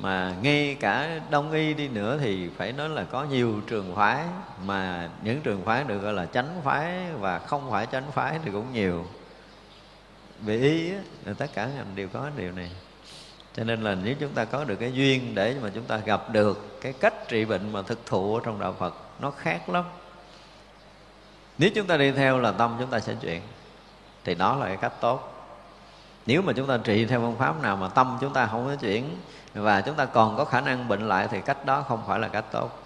mà 0.00 0.34
ngay 0.42 0.76
cả 0.80 1.20
đông 1.30 1.52
y 1.52 1.74
đi 1.74 1.88
nữa 1.88 2.18
thì 2.20 2.48
phải 2.56 2.72
nói 2.72 2.88
là 2.88 3.04
có 3.04 3.24
nhiều 3.24 3.60
trường 3.66 3.94
phái 3.96 4.24
mà 4.64 5.10
những 5.22 5.40
trường 5.40 5.64
phái 5.64 5.84
được 5.84 5.98
gọi 5.98 6.12
là 6.12 6.26
chánh 6.26 6.60
phái 6.64 7.12
và 7.12 7.38
không 7.38 7.70
phải 7.70 7.86
chánh 7.92 8.12
phái 8.12 8.38
thì 8.44 8.50
cũng 8.50 8.72
nhiều. 8.72 9.06
Về 10.40 10.58
y 10.58 10.92
á, 10.92 11.32
tất 11.38 11.46
cả 11.54 11.66
ngành 11.66 11.86
đều 11.94 12.08
có 12.08 12.30
điều 12.36 12.52
này. 12.52 12.70
Cho 13.54 13.64
nên 13.64 13.82
là 13.82 13.94
nếu 13.94 14.14
chúng 14.20 14.32
ta 14.32 14.44
có 14.44 14.64
được 14.64 14.76
cái 14.76 14.92
duyên 14.92 15.34
để 15.34 15.56
mà 15.62 15.70
chúng 15.74 15.84
ta 15.84 15.96
gặp 15.96 16.30
được 16.30 16.80
cái 16.80 16.92
cách 16.92 17.28
trị 17.28 17.44
bệnh 17.44 17.72
mà 17.72 17.82
thực 17.82 18.06
thụ 18.06 18.34
ở 18.34 18.40
trong 18.44 18.60
đạo 18.60 18.74
Phật 18.78 18.94
nó 19.20 19.30
khác 19.30 19.68
lắm. 19.68 19.84
Nếu 21.58 21.70
chúng 21.74 21.86
ta 21.86 21.96
đi 21.96 22.12
theo 22.12 22.38
là 22.38 22.52
tâm 22.52 22.76
chúng 22.78 22.90
ta 22.90 23.00
sẽ 23.00 23.14
chuyển 23.14 23.42
thì 24.24 24.34
đó 24.34 24.56
là 24.56 24.66
cái 24.66 24.76
cách 24.76 24.92
tốt. 25.00 25.32
Nếu 26.26 26.42
mà 26.42 26.52
chúng 26.52 26.66
ta 26.66 26.78
trị 26.84 27.04
theo 27.04 27.20
phương 27.20 27.36
pháp 27.36 27.62
nào 27.62 27.76
mà 27.76 27.88
tâm 27.88 28.18
chúng 28.20 28.32
ta 28.32 28.46
không 28.46 28.66
có 28.66 28.76
chuyển 28.76 29.16
và 29.56 29.80
chúng 29.80 29.94
ta 29.94 30.04
còn 30.04 30.36
có 30.36 30.44
khả 30.44 30.60
năng 30.60 30.88
bệnh 30.88 31.08
lại 31.08 31.28
thì 31.30 31.40
cách 31.40 31.64
đó 31.64 31.84
không 31.88 32.02
phải 32.06 32.18
là 32.18 32.28
cách 32.28 32.44
tốt 32.52 32.82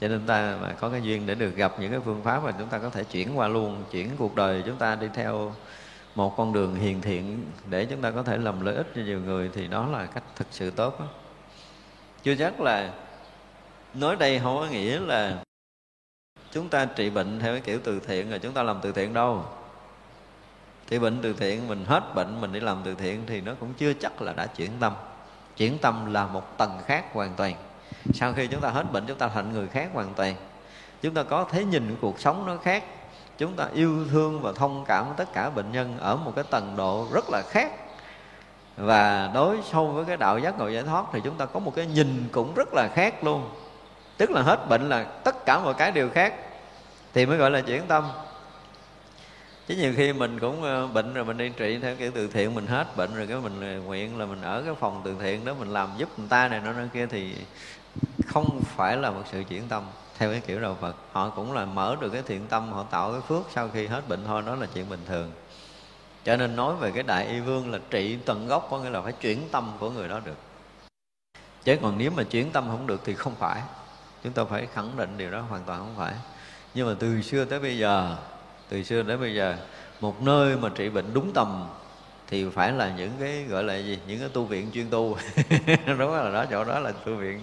cho 0.00 0.08
nên 0.08 0.26
ta 0.26 0.56
mà 0.62 0.72
có 0.80 0.88
cái 0.88 1.02
duyên 1.02 1.26
để 1.26 1.34
được 1.34 1.56
gặp 1.56 1.72
những 1.80 1.90
cái 1.90 2.00
phương 2.04 2.22
pháp 2.22 2.44
mà 2.44 2.52
chúng 2.58 2.68
ta 2.68 2.78
có 2.78 2.90
thể 2.90 3.04
chuyển 3.04 3.38
qua 3.38 3.48
luôn, 3.48 3.84
chuyển 3.90 4.10
cuộc 4.18 4.34
đời 4.34 4.62
chúng 4.66 4.76
ta 4.76 4.94
đi 4.94 5.08
theo 5.14 5.54
một 6.14 6.36
con 6.36 6.52
đường 6.52 6.74
hiền 6.74 7.00
thiện 7.00 7.44
để 7.70 7.84
chúng 7.84 8.02
ta 8.02 8.10
có 8.10 8.22
thể 8.22 8.38
làm 8.38 8.64
lợi 8.64 8.74
ích 8.74 8.86
cho 8.94 9.02
nhiều 9.02 9.20
người 9.20 9.50
thì 9.54 9.68
đó 9.68 9.86
là 9.92 10.06
cách 10.06 10.22
thực 10.36 10.46
sự 10.50 10.70
tốt 10.70 11.00
đó. 11.00 11.06
chưa 12.22 12.34
chắc 12.34 12.60
là 12.60 12.92
nói 13.94 14.16
đây 14.16 14.38
không 14.38 14.56
có 14.56 14.66
nghĩa 14.66 15.00
là 15.00 15.42
chúng 16.52 16.68
ta 16.68 16.84
trị 16.84 17.10
bệnh 17.10 17.40
theo 17.40 17.52
cái 17.52 17.60
kiểu 17.60 17.78
từ 17.84 18.00
thiện 18.00 18.30
rồi 18.30 18.38
chúng 18.38 18.52
ta 18.52 18.62
làm 18.62 18.78
từ 18.82 18.92
thiện 18.92 19.14
đâu 19.14 19.44
thì 20.88 20.98
bệnh 20.98 21.18
từ 21.22 21.32
thiện, 21.32 21.68
mình 21.68 21.84
hết 21.88 22.14
bệnh, 22.14 22.40
mình 22.40 22.52
đi 22.52 22.60
làm 22.60 22.80
từ 22.84 22.94
thiện 22.94 23.22
thì 23.26 23.40
nó 23.40 23.52
cũng 23.60 23.74
chưa 23.74 23.92
chắc 23.92 24.22
là 24.22 24.32
đã 24.32 24.46
chuyển 24.46 24.70
tâm. 24.80 24.92
Chuyển 25.56 25.78
tâm 25.78 26.12
là 26.12 26.26
một 26.26 26.58
tầng 26.58 26.78
khác 26.86 27.04
hoàn 27.12 27.34
toàn. 27.36 27.54
Sau 28.14 28.32
khi 28.32 28.46
chúng 28.46 28.60
ta 28.60 28.68
hết 28.68 28.92
bệnh, 28.92 29.06
chúng 29.06 29.18
ta 29.18 29.28
thành 29.28 29.52
người 29.52 29.68
khác 29.68 29.88
hoàn 29.92 30.14
toàn. 30.14 30.34
Chúng 31.02 31.14
ta 31.14 31.22
có 31.22 31.46
thế 31.50 31.64
nhìn 31.64 31.96
cuộc 32.00 32.20
sống 32.20 32.46
nó 32.46 32.56
khác. 32.56 32.84
Chúng 33.38 33.56
ta 33.56 33.68
yêu 33.74 34.06
thương 34.10 34.40
và 34.40 34.52
thông 34.52 34.84
cảm 34.84 35.06
tất 35.16 35.32
cả 35.32 35.50
bệnh 35.50 35.72
nhân 35.72 35.98
ở 35.98 36.16
một 36.16 36.32
cái 36.36 36.44
tầng 36.50 36.74
độ 36.76 37.06
rất 37.12 37.24
là 37.30 37.42
khác. 37.50 37.72
Và 38.76 39.30
đối 39.34 39.58
sâu 39.72 39.86
với 39.86 40.04
cái 40.04 40.16
đạo 40.16 40.38
giác 40.38 40.58
ngộ 40.58 40.68
giải 40.68 40.82
thoát 40.82 41.04
thì 41.12 41.20
chúng 41.24 41.34
ta 41.34 41.46
có 41.46 41.60
một 41.60 41.72
cái 41.76 41.86
nhìn 41.86 42.28
cũng 42.32 42.54
rất 42.54 42.74
là 42.74 42.88
khác 42.94 43.24
luôn. 43.24 43.50
Tức 44.16 44.30
là 44.30 44.42
hết 44.42 44.68
bệnh 44.68 44.88
là 44.88 45.04
tất 45.04 45.46
cả 45.46 45.58
mọi 45.58 45.74
cái 45.74 45.92
đều 45.92 46.10
khác. 46.10 46.34
Thì 47.14 47.26
mới 47.26 47.36
gọi 47.36 47.50
là 47.50 47.60
chuyển 47.60 47.82
tâm 47.88 48.04
chứ 49.68 49.76
nhiều 49.76 49.92
khi 49.96 50.12
mình 50.12 50.40
cũng 50.40 50.62
ờ, 50.62 50.86
bệnh 50.86 51.14
rồi 51.14 51.24
mình 51.24 51.36
đi 51.36 51.48
trị 51.48 51.78
theo 51.82 51.96
kiểu 51.96 52.10
từ 52.14 52.28
thiện 52.28 52.54
mình 52.54 52.66
hết 52.66 52.96
bệnh 52.96 53.14
rồi, 53.14 53.26
cái 53.26 53.36
mình 53.36 53.60
ờ, 53.60 53.82
nguyện 53.82 54.18
là 54.18 54.26
mình 54.26 54.42
ở 54.42 54.62
cái 54.62 54.74
phòng 54.74 55.02
từ 55.04 55.16
thiện 55.20 55.44
đó 55.44 55.54
mình 55.58 55.68
làm 55.68 55.90
giúp 55.96 56.18
người 56.18 56.28
ta 56.28 56.48
này 56.48 56.60
nó 56.60 56.72
kia 56.92 57.06
thì 57.06 57.34
không 58.26 58.60
phải 58.64 58.96
là 58.96 59.10
một 59.10 59.22
sự 59.32 59.42
chuyển 59.48 59.68
tâm. 59.68 59.82
Theo 60.18 60.30
cái 60.30 60.40
kiểu 60.46 60.60
đạo 60.60 60.76
Phật, 60.80 60.96
họ 61.12 61.28
cũng 61.28 61.52
là 61.52 61.64
mở 61.64 61.96
được 62.00 62.10
cái 62.10 62.22
thiện 62.22 62.46
tâm, 62.46 62.72
họ 62.72 62.82
tạo 62.82 63.12
cái 63.12 63.20
phước 63.20 63.42
sau 63.54 63.68
khi 63.68 63.86
hết 63.86 64.08
bệnh 64.08 64.24
thôi, 64.26 64.42
đó 64.46 64.54
là 64.54 64.66
chuyện 64.74 64.88
bình 64.88 65.00
thường. 65.06 65.32
Cho 66.24 66.36
nên 66.36 66.56
nói 66.56 66.76
về 66.76 66.90
cái 66.90 67.02
đại 67.02 67.26
y 67.26 67.40
vương 67.40 67.72
là 67.72 67.78
trị 67.90 68.18
tận 68.26 68.46
gốc, 68.48 68.68
có 68.70 68.78
nghĩa 68.78 68.90
là 68.90 69.00
phải 69.00 69.12
chuyển 69.12 69.48
tâm 69.52 69.72
của 69.78 69.90
người 69.90 70.08
đó 70.08 70.20
được. 70.24 70.36
Chứ 71.64 71.76
còn 71.82 71.98
nếu 71.98 72.10
mà 72.10 72.22
chuyển 72.22 72.50
tâm 72.50 72.64
không 72.68 72.86
được 72.86 73.00
thì 73.04 73.14
không 73.14 73.34
phải. 73.34 73.62
Chúng 74.24 74.32
ta 74.32 74.44
phải 74.44 74.66
khẳng 74.74 74.96
định 74.96 75.14
điều 75.16 75.30
đó 75.30 75.40
hoàn 75.40 75.62
toàn 75.64 75.78
không 75.78 75.94
phải. 75.96 76.14
Nhưng 76.74 76.88
mà 76.88 76.94
từ 76.98 77.22
xưa 77.22 77.44
tới 77.44 77.60
bây 77.60 77.78
giờ 77.78 78.16
từ 78.68 78.82
xưa 78.82 79.02
đến 79.02 79.20
bây 79.20 79.34
giờ, 79.34 79.56
một 80.00 80.22
nơi 80.22 80.56
mà 80.56 80.68
trị 80.74 80.88
bệnh 80.88 81.14
đúng 81.14 81.32
tầm 81.32 81.66
thì 82.28 82.46
phải 82.54 82.72
là 82.72 82.92
những 82.96 83.10
cái 83.20 83.44
gọi 83.44 83.64
là 83.64 83.76
gì? 83.76 83.98
Những 84.06 84.20
cái 84.20 84.28
tu 84.28 84.44
viện 84.44 84.70
chuyên 84.74 84.90
tu. 84.90 85.16
Đúng 85.98 86.14
là 86.14 86.30
đó, 86.30 86.44
chỗ 86.50 86.64
đó 86.64 86.78
là 86.78 86.92
tu 86.92 87.14
viện 87.14 87.40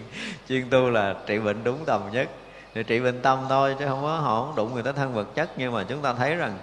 chuyên 0.50 0.70
tu 0.70 0.90
là 0.90 1.16
trị 1.26 1.40
bệnh 1.40 1.64
đúng 1.64 1.86
tầm 1.86 2.02
nhất. 2.12 2.30
Để 2.74 2.84
trị 2.84 3.00
bệnh 3.00 3.22
tâm 3.22 3.46
thôi, 3.50 3.76
chứ 3.80 3.86
không 3.88 4.02
có, 4.02 4.18
họ 4.18 4.46
không 4.46 4.56
đụng 4.56 4.74
người 4.74 4.84
ta 4.84 4.92
thân 4.92 5.14
vật 5.14 5.36
chất. 5.36 5.52
Nhưng 5.58 5.74
mà 5.74 5.84
chúng 5.84 6.02
ta 6.02 6.14
thấy 6.14 6.36
rằng, 6.36 6.58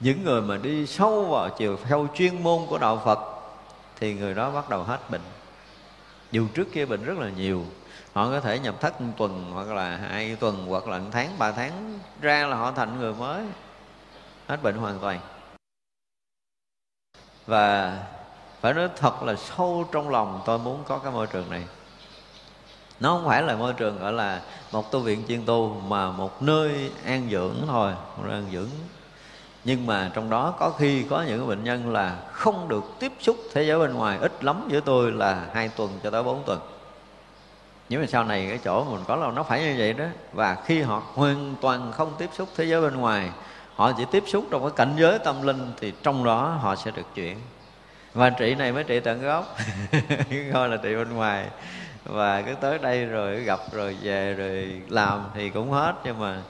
những 0.00 0.24
người 0.24 0.42
mà 0.42 0.56
đi 0.56 0.86
sâu 0.86 1.24
vào 1.24 1.50
chiều 1.58 1.78
sâu 1.90 2.08
chuyên 2.14 2.42
môn 2.42 2.66
của 2.68 2.78
đạo 2.78 3.02
Phật, 3.04 3.18
thì 4.00 4.14
người 4.14 4.34
đó 4.34 4.50
bắt 4.50 4.68
đầu 4.68 4.82
hết 4.82 5.10
bệnh. 5.10 5.20
Dù 6.32 6.46
trước 6.54 6.68
kia 6.72 6.86
bệnh 6.86 7.04
rất 7.04 7.18
là 7.18 7.30
nhiều, 7.36 7.64
họ 8.12 8.30
có 8.30 8.40
thể 8.40 8.58
nhập 8.58 8.80
thất 8.80 9.00
một 9.00 9.12
tuần 9.16 9.50
hoặc 9.52 9.68
là 9.68 9.96
hai 9.96 10.36
tuần 10.36 10.66
hoặc 10.68 10.88
là 10.88 10.98
một 10.98 11.08
tháng, 11.12 11.38
ba 11.38 11.52
tháng, 11.52 11.98
ra 12.20 12.46
là 12.46 12.56
họ 12.56 12.72
thành 12.72 12.98
người 12.98 13.12
mới 13.12 13.42
hết 14.46 14.62
bệnh 14.62 14.76
hoàn 14.76 14.98
toàn. 14.98 15.20
Và 17.46 17.98
phải 18.60 18.74
nói 18.74 18.88
thật 18.96 19.22
là 19.22 19.34
sâu 19.34 19.88
trong 19.92 20.08
lòng 20.08 20.42
tôi 20.46 20.58
muốn 20.58 20.84
có 20.88 20.98
cái 20.98 21.12
môi 21.12 21.26
trường 21.26 21.50
này. 21.50 21.64
Nó 23.00 23.08
không 23.08 23.26
phải 23.26 23.42
là 23.42 23.56
môi 23.56 23.72
trường 23.72 23.98
gọi 23.98 24.12
là 24.12 24.40
một 24.72 24.92
tu 24.92 25.00
viện 25.00 25.24
chuyên 25.28 25.46
tu, 25.46 25.80
mà 25.88 26.10
một 26.10 26.42
nơi 26.42 26.90
an 27.04 27.28
dưỡng 27.30 27.56
thôi, 27.66 27.92
một 28.16 28.22
nơi 28.26 28.32
an 28.32 28.46
dưỡng. 28.52 28.68
Nhưng 29.64 29.86
mà 29.86 30.10
trong 30.14 30.30
đó 30.30 30.54
có 30.58 30.70
khi 30.70 31.02
có 31.02 31.22
những 31.22 31.48
bệnh 31.48 31.64
nhân 31.64 31.92
là 31.92 32.16
không 32.32 32.68
được 32.68 32.84
tiếp 32.98 33.12
xúc 33.20 33.36
thế 33.52 33.62
giới 33.62 33.78
bên 33.78 33.94
ngoài 33.94 34.18
ít 34.18 34.44
lắm 34.44 34.68
với 34.70 34.80
tôi 34.80 35.12
là 35.12 35.46
hai 35.54 35.68
tuần 35.68 35.98
cho 36.02 36.10
tới 36.10 36.22
bốn 36.22 36.42
tuần. 36.44 36.60
Nhưng 37.88 38.00
mà 38.00 38.06
sau 38.06 38.24
này 38.24 38.46
cái 38.48 38.58
chỗ 38.64 38.84
mình 38.84 39.04
có 39.08 39.16
là 39.16 39.30
nó 39.30 39.42
phải 39.42 39.60
như 39.60 39.74
vậy 39.78 39.92
đó. 39.92 40.04
Và 40.32 40.54
khi 40.64 40.82
họ 40.82 41.02
hoàn 41.14 41.54
toàn 41.60 41.92
không 41.92 42.14
tiếp 42.18 42.30
xúc 42.32 42.48
thế 42.56 42.64
giới 42.64 42.80
bên 42.80 42.96
ngoài 42.96 43.30
họ 43.76 43.92
chỉ 43.92 44.04
tiếp 44.10 44.24
xúc 44.26 44.44
trong 44.50 44.62
cái 44.62 44.70
cảnh 44.76 44.94
giới 44.98 45.18
tâm 45.18 45.42
linh 45.42 45.72
thì 45.80 45.92
trong 46.02 46.24
đó 46.24 46.58
họ 46.60 46.76
sẽ 46.76 46.90
được 46.90 47.06
chuyển. 47.14 47.38
Và 48.14 48.30
trị 48.30 48.54
này 48.54 48.72
mới 48.72 48.84
trị 48.84 49.00
tận 49.00 49.22
gốc. 49.22 49.56
Coi 50.52 50.68
là 50.68 50.76
trị 50.76 50.94
bên 50.96 51.14
ngoài. 51.14 51.46
Và 52.04 52.42
cứ 52.42 52.54
tới 52.60 52.78
đây 52.78 53.04
rồi 53.04 53.40
gặp 53.40 53.60
rồi 53.72 53.96
về 54.02 54.34
rồi 54.34 54.82
làm 54.88 55.24
thì 55.34 55.50
cũng 55.50 55.70
hết. 55.70 55.94
Nhưng 56.04 56.18
mà 56.18 56.42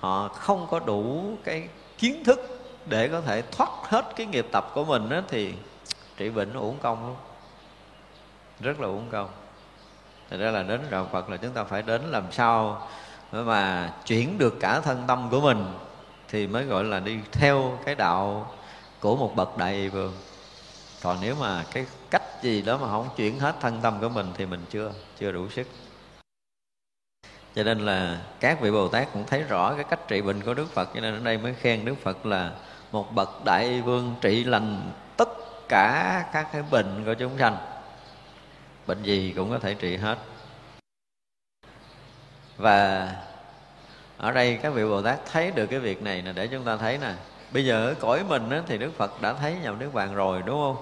họ 0.00 0.28
không 0.28 0.66
có 0.70 0.78
đủ 0.78 1.34
cái 1.44 1.68
kiến 1.98 2.24
thức 2.24 2.60
để 2.86 3.08
có 3.08 3.20
thể 3.20 3.42
thoát 3.42 3.70
hết 3.82 4.04
cái 4.16 4.26
nghiệp 4.26 4.46
tập 4.52 4.70
của 4.74 4.84
mình 4.84 5.08
đó, 5.08 5.20
thì 5.28 5.54
trị 6.16 6.30
bệnh 6.30 6.54
nó 6.54 6.60
uổng 6.60 6.78
công 6.78 7.06
luôn 7.06 7.16
rất 8.60 8.80
là 8.80 8.88
uổng 8.88 9.08
công. 9.10 9.28
Thật 10.30 10.36
ra 10.40 10.50
là 10.50 10.62
đến 10.62 10.80
đạo 10.90 11.08
Phật 11.12 11.30
là 11.30 11.36
chúng 11.36 11.52
ta 11.52 11.64
phải 11.64 11.82
đến 11.82 12.02
làm 12.02 12.32
sao 12.32 12.88
mà 13.32 13.92
chuyển 14.06 14.38
được 14.38 14.54
cả 14.60 14.80
thân 14.80 15.04
tâm 15.06 15.28
của 15.30 15.40
mình 15.40 15.64
thì 16.30 16.46
mới 16.46 16.64
gọi 16.64 16.84
là 16.84 17.00
đi 17.00 17.18
theo 17.32 17.78
cái 17.84 17.94
đạo 17.94 18.54
của 19.00 19.16
một 19.16 19.36
bậc 19.36 19.56
đại 19.58 19.88
vương. 19.88 20.12
Còn 21.02 21.18
nếu 21.20 21.34
mà 21.34 21.64
cái 21.72 21.86
cách 22.10 22.22
gì 22.42 22.62
đó 22.62 22.78
mà 22.78 22.88
không 22.88 23.08
chuyển 23.16 23.38
hết 23.38 23.54
thân 23.60 23.80
tâm 23.82 24.00
của 24.00 24.08
mình 24.08 24.32
thì 24.36 24.46
mình 24.46 24.64
chưa 24.70 24.92
chưa 25.18 25.32
đủ 25.32 25.48
sức. 25.48 25.66
Cho 27.54 27.62
nên 27.62 27.78
là 27.78 28.22
các 28.40 28.60
vị 28.60 28.70
bồ 28.70 28.88
tát 28.88 29.08
cũng 29.12 29.24
thấy 29.26 29.42
rõ 29.42 29.74
cái 29.74 29.84
cách 29.84 30.08
trị 30.08 30.22
bệnh 30.22 30.42
của 30.42 30.54
đức 30.54 30.72
phật, 30.72 30.88
cho 30.94 31.00
nên 31.00 31.14
ở 31.14 31.20
đây 31.24 31.38
mới 31.38 31.54
khen 31.54 31.84
đức 31.84 31.94
phật 32.02 32.26
là 32.26 32.52
một 32.92 33.14
bậc 33.14 33.44
đại 33.44 33.80
vương 33.80 34.14
trị 34.20 34.44
lành 34.44 34.92
tất 35.16 35.28
cả 35.68 36.24
các 36.32 36.48
cái 36.52 36.62
bệnh 36.70 37.04
của 37.04 37.14
chúng 37.14 37.38
sanh. 37.38 37.56
Bệnh 38.86 39.02
gì 39.02 39.32
cũng 39.36 39.50
có 39.50 39.58
thể 39.58 39.74
trị 39.74 39.96
hết. 39.96 40.18
Và 42.56 43.08
ở 44.20 44.32
đây 44.32 44.58
các 44.62 44.70
vị 44.70 44.84
bồ 44.84 45.02
tát 45.02 45.18
thấy 45.32 45.50
được 45.50 45.66
cái 45.66 45.78
việc 45.78 46.02
này 46.02 46.22
là 46.22 46.32
để 46.32 46.46
chúng 46.46 46.64
ta 46.64 46.76
thấy 46.76 46.98
nè. 46.98 47.14
Bây 47.52 47.64
giờ 47.64 47.86
ở 47.86 47.94
cõi 47.94 48.24
mình 48.28 48.50
á, 48.50 48.62
thì 48.66 48.78
đức 48.78 48.96
phật 48.96 49.22
đã 49.22 49.32
thấy 49.32 49.56
nhập 49.62 49.74
nước 49.78 49.94
bàn 49.94 50.14
rồi 50.14 50.42
đúng 50.46 50.60
không? 50.60 50.76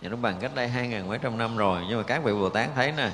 Nhập 0.00 0.10
nước 0.12 0.18
bàn 0.22 0.36
cách 0.40 0.50
đây 0.54 0.68
hai 0.68 0.88
ngàn 0.88 1.08
mấy 1.08 1.18
trăm 1.18 1.38
năm 1.38 1.56
rồi. 1.56 1.80
Nhưng 1.88 1.98
mà 1.98 2.04
các 2.04 2.24
vị 2.24 2.32
bồ 2.32 2.48
tát 2.48 2.68
thấy 2.74 2.92
nè 2.92 3.10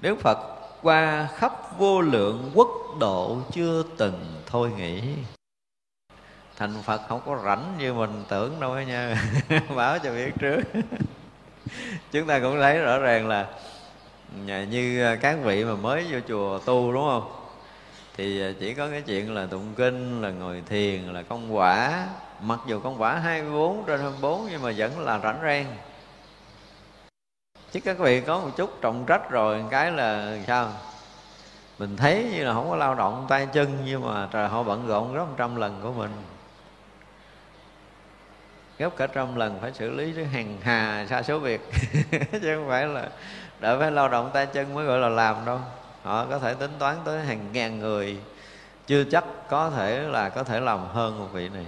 đức 0.00 0.16
phật 0.20 0.38
qua 0.82 1.28
khắp 1.34 1.78
vô 1.78 2.00
lượng 2.00 2.50
quốc 2.54 2.68
độ 3.00 3.38
chưa 3.52 3.82
từng 3.96 4.42
thôi 4.46 4.70
nghĩ 4.76 5.02
thành 6.56 6.74
phật 6.82 7.00
không 7.08 7.20
có 7.26 7.38
rảnh 7.44 7.74
như 7.78 7.94
mình 7.94 8.24
tưởng 8.28 8.60
đâu 8.60 8.80
nha. 8.80 9.22
Báo 9.76 9.98
cho 9.98 10.12
biết 10.12 10.30
trước. 10.40 10.60
Chúng 12.12 12.26
ta 12.26 12.38
cũng 12.38 12.60
thấy 12.60 12.78
rõ 12.78 12.98
ràng 12.98 13.28
là 13.28 13.46
như 14.46 15.16
các 15.20 15.38
vị 15.42 15.64
mà 15.64 15.74
mới 15.74 16.06
vô 16.10 16.18
chùa 16.28 16.58
tu 16.58 16.92
đúng 16.92 17.04
không? 17.04 17.43
Thì 18.16 18.42
à, 18.42 18.52
chỉ 18.60 18.74
có 18.74 18.88
cái 18.90 19.02
chuyện 19.02 19.34
là 19.34 19.46
tụng 19.46 19.74
kinh, 19.76 20.22
là 20.22 20.30
ngồi 20.30 20.62
thiền, 20.66 21.02
là 21.02 21.22
công 21.22 21.56
quả. 21.56 22.06
Mặc 22.40 22.60
dù 22.66 22.80
công 22.80 23.02
quả 23.02 23.18
24 23.18 23.84
trên 23.86 24.00
24 24.00 24.46
nhưng 24.50 24.62
mà 24.62 24.72
vẫn 24.76 25.00
là 25.00 25.18
rảnh 25.18 25.38
rang. 25.42 25.76
Chứ 27.72 27.80
các 27.80 27.98
vị 27.98 28.20
có 28.20 28.38
một 28.38 28.50
chút 28.56 28.80
trọng 28.80 29.04
trách 29.06 29.30
rồi 29.30 29.64
cái 29.70 29.92
là 29.92 30.38
sao? 30.46 30.72
Mình 31.78 31.96
thấy 31.96 32.30
như 32.32 32.44
là 32.44 32.54
không 32.54 32.70
có 32.70 32.76
lao 32.76 32.94
động 32.94 33.26
tay 33.28 33.48
chân, 33.52 33.78
nhưng 33.84 34.06
mà 34.06 34.28
trời, 34.32 34.48
họ 34.48 34.62
bận 34.62 34.86
rộn 34.86 35.14
gấp 35.14 35.26
trăm 35.36 35.56
lần 35.56 35.80
của 35.82 35.92
mình. 35.92 36.10
Gấp 38.78 38.96
cả 38.96 39.06
trăm 39.06 39.36
lần 39.36 39.58
phải 39.60 39.72
xử 39.72 39.90
lý 39.90 40.12
cái 40.12 40.24
hàng 40.24 40.58
hà 40.62 41.06
xa 41.10 41.22
số 41.22 41.38
việc. 41.38 41.60
Chứ 42.32 42.56
không 42.56 42.68
phải 42.68 42.86
là 42.86 43.08
đợi 43.60 43.78
phải 43.78 43.90
lao 43.90 44.08
động 44.08 44.30
tay 44.34 44.46
chân 44.46 44.74
mới 44.74 44.86
gọi 44.86 44.98
là 44.98 45.08
làm 45.08 45.44
đâu 45.44 45.60
họ 46.04 46.26
có 46.26 46.38
thể 46.38 46.54
tính 46.54 46.72
toán 46.78 46.96
tới 47.04 47.24
hàng 47.24 47.52
ngàn 47.52 47.78
người. 47.78 48.18
Chưa 48.86 49.04
chắc 49.04 49.24
có 49.48 49.70
thể 49.70 50.00
là 50.00 50.28
có 50.28 50.44
thể 50.44 50.60
làm 50.60 50.86
hơn 50.88 51.18
một 51.18 51.28
vị 51.32 51.48
này. 51.48 51.66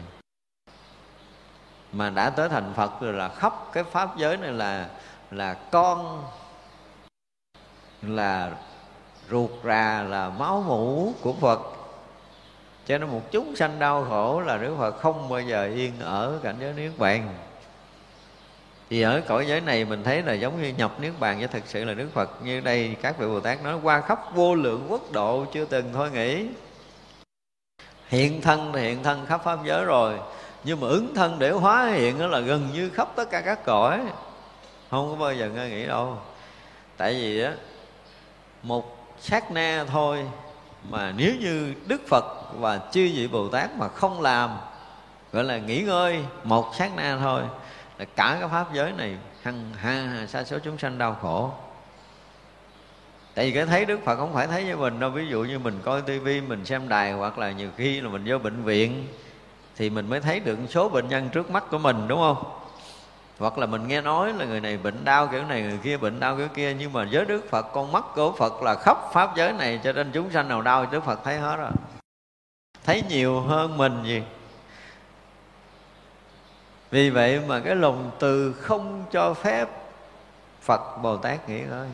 Mà 1.92 2.10
đã 2.10 2.30
tới 2.30 2.48
thành 2.48 2.72
Phật 2.76 3.00
rồi 3.00 3.12
là 3.12 3.28
khắp 3.28 3.52
cái 3.72 3.84
pháp 3.84 4.16
giới 4.16 4.36
này 4.36 4.52
là 4.52 4.88
là 5.30 5.54
con, 5.54 6.24
là 8.02 8.50
ruột 9.30 9.50
rà, 9.64 10.02
là 10.02 10.28
máu 10.28 10.64
mủ 10.66 11.12
của 11.22 11.32
Phật. 11.32 11.60
Cho 12.86 12.98
nên 12.98 13.10
một 13.10 13.22
chúng 13.30 13.56
sanh 13.56 13.78
đau 13.78 14.04
khổ 14.04 14.40
là 14.40 14.56
Đức 14.56 14.76
Phật 14.78 14.98
không 15.00 15.28
bao 15.28 15.40
giờ 15.40 15.64
yên 15.64 16.00
ở 16.00 16.38
cảnh 16.42 16.56
giới 16.60 16.72
niết 16.72 16.92
bàn 16.98 17.34
thì 18.90 19.02
ở 19.02 19.22
cõi 19.28 19.46
giới 19.48 19.60
này 19.60 19.84
mình 19.84 20.04
thấy 20.04 20.22
là 20.22 20.32
giống 20.32 20.62
như 20.62 20.68
nhập 20.68 21.00
niết 21.00 21.12
bàn 21.20 21.38
chứ 21.40 21.46
thực 21.46 21.62
sự 21.66 21.84
là 21.84 21.94
Đức 21.94 22.08
Phật. 22.14 22.30
Như 22.42 22.60
đây 22.60 22.96
các 23.02 23.18
vị 23.18 23.26
Bồ 23.26 23.40
Tát 23.40 23.62
nói, 23.62 23.78
qua 23.82 24.00
khắp 24.00 24.34
vô 24.34 24.54
lượng 24.54 24.86
quốc 24.88 25.12
độ 25.12 25.44
chưa 25.52 25.64
từng 25.64 25.90
thôi 25.92 26.10
nghĩ 26.10 26.46
hiện 28.08 28.40
thân 28.40 28.72
thì 28.74 28.80
hiện 28.80 29.02
thân 29.02 29.26
khắp 29.26 29.40
pháp 29.44 29.58
giới 29.64 29.84
rồi. 29.84 30.14
Nhưng 30.64 30.80
mà 30.80 30.88
ứng 30.88 31.14
thân 31.14 31.38
để 31.38 31.50
hóa 31.50 31.86
hiện 31.86 32.18
đó 32.18 32.26
là 32.26 32.40
gần 32.40 32.68
như 32.74 32.90
khắp 32.90 33.08
tất 33.16 33.30
cả 33.30 33.40
các 33.40 33.64
cõi. 33.64 34.00
Không 34.90 35.10
có 35.10 35.16
bao 35.16 35.34
giờ 35.34 35.50
nghe 35.54 35.68
nghĩ 35.68 35.86
đâu. 35.86 36.18
Tại 36.96 37.14
vì 37.14 37.42
á, 37.42 37.52
một 38.62 39.14
sát 39.20 39.50
na 39.50 39.84
thôi 39.88 40.26
mà 40.90 41.12
nếu 41.16 41.34
như 41.40 41.74
đức 41.86 42.08
phật 42.08 42.24
và 42.58 42.80
chư 42.92 43.10
vị 43.14 43.28
bồ 43.32 43.48
tát 43.48 43.76
mà 43.76 43.88
không 43.88 44.20
làm, 44.20 44.50
gọi 45.32 45.44
là 45.44 45.58
nghỉ 45.58 45.80
ngơi 45.80 46.24
một 46.44 46.74
sát 46.78 46.90
na 46.96 47.18
thôi 47.20 47.42
là 47.98 48.04
cả 48.04 48.36
cái 48.40 48.48
pháp 48.48 48.72
giới 48.72 48.92
này, 48.92 49.16
hằng 49.42 49.72
hà 49.76 50.26
sa 50.28 50.44
số 50.44 50.58
chúng 50.58 50.78
sanh 50.78 50.98
đau 50.98 51.16
khổ. 51.22 51.50
Tại 53.34 53.46
vì 53.46 53.52
cái 53.52 53.66
thấy 53.66 53.84
đức 53.84 54.00
phật 54.04 54.16
không 54.16 54.34
phải 54.34 54.46
thấy 54.46 54.64
với 54.64 54.76
mình 54.76 55.00
đâu. 55.00 55.10
Ví 55.10 55.26
dụ 55.28 55.44
như 55.44 55.58
mình 55.58 55.80
coi 55.84 56.02
tivi, 56.02 56.40
mình 56.40 56.64
xem 56.64 56.88
đài, 56.88 57.12
hoặc 57.12 57.38
là 57.38 57.50
nhiều 57.50 57.70
khi 57.76 58.00
là 58.00 58.08
mình 58.08 58.24
vô 58.26 58.38
bệnh 58.38 58.62
viện, 58.62 59.06
thì 59.76 59.90
mình 59.90 60.08
mới 60.08 60.20
thấy 60.20 60.40
được 60.40 60.58
số 60.68 60.88
bệnh 60.88 61.08
nhân 61.08 61.28
trước 61.28 61.50
mắt 61.50 61.64
của 61.70 61.78
mình, 61.78 62.08
đúng 62.08 62.18
không? 62.18 62.44
Hoặc 63.38 63.58
là 63.58 63.66
mình 63.66 63.88
nghe 63.88 64.00
nói 64.00 64.32
là 64.32 64.44
người 64.44 64.60
này 64.60 64.76
bệnh 64.76 65.04
đau 65.04 65.26
kiểu 65.26 65.44
này, 65.44 65.62
người 65.62 65.78
kia 65.82 65.96
bệnh 65.96 66.20
đau 66.20 66.36
kiểu 66.36 66.48
kia, 66.48 66.74
nhưng 66.78 66.92
mà 66.92 67.08
với 67.12 67.24
đức 67.24 67.50
phật, 67.50 67.62
con 67.62 67.92
mắt 67.92 68.04
của 68.14 68.32
phật 68.32 68.62
là 68.62 68.74
khắp 68.74 68.98
pháp 69.12 69.36
giới 69.36 69.52
này, 69.52 69.80
cho 69.84 69.92
nên 69.92 70.10
chúng 70.12 70.30
sanh 70.30 70.48
nào 70.48 70.62
đau, 70.62 70.86
đức 70.86 71.04
phật 71.04 71.20
thấy 71.24 71.38
hết 71.38 71.56
rồi. 71.56 71.70
Thấy 72.84 73.02
nhiều 73.08 73.40
hơn 73.40 73.76
mình 73.76 74.02
gì? 74.04 74.22
Vì 76.90 77.10
vậy 77.10 77.40
mà 77.46 77.60
cái 77.60 77.76
lòng 77.76 78.10
từ 78.18 78.52
không 78.52 79.04
cho 79.12 79.34
phép 79.34 79.68
phật 80.60 80.98
bồ 81.02 81.16
tát 81.16 81.48
nghỉ 81.48 81.60
ngơi. 81.60 81.88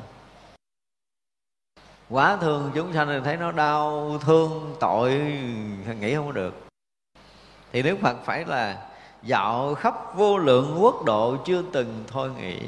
Quá 2.09 2.37
thương 2.41 2.71
chúng 2.75 2.93
sanh 2.93 3.09
thì 3.09 3.21
thấy 3.25 3.37
nó 3.37 3.53
đau 3.53 4.19
thương, 4.21 4.77
tội 4.81 5.11
nghĩ 6.01 6.15
không 6.15 6.35
được. 6.35 6.55
Thì 7.73 7.83
đức 7.83 7.97
phật 8.03 8.17
phải 8.25 8.45
là 8.45 8.87
dạo 9.23 9.75
khắp 9.75 9.95
vô 10.17 10.39
lượng 10.39 10.79
quốc 10.81 11.05
độ 11.05 11.37
chưa 11.45 11.63
từng 11.73 12.05
thôi 12.07 12.31
nghĩ 12.39 12.59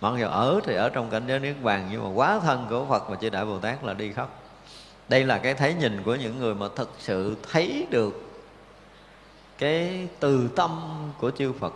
mặc 0.00 0.12
dù 0.18 0.26
ở 0.26 0.60
thì 0.64 0.74
ở 0.74 0.88
trong 0.88 1.10
cảnh 1.10 1.24
giới 1.26 1.40
niết 1.40 1.56
bàn, 1.62 1.88
nhưng 1.90 2.04
mà 2.04 2.10
quá 2.14 2.40
thân 2.42 2.66
của 2.70 2.86
phật 2.88 3.08
và 3.08 3.16
chư 3.16 3.30
đại 3.30 3.44
bồ 3.44 3.58
tát 3.58 3.84
là 3.84 3.94
đi 3.94 4.12
khắp. 4.12 4.28
Đây 5.08 5.24
là 5.24 5.38
cái 5.38 5.54
thấy 5.54 5.74
nhìn 5.74 6.02
của 6.02 6.14
những 6.14 6.38
người 6.38 6.54
mà 6.54 6.66
thực 6.76 6.90
sự 6.98 7.36
thấy 7.52 7.86
được 7.90 8.33
cái 9.58 10.08
từ 10.20 10.48
tâm 10.56 10.80
của 11.18 11.30
chư 11.30 11.52
phật. 11.52 11.72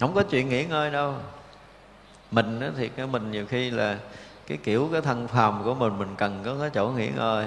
Không 0.00 0.14
có 0.14 0.22
chuyện 0.22 0.48
nghỉ 0.48 0.64
ngơi 0.64 0.90
đâu. 0.90 1.14
Mình 2.30 2.72
thì 2.76 2.88
cái 2.88 3.06
mình 3.06 3.30
nhiều 3.30 3.46
khi 3.46 3.70
là 3.70 3.98
cái 4.46 4.58
kiểu, 4.64 4.88
cái 4.92 5.00
thân 5.00 5.28
phàm 5.28 5.64
của 5.64 5.74
mình 5.74 5.98
mình 5.98 6.14
cần 6.18 6.42
có 6.44 6.56
cái 6.60 6.70
chỗ 6.74 6.88
nghỉ 6.88 7.08
ngơi. 7.08 7.46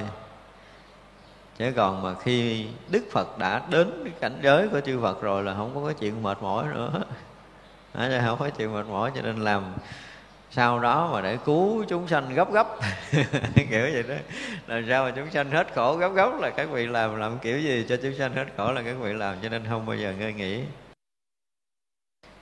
Chứ 1.58 1.72
còn 1.76 2.02
mà 2.02 2.14
khi 2.24 2.68
đức 2.90 3.04
phật 3.12 3.38
đã 3.38 3.62
đến 3.70 4.02
cái 4.04 4.14
cảnh 4.20 4.40
giới 4.44 4.68
của 4.68 4.82
chư 4.82 5.00
phật 5.02 5.22
rồi 5.22 5.44
là 5.44 5.54
không 5.54 5.76
có 5.76 5.86
cái 5.86 5.96
chuyện 6.00 6.24
mệt 6.24 6.42
mỏi 6.42 6.66
nữa. 6.74 7.04
Không 8.26 8.40
có 8.40 8.50
chuyện 8.50 8.74
mệt 8.74 8.86
mỏi 8.86 9.12
cho 9.16 9.22
nên 9.22 9.38
làm 9.38 9.64
sau 10.52 10.80
đó 10.80 11.10
mà 11.14 11.22
để 11.22 11.38
cứu 11.46 11.86
chúng 11.88 12.08
sanh 12.08 12.36
gấp 12.36 12.52
gấp. 12.52 12.68
Kiểu 13.56 13.90
vậy 13.94 14.04
đó. 14.08 14.16
Làm 14.68 14.86
sao 14.90 15.04
mà 15.04 15.12
chúng 15.16 15.32
sanh 15.32 15.52
hết 15.52 15.68
khổ 15.76 15.96
gấp 15.96 16.10
gấp 16.10 16.32
là 16.40 16.50
các 16.50 16.70
vị 16.70 16.88
làm 16.88 17.16
làm 17.16 17.40
kiểu 17.40 17.60
gì 17.60 17.86
cho 17.90 17.98
chúng 18.04 18.14
sanh 18.18 18.34
hết 18.34 18.46
khổ 18.58 18.72
là 18.72 18.82
các 18.82 18.96
vị 19.00 19.14
làm, 19.14 19.36
cho 19.44 19.50
nên 19.50 19.64
không 19.70 19.86
bao 19.86 19.96
giờ 19.96 20.14
ngơi 20.20 20.34
nghỉ. 20.34 20.64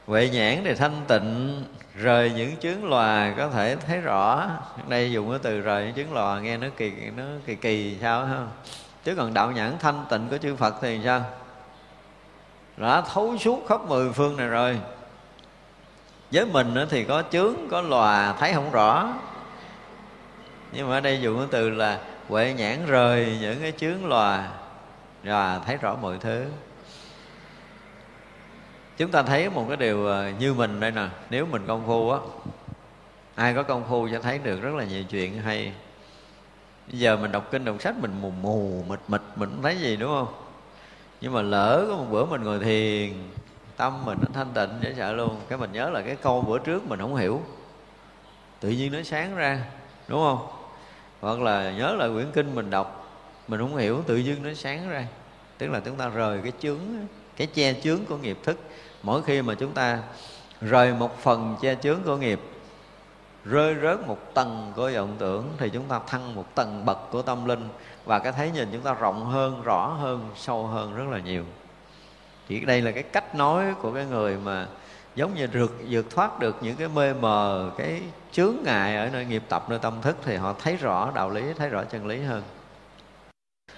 Huệ 0.05 0.29
nhãn 0.29 0.61
thì 0.63 0.75
thanh 0.75 1.01
tịnh, 1.07 1.63
rời 1.95 2.31
những 2.35 2.57
chướng 2.57 2.89
lòa 2.89 3.33
có 3.37 3.49
thể 3.49 3.75
thấy 3.75 4.01
rõ. 4.01 4.49
Đây 4.87 5.11
dùng 5.11 5.29
cái 5.29 5.39
từ 5.43 5.61
rời 5.61 5.85
những 5.85 5.95
chướng 5.95 6.13
lòa, 6.13 6.39
nghe 6.39 6.57
nó 6.57 6.67
kỳ 6.77 6.91
nó 7.15 7.23
kỳ 7.45 7.55
kỳ 7.55 7.97
sao 8.01 8.21
không 8.21 8.49
chứ 9.03 9.15
còn 9.15 9.33
đạo 9.33 9.51
nhãn 9.51 9.73
thanh 9.79 10.05
tịnh 10.09 10.27
của 10.29 10.37
chư 10.37 10.55
phật 10.55 10.75
thì 10.81 10.99
sao? 11.03 11.25
Đã 12.77 13.01
thấu 13.01 13.37
suốt 13.37 13.65
khắp 13.67 13.81
mười 13.87 14.11
phương 14.13 14.37
này 14.37 14.47
rồi 14.47 14.79
với 16.31 16.45
mình 16.45 16.75
thì 16.89 17.03
có 17.03 17.23
chướng, 17.31 17.55
có 17.71 17.81
lòa, 17.81 18.33
thấy 18.39 18.53
không 18.53 18.71
rõ. 18.71 19.13
Nhưng 20.71 20.89
mà 20.89 20.97
ở 20.97 20.99
đây 20.99 21.21
dùng 21.21 21.37
cái 21.37 21.47
từ 21.51 21.69
là 21.69 21.99
huệ 22.27 22.53
nhãn 22.53 22.85
rời 22.85 23.37
những 23.41 23.61
cái 23.61 23.73
chướng 23.77 24.05
lòa. 24.05 24.49
Và 25.23 25.59
thấy 25.59 25.77
rõ 25.77 25.95
mọi 26.01 26.17
thứ. 26.21 26.45
Chúng 28.97 29.11
ta 29.11 29.23
thấy 29.23 29.49
một 29.49 29.65
cái 29.67 29.77
điều 29.77 30.05
ờ, 30.05 30.29
như 30.39 30.53
mình 30.53 30.79
đây 30.79 30.91
nè. 30.91 31.07
Nếu 31.29 31.45
mình 31.45 31.63
công 31.67 31.83
phu 31.87 32.11
á, 32.11 32.19
ai 33.35 33.53
có 33.53 33.63
công 33.63 33.83
phu 33.89 34.09
sẽ 34.09 34.19
thấy 34.19 34.37
được 34.37 34.61
rất 34.61 34.75
là 34.75 34.83
nhiều 34.83 35.03
chuyện 35.03 35.41
hay. 35.41 35.73
Bây 36.87 36.99
giờ 36.99 37.17
mình 37.17 37.31
đọc 37.31 37.47
kinh, 37.51 37.65
đọc 37.65 37.75
sách, 37.79 37.95
mình 38.01 38.11
mù 38.21 38.31
mù, 38.41 38.83
mịt 38.89 38.99
mịt, 39.07 39.21
mình 39.35 39.49
không 39.49 39.61
thấy 39.63 39.77
gì, 39.77 39.95
đúng 39.95 40.09
không? 40.09 40.33
Nhưng 41.21 41.33
mà 41.33 41.41
lỡ 41.41 41.85
có 41.89 41.95
một 41.95 42.05
bữa 42.11 42.25
mình 42.25 42.43
ngồi 42.43 42.59
thiền 42.59 43.13
tâm 43.79 44.05
mình 44.05 44.17
nó 44.21 44.27
thanh 44.33 44.47
tịnh 44.53 44.69
dễ 44.81 44.93
sợ 44.97 45.13
luôn. 45.13 45.41
Cái 45.49 45.57
mình 45.57 45.71
nhớ 45.71 45.89
là 45.89 46.01
cái 46.01 46.15
câu 46.15 46.41
bữa 46.41 46.59
trước 46.59 46.87
mình 46.87 46.99
không 46.99 47.15
hiểu. 47.15 47.41
Tự 48.59 48.69
nhiên 48.69 48.91
nó 48.91 49.03
sáng 49.03 49.35
ra, 49.35 49.59
đúng 50.07 50.19
không? 50.19 50.47
Hoặc 51.21 51.39
là 51.41 51.71
nhớ 51.71 51.95
là 51.95 52.07
quyển 52.13 52.31
kinh 52.31 52.55
mình 52.55 52.69
đọc, 52.69 53.07
mình 53.47 53.59
không 53.59 53.77
hiểu, 53.77 54.03
tự 54.07 54.17
nhiên 54.17 54.43
nó 54.43 54.53
sáng 54.53 54.89
ra. 54.89 55.07
Tức 55.57 55.67
là 55.67 55.79
chúng 55.79 55.95
ta 55.95 56.07
rời 56.07 56.39
cái 56.43 56.51
chướng, 56.59 56.79
cái 57.35 57.47
che 57.47 57.73
chướng 57.73 58.05
của 58.05 58.17
nghiệp 58.17 58.37
thức. 58.43 58.59
Mỗi 59.03 59.21
khi 59.23 59.41
mà 59.41 59.53
chúng 59.53 59.71
ta 59.71 59.99
rời 60.61 60.93
một 60.93 61.19
phần 61.19 61.55
che 61.61 61.75
chướng 61.75 62.03
của 62.03 62.17
nghiệp, 62.17 62.39
rơi 63.45 63.75
rớt 63.81 64.07
một 64.07 64.33
tầng 64.33 64.73
của 64.75 64.91
vọng 64.95 65.15
tưởng, 65.19 65.49
thì 65.57 65.69
chúng 65.69 65.85
ta 65.85 65.99
thăng 66.07 66.35
một 66.35 66.55
tầng 66.55 66.85
bậc 66.85 66.97
của 67.11 67.21
tâm 67.21 67.45
linh. 67.45 67.69
Và 68.05 68.19
cái 68.19 68.31
thấy 68.31 68.51
nhìn 68.51 68.69
chúng 68.71 68.81
ta 68.81 68.93
rộng 68.93 69.25
hơn, 69.25 69.61
rõ 69.61 69.87
hơn, 69.87 70.29
sâu 70.35 70.67
hơn 70.67 70.95
rất 70.95 71.05
là 71.11 71.19
nhiều 71.19 71.43
chỉ 72.49 72.59
đây 72.59 72.81
là 72.81 72.91
cái 72.91 73.03
cách 73.03 73.35
nói 73.35 73.65
của 73.81 73.91
cái 73.91 74.05
người 74.05 74.37
mà 74.37 74.67
giống 75.15 75.35
như 75.35 75.47
rượt, 75.53 75.69
vượt 75.89 76.09
thoát 76.09 76.39
được 76.39 76.57
những 76.61 76.75
cái 76.75 76.87
mê 76.87 77.13
mờ, 77.13 77.71
cái 77.77 78.01
chướng 78.31 78.55
ngại 78.63 78.95
ở 78.95 79.09
nơi 79.09 79.25
nghiệp 79.25 79.43
tập, 79.49 79.65
nơi 79.69 79.79
tâm 79.79 80.01
thức 80.01 80.17
thì 80.25 80.35
họ 80.35 80.55
thấy 80.63 80.75
rõ 80.75 81.11
đạo 81.15 81.29
lý, 81.29 81.43
thấy 81.57 81.69
rõ 81.69 81.83
chân 81.83 82.07
lý 82.07 82.21
hơn. 82.21 82.43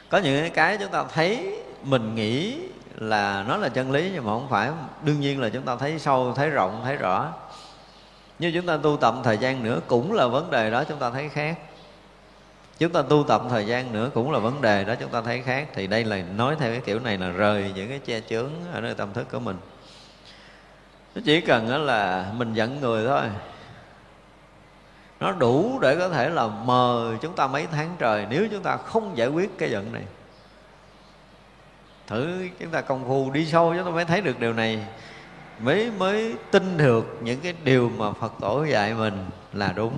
Có 0.10 0.18
những 0.18 0.52
cái 0.54 0.78
chúng 0.78 0.92
ta 0.92 1.04
thấy 1.04 1.60
mình 1.84 2.16
nghĩ 2.16 2.58
là 2.96 3.46
nó 3.48 3.58
là 3.58 3.70
chân 3.70 3.92
lý 3.92 4.12
nhưng 4.14 4.26
mà 4.26 4.32
không 4.32 4.50
phải. 4.50 4.72
Đương 5.04 5.20
nhiên 5.20 5.42
là 5.42 5.50
chúng 5.50 5.64
ta 5.64 5.76
thấy 5.76 6.00
sâu, 6.00 6.34
thấy 6.36 6.50
rộng, 6.50 6.82
thấy 6.84 6.96
rõ. 6.96 7.34
Như 8.40 8.52
chúng 8.56 8.66
ta 8.66 8.78
tu 8.78 8.98
tập 8.98 9.16
thời 9.24 9.38
gian 9.38 9.64
nữa 9.64 9.80
cũng 9.88 10.14
là 10.14 10.28
vấn 10.28 10.52
đề 10.52 10.72
đó, 10.72 10.84
chúng 10.84 11.00
ta 11.00 11.10
thấy 11.10 11.30
khác 11.30 11.58
chúng 12.82 12.92
ta 12.92 13.02
tu 13.02 13.24
tập 13.24 13.42
thời 13.50 13.66
gian 13.66 13.94
nữa 13.94 14.10
cũng 14.14 14.32
là 14.32 14.40
vấn 14.40 14.62
đề 14.62 14.84
đó, 14.84 14.96
chúng 15.00 15.10
ta 15.10 15.22
thấy 15.22 15.42
khác. 15.42 15.68
Thì 15.74 15.88
đây 15.88 16.04
là, 16.04 16.18
nói 16.36 16.56
theo 16.60 16.72
cái 16.72 16.82
kiểu 16.86 17.00
này 17.00 17.18
là 17.18 17.30
rời 17.30 17.72
những 17.76 17.90
cái 17.90 18.00
che 18.00 18.22
chướng 18.30 18.52
ở 18.74 18.82
nơi 18.82 18.96
tâm 18.96 19.14
thức 19.14 19.28
của 19.32 19.40
mình. 19.40 19.58
Nó 21.16 21.22
chỉ 21.26 21.42
cần 21.42 21.86
là 21.86 22.32
mình 22.38 22.54
giận 22.54 22.82
người 22.82 23.08
thôi. 23.08 23.22
Nó 25.20 25.32
đủ 25.32 25.80
để 25.82 25.96
có 25.96 26.10
thể 26.10 26.30
là 26.30 26.48
mờ 26.48 27.16
chúng 27.22 27.36
ta 27.36 27.48
mấy 27.48 27.68
tháng 27.72 27.96
trời 28.00 28.26
nếu 28.30 28.48
chúng 28.52 28.64
ta 28.64 28.78
không 28.78 29.18
giải 29.18 29.28
quyết 29.28 29.58
cái 29.58 29.72
giận 29.72 29.94
này. 29.94 30.04
Thử 32.08 32.48
chúng 32.60 32.70
ta 32.70 32.82
công 32.82 33.08
phu 33.08 33.32
đi 33.32 33.46
sâu 33.46 33.74
chúng 33.78 33.86
ta 33.86 33.92
mới 33.92 34.06
thấy 34.06 34.22
được 34.22 34.40
điều 34.40 34.54
này. 34.54 34.86
Mới 35.60 35.92
mới 35.92 36.36
tin 36.52 36.78
được 36.78 37.18
những 37.22 37.40
cái 37.40 37.54
điều 37.64 37.92
mà 37.98 38.12
phật 38.12 38.34
tổ 38.42 38.64
dạy 38.64 38.94
mình 38.94 39.26
là 39.54 39.74
đúng 39.76 39.98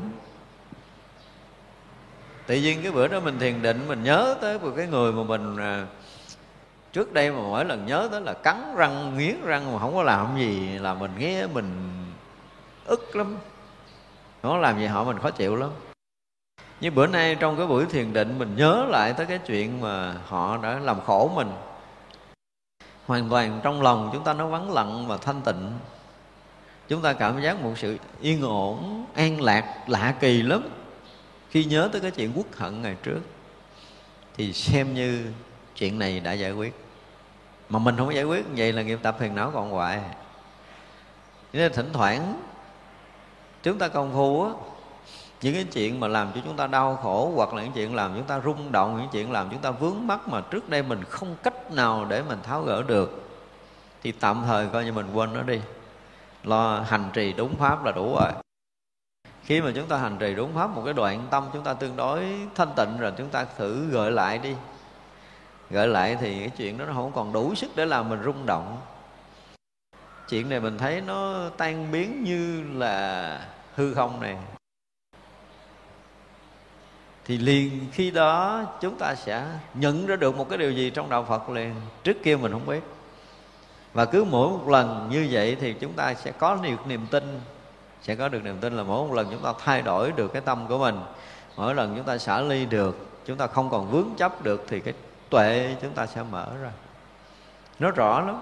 tự 2.46 2.56
nhiên 2.56 2.80
cái 2.84 2.92
bữa 2.92 3.08
đó 3.08 3.20
mình 3.20 3.40
thiền 3.40 3.62
định 3.62 3.88
mình 3.88 4.04
nhớ 4.04 4.36
tới 4.42 4.60
một 4.60 4.72
cái 4.78 4.88
người 4.88 5.12
mà 5.12 5.24
mình 5.24 5.58
à, 5.58 5.86
trước 6.94 7.14
đây 7.14 7.32
mà 7.32 7.38
mỗi 7.38 7.66
lần 7.66 7.86
nhớ 7.86 8.08
tới 8.12 8.22
là 8.22 8.34
cắn 8.34 8.76
răng 8.76 9.18
nghiến 9.18 9.36
răng 9.44 9.74
mà 9.74 9.80
không 9.80 9.96
có 9.96 10.04
làm 10.04 10.38
gì 10.38 10.80
là 10.80 10.94
mình 10.94 11.12
nghe 11.18 11.48
mình 11.48 11.72
ức 12.86 13.16
lắm. 13.16 13.38
Nó 14.44 14.58
làm 14.58 14.80
gì 14.80 14.86
họ 14.86 15.04
mình 15.04 15.20
khó 15.20 15.32
chịu 15.32 15.56
lắm. 15.56 15.70
Như 16.82 16.92
bữa 16.92 17.08
nay 17.08 17.36
trong 17.36 17.58
cái 17.58 17.68
buổi 17.68 17.86
thiền 17.86 18.14
định 18.14 18.40
mình 18.40 18.56
nhớ 18.56 18.86
lại 18.90 19.14
tới 19.14 19.26
cái 19.26 19.38
chuyện 19.38 19.82
mà 19.82 20.14
họ 20.28 20.58
đã 20.58 20.80
làm 20.80 21.02
khổ 21.02 21.32
mình. 21.36 21.52
Hoàn 23.06 23.30
toàn 23.30 23.60
trong 23.64 23.82
lòng 23.82 24.10
chúng 24.14 24.24
ta 24.24 24.34
nó 24.34 24.48
vắng 24.48 24.74
lặng 24.74 25.08
và 25.08 25.18
thanh 25.18 25.42
tịnh. 25.42 25.72
Chúng 26.88 27.02
ta 27.02 27.14
cảm 27.14 27.42
giác 27.42 27.62
một 27.62 27.74
sự 27.78 27.98
yên 28.22 28.42
ổn 28.42 29.06
an 29.14 29.42
lạc 29.42 29.76
lạ 29.88 30.16
kỳ 30.20 30.42
lắm 30.42 30.64
khi 31.54 31.66
nhớ 31.66 31.90
tới 31.92 32.02
cái 32.02 32.12
chuyện 32.12 32.32
quốc 32.36 32.46
hận 32.56 32.82
ngày 32.82 32.96
trước, 33.04 33.20
thì 34.38 34.54
xem 34.54 34.94
như 34.94 35.26
chuyện 35.76 36.00
này 36.00 36.20
đã 36.20 36.32
giải 36.32 36.52
quyết. 36.52 36.74
Mà 37.70 37.80
mình 37.80 37.98
không 37.98 38.16
giải 38.16 38.24
quyết 38.24 38.46
vậy 38.56 38.74
là 38.74 38.82
nghiệp 38.82 39.00
tập 39.04 39.16
phiền 39.20 39.36
não 39.36 39.52
còn 39.54 39.72
hoài. 39.72 40.02
Nên 41.54 41.74
thỉnh 41.74 41.90
thoảng 41.94 42.42
chúng 43.64 43.78
ta 43.78 43.88
công 43.88 44.14
phu 44.14 44.44
á, 44.44 44.50
những 45.42 45.54
cái 45.54 45.64
chuyện 45.64 46.00
mà 46.00 46.08
làm 46.08 46.32
cho 46.36 46.42
chúng 46.46 46.58
ta 46.58 46.68
đau 46.68 46.96
khổ, 46.96 47.32
hoặc 47.36 47.54
là 47.54 47.64
những 47.64 47.72
chuyện 47.72 47.96
làm 47.96 48.14
chúng 48.16 48.28
ta 48.28 48.42
rung 48.46 48.72
động, 48.72 48.98
những 48.98 49.10
chuyện 49.12 49.32
làm 49.32 49.50
chúng 49.52 49.62
ta 49.62 49.72
vướng 49.72 50.08
mắc 50.08 50.28
mà 50.28 50.42
trước 50.42 50.70
đây 50.70 50.84
mình 50.84 51.04
không 51.04 51.36
cách 51.44 51.72
nào 51.72 52.06
để 52.10 52.22
mình 52.22 52.40
tháo 52.44 52.62
gỡ 52.62 52.84
được, 52.84 53.30
thì 54.04 54.12
tạm 54.12 54.44
thời 54.48 54.68
coi 54.68 54.86
như 54.86 54.92
mình 54.92 55.08
quên 55.14 55.34
nó 55.34 55.42
đi. 55.42 55.62
Lo 56.44 56.80
hành 56.80 57.10
trì 57.14 57.34
đúng 57.34 57.56
pháp 57.56 57.86
là 57.86 57.92
đủ 57.92 58.16
rồi 58.16 58.32
khi 59.46 59.62
mà 59.62 59.72
chúng 59.76 59.88
ta 59.88 59.98
hành 59.98 60.18
trì 60.20 60.36
đúng 60.36 60.54
pháp, 60.56 60.70
một 60.70 60.82
cái 60.86 60.94
đoạn 60.94 61.28
tâm 61.30 61.50
chúng 61.54 61.64
ta 61.64 61.74
tương 61.74 61.96
đối 61.96 62.24
thanh 62.56 62.74
tịnh 62.76 62.98
rồi, 63.00 63.14
chúng 63.18 63.30
ta 63.30 63.46
thử 63.58 63.86
gợi 63.90 64.12
lại 64.12 64.38
đi. 64.38 64.56
Gợi 65.70 65.88
lại 65.88 66.18
thì 66.22 66.40
cái 66.40 66.50
chuyện 66.50 66.78
đó 66.78 66.86
nó 66.86 66.94
không 66.94 67.12
còn 67.16 67.34
đủ 67.34 67.56
sức 67.56 67.72
để 67.76 67.86
làm 67.86 68.10
mình 68.10 68.24
rung 68.24 68.46
động. 68.46 68.78
Chuyện 70.30 70.50
này 70.50 70.60
mình 70.60 70.78
thấy 70.78 71.02
nó 71.02 71.50
tan 71.58 71.92
biến 71.92 72.24
như 72.24 72.64
là 72.80 73.48
hư 73.76 73.94
không 73.94 74.22
này. 74.22 74.38
Thì 77.26 77.38
liền 77.38 77.88
khi 77.92 78.12
đó 78.12 78.64
chúng 78.82 78.98
ta 78.98 79.16
sẽ 79.16 79.46
nhận 79.74 80.06
ra 80.06 80.16
được 80.16 80.38
một 80.38 80.50
cái 80.50 80.58
điều 80.58 80.72
gì 80.72 80.90
trong 80.90 81.10
đạo 81.10 81.26
Phật 81.30 81.50
liền. 81.50 81.74
Trước 82.04 82.18
kia 82.24 82.36
mình 82.36 82.52
không 82.52 82.66
biết. 82.66 82.84
Và 83.94 84.06
cứ 84.06 84.24
mỗi 84.24 84.50
một 84.50 84.70
lần 84.70 85.10
như 85.12 85.28
vậy 85.32 85.58
thì 85.60 85.74
chúng 85.74 85.94
ta 85.94 86.14
sẽ 86.14 86.32
có 86.32 86.56
được 86.56 86.88
niềm 86.88 87.08
tin 87.12 87.40
sẽ 88.04 88.16
có 88.16 88.30
được 88.30 88.44
niềm 88.44 88.58
tin 88.60 88.78
là 88.78 88.84
mỗi 88.84 89.08
một 89.08 89.14
lần 89.14 89.28
chúng 89.32 89.44
ta 89.44 89.54
thay 89.60 89.82
đổi 89.82 90.12
được 90.12 90.34
cái 90.34 90.42
tâm 90.42 90.68
của 90.68 90.78
mình, 90.78 91.00
mỗi 91.56 91.76
lần 91.76 91.96
chúng 91.96 92.06
ta 92.06 92.18
xả 92.18 92.42
ly 92.42 92.66
được, 92.66 93.08
chúng 93.26 93.38
ta 93.38 93.48
không 93.48 93.70
còn 93.70 93.92
vướng 93.92 94.10
chấp 94.18 94.44
được 94.44 94.66
thì 94.68 94.80
cái 94.80 94.94
tuệ 95.30 95.76
chúng 95.82 95.94
ta 95.94 96.06
sẽ 96.06 96.24
mở 96.24 96.48
ra. 96.62 96.72
Nó 97.80 97.92
rõ 97.92 98.22
lắm. 98.22 98.42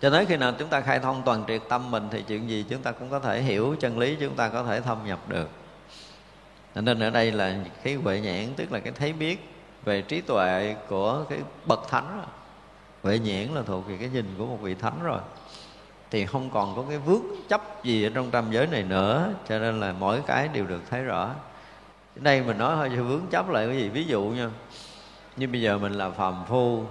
Cho 0.00 0.10
tới 0.10 0.26
khi 0.26 0.36
nào 0.36 0.52
chúng 0.58 0.68
ta 0.68 0.80
khai 0.80 0.98
thông 0.98 1.22
toàn 1.22 1.44
triệt 1.48 1.62
tâm 1.68 1.90
mình 1.90 2.08
thì 2.10 2.22
chuyện 2.22 2.48
gì 2.48 2.64
chúng 2.68 2.82
ta 2.82 2.92
cũng 2.92 3.10
có 3.10 3.20
thể 3.20 3.42
hiểu, 3.42 3.76
chân 3.80 3.98
lý 3.98 4.16
chúng 4.20 4.36
ta 4.36 4.48
có 4.48 4.64
thể 4.64 4.80
thâm 4.80 4.98
nhập 5.06 5.18
được. 5.28 5.48
Nên 6.74 7.00
ở 7.02 7.10
đây 7.10 7.32
là 7.32 7.54
cái 7.82 7.94
huệ 7.94 8.20
nhãn, 8.20 8.54
tức 8.56 8.72
là 8.72 8.78
cái 8.78 8.92
thấy 8.92 9.12
biết 9.12 9.48
về 9.84 10.02
trí 10.02 10.20
tuệ 10.20 10.76
của 10.88 11.24
cái 11.28 11.38
bậc 11.66 11.88
thánh 11.88 12.16
rồi. 12.16 12.26
huệ 13.02 13.18
nhãn 13.18 13.54
là 13.54 13.62
thuộc 13.62 13.86
về 13.88 13.96
cái 14.00 14.08
nhìn 14.08 14.34
của 14.38 14.46
một 14.46 14.58
vị 14.62 14.74
thánh 14.74 15.02
rồi 15.02 15.20
thì 16.10 16.26
không 16.26 16.50
còn 16.50 16.76
có 16.76 16.84
cái 16.88 16.98
vướng 16.98 17.22
chấp 17.48 17.84
gì 17.84 18.04
ở 18.04 18.10
trong 18.14 18.30
tam 18.30 18.44
giới 18.50 18.66
này 18.66 18.82
nữa. 18.82 19.28
Cho 19.48 19.58
nên 19.58 19.80
là 19.80 19.94
mỗi 19.98 20.22
cái 20.26 20.48
đều 20.48 20.66
được 20.66 20.82
thấy 20.90 21.02
rõ. 21.02 21.30
Đây 22.14 22.42
mình 22.42 22.58
nói 22.58 22.76
hơi 22.76 22.88
vướng 22.88 23.26
chấp 23.30 23.48
lại 23.48 23.66
cái 23.66 23.76
gì? 23.76 23.88
Ví 23.88 24.04
dụ 24.04 24.22
nha. 24.22 24.50
Như 25.36 25.48
bây 25.48 25.60
giờ 25.60 25.78
mình 25.78 25.92
là 25.92 26.10
phàm 26.10 26.44
phu, 26.48 26.84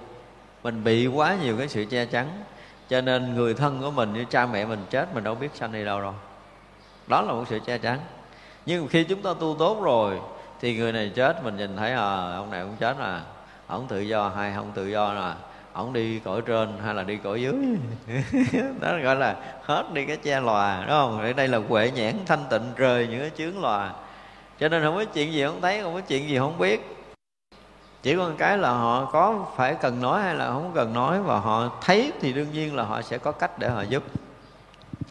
mình 0.64 0.84
bị 0.84 1.08
quá 1.08 1.38
nhiều 1.44 1.58
cái 1.58 1.68
sự 1.68 1.86
che 1.86 2.06
chắn, 2.06 2.44
cho 2.90 3.02
nên 3.02 3.36
người 3.36 3.54
thân 3.54 3.82
của 3.82 3.92
mình 3.92 4.14
như 4.14 4.26
cha 4.26 4.46
mẹ 4.46 4.66
mình 4.66 4.86
chết, 4.90 5.16
mình 5.16 5.24
đâu 5.24 5.36
biết 5.36 5.50
sanh 5.54 5.72
đi 5.72 5.86
đâu 5.86 6.02
đâu 6.02 6.14
đó 7.08 7.22
là 7.22 7.34
một 7.34 7.44
sự 7.50 7.60
che 7.66 7.78
chắn. 7.78 8.00
Nhưng 8.66 8.88
khi 8.88 9.04
chúng 9.04 9.22
ta 9.22 9.30
tu 9.40 9.56
tốt 9.60 9.82
rồi, 9.82 10.20
thì 10.62 10.78
người 10.78 10.92
này 10.92 11.12
chết, 11.16 11.44
mình 11.44 11.58
nhìn 11.58 11.78
thấy 11.78 11.92
à 11.92 12.34
ông 12.36 12.50
này 12.52 12.64
cũng 12.64 12.76
chết 12.80 12.98
à 13.00 13.22
ông 13.68 13.88
tự 13.88 14.00
do 14.00 14.30
hay 14.30 14.54
không 14.56 14.72
tự 14.72 14.88
do 14.88 15.14
là 15.14 15.36
ổng 15.80 15.94
đi 15.94 16.20
cõi 16.20 16.42
trên 16.46 16.78
hay 16.84 16.94
là 16.94 17.04
đi 17.04 17.18
cõi 17.24 17.42
dưới? 17.42 17.56
Đó 18.80 18.98
gọi 19.04 19.16
là 19.16 19.36
hết 19.64 19.84
đi 19.94 20.06
cái 20.06 20.18
che 20.18 20.40
lòa, 20.40 20.80
đúng 20.80 20.90
không? 20.90 21.22
Ở 21.22 21.34
đây 21.34 21.48
là 21.48 21.58
huệ 21.58 21.92
nhãn 21.92 22.16
thanh 22.26 22.44
tịnh 22.50 22.62
rời 22.76 23.08
những 23.08 23.20
cái 23.20 23.32
chướng 23.38 23.62
lòa. 23.62 23.94
Cho 24.60 24.70
nên 24.70 24.84
không 24.84 24.96
có 24.96 25.06
chuyện 25.06 25.34
gì 25.34 25.44
không 25.44 25.62
thấy, 25.62 25.82
không 25.82 25.94
có 25.94 26.02
chuyện 26.02 26.30
gì 26.30 26.38
không 26.38 26.58
biết. 26.58 26.96
Chỉ 28.02 28.16
có 28.16 28.30
một 28.30 28.36
cái 28.38 28.58
là 28.58 28.70
họ 28.70 29.06
có 29.06 29.46
phải 29.56 29.76
cần 29.76 30.02
nói 30.02 30.22
hay 30.22 30.36
là 30.36 30.48
không 30.48 30.72
cần 30.76 30.94
nói, 30.94 31.22
và 31.22 31.40
họ 31.40 31.72
thấy 31.82 32.12
thì 32.22 32.34
đương 32.34 32.52
nhiên 32.54 32.76
là 32.76 32.84
họ 32.84 33.02
sẽ 33.02 33.18
có 33.18 33.32
cách 33.32 33.60
để 33.60 33.70
họ 33.70 33.82
giúp. 33.82 34.04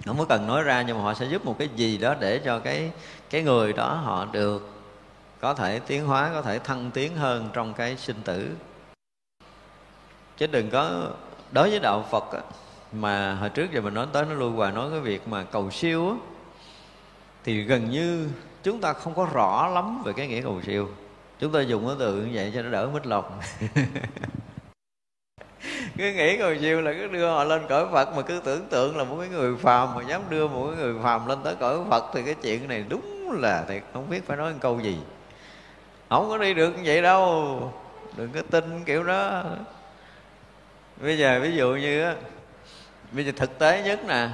Không 0.06 0.18
có 0.18 0.24
cần 0.24 0.46
nói 0.46 0.62
ra 0.62 0.82
nhưng 0.82 0.96
mà 0.96 1.02
họ 1.02 1.14
sẽ 1.14 1.26
giúp 1.26 1.44
một 1.44 1.56
cái 1.58 1.68
gì 1.76 1.98
đó 1.98 2.14
để 2.20 2.40
cho 2.44 2.58
cái 2.58 2.90
cái 3.30 3.42
người 3.42 3.72
đó 3.72 3.94
họ 3.94 4.26
được 4.32 4.70
có 5.40 5.54
thể 5.54 5.80
tiến 5.86 6.06
hóa, 6.06 6.30
có 6.34 6.42
thể 6.42 6.58
thăng 6.58 6.90
tiến 6.90 7.16
hơn 7.16 7.48
trong 7.52 7.74
cái 7.74 7.96
sinh 7.96 8.22
tử 8.24 8.50
chứ 10.38 10.46
đừng 10.46 10.70
có 10.70 11.10
đối 11.52 11.70
với 11.70 11.78
đạo 11.78 12.04
phật 12.10 12.32
á, 12.32 12.40
mà 12.92 13.34
hồi 13.34 13.48
trước 13.48 13.72
giờ 13.72 13.80
mình 13.80 13.94
nói 13.94 14.06
tới 14.12 14.24
nó 14.24 14.34
lui 14.34 14.50
hoài 14.50 14.72
nói 14.72 14.90
cái 14.90 15.00
việc 15.00 15.28
mà 15.28 15.42
cầu 15.42 15.70
siêu 15.70 16.08
á 16.08 16.14
thì 17.44 17.62
gần 17.62 17.90
như 17.90 18.28
chúng 18.62 18.80
ta 18.80 18.92
không 18.92 19.14
có 19.14 19.28
rõ 19.32 19.68
lắm 19.74 20.02
về 20.04 20.12
cái 20.12 20.26
nghĩa 20.26 20.42
cầu 20.42 20.60
siêu. 20.66 20.88
Chúng 21.38 21.52
ta 21.52 21.60
dùng 21.60 21.86
cái 21.86 21.96
từ 21.98 22.14
như 22.14 22.30
vậy 22.32 22.52
cho 22.54 22.62
nó 22.62 22.70
đỡ 22.70 22.88
mít 22.94 23.06
lòng. 23.06 23.24
Cứ 25.96 26.12
nghĩ 26.12 26.38
cầu 26.38 26.54
siêu 26.60 26.80
là 26.80 26.92
cứ 26.92 27.06
đưa 27.06 27.30
họ 27.30 27.44
lên 27.44 27.62
cõi 27.68 27.86
phật 27.92 28.16
mà 28.16 28.22
cứ 28.22 28.40
tưởng 28.44 28.66
tượng 28.70 28.96
là 28.96 29.04
một 29.04 29.16
cái 29.20 29.28
người 29.28 29.56
phàm 29.56 29.94
mà 29.94 30.02
dám 30.02 30.22
đưa 30.30 30.48
một 30.48 30.66
cái 30.66 30.76
người 30.76 30.94
phàm 31.02 31.26
lên 31.26 31.38
tới 31.44 31.54
cõi 31.60 31.78
phật 31.90 32.04
thì 32.14 32.22
cái 32.22 32.34
chuyện 32.34 32.68
này 32.68 32.84
đúng 32.88 33.30
là 33.40 33.64
thiệt 33.68 33.82
không 33.92 34.10
biết 34.10 34.26
phải 34.26 34.36
nói 34.36 34.52
một 34.52 34.58
câu 34.60 34.80
gì. 34.80 34.98
Không 36.08 36.28
có 36.28 36.38
đi 36.38 36.54
được 36.54 36.70
như 36.76 36.82
vậy 36.84 37.02
đâu. 37.02 37.72
Đừng 38.16 38.32
có 38.32 38.42
tin 38.50 38.84
kiểu 38.84 39.04
đó 39.04 39.44
bây 41.00 41.18
giờ 41.18 41.40
ví 41.42 41.56
dụ 41.56 41.74
như 41.74 42.02
á, 42.02 42.14
bây 43.12 43.24
giờ 43.24 43.32
thực 43.36 43.58
tế 43.58 43.82
nhất 43.82 44.00
nè, 44.08 44.28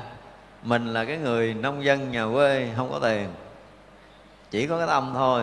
mình 0.63 0.87
là 0.87 1.05
cái 1.05 1.17
người 1.17 1.55
nông 1.55 1.85
dân 1.85 2.13
nhà 2.13 2.27
quê, 2.33 2.69
không 2.77 2.91
có 2.91 2.99
tiền. 2.99 3.29
Chỉ 4.51 4.67
có 4.67 4.79
cái 4.79 4.87
tâm 4.87 5.11
thôi. 5.15 5.43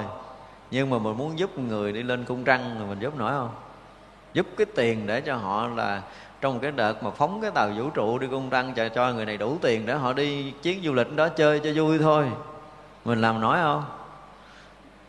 Nhưng 0.71 0.89
mà 0.89 0.97
mình 0.97 1.17
muốn 1.17 1.39
giúp 1.39 1.59
người 1.59 1.93
đi 1.93 2.03
lên 2.03 2.25
cung 2.25 2.43
trăng 2.43 2.75
thì 2.79 2.85
mình 2.85 2.99
giúp 2.99 3.17
nổi 3.17 3.31
không? 3.31 3.49
Giúp 4.33 4.47
cái 4.57 4.65
tiền 4.75 5.07
để 5.07 5.21
cho 5.21 5.35
họ 5.35 5.67
là 5.67 6.01
trong 6.41 6.59
cái 6.59 6.71
đợt 6.71 7.03
mà 7.03 7.11
phóng 7.11 7.41
cái 7.41 7.51
tàu 7.51 7.69
vũ 7.77 7.89
trụ 7.89 8.19
đi 8.19 8.27
cung 8.27 8.49
trăng, 8.49 8.73
cho 8.73 8.89
cho 8.89 9.13
người 9.13 9.25
này 9.25 9.37
đủ 9.37 9.57
tiền 9.61 9.85
để 9.85 9.93
họ 9.93 10.13
đi 10.13 10.51
chuyến 10.63 10.81
du 10.83 10.93
lịch 10.93 11.15
đó 11.15 11.29
chơi 11.29 11.59
cho 11.63 11.69
vui 11.75 11.99
thôi. 11.99 12.27
Mình 13.05 13.21
làm 13.21 13.41
nổi 13.41 13.57
không? 13.61 13.83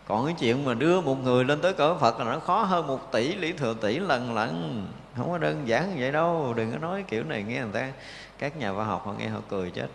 Còn 0.09 0.27
cái 0.27 0.35
chuyện 0.39 0.65
mà 0.65 0.75
đưa 0.75 1.01
một 1.01 1.25
người 1.25 1.45
lên 1.45 1.61
tới 1.61 1.73
cõi 1.73 1.95
phật 2.01 2.19
là 2.19 2.25
nó 2.25 2.39
khó 2.39 2.63
hơn 2.63 2.87
một 2.87 3.13
tỷ 3.13 3.35
lý 3.35 3.53
thừa 3.53 3.75
tỷ 3.81 3.99
lần 3.99 4.35
lận 4.35 4.85
không 5.17 5.31
có 5.31 5.39
đơn 5.39 5.69
giản 5.69 5.91
như 5.91 5.97
vậy 6.01 6.13
đâu, 6.13 6.55
đừng 6.57 6.73
có 6.73 6.79
nói 6.79 7.05
kiểu 7.09 7.25
này, 7.25 7.43
nghe 7.43 7.61
người 7.61 7.73
ta, 7.73 7.93
các 8.39 8.57
nhà 8.57 8.75
khoa 8.75 8.85
học 8.85 9.07
họ 9.07 9.13
nghe 9.13 9.29
họ 9.29 9.41
cười 9.49 9.71
chết. 9.71 9.89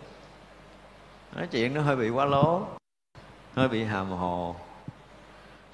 Nói 1.36 1.46
chuyện 1.46 1.74
nó 1.74 1.80
hơi 1.80 1.96
bị 1.96 2.08
quá 2.08 2.24
lố, 2.24 2.62
hơi 3.54 3.68
bị 3.68 3.84
hàm 3.84 4.10
hồ. 4.10 4.56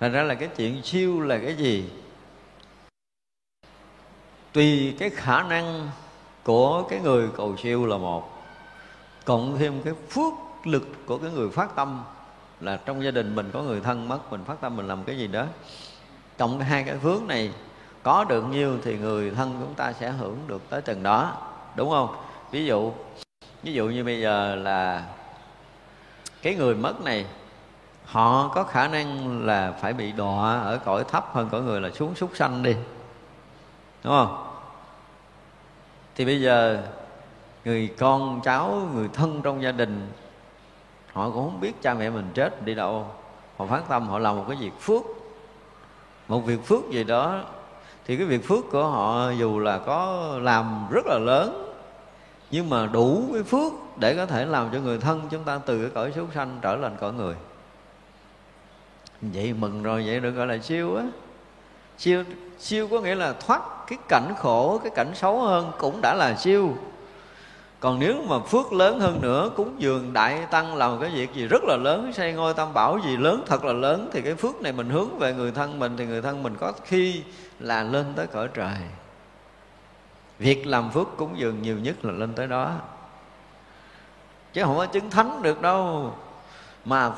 Thành 0.01 0.13
ra 0.13 0.23
là 0.23 0.35
cái 0.35 0.49
chuyện 0.57 0.83
siêu 0.83 1.21
là 1.21 1.39
cái 1.39 1.55
gì? 1.55 1.91
Tùy 4.53 4.97
cái 4.99 5.11
khả 5.11 5.43
năng 5.43 5.91
của 6.43 6.83
cái 6.91 7.01
người 7.01 7.29
cầu 7.37 7.57
siêu 7.57 7.87
là 7.87 7.97
một, 7.97 8.31
cộng 9.25 9.59
thêm 9.59 9.83
cái 9.83 9.95
phước 10.11 10.33
lực 10.65 10.89
của 11.07 11.19
cái 11.19 11.31
người 11.31 11.51
phát 11.51 11.77
tâm 11.77 12.05
là 12.61 12.77
trong 12.77 13.05
gia 13.05 13.11
đình 13.11 13.35
mình 13.35 13.51
có 13.53 13.63
người 13.63 13.81
thân 13.81 14.09
mất, 14.09 14.31
mình 14.31 14.45
phát 14.45 14.61
tâm 14.61 14.77
mình 14.77 14.89
làm 14.89 15.05
cái 15.05 15.19
gì 15.19 15.27
đó. 15.27 15.47
Cộng 16.39 16.61
hai 16.61 16.85
cái 16.85 16.99
phước 16.99 17.23
này 17.23 17.53
có 18.05 18.25
được 18.25 18.45
nhiêu 18.45 18.79
thì 18.85 18.99
người 18.99 19.31
thân 19.31 19.57
chúng 19.61 19.75
ta 19.75 19.93
sẽ 19.93 20.11
hưởng 20.11 20.39
được 20.47 20.71
tới 20.71 20.83
từng 20.83 21.03
đó, 21.03 21.33
đúng 21.77 21.91
không? 21.91 22.17
Ví 22.51 22.67
dụ 22.67 22.93
ví 23.63 23.73
dụ 23.73 23.89
như 23.89 24.05
bây 24.05 24.21
giờ 24.21 24.55
là 24.55 25.05
cái 26.43 26.55
người 26.55 26.75
mất 26.75 27.01
này, 27.05 27.27
họ 28.05 28.49
có 28.49 28.65
khả 28.65 28.89
năng 28.89 29.41
là 29.47 29.73
phải 29.81 29.93
bị 29.93 30.13
đọa 30.13 30.61
ở 30.61 30.79
cõi 30.85 31.05
thấp 31.05 31.29
hơn 31.33 31.49
cõi 31.53 31.63
người 31.63 31.81
là 31.81 31.91
xuống 31.91 32.15
súc 32.15 32.31
sanh 32.35 32.63
đi, 32.63 32.75
đúng 34.05 34.13
không? 34.13 34.47
Thì 36.17 36.25
bây 36.25 36.41
giờ 36.41 36.83
người 37.65 37.95
con 37.99 38.41
cháu, 38.45 38.89
người 38.95 39.09
thân 39.13 39.41
trong 39.43 39.63
gia 39.63 39.73
đình, 39.73 40.13
họ 41.13 41.31
cũng 41.31 41.51
không 41.51 41.61
biết 41.61 41.83
cha 41.83 41.95
mẹ 41.95 42.11
mình 42.11 42.31
chết 42.35 42.65
đi 42.65 42.75
đâu. 42.75 43.07
Họ 43.57 43.67
phát 43.67 43.83
tâm, 43.89 44.09
họ 44.09 44.19
làm 44.19 44.37
một 44.37 44.45
cái 44.49 44.57
việc 44.61 44.81
phước, 44.81 45.03
một 46.29 46.41
việc 46.41 46.67
phước 46.67 46.91
gì 46.91 47.05
đó 47.05 47.43
thì 48.07 48.17
cái 48.17 48.27
việc 48.27 48.49
phước 48.49 48.71
của 48.71 48.87
họ 48.87 49.31
dù 49.31 49.59
là 49.59 49.79
có 49.79 50.29
làm 50.43 50.87
rất 50.91 51.07
là 51.07 51.19
lớn, 51.19 51.75
nhưng 52.51 52.71
mà 52.71 52.87
đủ 52.87 53.25
cái 53.33 53.43
phước 53.43 53.73
để 53.97 54.15
có 54.17 54.27
thể 54.27 54.45
làm 54.45 54.69
cho 54.73 54.79
người 54.79 54.99
thân 54.99 55.23
chúng 55.31 55.45
ta 55.45 55.61
từ 55.67 55.81
cái 55.81 55.91
cõi 55.95 56.13
súc 56.17 56.29
sanh 56.35 56.59
trở 56.63 56.77
lên 56.77 56.97
cõi 57.01 57.13
người. 57.13 57.35
Vậy 59.21 59.53
mừng 59.53 59.83
rồi, 59.83 60.05
vậy 60.07 60.21
được 60.21 60.31
gọi 60.31 60.47
là 60.47 60.59
siêu 60.59 60.97
á. 60.97 61.05
Siêu 61.99 62.25
siêu 62.59 62.89
có 62.89 63.01
nghĩa 63.01 63.15
là 63.15 63.33
thoát 63.33 63.63
cái 63.87 63.99
cảnh 64.09 64.35
khổ, 64.39 64.81
cái 64.83 64.93
cảnh 64.95 65.11
xấu 65.15 65.41
hơn 65.41 65.73
cũng 65.79 66.01
đã 66.03 66.15
là 66.15 66.35
siêu 66.37 66.75
còn 67.85 67.99
nếu 67.99 68.23
mà 68.29 68.39
phước 68.39 68.73
lớn 68.73 69.01
hơn 69.01 69.21
nữa, 69.21 69.51
cúng 69.57 69.75
dường 69.79 70.13
đại 70.13 70.47
tăng 70.51 70.77
làm 70.77 71.01
cái 71.01 71.11
việc 71.11 71.35
gì 71.35 71.47
rất 71.47 71.65
là 71.65 71.77
lớn 71.77 72.13
xây 72.13 72.33
ngôi 72.33 72.55
tam 72.55 72.75
bảo 72.75 72.99
gì 73.05 73.17
lớn, 73.17 73.43
thật 73.47 73.65
là 73.65 73.73
lớn, 73.73 74.11
thì 74.13 74.23
cái 74.23 74.35
phước 74.35 74.63
này 74.63 74.73
mình 74.73 74.91
hướng 74.91 75.19
về 75.19 75.35
người 75.35 75.53
thân 75.53 75.79
mình, 75.79 75.97
thì 75.97 76.07
người 76.07 76.23
thân 76.23 76.43
mình 76.43 76.57
có 76.61 76.73
khi 76.85 77.23
là 77.61 77.83
lên 77.83 78.13
tới 78.17 78.27
cõi 78.27 78.49
trời. 78.55 78.75
Việc 80.39 80.67
làm 80.67 80.91
phước 80.91 81.09
cúng 81.17 81.39
dường 81.39 81.63
nhiều 81.63 81.79
nhất 81.79 82.05
là 82.05 82.13
lên 82.13 82.33
tới 82.33 82.47
đó. 82.47 82.75
Chứ 84.53 84.63
không 84.65 84.77
có 84.77 84.87
chứng 84.87 85.11
thánh 85.11 85.43
được 85.43 85.63
đâu. 85.63 86.15
Mà 86.85 87.11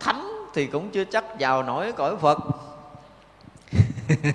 thánh 0.00 0.28
thì 0.54 0.66
cũng 0.66 0.90
chưa 0.90 1.04
chắc 1.04 1.24
vào 1.38 1.62
nổi 1.62 1.92
cõi 1.92 2.16
phật. 2.16 2.38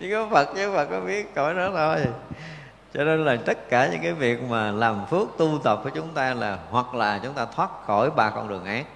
Chỉ 0.00 0.10
có 0.10 0.28
phật 0.30 0.48
chứ 0.56 0.72
phật 0.74 0.86
có 0.90 1.00
biết 1.00 1.34
cõi 1.34 1.54
đó 1.54 1.70
thôi 1.74 2.06
cho 2.94 3.04
nên 3.04 3.24
là 3.24 3.36
tất 3.36 3.68
cả 3.68 3.88
những 3.88 4.02
cái 4.02 4.12
việc 4.12 4.42
mà 4.42 4.72
làm 4.72 5.06
phước 5.06 5.28
tu 5.38 5.58
tập 5.64 5.80
của 5.84 5.90
chúng 5.90 6.08
ta 6.14 6.34
là, 6.34 6.58
hoặc 6.70 6.94
là 6.94 7.20
chúng 7.22 7.34
ta 7.34 7.46
thoát 7.46 7.70
khỏi 7.86 8.10
ba 8.10 8.30
con 8.30 8.48
đường 8.48 8.64
ác 8.64 8.86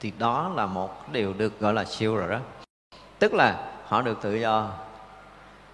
thì 0.00 0.12
đó 0.18 0.52
là 0.54 0.66
một 0.66 1.12
điều 1.12 1.32
được 1.32 1.60
gọi 1.60 1.74
là 1.74 1.84
siêu 1.84 2.16
rồi 2.16 2.30
đó. 2.30 2.38
Tức 3.18 3.34
là 3.34 3.70
họ 3.86 4.02
được 4.02 4.18
tự 4.22 4.34
do. 4.34 4.68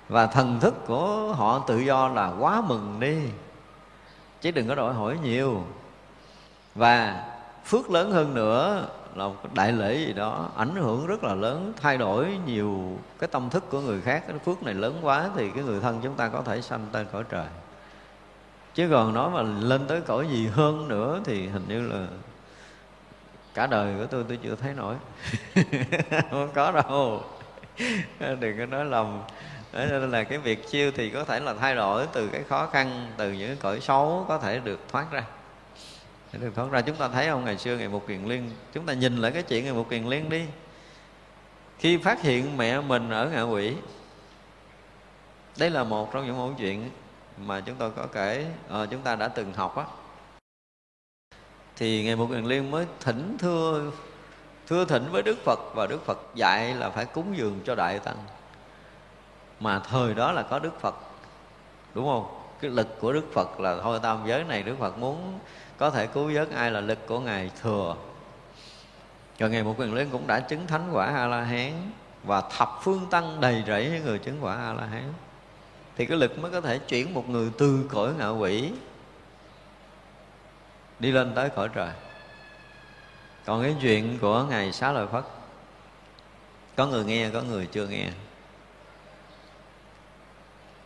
Và 0.09 0.27
thần 0.27 0.61
thức 0.61 0.74
của 0.87 1.35
họ 1.37 1.59
tự 1.66 1.79
do 1.79 2.09
là 2.09 2.33
quá 2.39 2.62
mừng 2.66 3.01
đi. 3.01 3.19
Chứ 4.41 4.51
đừng 4.51 4.69
có 4.69 4.74
đòi 4.74 4.95
hỏi 4.95 5.19
nhiều. 5.23 5.62
Và 6.74 7.24
phước 7.65 7.91
lớn 7.91 8.12
hơn 8.12 8.35
nữa 8.35 8.87
là 9.17 9.29
một 9.29 9.55
đại 9.55 9.73
lễ 9.73 9.95
gì 9.95 10.13
đó, 10.13 10.49
ảnh 10.57 10.75
hưởng 10.75 11.07
rất 11.07 11.25
là 11.25 11.35
lớn, 11.35 11.73
thay 11.83 11.99
đổi 11.99 12.39
nhiều 12.47 12.99
cái 13.19 13.29
tâm 13.29 13.51
thức 13.51 13.65
của 13.71 13.81
người 13.81 14.01
khác. 14.01 14.25
Cái 14.29 14.39
phước 14.39 14.63
này 14.63 14.75
lớn 14.75 14.99
quá 15.03 15.31
thì 15.37 15.51
cái 15.51 15.65
người 15.65 15.81
thân 15.81 16.01
chúng 16.03 16.15
ta 16.15 16.29
có 16.29 16.43
thể 16.43 16.61
sanh 16.61 16.87
tên 16.93 17.07
cõi 17.13 17.25
trời. 17.29 17.47
Chứ 18.75 18.89
còn 18.91 19.15
nói 19.15 19.31
mà 19.31 19.43
lên 19.43 19.87
tới 19.87 20.01
cõi 20.01 20.29
gì 20.31 20.47
hơn 20.47 20.89
nữa 20.89 21.21
thì 21.25 21.49
hình 21.49 21.65
như 21.69 21.89
là 21.89 22.07
cả 23.55 23.67
đời 23.67 23.95
của 23.99 24.07
tôi 24.07 24.25
tôi 24.29 24.39
chưa 24.43 24.57
thấy 24.57 24.75
nổi. 24.75 24.95
Không 26.31 26.49
có 26.55 26.73
đâu. 26.73 27.25
Đừng 28.41 28.59
có 28.59 28.67
nói 28.67 28.85
lầm. 28.85 29.23
Nên 29.73 30.11
là 30.11 30.25
cái 30.25 30.39
việc 30.39 30.69
siêu 30.69 30.93
thì 30.95 31.11
có 31.11 31.25
thể 31.25 31.41
là 31.41 31.55
thay 31.55 31.75
đổi 31.75 32.07
từ 32.13 32.29
cái 32.29 32.43
khó 32.49 32.67
khăn, 32.67 33.13
từ 33.17 33.33
những 33.33 33.49
cái 33.49 33.57
cõi 33.61 33.81
xấu 33.81 34.25
có 34.29 34.39
thể 34.39 34.61
được 34.61 34.81
thoát 34.89 35.07
ra 35.11 35.25
để 36.33 36.39
được 36.39 36.55
thoát 36.55 36.71
ra 36.71 36.81
chúng 36.81 36.97
ta 36.97 37.09
thấy 37.09 37.29
không? 37.29 37.45
Ngày 37.45 37.59
xưa 37.59 37.77
ngày 37.77 37.89
một 37.89 38.07
kiền 38.07 38.25
liên 38.25 38.51
chúng 38.73 38.87
ta 38.87 38.93
nhìn 38.93 39.17
lại 39.17 39.31
cái 39.31 39.43
chuyện 39.43 39.65
ngày 39.65 39.75
một 39.75 39.87
kiền 39.91 40.05
liên 40.05 40.29
đi. 40.29 40.45
Khi 41.79 41.97
phát 41.97 42.23
hiện 42.23 42.57
mẹ 42.57 42.81
mình 42.81 43.11
ở 43.11 43.31
ngạ 43.31 43.43
quỷ 43.43 43.77
đây 45.59 45.71
là 45.71 45.85
một 45.85 46.13
trong 46.13 46.27
những 46.27 46.37
mẫu 46.37 46.55
chuyện 46.59 46.91
mà 47.37 47.61
chúng 47.61 47.77
tôi 47.77 47.91
có 47.91 48.07
kể 48.07 48.47
à, 48.71 48.87
chúng 48.91 49.01
ta 49.03 49.17
đã 49.17 49.29
từng 49.29 49.53
học 49.53 49.77
á. 49.77 49.85
Thì 51.77 52.05
ngày 52.05 52.17
một 52.17 52.27
kiền 52.31 52.45
liên 52.45 52.71
mới 52.71 52.87
thỉnh 53.01 53.37
thưa 53.39 53.91
thưa 54.67 54.85
thỉnh 54.85 55.09
với 55.11 55.23
đức 55.23 55.39
phật 55.45 55.61
và 55.75 55.87
đức 55.87 56.07
phật 56.07 56.19
dạy 56.35 56.75
là 56.75 56.91
phải 56.91 57.05
cúng 57.05 57.37
dường 57.37 57.61
cho 57.65 57.75
đại 57.75 57.99
tăng. 57.99 58.17
Mà 59.61 59.79
thời 59.79 60.15
đó 60.15 60.33
là 60.33 60.43
có 60.43 60.59
đức 60.59 60.81
phật 60.81 60.95
đúng 61.95 62.05
không? 62.07 62.39
Cái 62.61 62.71
lực 62.71 63.01
của 63.01 63.13
đức 63.13 63.25
phật 63.33 63.61
là 63.61 63.81
thôi 63.83 64.01
tam 64.03 64.23
giới 64.27 64.45
này 64.45 64.63
đức 64.63 64.77
phật 64.79 64.99
muốn 64.99 65.39
có 65.83 65.91
thể 65.91 66.07
cứu 66.07 66.31
vớt 66.35 66.51
ai 66.51 66.71
là 66.71 66.81
lực 66.81 67.07
của 67.07 67.21
ngài 67.21 67.51
thừa. 67.63 67.97
Rồi 69.39 69.51
ngày 69.51 69.63
một 69.63 69.75
quyền 69.79 69.95
liên 69.95 70.09
cũng 70.11 70.27
đã 70.27 70.41
chứng 70.41 70.67
thánh 70.67 70.89
quả 70.93 71.07
a 71.07 71.27
la 71.27 71.41
hán 71.41 71.91
và 72.25 72.41
thập 72.41 72.79
phương 72.83 73.07
tăng 73.11 73.41
đầy 73.41 73.65
rẫy 73.67 73.91
những 73.91 74.05
người 74.05 74.19
chứng 74.19 74.45
quả 74.45 74.57
a 74.57 74.73
la 74.73 74.85
hán 74.87 75.13
thì 75.97 76.07
cái 76.07 76.19
lực 76.19 76.39
mới 76.39 76.51
có 76.51 76.61
thể 76.61 76.79
chuyển 76.79 77.15
một 77.15 77.29
người 77.29 77.51
từ 77.59 77.89
cõi 77.91 78.13
ngạ 78.19 78.29
quỷ 78.29 78.73
đi 80.99 81.13
lên 81.13 81.33
tới 81.35 81.51
cõi 81.51 81.69
trời. 81.75 81.91
Còn 83.45 83.63
cái 83.63 83.77
chuyện 83.81 84.19
của 84.21 84.45
ngài 84.45 84.73
xá 84.73 84.93
lợi 84.93 85.07
phất, 85.07 85.25
có 86.77 86.87
người 86.87 87.05
nghe, 87.05 87.31
có 87.31 87.43
người 87.43 87.67
chưa 87.67 87.87
nghe. 87.87 88.09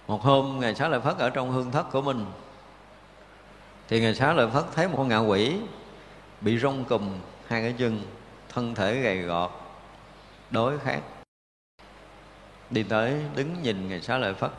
Một 0.06 0.22
hôm, 0.22 0.60
ngài 0.60 0.74
xá 0.74 0.88
lợi 0.88 1.00
phất 1.00 1.18
ở 1.18 1.30
trong 1.30 1.50
hương 1.50 1.70
thất 1.70 1.92
của 1.92 2.02
mình 2.02 2.26
thì 3.88 4.00
ngài 4.00 4.14
sáng 4.14 4.36
lợi 4.36 4.48
phất 4.50 4.64
thấy 4.74 4.88
một 4.88 4.94
con 4.96 5.08
ngạ 5.08 5.18
quỷ 5.18 5.56
bị 6.40 6.58
rong 6.58 6.84
cùm 6.84 7.14
hai 7.46 7.62
cái 7.62 7.74
chân, 7.78 8.02
thân 8.48 8.74
thể 8.74 9.00
gầy 9.00 9.18
gọt 9.18 9.50
đối 10.50 10.78
khác 10.78 11.00
đi 12.70 12.82
tới 12.82 13.14
đứng 13.36 13.62
nhìn 13.62 13.88
ngài 13.88 14.00
xá 14.00 14.18
lợi 14.18 14.34
phất. 14.34 14.50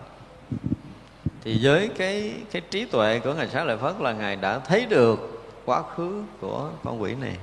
Thì 1.43 1.59
với 1.61 1.89
cái 1.97 2.33
cái 2.51 2.61
trí 2.71 2.85
tuệ 2.85 3.19
của 3.19 3.33
ngài 3.33 3.47
xá 3.47 3.63
lợi 3.63 3.77
phất 3.77 3.99
là 3.99 4.13
ngài 4.13 4.35
đã 4.35 4.59
thấy 4.59 4.85
được 4.85 5.43
quá 5.65 5.83
khứ 5.95 6.23
của 6.41 6.71
con 6.83 7.01
quỷ 7.01 7.15
này. 7.15 7.37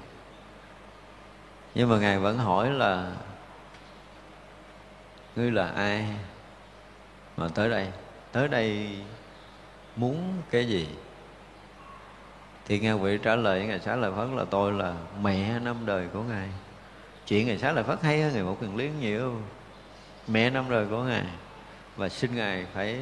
Nhưng 1.75 1.89
mà 1.89 1.99
ngài 1.99 2.19
vẫn 2.19 2.39
hỏi 2.39 2.71
là, 2.71 3.13
ngươi 5.37 5.51
là 5.51 5.69
ai 5.69 6.07
mà 7.37 7.49
tới 7.55 7.71
đây? 7.71 7.89
Tới 8.33 8.49
đây 8.49 8.89
muốn 9.97 10.43
cái 10.51 10.69
gì? 10.69 10.89
Thì 12.67 12.79
ngài 12.79 12.95
vị 12.95 13.19
trả 13.23 13.37
lời 13.37 13.67
ngài 13.67 13.81
xá 13.81 13.97
lợi 13.97 14.13
phất 14.17 14.29
là 14.35 14.45
tôi 14.51 14.73
là 14.73 14.95
mẹ 15.23 15.59
năm 15.59 15.77
đời 15.87 16.09
của 16.13 16.23
ngài. 16.23 16.49
Chuyện 17.27 17.47
ngài 17.47 17.59
xá 17.59 17.73
lợi 17.73 17.85
phất 17.85 18.03
hay 18.03 18.23
hơn 18.23 18.33
ngài 18.35 18.43
một 18.43 18.57
cần 18.61 18.77
liếng 18.77 19.01
nhiều. 19.01 19.35
Mẹ 20.27 20.51
năm 20.51 20.65
đời 20.71 20.87
của 20.91 21.03
ngài. 21.03 21.25
Và 21.97 22.09
xin 22.09 22.37
ngài 22.37 22.67
phải 22.75 22.99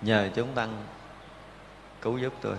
nhờ 0.00 0.28
chúng 0.34 0.48
tăng 0.54 0.84
cứu 2.02 2.18
giúp 2.18 2.32
tôi. 2.40 2.56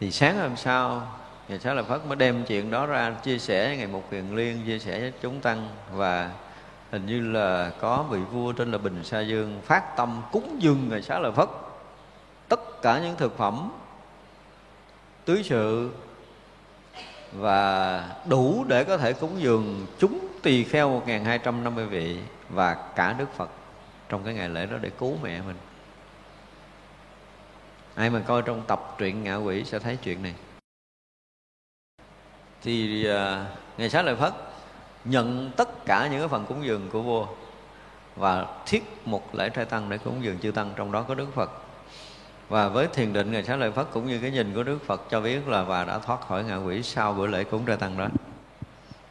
Thì 0.00 0.10
sáng 0.10 0.38
hôm 0.38 0.56
sau 0.56 1.08
Ngài 1.48 1.58
Xá 1.58 1.74
Lợi 1.74 1.84
Phất 1.84 2.06
mới 2.06 2.16
đem 2.16 2.44
chuyện 2.44 2.70
đó 2.70 2.86
ra 2.86 3.10
chia 3.10 3.38
sẻ 3.38 3.66
với 3.66 3.76
Ngài 3.76 3.86
một 3.86 4.10
Kiền 4.10 4.36
Liên, 4.36 4.62
chia 4.66 4.78
sẻ 4.78 5.00
với 5.00 5.12
chúng 5.22 5.40
tăng. 5.40 5.68
Và 5.92 6.30
hình 6.90 7.06
như 7.06 7.20
là 7.32 7.70
có 7.80 8.04
vị 8.10 8.18
vua 8.18 8.52
tên 8.52 8.72
là 8.72 8.78
Bình 8.78 9.04
Sa 9.04 9.20
Dương 9.20 9.60
phát 9.64 9.96
tâm 9.96 10.22
cúng 10.32 10.56
dường 10.58 10.88
Ngài 10.88 11.02
Xá 11.02 11.18
Lợi 11.18 11.32
Phất 11.32 11.48
tất 12.48 12.82
cả 12.82 13.00
những 13.00 13.16
thực 13.16 13.38
phẩm 13.38 13.70
tứ 15.26 15.42
sự 15.42 15.90
và 17.32 18.16
đủ 18.28 18.64
để 18.68 18.84
có 18.84 18.96
thể 18.96 19.12
cúng 19.12 19.40
dường 19.40 19.86
chúng 19.98 20.28
tỳ 20.42 20.64
kheo 20.64 20.90
1250 20.90 21.86
vị 21.86 22.18
và 22.48 22.74
cả 22.74 23.12
Đức 23.18 23.26
Phật 23.36 23.50
trong 24.08 24.24
cái 24.24 24.34
ngày 24.34 24.48
lễ 24.48 24.66
đó 24.66 24.76
để 24.80 24.90
cứu 24.90 25.16
mẹ 25.22 25.40
mình. 25.42 25.56
Ai 27.94 28.10
mà 28.10 28.20
coi 28.26 28.42
trong 28.42 28.62
tập 28.66 28.94
truyện 28.98 29.24
ngạ 29.24 29.36
quỷ 29.36 29.64
sẽ 29.64 29.78
thấy 29.78 29.96
chuyện 29.96 30.22
này. 30.22 30.34
Thì 32.62 33.06
uh, 33.10 33.46
Ngài 33.78 33.90
sáng 33.90 34.04
Lợi 34.04 34.16
Phất 34.16 34.34
nhận 35.04 35.50
tất 35.56 35.86
cả 35.86 36.08
những 36.10 36.20
cái 36.20 36.28
phần 36.28 36.46
cúng 36.48 36.64
dường 36.64 36.90
của 36.90 37.02
vua 37.02 37.26
và 38.16 38.46
thiết 38.66 38.84
một 39.04 39.34
lễ 39.34 39.48
trai 39.48 39.64
tăng 39.64 39.88
để 39.88 39.98
cúng 39.98 40.24
dường 40.24 40.38
chư 40.38 40.50
tăng 40.50 40.72
trong 40.76 40.92
đó 40.92 41.02
có 41.02 41.14
Đức 41.14 41.34
Phật 41.34 41.50
và 42.48 42.68
với 42.68 42.86
thiền 42.86 43.12
định, 43.12 43.32
Ngài 43.32 43.44
Xá 43.44 43.56
Lợi 43.56 43.70
Phất 43.70 43.86
cũng 43.92 44.06
như 44.06 44.18
cái 44.18 44.30
nhìn 44.30 44.54
của 44.54 44.62
Đức 44.62 44.78
Phật 44.86 45.02
cho 45.10 45.20
biết 45.20 45.48
là 45.48 45.62
và 45.62 45.84
đã 45.84 45.98
thoát 45.98 46.20
khỏi 46.28 46.44
ngạ 46.44 46.56
quỷ 46.56 46.82
sau 46.82 47.12
bữa 47.12 47.26
lễ 47.26 47.44
cúng 47.44 47.64
trai 47.66 47.76
tăng 47.76 47.98
đó. 47.98 48.06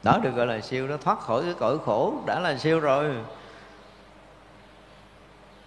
Đó 0.04 0.20
được 0.24 0.32
gọi 0.36 0.48
là 0.48 0.62
siêu 0.62 0.88
đó, 0.88 0.98
thoát 1.04 1.20
khỏi 1.20 1.42
cái 1.44 1.54
cõi 1.60 1.78
khổ, 1.86 2.14
đã 2.26 2.40
là 2.40 2.58
siêu 2.58 2.80
rồi. 2.80 3.12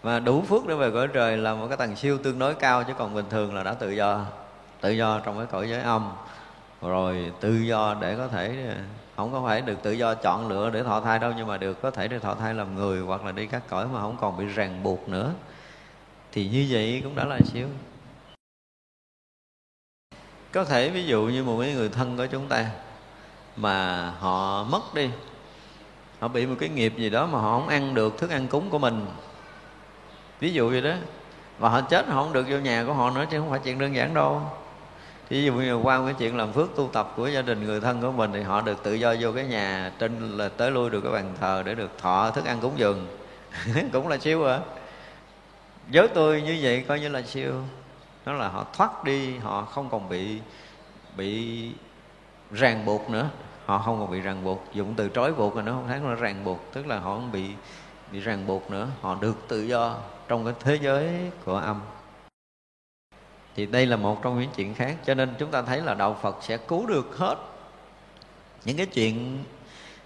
Mà 0.03 0.19
đủ 0.19 0.43
phước 0.43 0.67
để 0.67 0.75
về 0.75 0.91
cõi 0.91 1.09
trời 1.13 1.37
là 1.37 1.55
một 1.55 1.67
cái 1.69 1.77
tầng 1.77 1.97
siêu 1.97 2.19
tương 2.19 2.39
đối 2.39 2.55
cao, 2.55 2.85
chứ 2.85 2.93
còn 2.99 3.15
bình 3.15 3.27
thường 3.31 3.55
là 3.55 3.63
đã 3.63 3.75
tự 3.75 3.91
do 3.91 4.25
tự 4.81 4.91
do 4.91 5.21
trong 5.21 5.37
cái 5.37 5.47
cõi 5.47 5.69
giới 5.71 5.81
âm. 5.81 6.11
Rồi 6.83 7.33
tự 7.41 7.53
do 7.53 7.97
để 8.01 8.17
có 8.17 8.29
thể, 8.29 8.75
không 9.17 9.33
có 9.33 9.43
phải 9.47 9.61
được 9.61 9.83
tự 9.83 9.93
do 9.93 10.15
chọn 10.15 10.49
lựa 10.49 10.71
để 10.71 10.83
thọ 10.83 11.01
thai 11.01 11.19
đâu, 11.19 11.33
nhưng 11.37 11.47
mà 11.47 11.57
được 11.57 11.83
có 11.83 11.91
thể 11.91 12.09
để 12.09 12.19
thọ 12.19 12.35
thai 12.35 12.55
làm 12.55 12.75
người 12.75 13.01
hoặc 13.01 13.25
là 13.25 13.33
đi 13.33 13.47
các 13.47 13.63
cõi 13.69 13.87
mà 13.93 14.01
không 14.01 14.17
còn 14.21 14.39
bị 14.39 14.45
ràng 14.45 14.83
buộc 14.83 15.09
nữa 15.09 15.33
thì 16.33 16.49
như 16.49 16.67
vậy 16.71 17.01
cũng 17.05 17.15
đã 17.15 17.25
là 17.25 17.41
siêu 17.53 17.69
có 20.53 20.65
thể 20.65 20.91
ví 20.91 21.05
dụ 21.05 21.23
như 21.25 21.45
một 21.45 21.61
cái 21.61 21.73
người 21.73 21.89
thân 21.89 22.17
của 22.17 22.27
chúng 22.27 22.49
ta 22.49 22.67
mà 23.57 24.11
họ 24.11 24.65
mất 24.65 24.95
đi, 24.95 25.11
họ 26.21 26.29
bị 26.29 26.47
một 26.47 26.55
cái 26.61 26.69
nghiệp 26.69 26.95
gì 26.97 27.11
đó 27.11 27.27
mà 27.27 27.39
họ 27.39 27.59
không 27.61 27.69
ăn 27.69 27.95
được 27.95 28.19
thức 28.19 28.31
ăn 28.31 28.47
cúng 28.49 28.71
của 28.71 28.79
mình. 28.79 29.07
Ví 30.41 30.53
dụ 30.53 30.71
vậy 30.71 30.81
đó. 30.81 30.95
Và 31.59 31.69
họ 31.69 31.81
chết 31.81 32.09
họ 32.09 32.23
không 32.23 32.33
được 32.33 32.47
vô 32.49 32.59
nhà 32.59 32.85
của 32.87 32.93
họ 32.93 33.11
nữa 33.11 33.25
chứ 33.31 33.41
không 33.41 33.51
phải 33.51 33.61
chuyện 33.65 33.79
đơn 33.79 33.95
giản 33.95 34.15
đâu. 34.15 34.43
Ví 35.29 35.45
dụ 35.45 35.55
như 35.55 35.75
qua 35.75 36.05
cái 36.05 36.15
chuyện 36.19 36.37
làm 36.37 36.53
phước 36.53 36.77
tu 36.77 36.91
tập 36.93 37.13
của 37.17 37.27
gia 37.27 37.43
đình 37.43 37.65
người 37.65 37.81
thân 37.81 38.03
của 38.03 38.13
mình 38.13 38.31
thì 38.33 38.43
họ 38.43 38.61
được 38.61 38.83
tự 38.83 38.95
do 38.95 39.15
vô 39.21 39.33
cái 39.33 39.45
nhà 39.45 39.93
trên, 39.99 40.39
là 40.39 40.49
tới 40.49 40.71
lui 40.71 40.91
được 40.91 41.01
cái 41.01 41.13
bàn 41.13 41.35
thờ 41.41 41.63
để 41.67 41.75
được 41.75 41.91
thọ 41.99 42.31
thức 42.31 42.45
ăn 42.45 42.61
cúng 42.61 42.73
dường. 42.77 43.07
Cũng 43.93 44.09
là 44.09 44.19
siêu 44.19 44.47
à 44.47 44.61
với 45.93 46.09
tôi 46.09 46.43
như 46.43 46.59
vậy 46.63 46.85
coi 46.89 47.01
như 47.01 47.09
là 47.09 47.23
siêu. 47.23 47.55
Đó 48.25 48.33
là 48.33 48.49
họ 48.49 48.67
thoát 48.73 49.05
đi, 49.05 49.39
họ 49.39 49.65
không 49.65 49.89
còn 49.91 50.09
bị 50.09 50.41
bị 51.17 51.71
ràng 52.53 52.85
buộc 52.85 53.11
nữa. 53.11 53.31
Họ 53.67 53.79
không 53.79 54.01
còn 54.01 54.11
bị 54.11 54.21
ràng 54.21 54.45
buộc. 54.45 54.65
Dùng 54.73 54.95
từ 54.95 55.09
trói 55.15 55.33
buộc 55.33 55.55
rồi 55.55 55.63
nó 55.63 55.73
không 55.73 55.89
thấy 55.89 56.01
là 56.01 56.15
ràng 56.15 56.45
buộc. 56.45 56.59
Tức 56.73 56.87
là 56.87 56.99
họ 56.99 57.15
không 57.15 57.33
bị 57.33 57.51
bị 58.13 58.21
ràng 58.21 58.47
buộc 58.47 58.71
nữa. 58.71 58.89
Họ 59.01 59.15
được 59.21 59.37
tự 59.49 59.63
do 59.63 59.97
trong 60.29 60.45
cái 60.45 60.55
thế 60.61 60.79
giới 60.83 61.31
của 61.45 61.57
âm. 61.57 61.81
Thì 63.57 63.67
đây 63.67 63.87
là 63.87 63.97
một 63.97 64.23
trong 64.23 64.41
những 64.41 64.51
chuyện 64.57 64.75
khác. 64.75 64.97
Cho 65.05 65.15
nên 65.15 65.35
chúng 65.39 65.51
ta 65.51 65.63
thấy 65.63 65.81
là 65.81 65.95
đạo 65.95 66.19
phật 66.23 66.37
sẽ 66.41 66.57
cứu 66.57 66.87
được 66.87 67.17
hết 67.19 67.37
những 68.65 68.77
cái 68.77 68.87
chuyện 68.87 69.45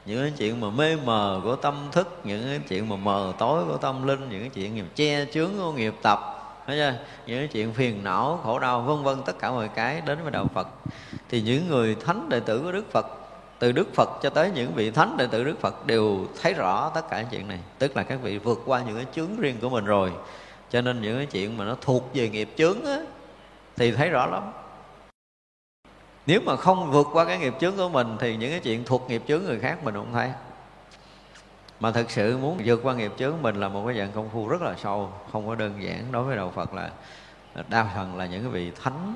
những 0.07 0.23
cái 0.23 0.33
chuyện 0.39 0.61
mà 0.61 0.71
mê 0.71 0.97
mờ 0.97 1.41
của 1.45 1.57
tâm 1.57 1.75
thức 1.93 2.21
những 2.25 2.43
cái 2.45 2.61
chuyện 2.69 2.89
mà 2.89 2.97
mờ 2.97 3.33
tối 3.39 3.65
của 3.65 3.77
tâm 3.77 4.07
linh 4.07 4.29
những 4.29 4.41
cái 4.41 4.51
chuyện 4.55 4.79
mà 4.79 4.85
che 4.95 5.25
chướng 5.33 5.51
của 5.59 5.73
nghiệp 5.73 5.95
tập 6.03 6.19
thấy 6.67 6.77
chưa? 6.77 6.95
những 7.27 7.39
cái 7.39 7.49
chuyện 7.49 7.73
phiền 7.73 8.05
não 8.05 8.41
khổ 8.45 8.59
đau 8.59 8.81
vân 8.81 9.03
vân 9.03 9.23
tất 9.27 9.39
cả 9.39 9.51
mọi 9.51 9.69
cái 9.69 10.01
đến 10.01 10.19
với 10.23 10.31
đạo 10.31 10.47
phật. 10.55 10.69
Thì 11.29 11.43
những 11.43 11.69
người 11.69 11.97
thánh 12.07 12.29
đệ 12.29 12.41
tử 12.41 12.61
của 12.65 12.73
đức 12.73 12.93
phật 12.93 13.07
từ 13.59 13.73
đức 13.73 13.95
phật 13.95 14.09
cho 14.23 14.31
tới 14.31 14.51
những 14.55 14.73
vị 14.75 14.91
thánh 14.91 15.17
đệ 15.17 15.27
tử 15.27 15.45
đức 15.45 15.61
phật 15.61 15.87
đều 15.87 16.27
thấy 16.43 16.55
rõ 16.55 16.91
tất 16.95 17.11
cả 17.11 17.25
chuyện 17.31 17.49
này. 17.49 17.59
Tức 17.79 17.97
là 17.97 18.03
các 18.03 18.19
vị 18.23 18.39
vượt 18.39 18.63
qua 18.67 18.83
những 18.87 18.97
cái 18.97 19.07
chướng 19.15 19.37
riêng 19.41 19.57
của 19.61 19.69
mình 19.69 19.85
rồi. 19.85 20.13
Cho 20.71 20.81
nên 20.81 21.03
những 21.03 21.17
cái 21.17 21.27
chuyện 21.27 21.57
mà 21.57 21.65
nó 21.65 21.77
thuộc 21.81 22.11
về 22.15 22.29
nghiệp 22.29 22.49
chướng 22.57 22.85
á, 22.85 22.99
thì 23.77 23.93
thấy 23.93 24.09
rõ 24.09 24.27
lắm 24.27 24.43
nếu 26.27 26.41
mà 26.41 26.57
không 26.57 26.91
vượt 26.91 27.07
qua 27.13 27.25
cái 27.25 27.39
nghiệp 27.39 27.55
chướng 27.61 27.77
của 27.77 27.89
mình 27.89 28.17
thì 28.21 28.37
những 28.37 28.51
cái 28.51 28.61
chuyện 28.61 28.85
thuộc 28.85 29.11
nghiệp 29.11 29.23
chướng 29.29 29.43
người 29.43 29.61
khác 29.61 29.85
mình 29.85 29.95
không 29.95 30.13
thấy. 30.13 30.31
Mà 31.81 31.91
thực 31.91 32.11
sự 32.11 32.39
muốn 32.39 32.59
vượt 32.65 32.81
qua 32.83 32.95
nghiệp 32.95 33.13
chướng 33.19 33.43
mình 33.43 33.57
là 33.57 33.69
một 33.69 33.83
cái 33.87 33.99
dạng 33.99 34.13
công 34.13 34.29
phu 34.33 34.49
rất 34.49 34.63
là 34.63 34.75
sâu, 34.83 35.13
không 35.33 35.47
có 35.47 35.55
đơn 35.55 35.83
giản 35.83 36.13
đối 36.13 36.25
với 36.25 36.37
đạo 36.37 36.53
phật 36.55 36.75
là 36.75 36.91
đa 37.69 37.87
phần 37.95 38.17
là 38.17 38.27
những 38.27 38.43
cái 38.43 38.51
vị 38.51 38.73
thánh. 38.83 39.15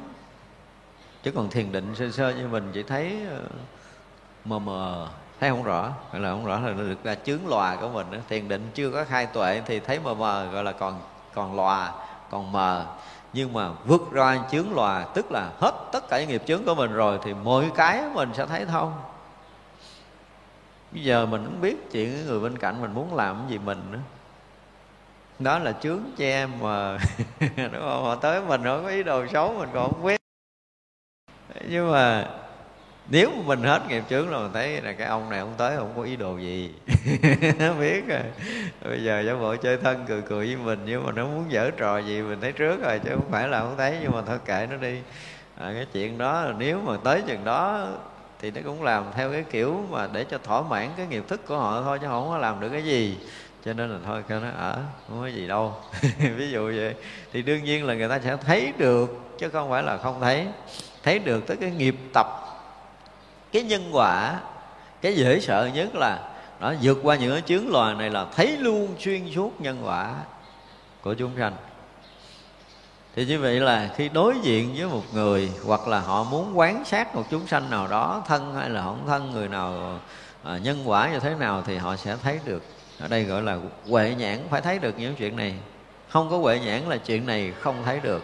Chứ 1.22 1.32
còn 1.32 1.50
thiền 1.50 1.72
định 1.72 1.94
sơ 1.94 2.10
sơ 2.10 2.30
như 2.30 2.48
mình 2.48 2.70
chỉ 2.72 2.82
thấy 2.82 3.16
ờ, 3.30 3.40
mờ 4.44 4.58
mờ, 4.58 5.08
thấy 5.40 5.50
không 5.50 5.62
rõ, 5.62 5.92
gọi 6.12 6.20
là 6.20 6.30
không 6.30 6.46
rõ 6.46 6.60
là 6.60 6.72
được 6.72 7.06
là 7.06 7.14
chướng 7.14 7.48
lòa 7.48 7.76
của 7.76 7.88
mình 7.88 8.06
thiền 8.28 8.48
định 8.48 8.70
chưa 8.74 8.90
có 8.90 9.04
khai 9.04 9.26
tuệ 9.26 9.62
thì 9.66 9.80
thấy 9.80 9.98
mờ 9.98 10.14
mờ, 10.14 10.46
gọi 10.52 10.64
là 10.64 10.72
còn 10.72 11.00
còn 11.34 11.56
lòa, 11.56 11.92
còn 12.30 12.52
mờ 12.52 12.86
nhưng 13.36 13.52
mà 13.52 13.70
vượt 13.86 14.12
ra 14.12 14.38
chướng 14.50 14.74
lòa 14.74 15.06
tức 15.14 15.32
là 15.32 15.52
hết 15.60 15.74
tất 15.92 16.08
cả 16.08 16.20
những 16.20 16.28
nghiệp 16.28 16.42
chướng 16.46 16.64
của 16.64 16.74
mình 16.74 16.92
rồi, 16.92 17.18
thì 17.24 17.34
mọi 17.34 17.70
cái 17.74 18.02
mình 18.14 18.28
sẽ 18.34 18.46
thấy 18.46 18.64
thông. 18.64 18.92
Bây 20.92 21.02
giờ 21.02 21.26
mình 21.26 21.44
không 21.44 21.60
biết 21.60 21.90
chuyện 21.92 22.26
người 22.26 22.40
bên 22.40 22.58
cạnh 22.58 22.82
mình 22.82 22.94
muốn 22.94 23.14
làm 23.14 23.36
cái 23.36 23.50
gì 23.50 23.58
mình 23.58 23.82
nữa. 23.90 23.98
Đó 25.38 25.58
là 25.58 25.72
chướng 25.72 26.00
che 26.16 26.46
mà. 26.46 26.98
Đúng 27.40 27.82
không? 27.82 28.04
Họ 28.04 28.14
tới 28.14 28.40
mình 28.40 28.64
không 28.64 28.82
có 28.82 28.88
ý 28.88 29.02
đồ 29.02 29.26
xấu, 29.26 29.54
mình 29.58 29.68
còn 29.74 29.92
không 29.92 30.04
biết. 30.04 30.20
Nhưng 31.68 31.92
mà 31.92 32.28
nếu 33.08 33.30
mình 33.44 33.62
hết 33.62 33.82
nghiệp 33.88 34.02
chướng 34.10 34.30
rồi 34.30 34.42
mình 34.42 34.52
thấy 34.52 34.82
là 34.82 34.92
cái 34.92 35.06
ông 35.06 35.30
này 35.30 35.40
không 35.40 35.54
tới 35.56 35.76
không 35.76 35.92
có 35.96 36.02
ý 36.02 36.16
đồ 36.16 36.38
gì. 36.38 36.70
Biết 37.80 38.08
rồi 38.08 38.20
bây 38.84 39.04
giờ 39.04 39.22
giả 39.26 39.34
bộ 39.34 39.56
chơi 39.56 39.76
thân 39.76 40.04
cười 40.08 40.22
cười 40.22 40.46
với 40.46 40.56
mình 40.56 40.78
nhưng 40.86 41.06
mà 41.06 41.12
nó 41.12 41.26
muốn 41.26 41.44
dở 41.48 41.70
trò 41.76 41.98
gì 41.98 42.22
mình 42.22 42.40
thấy 42.40 42.52
trước 42.52 42.82
rồi 42.82 43.00
chứ 43.04 43.10
không 43.10 43.30
phải 43.30 43.48
là 43.48 43.60
không 43.60 43.74
thấy 43.76 43.98
nhưng 44.02 44.12
mà 44.12 44.22
thôi 44.26 44.38
kệ 44.44 44.66
nó 44.70 44.76
đi. 44.76 44.98
À, 45.58 45.72
cái 45.74 45.86
chuyện 45.92 46.18
đó 46.18 46.52
nếu 46.58 46.80
mà 46.80 46.96
tới 47.04 47.22
chừng 47.26 47.44
đó 47.44 47.88
thì 48.40 48.50
nó 48.50 48.60
cũng 48.64 48.82
làm 48.82 49.04
theo 49.14 49.32
cái 49.32 49.44
kiểu 49.50 49.84
mà 49.90 50.08
để 50.12 50.24
cho 50.30 50.38
thỏa 50.38 50.62
mãn 50.62 50.88
cái 50.96 51.06
nghiệp 51.06 51.24
thức 51.28 51.46
của 51.46 51.58
họ 51.58 51.82
thôi 51.82 51.98
chứ 52.00 52.06
họ 52.06 52.20
không 52.20 52.30
có 52.30 52.38
làm 52.38 52.60
được 52.60 52.68
cái 52.68 52.84
gì. 52.84 53.16
Cho 53.64 53.72
nên 53.72 53.90
là 53.90 53.98
thôi 54.06 54.22
cho 54.28 54.40
nó 54.40 54.48
ở 54.56 54.78
không 55.08 55.20
có 55.20 55.26
gì 55.26 55.48
đâu. 55.48 55.74
Ví 56.36 56.50
dụ 56.50 56.66
vậy. 56.66 56.94
Thì 57.32 57.42
đương 57.42 57.64
nhiên 57.64 57.84
là 57.84 57.94
người 57.94 58.08
ta 58.08 58.18
sẽ 58.18 58.36
thấy 58.36 58.72
được 58.78 59.20
chứ 59.38 59.48
không 59.48 59.70
phải 59.70 59.82
là 59.82 59.96
không 59.96 60.20
thấy. 60.20 60.46
Thấy 61.02 61.18
được 61.18 61.46
tới 61.46 61.56
cái 61.56 61.70
nghiệp 61.70 61.96
tập 62.14 62.45
cái 63.52 63.62
nhân 63.62 63.88
quả 63.92 64.40
cái 65.02 65.16
dễ 65.16 65.40
sợ 65.40 65.70
nhất 65.74 65.94
là 65.94 66.18
nó 66.60 66.72
vượt 66.82 66.98
qua 67.02 67.16
những 67.16 67.32
cái 67.32 67.42
chướng 67.46 67.68
loài 67.68 67.94
này 67.94 68.10
là 68.10 68.26
thấy 68.36 68.56
luôn 68.56 68.94
xuyên 68.98 69.30
suốt 69.34 69.60
nhân 69.60 69.82
quả 69.84 70.14
của 71.02 71.14
chúng 71.14 71.30
sanh. 71.38 71.52
Thì 73.14 73.26
như 73.26 73.40
vậy 73.40 73.60
là 73.60 73.90
khi 73.96 74.08
đối 74.08 74.34
diện 74.42 74.74
với 74.76 74.86
một 74.86 75.02
người 75.14 75.50
hoặc 75.66 75.88
là 75.88 76.00
họ 76.00 76.24
muốn 76.24 76.58
quán 76.58 76.84
sát 76.84 77.14
một 77.14 77.24
chúng 77.30 77.46
sanh 77.46 77.70
nào 77.70 77.88
đó 77.88 78.22
thân 78.26 78.54
hay 78.54 78.70
là 78.70 78.82
không 78.82 79.04
thân 79.06 79.30
người 79.30 79.48
nào 79.48 80.00
à, 80.42 80.58
nhân 80.58 80.82
quả 80.84 81.10
như 81.12 81.20
thế 81.20 81.34
nào 81.34 81.62
thì 81.66 81.76
họ 81.76 81.96
sẽ 81.96 82.16
thấy 82.22 82.40
được. 82.44 82.62
Ở 83.00 83.08
đây 83.08 83.24
gọi 83.24 83.42
là 83.42 83.58
huệ 83.88 84.14
nhãn 84.18 84.38
phải 84.50 84.60
thấy 84.60 84.78
được 84.78 84.98
những 84.98 85.14
chuyện 85.14 85.36
này. 85.36 85.54
Không 86.08 86.30
có 86.30 86.38
huệ 86.38 86.60
nhãn 86.60 86.82
là 86.82 86.96
chuyện 86.96 87.26
này 87.26 87.52
không 87.60 87.82
thấy 87.84 88.00
được. 88.00 88.22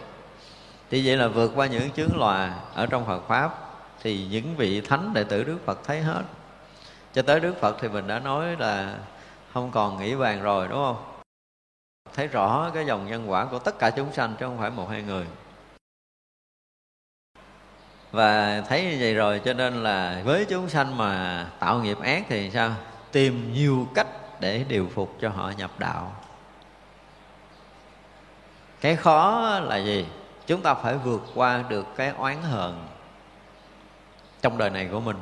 Thì 0.89 1.07
vậy 1.07 1.17
là 1.17 1.27
vượt 1.27 1.51
qua 1.55 1.65
những 1.65 1.91
chướng 1.91 2.17
loài 2.17 2.49
ở 2.73 2.85
trong 2.85 3.05
Phật 3.05 3.27
pháp 3.27 3.72
thì 4.03 4.27
những 4.31 4.55
vị 4.55 4.81
thánh 4.81 5.13
đệ 5.13 5.23
tử 5.23 5.43
Đức 5.43 5.57
Phật 5.65 5.79
thấy 5.83 6.01
hết. 6.01 6.23
Cho 7.13 7.21
tới 7.21 7.39
Đức 7.39 7.53
Phật 7.59 7.77
thì 7.81 7.87
mình 7.87 8.07
đã 8.07 8.19
nói 8.19 8.55
là 8.59 8.97
không 9.53 9.71
còn 9.71 9.99
nghĩ 9.99 10.13
vàng 10.13 10.41
rồi, 10.41 10.67
đúng 10.67 10.85
không? 10.85 11.03
Thấy 12.13 12.27
rõ 12.27 12.71
cái 12.73 12.85
dòng 12.85 13.07
nhân 13.07 13.31
quả 13.31 13.45
của 13.45 13.59
tất 13.59 13.79
cả 13.79 13.89
chúng 13.89 14.13
sanh 14.13 14.35
chứ 14.39 14.45
không 14.45 14.57
phải 14.57 14.69
một 14.69 14.89
hai 14.89 15.01
người. 15.01 15.25
Và 18.11 18.61
thấy 18.61 18.83
như 18.83 18.97
vậy 18.99 19.13
rồi 19.13 19.41
cho 19.45 19.53
nên 19.53 19.83
là 19.83 20.21
với 20.25 20.45
chúng 20.49 20.69
sanh 20.69 20.97
mà 20.97 21.45
tạo 21.59 21.79
nghiệp 21.79 21.97
ác 21.99 22.25
thì 22.29 22.51
sao? 22.51 22.75
Tìm 23.11 23.53
nhiều 23.53 23.87
cách 23.95 24.07
để 24.39 24.65
điều 24.67 24.89
phục 24.93 25.17
cho 25.21 25.29
họ 25.29 25.51
nhập 25.57 25.71
đạo. 25.77 26.15
Cái 28.81 28.95
khó 28.95 29.59
là 29.59 29.77
gì? 29.77 30.07
Chúng 30.47 30.61
ta 30.61 30.73
phải 30.73 30.97
vượt 30.97 31.21
qua 31.35 31.63
được 31.69 31.85
cái 31.95 32.09
oán 32.09 32.41
hờn 32.41 32.87
trong 34.43 34.57
đời 34.57 34.69
này 34.69 34.87
của 34.91 34.99
mình. 34.99 35.17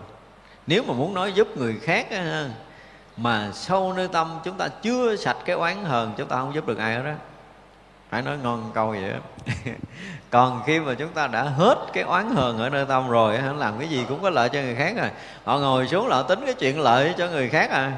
Nếu 0.67 0.83
mà 0.83 0.93
muốn 0.93 1.13
nói 1.13 1.33
giúp 1.33 1.57
người 1.57 1.79
khác 1.81 2.07
mà 3.17 3.51
sâu 3.53 3.93
nơi 3.93 4.07
tâm 4.07 4.39
chúng 4.43 4.57
ta 4.57 4.67
chưa 4.67 5.15
sạch 5.15 5.37
cái 5.45 5.55
oán 5.55 5.83
hờn, 5.83 6.13
chúng 6.17 6.27
ta 6.27 6.35
không 6.35 6.55
giúp 6.55 6.67
được 6.67 6.77
ai 6.77 6.95
hết 6.95 7.03
đó 7.05 7.13
phải 8.11 8.21
nói 8.21 8.37
ngon 8.43 8.71
câu 8.73 8.87
vậy 8.87 9.13
đó 9.13 9.45
còn 10.29 10.63
khi 10.65 10.79
mà 10.79 10.93
chúng 10.93 11.09
ta 11.09 11.27
đã 11.27 11.43
hết 11.43 11.75
cái 11.93 12.03
oán 12.03 12.29
hờn 12.29 12.57
ở 12.59 12.69
nơi 12.69 12.85
tâm 12.85 13.09
rồi 13.09 13.39
làm 13.57 13.79
cái 13.79 13.87
gì 13.87 14.05
cũng 14.09 14.21
có 14.21 14.29
lợi 14.29 14.49
cho 14.49 14.61
người 14.61 14.75
khác 14.75 14.93
rồi. 14.97 15.09
Họ 15.43 15.59
ngồi 15.59 15.87
xuống 15.87 16.07
là 16.07 16.15
họ 16.15 16.23
tính 16.23 16.39
cái 16.45 16.53
chuyện 16.53 16.79
lợi 16.79 17.13
cho 17.17 17.27
người 17.27 17.49
khác 17.49 17.69
à. 17.69 17.91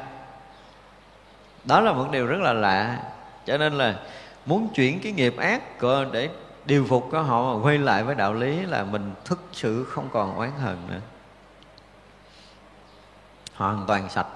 Đó 1.64 1.82
là 1.82 1.94
một 1.94 2.12
điều 2.12 2.28
rất 2.28 2.42
là 2.42 2.54
lạ. 2.54 2.98
Cho 3.46 3.58
nên 3.58 3.74
là 3.74 3.96
muốn 4.46 4.68
chuyển 4.74 5.00
cái 5.00 5.12
nghiệp 5.12 5.38
ác 5.38 5.80
của 5.80 6.06
để 6.12 6.30
điều 6.66 6.86
phục 6.90 7.08
của 7.12 7.22
họ, 7.22 7.58
quay 7.64 7.78
lại 7.78 8.04
với 8.04 8.16
đạo 8.16 8.34
lý 8.34 8.62
là 8.62 8.84
mình 8.84 9.14
thực 9.26 9.40
sự 9.52 9.84
không 9.84 10.10
còn 10.14 10.36
oán 10.36 10.52
hờn 10.62 10.78
nữa 10.90 11.00
hoàn 13.56 13.86
toàn 13.88 14.10
sạch, 14.10 14.28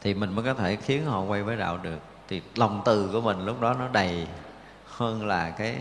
thì 0.00 0.14
mình 0.14 0.34
mới 0.34 0.44
có 0.44 0.54
thể 0.54 0.76
khiến 0.76 1.04
họ 1.04 1.20
quay 1.20 1.42
với 1.42 1.56
đạo 1.56 1.78
được. 1.82 1.98
Thì 2.28 2.42
lòng 2.54 2.82
từ 2.84 3.08
của 3.12 3.20
mình 3.20 3.46
lúc 3.46 3.60
đó 3.60 3.74
nó 3.78 3.88
đầy 3.88 4.26
hơn 4.86 5.26
là 5.26 5.50
cái 5.50 5.76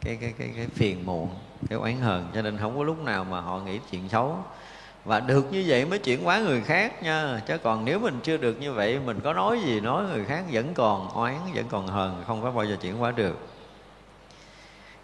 cái 0.00 0.18
cái 0.20 0.34
cái 0.38 0.50
cái 0.56 0.66
phiền 0.74 1.06
muộn, 1.06 1.28
cái 1.68 1.78
oán 1.78 2.00
hờn. 2.00 2.26
Cho 2.34 2.42
nên 2.42 2.58
không 2.58 2.78
có 2.78 2.84
lúc 2.84 3.04
nào 3.04 3.24
mà 3.24 3.40
họ 3.40 3.58
nghĩ 3.58 3.78
chuyện 3.90 4.08
xấu. 4.08 4.38
Và 5.04 5.20
được 5.20 5.52
như 5.52 5.64
vậy 5.66 5.84
mới 5.84 5.98
chuyển 5.98 6.24
hóa 6.24 6.38
người 6.38 6.60
khác 6.60 7.02
nha. 7.02 7.40
Chứ 7.46 7.58
còn 7.58 7.84
nếu 7.84 7.98
mình 7.98 8.20
chưa 8.22 8.36
được 8.36 8.60
như 8.60 8.72
vậy, 8.72 9.00
mình 9.06 9.20
có 9.20 9.32
nói 9.32 9.60
gì 9.64 9.80
nói 9.80 10.04
người 10.04 10.24
khác 10.24 10.44
vẫn 10.52 10.74
còn 10.74 11.08
oán, 11.08 11.36
vẫn 11.54 11.64
còn 11.68 11.86
hờn, 11.86 12.24
không 12.26 12.42
có 12.42 12.50
bao 12.50 12.64
giờ 12.64 12.76
chuyển 12.80 12.96
hóa 12.96 13.10
được. 13.10 13.48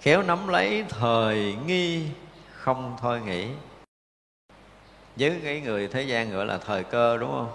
Khéo 0.01 0.23
nắm 0.23 0.49
lấy 0.49 0.85
thời 0.89 1.57
nghi, 1.67 2.07
không 2.53 2.97
thôi 3.01 3.21
nghĩ 3.21 3.49
với 5.19 5.41
cái 5.45 5.61
người 5.61 5.89
thế 5.89 6.03
gian 6.03 6.33
gọi 6.33 6.47
là 6.47 6.59
thời 6.59 6.85
cơ, 6.85 7.17
đúng 7.17 7.31
không? 7.31 7.51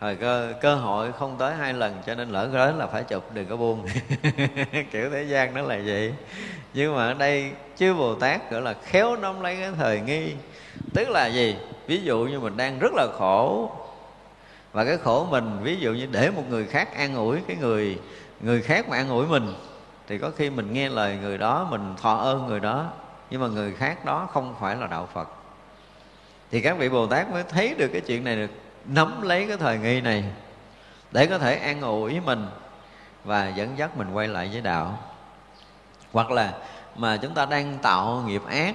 Thời 0.00 0.16
cơ 0.16 0.52
cơ 0.60 0.74
hội 0.74 1.12
không 1.12 1.36
tới 1.38 1.54
hai 1.54 1.74
lần 1.74 1.94
cho 2.06 2.14
nên 2.14 2.28
lỡ 2.28 2.48
đến 2.52 2.78
là 2.78 2.86
phải 2.86 3.02
chụp, 3.02 3.24
đừng 3.34 3.46
có 3.46 3.56
buông. 3.56 3.86
Kiểu 4.92 5.10
thế 5.10 5.22
gian 5.22 5.54
nó 5.54 5.62
là 5.62 5.80
vậy. 5.86 6.14
Nhưng 6.74 6.96
mà 6.96 7.06
ở 7.06 7.14
đây 7.14 7.52
chư 7.76 7.94
bồ 7.94 8.14
tát 8.14 8.50
gọi 8.50 8.60
là 8.60 8.74
khéo 8.84 9.16
nắm 9.16 9.40
lấy 9.40 9.56
cái 9.56 9.70
thời 9.78 10.00
nghi. 10.00 10.32
Tức 10.92 11.08
là 11.08 11.26
gì? 11.26 11.56
Ví 11.86 12.02
dụ 12.02 12.18
như 12.18 12.40
mình 12.40 12.56
đang 12.56 12.78
rất 12.78 12.92
là 12.94 13.06
khổ. 13.18 13.70
Và 14.72 14.84
cái 14.84 14.96
khổ 14.96 15.26
mình, 15.30 15.58
ví 15.62 15.76
dụ 15.76 15.92
như 15.92 16.06
để 16.10 16.30
một 16.30 16.42
người 16.50 16.66
khác 16.66 16.96
an 16.96 17.14
ủi 17.14 17.38
cái 17.46 17.56
người 17.60 17.98
người 18.40 18.62
khác 18.62 18.88
mà 18.88 18.96
an 18.96 19.08
ủi 19.08 19.26
mình, 19.26 19.54
thì 20.06 20.18
có 20.18 20.30
khi 20.36 20.50
mình 20.50 20.72
nghe 20.72 20.88
lời 20.88 21.18
người 21.22 21.38
đó, 21.38 21.66
mình 21.70 21.94
thọ 22.02 22.16
ơn 22.16 22.46
người 22.46 22.60
đó. 22.60 22.90
Nhưng 23.30 23.40
mà 23.40 23.46
người 23.48 23.72
khác 23.72 24.04
đó 24.04 24.28
không 24.32 24.54
phải 24.60 24.76
là 24.76 24.86
đạo 24.86 25.08
phật 25.14 25.37
thì 26.50 26.60
các 26.60 26.78
vị 26.78 26.88
bồ 26.88 27.06
tát 27.06 27.30
mới 27.30 27.42
thấy 27.42 27.74
được 27.74 27.88
cái 27.88 28.00
chuyện 28.00 28.24
này 28.24 28.36
được, 28.36 28.50
nắm 28.84 29.22
lấy 29.22 29.46
cái 29.48 29.56
thời 29.56 29.78
nghi 29.78 30.00
này, 30.00 30.24
để 31.12 31.26
có 31.26 31.38
thể 31.38 31.56
an 31.56 31.80
ủi 31.80 32.20
mình 32.20 32.46
và 33.24 33.48
dẫn 33.48 33.78
dắt 33.78 33.96
mình 33.96 34.10
quay 34.12 34.28
lại 34.28 34.48
với 34.52 34.60
đạo. 34.60 34.98
Hoặc 36.12 36.30
là 36.30 36.54
mà 36.96 37.16
chúng 37.16 37.34
ta 37.34 37.46
đang 37.46 37.78
tạo 37.78 38.24
nghiệp 38.26 38.42
ác, 38.50 38.74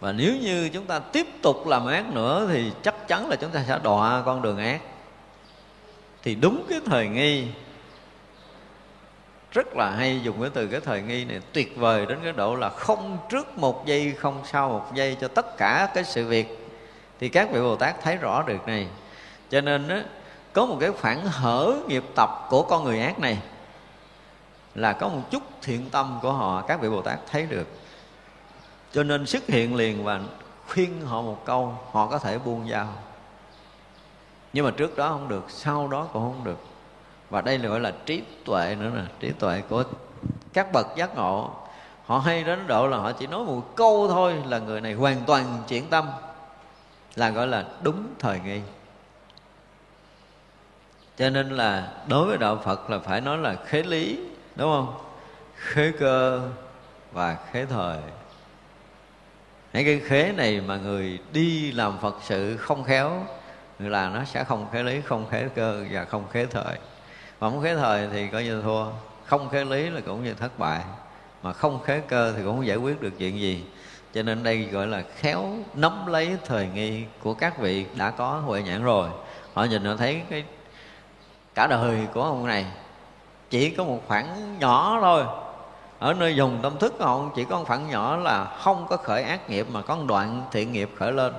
và 0.00 0.12
nếu 0.12 0.36
như 0.36 0.68
chúng 0.68 0.86
ta 0.86 0.98
tiếp 0.98 1.26
tục 1.42 1.66
làm 1.66 1.86
ác 1.86 2.06
nữa 2.06 2.48
thì 2.52 2.72
chắc 2.82 3.08
chắn 3.08 3.28
là 3.28 3.36
chúng 3.36 3.50
ta 3.50 3.64
sẽ 3.68 3.78
đọa 3.82 4.22
con 4.26 4.42
đường 4.42 4.58
ác. 4.58 4.80
Thì 6.22 6.34
đúng 6.34 6.66
cái 6.68 6.80
thời 6.86 7.08
nghi 7.08 7.46
rất 9.56 9.76
là 9.76 9.90
hay 9.90 10.20
dùng 10.22 10.40
cái 10.40 10.50
từ 10.54 10.66
cái 10.66 10.80
thời 10.80 11.02
nghi 11.02 11.24
này 11.24 11.40
tuyệt 11.52 11.76
vời 11.76 12.06
đến 12.06 12.18
cái 12.22 12.32
độ 12.32 12.54
là 12.54 12.68
không 12.68 13.18
trước 13.30 13.58
một 13.58 13.86
giây 13.86 14.12
không 14.12 14.42
sau 14.44 14.68
một 14.68 14.94
giây 14.94 15.16
cho 15.20 15.28
tất 15.28 15.56
cả 15.56 15.88
cái 15.94 16.04
sự 16.04 16.26
việc. 16.26 16.68
Thì 17.20 17.28
các 17.28 17.48
vị 17.52 17.60
bồ 17.60 17.76
tát 17.76 18.02
thấy 18.02 18.16
rõ 18.16 18.42
được 18.42 18.66
này. 18.66 18.86
Cho 19.50 19.60
nên 19.60 19.88
đó, 19.88 19.96
có 20.52 20.66
một 20.66 20.76
cái 20.80 20.90
khoảng 21.00 21.26
hở 21.26 21.76
nghiệp 21.88 22.04
tập 22.14 22.46
của 22.50 22.62
con 22.62 22.84
người 22.84 23.00
ác 23.00 23.18
này 23.18 23.38
là 24.74 24.92
có 24.92 25.08
một 25.08 25.22
chút 25.30 25.42
thiện 25.62 25.90
tâm 25.90 26.18
của 26.22 26.32
họ 26.32 26.62
các 26.62 26.80
vị 26.80 26.88
bồ 26.88 27.02
tát 27.02 27.18
thấy 27.30 27.46
được. 27.46 27.66
Cho 28.92 29.02
nên 29.02 29.26
xuất 29.26 29.46
hiện 29.46 29.74
liền 29.74 30.04
và 30.04 30.20
khuyên 30.68 31.06
họ 31.06 31.22
một 31.22 31.42
câu 31.44 31.74
họ 31.92 32.06
có 32.06 32.18
thể 32.18 32.38
buông 32.38 32.68
dao 32.70 32.88
nhưng 34.52 34.64
mà 34.64 34.70
trước 34.70 34.96
đó 34.96 35.08
không 35.08 35.28
được 35.28 35.44
sau 35.48 35.88
đó 35.88 36.08
cũng 36.12 36.22
không 36.22 36.44
được 36.44 36.75
và 37.30 37.40
đây 37.40 37.58
là 37.58 37.68
gọi 37.68 37.80
là 37.80 37.92
trí 38.06 38.22
tuệ 38.44 38.76
nữa 38.80 38.90
nè 38.94 39.02
trí 39.20 39.30
tuệ 39.30 39.62
của 39.68 39.84
các 40.52 40.72
bậc 40.72 40.86
giác 40.96 41.16
ngộ. 41.16 41.50
Họ 42.06 42.18
hay 42.18 42.44
đến 42.44 42.66
độ 42.66 42.86
là 42.86 42.96
họ 42.96 43.12
chỉ 43.12 43.26
nói 43.26 43.44
một 43.44 43.76
câu 43.76 44.08
thôi 44.08 44.34
là 44.46 44.58
người 44.58 44.80
này 44.80 44.94
hoàn 44.94 45.22
toàn 45.26 45.62
chuyển 45.68 45.86
tâm 45.90 46.08
là 47.14 47.30
gọi 47.30 47.46
là 47.46 47.64
đúng 47.82 48.06
thời 48.18 48.40
nghi. 48.40 48.60
Cho 51.18 51.30
nên 51.30 51.50
là 51.50 51.92
đối 52.08 52.26
với 52.26 52.38
đạo 52.38 52.60
phật 52.64 52.90
là 52.90 52.98
phải 52.98 53.20
nói 53.20 53.38
là 53.38 53.54
khế 53.66 53.82
lý 53.82 54.18
đúng 54.56 54.72
không? 54.72 54.94
Khế 55.56 55.92
cơ 55.98 56.48
và 57.12 57.36
khế 57.52 57.66
thời. 57.66 57.98
Hãy 59.72 59.84
cái 59.84 60.00
khế 60.00 60.32
này 60.32 60.60
mà 60.60 60.76
người 60.76 61.18
đi 61.32 61.72
làm 61.72 61.98
Phật 61.98 62.14
sự 62.22 62.56
không 62.56 62.84
khéo 62.84 63.26
là 63.78 64.08
nó 64.08 64.24
sẽ 64.24 64.44
không 64.44 64.66
khế 64.72 64.82
lý, 64.82 65.00
không 65.00 65.26
khế 65.30 65.48
cơ 65.54 65.84
và 65.90 66.04
không 66.04 66.28
khế 66.28 66.46
thời. 66.46 66.78
Mà 67.40 67.50
không 67.50 67.62
khế 67.62 67.74
thời 67.74 68.08
thì 68.12 68.28
coi 68.28 68.44
như 68.44 68.62
thua, 68.62 68.86
không 69.24 69.48
khế 69.48 69.64
lý 69.64 69.90
là 69.90 70.00
cũng 70.06 70.24
như 70.24 70.34
thất 70.34 70.58
bại. 70.58 70.80
Mà 71.42 71.52
không 71.52 71.82
khế 71.82 72.00
cơ 72.00 72.32
thì 72.32 72.42
cũng 72.42 72.56
không 72.56 72.66
giải 72.66 72.76
quyết 72.76 73.02
được 73.02 73.12
chuyện 73.18 73.40
gì. 73.40 73.64
Cho 74.14 74.22
nên 74.22 74.42
đây 74.42 74.64
gọi 74.64 74.86
là 74.86 75.02
khéo 75.16 75.44
nắm 75.74 76.06
lấy 76.06 76.36
thời 76.46 76.68
nghi 76.74 77.04
của 77.22 77.34
các 77.34 77.58
vị 77.58 77.86
đã 77.96 78.10
có 78.10 78.42
huệ 78.46 78.62
nhãn 78.62 78.84
rồi. 78.84 79.08
Họ 79.54 79.64
nhìn 79.64 79.84
họ 79.84 79.96
thấy 79.96 80.22
cái 80.30 80.44
cả 81.54 81.66
đời 81.66 82.06
của 82.14 82.22
ông 82.22 82.46
này 82.46 82.66
chỉ 83.50 83.70
có 83.70 83.84
một 83.84 84.00
khoảng 84.06 84.58
nhỏ 84.58 84.98
thôi 85.00 85.24
ở 85.98 86.14
nơi 86.14 86.36
dùng 86.36 86.58
tâm 86.62 86.78
thức 86.78 86.94
họ 87.00 87.24
chỉ 87.34 87.44
có 87.44 87.58
một 87.58 87.64
khoảng 87.66 87.90
nhỏ 87.90 88.16
là 88.16 88.44
không 88.44 88.86
có 88.88 88.96
khởi 88.96 89.22
ác 89.22 89.50
nghiệp 89.50 89.66
mà 89.72 89.82
có 89.82 89.96
một 89.96 90.04
đoạn 90.08 90.42
thiện 90.52 90.72
nghiệp 90.72 90.90
khởi 90.98 91.12
lên 91.12 91.34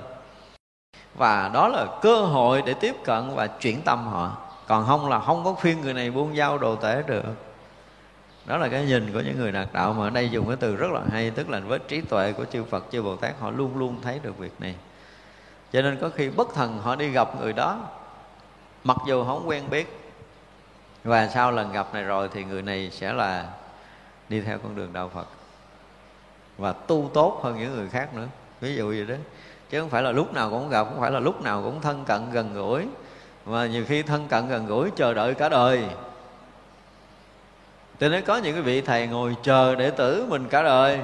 và 1.14 1.50
đó 1.54 1.68
là 1.68 1.86
cơ 2.02 2.20
hội 2.20 2.62
để 2.66 2.74
tiếp 2.74 2.96
cận 3.04 3.30
và 3.34 3.46
chuyển 3.46 3.82
tâm 3.82 4.06
họ 4.06 4.36
còn 4.68 4.86
không 4.86 5.08
là 5.08 5.20
không 5.20 5.44
có 5.44 5.52
khuyên 5.52 5.80
người 5.80 5.94
này 5.94 6.10
buông 6.10 6.36
dao 6.36 6.58
đồ 6.58 6.76
tể 6.76 7.02
được. 7.06 7.22
Đó 8.46 8.56
là 8.56 8.68
cái 8.68 8.84
nhìn 8.84 9.12
của 9.12 9.20
những 9.20 9.38
người 9.38 9.52
đạt 9.52 9.68
đạo 9.72 9.92
mà 9.92 10.06
ở 10.06 10.10
đây 10.10 10.30
dùng 10.30 10.46
cái 10.46 10.56
từ 10.56 10.76
rất 10.76 10.90
là 10.90 11.00
hay, 11.10 11.30
tức 11.30 11.50
là 11.50 11.60
với 11.60 11.78
trí 11.78 12.00
tuệ 12.00 12.32
của 12.32 12.44
chư 12.44 12.64
Phật, 12.64 12.84
chư 12.92 13.02
Bồ 13.02 13.16
Tát, 13.16 13.40
họ 13.40 13.50
luôn 13.50 13.78
luôn 13.78 14.00
thấy 14.02 14.20
được 14.22 14.38
việc 14.38 14.52
này. 14.58 14.74
Cho 15.72 15.82
nên 15.82 15.98
có 16.00 16.10
khi 16.14 16.30
bất 16.30 16.54
thần 16.54 16.78
họ 16.78 16.96
đi 16.96 17.08
gặp 17.10 17.40
người 17.40 17.52
đó, 17.52 17.80
mặc 18.84 18.96
dù 19.06 19.24
không 19.24 19.48
quen 19.48 19.70
biết, 19.70 20.00
và 21.04 21.28
sau 21.28 21.52
lần 21.52 21.72
gặp 21.72 21.94
này 21.94 22.02
rồi 22.02 22.28
thì 22.32 22.44
người 22.44 22.62
này 22.62 22.90
sẽ 22.92 23.12
là 23.12 23.46
đi 24.28 24.40
theo 24.40 24.58
con 24.58 24.76
đường 24.76 24.92
đạo 24.92 25.10
Phật, 25.14 25.26
và 26.58 26.72
tu 26.72 27.10
tốt 27.14 27.40
hơn 27.42 27.58
những 27.58 27.74
người 27.74 27.88
khác 27.88 28.14
nữa. 28.14 28.26
Ví 28.60 28.76
dụ 28.76 28.88
vậy 28.88 29.06
đó. 29.08 29.14
Chứ 29.70 29.80
không 29.80 29.90
phải 29.90 30.02
là 30.02 30.12
lúc 30.12 30.34
nào 30.34 30.50
cũng 30.50 30.68
gặp, 30.68 30.84
không 30.84 31.00
phải 31.00 31.10
là 31.10 31.20
lúc 31.20 31.42
nào 31.42 31.62
cũng 31.62 31.80
thân 31.80 32.04
cận, 32.04 32.30
gần 32.32 32.54
gũi 32.54 32.86
mà 33.48 33.66
nhiều 33.66 33.84
khi 33.88 34.02
thân 34.02 34.28
cận 34.28 34.48
gần 34.48 34.66
gũi 34.66 34.90
chờ 34.96 35.14
đợi 35.14 35.34
cả 35.34 35.48
đời. 35.48 35.84
Cho 38.00 38.08
nên 38.08 38.24
có 38.24 38.36
những 38.36 38.54
cái 38.54 38.62
vị 38.62 38.80
thầy 38.80 39.06
ngồi 39.06 39.36
chờ 39.42 39.74
đệ 39.74 39.90
tử 39.90 40.26
mình 40.28 40.48
cả 40.48 40.62
đời. 40.62 41.00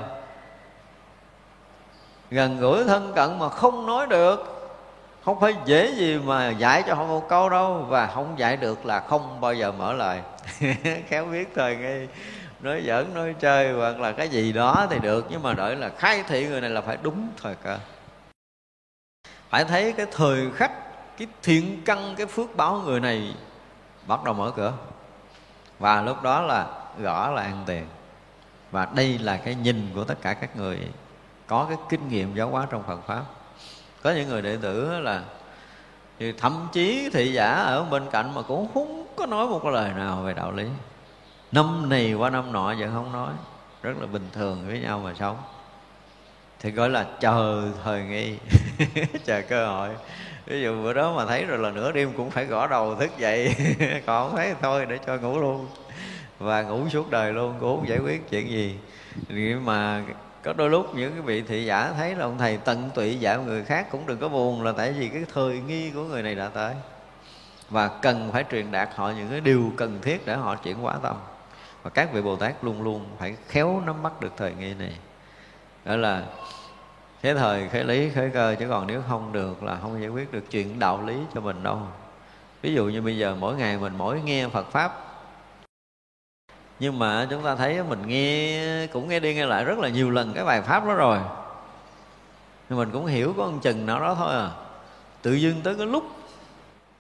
Gần 2.31 2.61
gũi 2.61 2.85
thân 2.85 3.13
cận 3.15 3.39
mà 3.39 3.49
không 3.49 3.87
nói 3.87 4.07
được. 4.07 4.71
Không 5.25 5.41
phải 5.41 5.55
dễ 5.65 5.93
gì 5.95 6.19
mà 6.19 6.51
dạy 6.51 6.83
cho 6.87 6.95
họ 6.95 7.07
một 7.07 7.29
câu 7.29 7.49
đâu. 7.49 7.87
Và 7.89 8.07
không 8.07 8.35
dạy 8.39 8.57
được 8.57 8.87
là 8.87 9.01
không 9.01 9.41
bao 9.41 9.55
giờ 9.55 9.73
mở 9.73 9.93
lời. 9.93 10.21
Khéo 11.09 11.25
biết 11.25 11.49
thời 11.55 11.77
ngay 11.77 12.09
nói 12.61 12.83
giỡn, 12.87 13.15
nói 13.15 13.35
chơi, 13.41 13.73
hoặc 13.73 14.01
là 14.01 14.13
cái 14.13 14.29
gì 14.29 14.53
đó 14.53 14.87
thì 14.91 14.99
được. 14.99 15.27
Nhưng 15.31 15.43
mà 15.43 15.53
đợi 15.53 15.77
là 15.77 15.91
khai 15.99 16.25
thị 16.29 16.47
người 16.47 16.61
này 16.61 16.71
là 16.71 16.81
phải 16.81 16.99
đúng 17.03 17.29
thời 17.43 17.55
cơ. 17.55 17.79
Phải 19.51 19.65
thấy 19.65 19.93
cái 19.93 20.07
thời 20.13 20.51
khắc 20.57 20.84
cái 21.19 21.29
thiện 21.43 21.83
căn, 21.85 22.15
cái 22.17 22.27
phước 22.27 22.57
báo 22.57 22.83
người 22.85 23.01
này 23.01 23.35
bắt 24.07 24.25
đầu 24.25 24.35
mở 24.35 24.53
cửa. 24.57 24.73
Và 25.79 26.03
lúc 26.03 26.23
đó 26.23 26.41
là 26.41 26.67
gõ 26.99 27.31
là 27.31 27.43
ăn 27.43 27.63
tiền. 27.67 27.87
Và 28.71 28.89
đây 28.95 29.19
là 29.19 29.37
cái 29.37 29.55
nhìn 29.55 29.91
của 29.95 30.05
tất 30.05 30.23
cả 30.23 30.35
các 30.35 30.57
người 30.57 30.79
có 31.47 31.67
cái 31.69 31.79
kinh 31.89 32.09
nghiệm 32.09 32.35
giáo 32.35 32.49
hóa 32.49 32.67
trong 32.71 32.83
Phật 32.83 33.07
pháp. 33.07 33.25
Có 34.03 34.11
những 34.11 34.29
người 34.29 34.43
đệ 34.43 34.57
tử 34.57 35.01
là 35.01 35.23
thì 36.19 36.33
thậm 36.33 36.69
chí 36.73 37.11
thị 37.13 37.33
giả 37.33 37.53
ở 37.53 37.85
bên 37.85 38.11
cạnh 38.11 38.35
mà 38.35 38.43
cũng 38.43 38.69
không 38.75 39.07
có 39.17 39.27
nói 39.27 39.47
một 39.47 39.65
lời 39.65 39.93
nào 39.93 40.23
về 40.23 40.35
đạo 40.35 40.53
lý. 40.53 40.69
Năm 41.53 41.89
này 41.89 42.15
qua 42.15 42.31
năm 42.31 42.53
nọ 42.53 42.75
vẫn 42.79 42.91
không 42.95 43.13
nói. 43.13 43.33
Rất 43.83 43.93
là 44.01 44.07
bình 44.07 44.29
thường 44.33 44.67
với 44.67 44.81
nhau 44.81 45.01
mà 45.05 45.15
sống. 45.15 45.37
Thì 46.61 46.71
gọi 46.71 46.91
là 46.91 47.07
chờ 47.21 47.63
thời 47.85 48.03
nghi, 48.03 48.37
chờ 49.25 49.43
cơ 49.49 49.67
hội 49.67 49.89
ví 50.47 50.63
dụ 50.63 50.83
bữa 50.83 50.93
đó 50.93 51.13
mà 51.17 51.27
thấy 51.27 51.45
rồi 51.45 51.59
là 51.59 51.71
nửa 51.71 51.93
đêm 51.93 52.13
cũng 52.17 52.31
phải 52.31 52.45
gõ 52.45 52.67
đầu 52.67 52.95
thức 52.95 53.11
dậy. 53.19 53.55
Còn 54.07 54.29
không 54.29 54.37
thấy 54.37 54.55
thôi, 54.63 54.87
để 54.87 54.99
cho 55.07 55.17
ngủ 55.17 55.39
luôn. 55.39 55.67
Và 56.39 56.63
ngủ 56.63 56.89
suốt 56.89 57.11
đời 57.11 57.33
luôn 57.33 57.55
cũng 57.61 57.77
không 57.77 57.89
giải 57.89 57.99
quyết 57.99 58.31
chuyện 58.31 58.51
gì. 58.51 58.79
Nhưng 59.29 59.65
mà 59.65 60.03
có 60.43 60.53
đôi 60.53 60.71
lúc 60.71 60.95
những 60.95 61.13
cái 61.13 61.21
vị 61.21 61.43
thị 61.43 61.65
giả 61.65 61.93
thấy 61.97 62.15
là 62.15 62.25
ông 62.25 62.39
thầy 62.39 62.57
tận 62.57 62.91
tụy 62.95 63.21
dạy 63.21 63.39
người 63.39 63.65
khác 63.65 63.87
cũng 63.91 64.07
đừng 64.07 64.19
có 64.19 64.29
buồn 64.29 64.63
là 64.63 64.73
tại 64.73 64.93
vì 64.93 65.09
cái 65.09 65.25
thời 65.35 65.59
nghi 65.59 65.91
của 65.91 66.05
người 66.05 66.23
này 66.23 66.35
đã 66.35 66.49
tới. 66.49 66.75
Và 67.71 67.89
cần 67.89 68.31
phải 68.33 68.45
truyền 68.51 68.73
đạt 68.73 68.89
họ 68.95 69.11
những 69.11 69.31
cái 69.31 69.41
điều 69.41 69.73
cần 69.77 69.99
thiết 70.03 70.27
để 70.27 70.37
họ 70.37 70.57
chuyển 70.57 70.77
hóa 70.77 70.95
tâm. 71.03 71.17
Và 71.83 71.91
các 71.91 72.13
vị 72.13 72.23
bồ 72.23 72.37
tát 72.37 72.65
luôn 72.65 72.83
luôn 72.83 73.07
phải 73.19 73.37
khéo 73.49 73.83
nắm 73.87 74.03
bắt 74.03 74.21
được 74.21 74.33
thời 74.37 74.53
nghi 74.55 74.75
này. 74.75 74.97
Đó 75.85 75.97
là 75.97 76.23
thế 77.25 77.35
thời 77.35 77.69
khởi 77.69 77.85
lý, 77.85 78.11
khởi 78.11 78.31
cơ, 78.31 78.57
chứ 78.59 78.67
còn 78.69 78.87
nếu 78.87 79.03
không 79.09 79.33
được 79.33 79.63
là 79.63 79.79
không 79.83 80.01
giải 80.01 80.09
quyết 80.09 80.33
được 80.33 80.51
chuyện 80.51 80.79
đạo 80.79 81.03
lý 81.07 81.17
cho 81.35 81.41
mình 81.41 81.63
đâu. 81.63 81.79
Ví 82.63 82.75
dụ 82.75 82.85
như 82.85 83.03
bây 83.03 83.19
giờ 83.19 83.37
mỗi 83.41 83.55
ngày 83.55 83.79
mình 83.79 83.93
mỗi 83.99 84.21
nghe 84.21 84.49
phật 84.49 84.67
pháp. 84.71 84.99
Nhưng 86.81 86.99
mà 86.99 87.27
chúng 87.31 87.43
ta 87.43 87.57
thấy 87.57 87.83
mình 87.83 88.07
nghe, 88.07 88.87
cũng 88.87 89.09
nghe 89.09 89.21
đi 89.21 89.35
nghe 89.35 89.47
lại 89.47 89.65
rất 89.65 89.79
là 89.79 89.89
nhiều 89.89 90.11
lần 90.11 90.33
cái 90.35 90.45
bài 90.45 90.63
pháp 90.63 90.87
đó 90.87 90.95
rồi. 90.95 91.19
Nhưng 92.69 92.79
mình 92.79 92.91
cũng 92.93 93.07
hiểu 93.07 93.35
có 93.37 93.47
một 93.47 93.59
chừng 93.63 93.87
nào 93.87 94.01
đó 94.01 94.15
thôi 94.15 94.35
à. 94.35 94.51
Tự 95.23 95.33
dưng 95.33 95.61
tới 95.65 95.75
cái 95.75 95.87
lúc, 95.87 96.05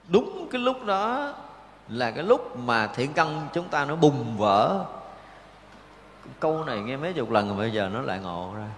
đúng 0.09 0.49
cái 0.51 0.61
lúc 0.61 0.85
đó 0.85 1.35
là 1.89 2.11
cái 2.11 2.25
lúc 2.25 2.59
mà 2.59 2.87
thiện 2.87 3.13
căn 3.13 3.49
chúng 3.53 3.69
ta 3.69 3.85
nó 3.85 3.97
bùng 3.97 4.37
vỡ. 4.39 4.85
Câu 6.41 6.65
này 6.65 6.79
nghe 6.81 6.97
mấy 6.97 7.13
chục 7.13 7.31
lần 7.31 7.49
rồi, 7.49 7.57
bây 7.57 7.71
giờ 7.71 7.91
nó 7.93 8.01
lại 8.01 8.19
ngộ 8.19 8.53
ra 8.57 8.69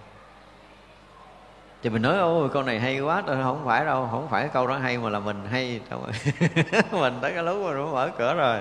thì 1.87 1.91
mình 1.91 2.01
nói, 2.01 2.17
ôi, 2.17 2.49
câu 2.53 2.63
này 2.63 2.79
hay 2.79 2.99
quá 2.99 3.23
tôi 3.27 3.37
không 3.43 3.61
phải 3.65 3.85
đâu, 3.85 4.07
không 4.11 4.27
phải 4.29 4.49
câu 4.53 4.67
đó 4.67 4.77
hay 4.77 4.97
mà 4.97 5.09
là 5.09 5.19
mình 5.19 5.45
hay. 5.51 5.81
Mình 6.91 7.13
tới 7.21 7.33
cái 7.33 7.43
lúc 7.43 7.57
mà 7.65 7.73
nó 7.73 7.85
mở 7.85 8.09
cửa 8.17 8.33
rồi. 8.33 8.59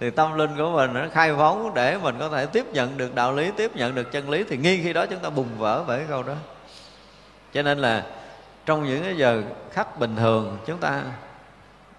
Thì 0.00 0.10
tâm 0.10 0.38
linh 0.38 0.56
của 0.56 0.70
mình 0.70 0.94
nó 0.94 1.06
khai 1.12 1.34
phóng 1.36 1.74
để 1.74 1.98
mình 1.98 2.16
có 2.18 2.28
thể 2.28 2.46
tiếp 2.46 2.66
nhận 2.72 2.96
được 2.96 3.14
đạo 3.14 3.32
lý, 3.32 3.50
tiếp 3.56 3.76
nhận 3.76 3.94
được 3.94 4.12
chân 4.12 4.30
lý. 4.30 4.44
Thì 4.48 4.56
nghi 4.56 4.82
khi 4.82 4.92
đó 4.92 5.06
chúng 5.06 5.18
ta 5.18 5.30
bùng 5.30 5.58
vỡ 5.58 5.84
bởi 5.86 5.98
cái 5.98 6.06
câu 6.08 6.22
đó. 6.22 6.34
Cho 7.52 7.62
nên 7.62 7.78
là 7.78 8.06
trong 8.66 8.84
những 8.84 9.02
cái 9.02 9.16
giờ 9.16 9.42
khắc 9.72 9.98
bình 9.98 10.16
thường, 10.16 10.58
chúng 10.66 10.78
ta 10.78 11.02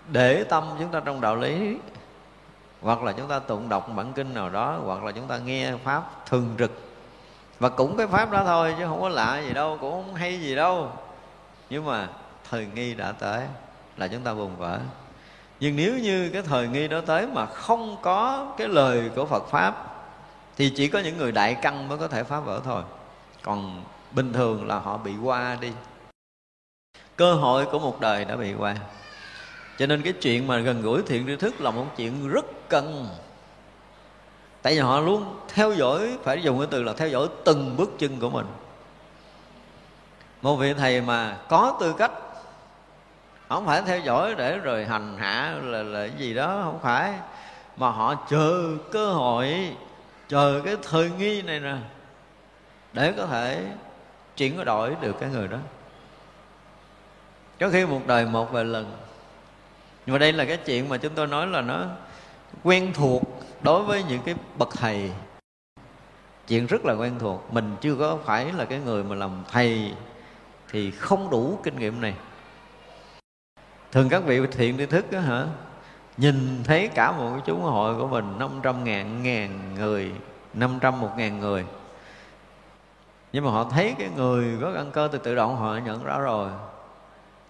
để 0.07 0.43
tâm 0.43 0.63
chúng 0.79 0.91
ta 0.91 1.01
trong 1.05 1.21
đạo 1.21 1.35
lý, 1.35 1.77
hoặc 2.81 3.03
là 3.03 3.11
chúng 3.11 3.27
ta 3.27 3.39
tụng 3.39 3.69
đọc 3.69 3.89
bản 3.95 4.13
kinh 4.13 4.33
nào 4.33 4.49
đó, 4.49 4.79
hoặc 4.85 5.03
là 5.03 5.11
chúng 5.11 5.27
ta 5.27 5.37
nghe 5.37 5.73
pháp 5.83 6.03
thường 6.25 6.55
trực 6.59 6.86
và 7.59 7.69
cũng 7.69 7.97
cái 7.97 8.07
pháp 8.07 8.31
đó 8.31 8.43
thôi, 8.45 8.75
chứ 8.77 8.85
không 8.85 9.01
có 9.01 9.09
lạ 9.09 9.39
gì 9.39 9.53
đâu, 9.53 9.77
cũng 9.81 9.91
không 9.91 10.15
hay 10.15 10.39
gì 10.39 10.55
đâu. 10.55 10.91
Nhưng 11.69 11.85
mà 11.85 12.07
thời 12.49 12.67
nghi 12.75 12.93
đã 12.93 13.11
tới, 13.11 13.43
là 13.97 14.07
chúng 14.07 14.21
ta 14.21 14.33
buồn 14.33 14.55
vỡ. 14.57 14.79
Nhưng 15.59 15.75
nếu 15.75 15.97
như 15.97 16.29
cái 16.29 16.41
thời 16.41 16.67
nghi 16.67 16.87
đó 16.87 17.01
tới 17.05 17.27
mà 17.27 17.45
không 17.45 17.97
có 18.01 18.47
cái 18.57 18.67
lời 18.67 19.09
của 19.15 19.25
Phật 19.25 19.47
pháp, 19.49 19.95
thì 20.57 20.69
chỉ 20.75 20.87
có 20.87 20.99
những 20.99 21.17
người 21.17 21.31
đại 21.31 21.57
căn 21.61 21.87
mới 21.87 21.97
có 21.97 22.07
thể 22.07 22.23
phá 22.23 22.39
vỡ 22.39 22.61
thôi. 22.65 22.83
Còn 23.43 23.83
bình 24.11 24.33
thường 24.33 24.67
là 24.67 24.79
họ 24.79 24.97
bị 24.97 25.11
qua 25.23 25.57
đi. 25.61 25.71
Cơ 27.15 27.33
hội 27.33 27.65
của 27.65 27.79
một 27.79 27.99
đời 27.99 28.25
đã 28.25 28.35
bị 28.35 28.53
qua. 28.53 28.75
Cho 29.77 29.85
nên 29.85 30.01
cái 30.01 30.13
chuyện 30.13 30.47
mà 30.47 30.57
gần 30.57 30.81
gũi 30.81 31.01
thiện 31.07 31.27
tri 31.27 31.35
thức 31.35 31.61
là 31.61 31.71
một 31.71 31.85
chuyện 31.97 32.29
rất 32.29 32.45
cần 32.69 33.07
tại 34.67 34.73
vì 34.73 34.79
họ 34.79 34.99
luôn 34.99 35.39
theo 35.53 35.73
dõi, 35.73 36.17
phải 36.23 36.41
dùng 36.43 36.57
cái 36.57 36.67
từ 36.71 36.83
là 36.83 36.93
theo 36.93 37.07
dõi 37.07 37.27
từng 37.45 37.77
bước 37.77 37.89
chân 37.99 38.19
của 38.19 38.29
mình. 38.29 38.45
Một 40.41 40.55
vị 40.55 40.73
thầy 40.73 41.01
mà 41.01 41.37
có 41.49 41.77
tư 41.79 41.95
cách, 41.97 42.11
không 43.49 43.65
phải 43.65 43.81
theo 43.81 43.99
dõi 43.99 44.35
để 44.35 44.57
rồi 44.57 44.85
hành 44.85 45.17
hạ 45.17 45.55
là 45.63 45.83
là 45.83 46.07
cái 46.07 46.17
gì 46.17 46.33
đó, 46.33 46.61
không 46.63 46.79
phải. 46.79 47.13
Mà 47.77 47.89
họ 47.89 48.15
chờ 48.29 48.63
cơ 48.91 49.13
hội, 49.13 49.75
chờ 50.29 50.61
cái 50.65 50.75
thời 50.89 51.09
nghi 51.09 51.41
này 51.41 51.59
nè, 51.59 51.75
để 52.93 53.13
có 53.17 53.25
thể 53.25 53.65
chuyển 54.37 54.65
đổi 54.65 54.95
được 55.01 55.15
cái 55.19 55.29
người 55.29 55.47
đó. 55.47 55.57
Có 57.59 57.69
khi 57.69 57.85
một 57.85 58.01
đời 58.07 58.25
một 58.25 58.51
vài 58.51 58.65
lần. 58.65 58.91
Nhưng 60.05 60.13
mà 60.13 60.19
đây 60.19 60.33
là 60.33 60.45
cái 60.45 60.57
chuyện 60.57 60.89
mà 60.89 60.97
chúng 60.97 61.13
tôi 61.13 61.27
nói 61.27 61.47
là 61.47 61.61
nó 61.61 61.85
quen 62.63 62.93
thuộc 62.93 63.23
đối 63.61 63.83
với 63.83 64.03
những 64.03 64.21
cái 64.25 64.35
bậc 64.57 64.69
thầy, 64.71 65.11
chuyện 66.47 66.65
rất 66.67 66.85
là 66.85 66.93
quen 66.93 67.15
thuộc. 67.19 67.53
Mình 67.53 67.75
chưa 67.81 67.95
có 67.95 68.17
phải 68.25 68.53
là 68.53 68.65
cái 68.65 68.79
người 68.79 69.03
mà 69.03 69.15
làm 69.15 69.31
thầy 69.51 69.93
thì 70.71 70.91
không 70.91 71.29
đủ 71.29 71.59
kinh 71.63 71.79
nghiệm 71.79 72.01
này. 72.01 72.13
Thường 73.91 74.09
các 74.09 74.23
vị 74.23 74.41
thiện 74.51 74.77
tri 74.77 74.85
thức 74.85 75.11
đó 75.11 75.19
hả, 75.19 75.45
nhìn 76.17 76.63
thấy 76.63 76.87
cả 76.87 77.11
một 77.11 77.29
cái 77.31 77.41
chúng 77.45 77.61
hội 77.61 77.95
của 77.95 78.07
mình 78.07 78.39
500 78.39 78.83
ngàn 78.83 79.23
ngàn 79.23 79.75
người 79.75 80.11
500 80.53 81.01
một 81.01 81.09
ngàn 81.17 81.39
người. 81.39 81.65
Nhưng 83.33 83.45
mà 83.45 83.51
họ 83.51 83.63
thấy 83.63 83.95
cái 83.99 84.09
người 84.15 84.57
có 84.61 84.71
căn 84.75 84.91
cơ 84.91 85.07
thì 85.07 85.17
tự 85.23 85.35
động 85.35 85.55
họ 85.55 85.77
nhận 85.85 86.03
ra 86.03 86.17
rồi. 86.17 86.49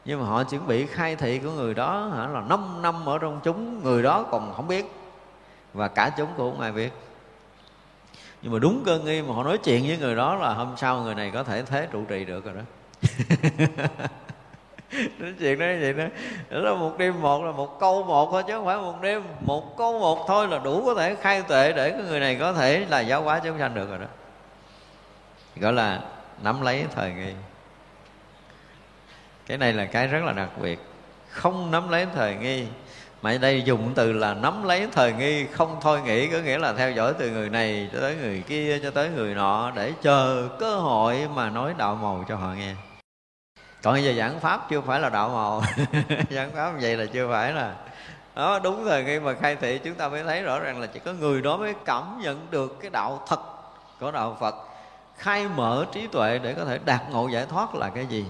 Nhưng 0.05 0.19
mà 0.19 0.25
họ 0.25 0.43
chuẩn 0.43 0.67
bị 0.67 0.85
khai 0.85 1.15
thị 1.15 1.39
của 1.39 1.51
người 1.51 1.73
đó 1.73 2.11
hả, 2.15 2.27
là 2.27 2.41
5 2.41 2.81
năm 2.81 3.05
ở 3.05 3.17
trong 3.17 3.39
chúng, 3.43 3.83
người 3.83 4.03
đó 4.03 4.25
còn 4.31 4.53
không 4.55 4.67
biết 4.67 4.85
và 5.77 5.87
cả 5.87 6.11
chúng 6.17 6.29
cũng 6.37 6.51
không 6.51 6.61
ai 6.61 6.71
biết. 6.71 6.89
Nhưng 8.41 8.53
mà 8.53 8.59
đúng 8.59 8.83
cơ 8.85 8.99
nghi 8.99 9.21
mà 9.21 9.33
họ 9.33 9.43
nói 9.43 9.57
chuyện 9.57 9.87
với 9.87 9.97
người 9.97 10.15
đó 10.15 10.35
là 10.35 10.53
hôm 10.53 10.73
sau 10.77 11.01
người 11.01 11.15
này 11.15 11.31
có 11.33 11.43
thể 11.43 11.63
thế 11.63 11.87
trụ 11.91 12.05
trì 12.05 12.25
được 12.25 12.45
rồi 12.45 12.55
đó. 12.55 12.61
Nói 15.19 15.33
chuyện 15.39 15.59
đó 15.59 15.65
vậy 15.65 15.93
đó 15.93 16.03
đó 16.49 16.59
là 16.59 16.73
một 16.73 16.97
đêm 16.97 17.21
một, 17.21 17.43
là 17.43 17.51
một 17.51 17.79
câu 17.79 18.03
một 18.03 18.31
thôi 18.31 18.43
chứ 18.47 18.53
không 18.53 18.65
phải 18.65 18.77
một 18.77 19.01
đêm. 19.01 19.23
Một 19.41 19.77
câu 19.77 19.99
một 19.99 20.25
thôi 20.27 20.47
là 20.47 20.59
đủ 20.59 20.85
có 20.85 20.95
thể 20.95 21.15
khai 21.15 21.41
tuệ 21.41 21.73
để 21.73 21.91
cái 21.91 22.01
người 22.01 22.19
này 22.19 22.35
có 22.35 22.53
thể 22.53 22.85
là 22.89 22.99
giáo 22.99 23.21
hóa 23.21 23.41
chúng 23.43 23.59
sanh 23.59 23.73
được 23.73 23.89
rồi 23.89 23.99
đó. 23.99 24.07
Gọi 25.55 25.73
là 25.73 26.01
nắm 26.43 26.61
lấy 26.61 26.85
thời 26.95 27.13
nghi. 27.13 27.33
Cái 29.45 29.57
này 29.57 29.73
là 29.73 29.85
cái 29.85 30.07
rất 30.07 30.23
là 30.23 30.33
đặc 30.33 30.49
biệt. 30.61 30.79
Không 31.29 31.71
nắm 31.71 31.89
lấy 31.89 32.07
thời 32.15 32.35
nghi 32.35 32.67
mà 33.21 33.31
ở 33.31 33.37
đây 33.37 33.61
dùng 33.61 33.91
từ 33.95 34.13
là 34.13 34.33
nắm 34.33 34.63
lấy 34.63 34.87
thời 34.91 35.13
nghi, 35.13 35.45
không 35.45 35.77
thôi 35.81 36.01
nghĩ, 36.01 36.27
có 36.27 36.37
nghĩa 36.37 36.57
là 36.57 36.73
theo 36.73 36.91
dõi 36.91 37.13
từ 37.19 37.29
người 37.29 37.49
này 37.49 37.89
cho 37.93 37.99
tới 37.99 38.15
người 38.15 38.43
kia, 38.47 38.79
cho 38.83 38.91
tới 38.91 39.09
người 39.09 39.35
nọ, 39.35 39.71
để 39.75 39.93
chờ 40.01 40.49
cơ 40.59 40.75
hội 40.75 41.27
mà 41.35 41.49
nói 41.49 41.73
đạo 41.77 41.95
màu 41.95 42.25
cho 42.29 42.35
họ 42.35 42.53
nghe. 42.53 42.73
Còn 43.83 44.03
giờ 44.03 44.13
giảng 44.17 44.39
pháp 44.39 44.69
chưa 44.69 44.81
phải 44.81 44.99
là 44.99 45.09
đạo 45.09 45.29
màu. 45.29 45.63
Giảng 46.29 46.51
pháp 46.51 46.71
vậy 46.81 46.97
là 46.97 47.05
chưa 47.05 47.27
phải 47.31 47.53
là 47.53 47.75
đó, 48.35 48.59
đúng 48.59 48.85
thời 48.85 49.03
nghi 49.03 49.19
mà 49.19 49.33
khai 49.33 49.55
thị, 49.55 49.79
chúng 49.83 49.95
ta 49.95 50.09
mới 50.09 50.23
thấy 50.23 50.43
rõ 50.43 50.59
ràng 50.59 50.81
là 50.81 50.87
chỉ 50.87 50.99
có 50.99 51.13
người 51.13 51.41
đó 51.41 51.57
mới 51.57 51.73
cảm 51.85 52.19
nhận 52.21 52.47
được 52.51 52.77
cái 52.81 52.89
đạo 52.89 53.23
thật 53.27 53.39
của 53.99 54.11
đạo 54.11 54.37
phật. 54.39 54.55
Khai 55.17 55.47
mở 55.55 55.85
trí 55.91 56.07
tuệ 56.07 56.39
để 56.43 56.53
có 56.53 56.65
thể 56.65 56.79
đạt 56.85 57.01
ngộ 57.11 57.27
giải 57.27 57.45
thoát 57.49 57.75
là 57.75 57.89
cái 57.89 58.05
gì? 58.05 58.25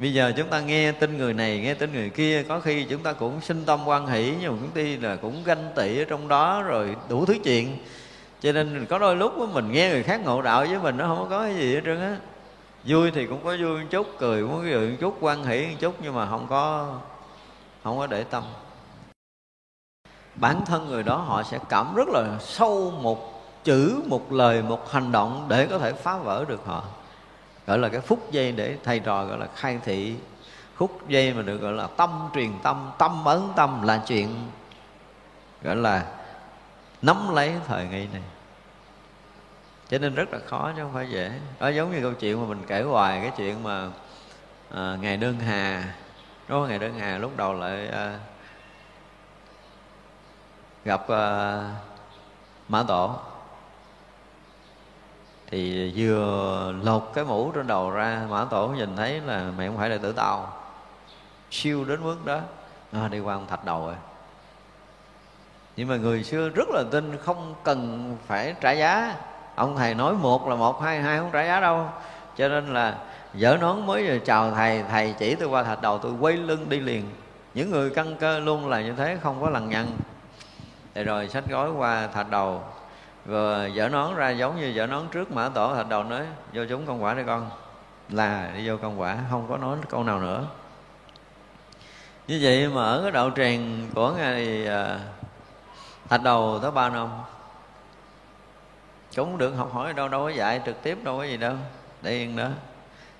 Bây 0.00 0.14
giờ 0.14 0.32
chúng 0.36 0.48
ta 0.48 0.60
nghe 0.60 0.92
tin 0.92 1.18
người 1.18 1.34
này, 1.34 1.60
nghe 1.60 1.74
tin 1.74 1.92
người 1.92 2.10
kia, 2.10 2.42
có 2.42 2.60
khi 2.60 2.84
chúng 2.84 3.02
ta 3.02 3.12
cũng 3.12 3.40
sinh 3.40 3.64
tâm 3.64 3.80
quan 3.86 4.06
hỷ 4.06 4.34
nhưng 4.40 4.52
mà 4.52 4.58
chúng 4.60 4.70
ta 4.70 5.08
là 5.08 5.16
cũng 5.16 5.44
ganh 5.44 5.70
tị 5.76 5.98
ở 5.98 6.04
trong 6.04 6.28
đó 6.28 6.62
rồi 6.62 6.96
đủ 7.08 7.24
thứ 7.24 7.34
chuyện. 7.44 7.76
Cho 8.40 8.52
nên 8.52 8.86
có 8.86 8.98
đôi 8.98 9.16
lúc 9.16 9.38
mình 9.52 9.72
nghe 9.72 9.90
người 9.90 10.02
khác 10.02 10.20
ngộ 10.24 10.42
đạo 10.42 10.66
với 10.68 10.78
mình 10.78 10.96
nó 10.96 11.06
không 11.06 11.26
có 11.30 11.40
cái 11.40 11.54
gì 11.54 11.74
hết 11.74 11.80
trơn 11.84 12.00
á. 12.00 12.16
Vui 12.84 13.10
thì 13.10 13.26
cũng 13.26 13.44
có 13.44 13.56
vui 13.56 13.80
một 13.80 13.86
chút, 13.90 14.06
cười 14.18 14.42
cũng 14.42 14.52
có 14.52 14.62
cười 14.62 14.90
một 14.90 14.96
chút 15.00 15.16
quan 15.20 15.44
hỷ 15.44 15.66
một 15.66 15.76
chút 15.80 15.94
nhưng 16.02 16.14
mà 16.14 16.26
không 16.26 16.46
có 16.50 16.94
không 17.84 17.98
có 17.98 18.06
để 18.06 18.24
tâm. 18.24 18.42
Bản 20.34 20.64
thân 20.66 20.88
người 20.88 21.02
đó 21.02 21.16
họ 21.16 21.42
sẽ 21.42 21.58
cảm 21.68 21.94
rất 21.94 22.08
là 22.08 22.38
sâu 22.40 22.92
một 23.02 23.42
chữ, 23.64 24.02
một 24.06 24.32
lời, 24.32 24.62
một 24.62 24.90
hành 24.92 25.12
động 25.12 25.46
để 25.48 25.66
có 25.66 25.78
thể 25.78 25.92
phá 25.92 26.18
vỡ 26.18 26.44
được 26.48 26.60
họ 26.66 26.84
gọi 27.66 27.78
là 27.78 27.88
cái 27.88 28.00
phút 28.00 28.32
giây 28.32 28.52
để 28.52 28.76
thầy 28.84 28.98
trò 28.98 29.24
gọi 29.24 29.38
là 29.38 29.46
khai 29.56 29.78
thị. 29.84 30.16
Khúc 30.76 31.08
giây 31.08 31.34
mà 31.34 31.42
được 31.42 31.56
gọi 31.56 31.72
là 31.72 31.86
tâm 31.86 32.28
truyền 32.34 32.52
tâm 32.62 32.90
tâm 32.98 33.24
ấn 33.24 33.40
tâm 33.56 33.82
là 33.82 34.02
chuyện 34.06 34.50
gọi 35.62 35.76
là 35.76 36.06
nắm 37.02 37.34
lấy 37.34 37.54
thời 37.66 37.86
ngay 37.86 38.08
này. 38.12 38.22
Cho 39.88 39.98
nên 39.98 40.14
rất 40.14 40.32
là 40.32 40.38
khó 40.46 40.72
chứ 40.76 40.82
không 40.82 40.92
phải 40.92 41.10
dễ. 41.10 41.32
Đó 41.60 41.68
giống 41.68 41.92
như 41.92 42.00
câu 42.02 42.12
chuyện 42.12 42.40
mà 42.40 42.46
mình 42.48 42.64
kể 42.66 42.82
hoài 42.82 43.20
cái 43.22 43.32
chuyện 43.36 43.62
mà 43.62 43.88
à, 44.74 44.96
ngày 45.00 45.16
đơn 45.16 45.38
hà. 45.40 45.94
Đó 46.48 46.66
ngày 46.68 46.78
đơn 46.78 46.98
hà 46.98 47.18
lúc 47.18 47.36
đầu 47.36 47.54
lại 47.54 47.88
à, 47.88 48.18
gặp 50.84 51.08
à, 51.08 51.62
mã 52.68 52.82
tổ 52.88 53.16
thì 55.50 55.92
vừa 55.96 56.74
lột 56.82 57.10
cái 57.14 57.24
mũ 57.24 57.52
trên 57.54 57.66
đầu 57.66 57.90
ra 57.90 58.22
mã 58.30 58.44
tổ 58.44 58.68
nhìn 58.68 58.96
thấy 58.96 59.20
là 59.20 59.50
mẹ 59.58 59.66
không 59.66 59.76
phải 59.76 59.88
là 59.88 59.98
tử 59.98 60.12
tàu 60.12 60.52
siêu 61.50 61.84
đến 61.84 62.02
mức 62.02 62.16
đó. 62.24 62.38
À, 62.92 63.08
đi 63.08 63.20
qua 63.20 63.34
ông 63.34 63.46
thạch 63.46 63.64
đầu 63.64 63.86
rồi. 63.86 63.94
Nhưng 65.76 65.88
mà 65.88 65.96
người 65.96 66.24
xưa 66.24 66.48
rất 66.48 66.68
là 66.68 66.82
tin 66.90 67.16
không 67.16 67.54
cần 67.64 68.16
phải 68.26 68.54
trả 68.60 68.72
giá. 68.72 69.14
Ông 69.54 69.76
thầy 69.76 69.94
nói 69.94 70.14
một 70.14 70.48
là 70.48 70.54
một 70.54 70.82
hai 70.82 71.02
hai 71.02 71.18
không 71.18 71.30
trả 71.32 71.44
giá 71.44 71.60
đâu. 71.60 71.86
Cho 72.36 72.48
nên 72.48 72.74
là 72.74 72.98
dở 73.34 73.56
nón 73.60 73.86
mới 73.86 74.06
giờ 74.06 74.18
chào 74.24 74.50
thầy 74.50 74.82
thầy 74.90 75.14
chỉ 75.18 75.34
tôi 75.34 75.48
qua 75.48 75.62
thạch 75.62 75.82
đầu 75.82 75.98
tôi 75.98 76.12
quay 76.20 76.36
lưng 76.36 76.68
đi 76.68 76.80
liền. 76.80 77.10
Những 77.54 77.70
người 77.70 77.90
căn 77.90 78.16
cơ 78.16 78.38
luôn 78.38 78.68
là 78.68 78.80
như 78.80 78.92
thế 78.92 79.18
không 79.22 79.40
có 79.40 79.50
lằn 79.50 79.68
nhằn 79.68 79.86
thì 80.94 81.04
rồi 81.04 81.28
sách 81.28 81.44
gói 81.48 81.70
qua 81.70 82.06
thạch 82.06 82.30
đầu 82.30 82.62
vừa 83.30 83.66
dở 83.66 83.88
nón 83.88 84.14
ra 84.14 84.30
giống 84.30 84.60
như 84.60 84.66
dở 84.66 84.86
nón 84.86 85.08
trước 85.10 85.32
mã 85.32 85.48
tổ 85.48 85.74
thạch 85.74 85.88
đầu 85.88 86.04
nói, 86.04 86.26
vô 86.52 86.62
chúng 86.68 86.86
con 86.86 87.02
quả 87.02 87.14
đi 87.14 87.22
con. 87.26 87.50
Là, 88.08 88.50
đi 88.56 88.68
vô 88.68 88.76
con 88.82 89.00
quả, 89.00 89.18
không 89.30 89.46
có 89.48 89.56
nói 89.56 89.76
câu 89.88 90.04
nào 90.04 90.20
nữa. 90.20 90.44
Như 92.28 92.38
vậy 92.42 92.68
mà 92.68 92.84
ở 92.84 93.02
cái 93.02 93.12
đạo 93.12 93.30
tràng 93.36 93.88
của 93.94 94.12
ngài 94.12 94.66
à, 94.66 94.98
thạch 96.08 96.22
đầu 96.22 96.58
tới 96.62 96.70
ba 96.70 96.88
năm, 96.88 97.08
cũng 99.16 99.38
được 99.38 99.50
học 99.50 99.72
hỏi 99.72 99.92
đâu 99.92 100.08
đâu 100.08 100.22
có 100.22 100.28
dạy 100.28 100.60
trực 100.66 100.82
tiếp, 100.82 100.98
đâu 101.02 101.16
có 101.16 101.24
gì 101.24 101.36
đâu. 101.36 101.54
Để 102.02 102.10
yên 102.10 102.36
đó. 102.36 102.48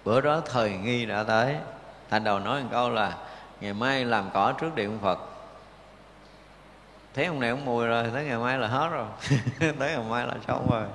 Bữa 0.05 0.21
đó 0.21 0.41
thời 0.53 0.71
nghi 0.71 1.07
đã 1.07 1.23
tới 1.23 1.57
thành 2.11 2.25
đầu 2.25 2.39
nói 2.39 2.63
một 2.63 2.69
câu 2.73 2.91
là, 2.91 3.13
ngày 3.61 3.73
mai 3.73 4.05
làm 4.05 4.31
cỏ 4.35 4.53
trước 4.61 4.75
điện 4.75 4.99
phật 5.03 5.19
thấy 7.15 7.25
ông 7.25 7.41
này 7.41 7.51
ông 7.51 7.65
mùi 7.65 7.87
rồi 7.87 8.11
tới 8.13 8.25
ngày 8.25 8.39
mai 8.39 8.59
là 8.59 8.69
hết 8.69 8.89
rồi. 8.89 9.07
Tới 9.61 9.73
ngày 9.79 10.05
mai 10.09 10.27
là 10.27 10.35
xong 10.47 10.71
rồi. 10.71 10.87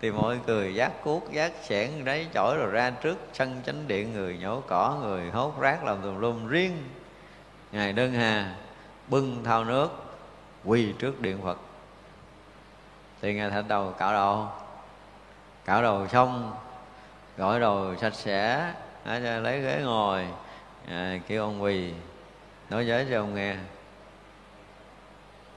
Thì 0.00 0.10
mọi 0.10 0.38
người 0.46 0.74
giác 0.74 0.92
cuốc 1.04 1.32
giác 1.32 1.52
xẻng 1.62 2.04
đấy 2.04 2.26
chổi 2.34 2.56
rồi 2.56 2.70
ra 2.70 2.90
trước 2.90 3.18
sân 3.32 3.60
chánh 3.66 3.88
điện 3.88 4.12
người 4.12 4.38
nhổ 4.38 4.60
cỏ 4.60 4.98
người 5.02 5.30
hốt 5.30 5.60
rác 5.60 5.84
làm 5.84 6.02
tùm 6.02 6.18
lum 6.18 6.48
riêng. 6.48 6.76
Ngài 7.72 7.92
đơn 7.92 8.12
hà 8.12 8.54
bưng 9.08 9.44
thao 9.44 9.64
nước 9.64 9.88
quỳ 10.64 10.92
trước 10.98 11.20
điện 11.20 11.38
phật. 11.44 11.58
Thì 13.22 13.34
ngài 13.34 13.50
thạch 13.50 13.68
đầu 13.68 13.94
cạo 13.98 14.12
đầu. 14.12 14.48
Cạo 15.64 15.82
đầu 15.82 16.08
xong 16.08 16.52
gọi 17.36 17.60
đầu 17.60 17.96
sạch 18.00 18.14
sẽ 18.14 18.72
lấy 19.42 19.60
ghế 19.60 19.80
ngồi 19.84 20.26
à, 20.88 21.18
kêu 21.28 21.42
ông 21.42 21.62
quỳ 21.62 21.92
nói 22.70 22.86
giới 22.86 23.06
cho 23.10 23.20
ông 23.20 23.34
nghe 23.34 23.56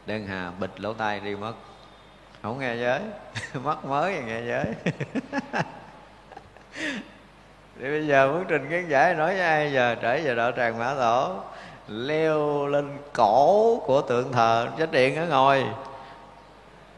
đơn 0.06 0.28
hà 0.28 0.52
bịch 0.60 0.80
lỗ 0.80 0.94
tai 0.94 1.19
đi 1.19 1.36
mất. 1.36 1.53
Không 2.41 2.60
nghe 2.60 2.76
giới. 2.76 3.02
Mất 3.64 3.86
mới 3.86 4.14
thì 4.14 4.22
nghe 4.26 4.41
giới. 4.41 4.65
Thì 7.80 7.90
bây 7.90 8.07
giờ 8.07 8.32
muốn 8.32 8.45
trình 8.48 8.69
kiến 8.69 8.90
giải 8.90 9.14
nói 9.14 9.34
với 9.34 9.41
ai 9.41 9.73
giờ? 9.73 9.95
Trở 9.95 10.19
về 10.23 10.36
đạo 10.36 10.52
tràng 10.57 10.80
mã 10.80 10.94
tổ. 10.95 11.36
Leo 11.88 12.68
lên 12.68 12.98
cổ 13.14 13.78
của 13.86 14.02
tượng 14.02 14.32
thờ 14.32 14.68
chánh 14.80 14.91
điện 14.91 15.15
ở 15.15 15.26
ngồi. 15.26 15.65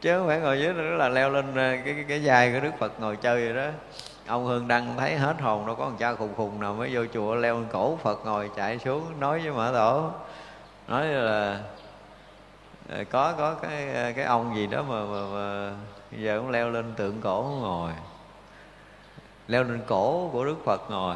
Chứ 0.01 0.17
không 0.17 0.27
phải 0.27 0.39
ngồi 0.39 0.59
dưới 0.59 0.73
nữa 0.73 0.95
là 0.95 1.09
leo 1.09 1.29
lên 1.29 1.55
ờ, 1.55 1.71
cái 1.85 1.93
cái, 1.93 2.05
cái 2.07 2.23
dài 2.23 2.51
của 2.53 2.59
đức 2.59 2.71
phật 2.79 2.99
ngồi 2.99 3.15
chơi 3.15 3.45
vậy 3.45 3.55
đó. 3.55 3.71
Ông 4.27 4.45
hương 4.45 4.67
đăng 4.67 4.95
thấy 4.97 5.15
hết 5.15 5.41
hồn 5.41 5.65
đâu 5.65 5.75
có 5.75 5.85
một 5.85 5.95
cha 5.99 6.13
khùng 6.13 6.35
khùng 6.35 6.59
nào 6.59 6.73
mới 6.73 6.89
vô 6.93 7.01
chùa 7.13 7.35
leo 7.35 7.55
lên 7.55 7.65
cổ 7.71 7.97
phật 8.03 8.25
ngồi 8.25 8.49
chạy 8.55 8.79
xuống 8.79 9.19
nói 9.19 9.39
với 9.39 9.51
mã 9.51 9.71
tổ. 9.71 10.11
Nói 10.87 11.07
là 11.07 11.59
Ờ, 12.89 13.03
có 13.03 13.33
có 13.37 13.55
cái 13.55 14.13
cái 14.13 14.25
ông 14.25 14.55
gì 14.55 14.67
đó 14.67 14.83
mà, 14.83 15.05
mà, 15.05 15.21
mà 15.33 15.71
giờ 16.11 16.39
cũng 16.39 16.49
leo 16.49 16.69
lên 16.69 16.93
tượng 16.95 17.21
cổ 17.21 17.57
ngồi. 17.61 17.91
Leo 19.47 19.63
lên 19.63 19.81
cổ 19.87 20.29
của 20.31 20.45
đức 20.45 20.57
phật 20.65 20.81
ngồi. 20.89 21.15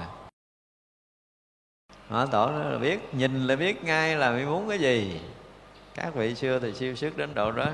Mã 2.09 2.25
tổ 2.25 2.47
nó 2.51 2.59
là 2.69 2.77
biết 2.77 3.13
nhìn 3.13 3.47
là 3.47 3.55
biết 3.55 3.83
ngay 3.83 4.15
là 4.15 4.31
mình 4.31 4.49
muốn 4.49 4.69
cái 4.69 4.79
gì. 4.79 5.21
Các 5.95 6.15
vị 6.15 6.35
xưa 6.35 6.59
thì 6.59 6.73
siêu 6.73 6.95
sức 6.95 7.17
đến 7.17 7.33
độ 7.33 7.51
đó. 7.51 7.65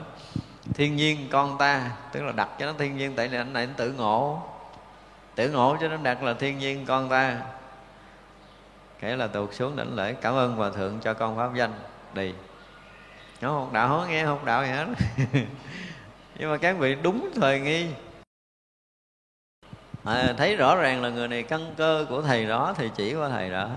Thiên 0.73 0.95
nhiên 0.95 1.27
con 1.31 1.57
ta 1.57 1.91
tức 2.11 2.21
là 2.21 2.31
đặt 2.31 2.49
cho 2.59 2.65
nó 2.65 2.73
thiên 2.77 2.97
nhiên 2.97 3.13
tại 3.15 3.27
vì 3.27 3.37
anh 3.37 3.53
này 3.53 3.63
anh 3.63 3.73
tự 3.77 3.91
ngộ. 3.91 4.41
Tự 5.35 5.49
ngộ 5.49 5.77
cho 5.81 5.87
nó 5.87 5.97
đặt 5.97 6.23
là 6.23 6.33
thiên 6.33 6.57
nhiên 6.57 6.85
con 6.85 7.09
ta. 7.09 7.41
Kể 8.99 9.15
là 9.15 9.27
tuột 9.27 9.53
xuống 9.53 9.75
đỉnh 9.75 9.95
lễ 9.95 10.13
cảm 10.13 10.33
ơn 10.35 10.55
hòa 10.55 10.69
thượng 10.69 10.99
cho 10.99 11.13
con 11.13 11.37
pháp 11.37 11.55
danh. 11.55 11.73
Đi 12.13 12.33
nó 13.43 13.51
học 13.51 13.73
đạo 13.73 13.87
không 13.87 14.09
nghe 14.09 14.23
học 14.23 14.45
đạo 14.45 14.65
gì 14.65 14.71
hết 14.71 14.85
nhưng 16.37 16.51
mà 16.51 16.57
các 16.57 16.77
vị 16.79 16.95
đúng 17.03 17.29
thời 17.35 17.59
nghi. 17.59 17.87
À, 20.03 20.33
thấy 20.37 20.55
rõ 20.55 20.75
ràng 20.75 21.01
là 21.01 21.09
người 21.09 21.27
này 21.27 21.43
căn 21.43 21.73
cơ 21.77 22.05
của 22.09 22.21
thầy 22.21 22.45
đó 22.45 22.73
thì 22.77 22.89
chỉ 22.95 23.15
qua 23.15 23.29
thầy 23.29 23.49
đó 23.49 23.69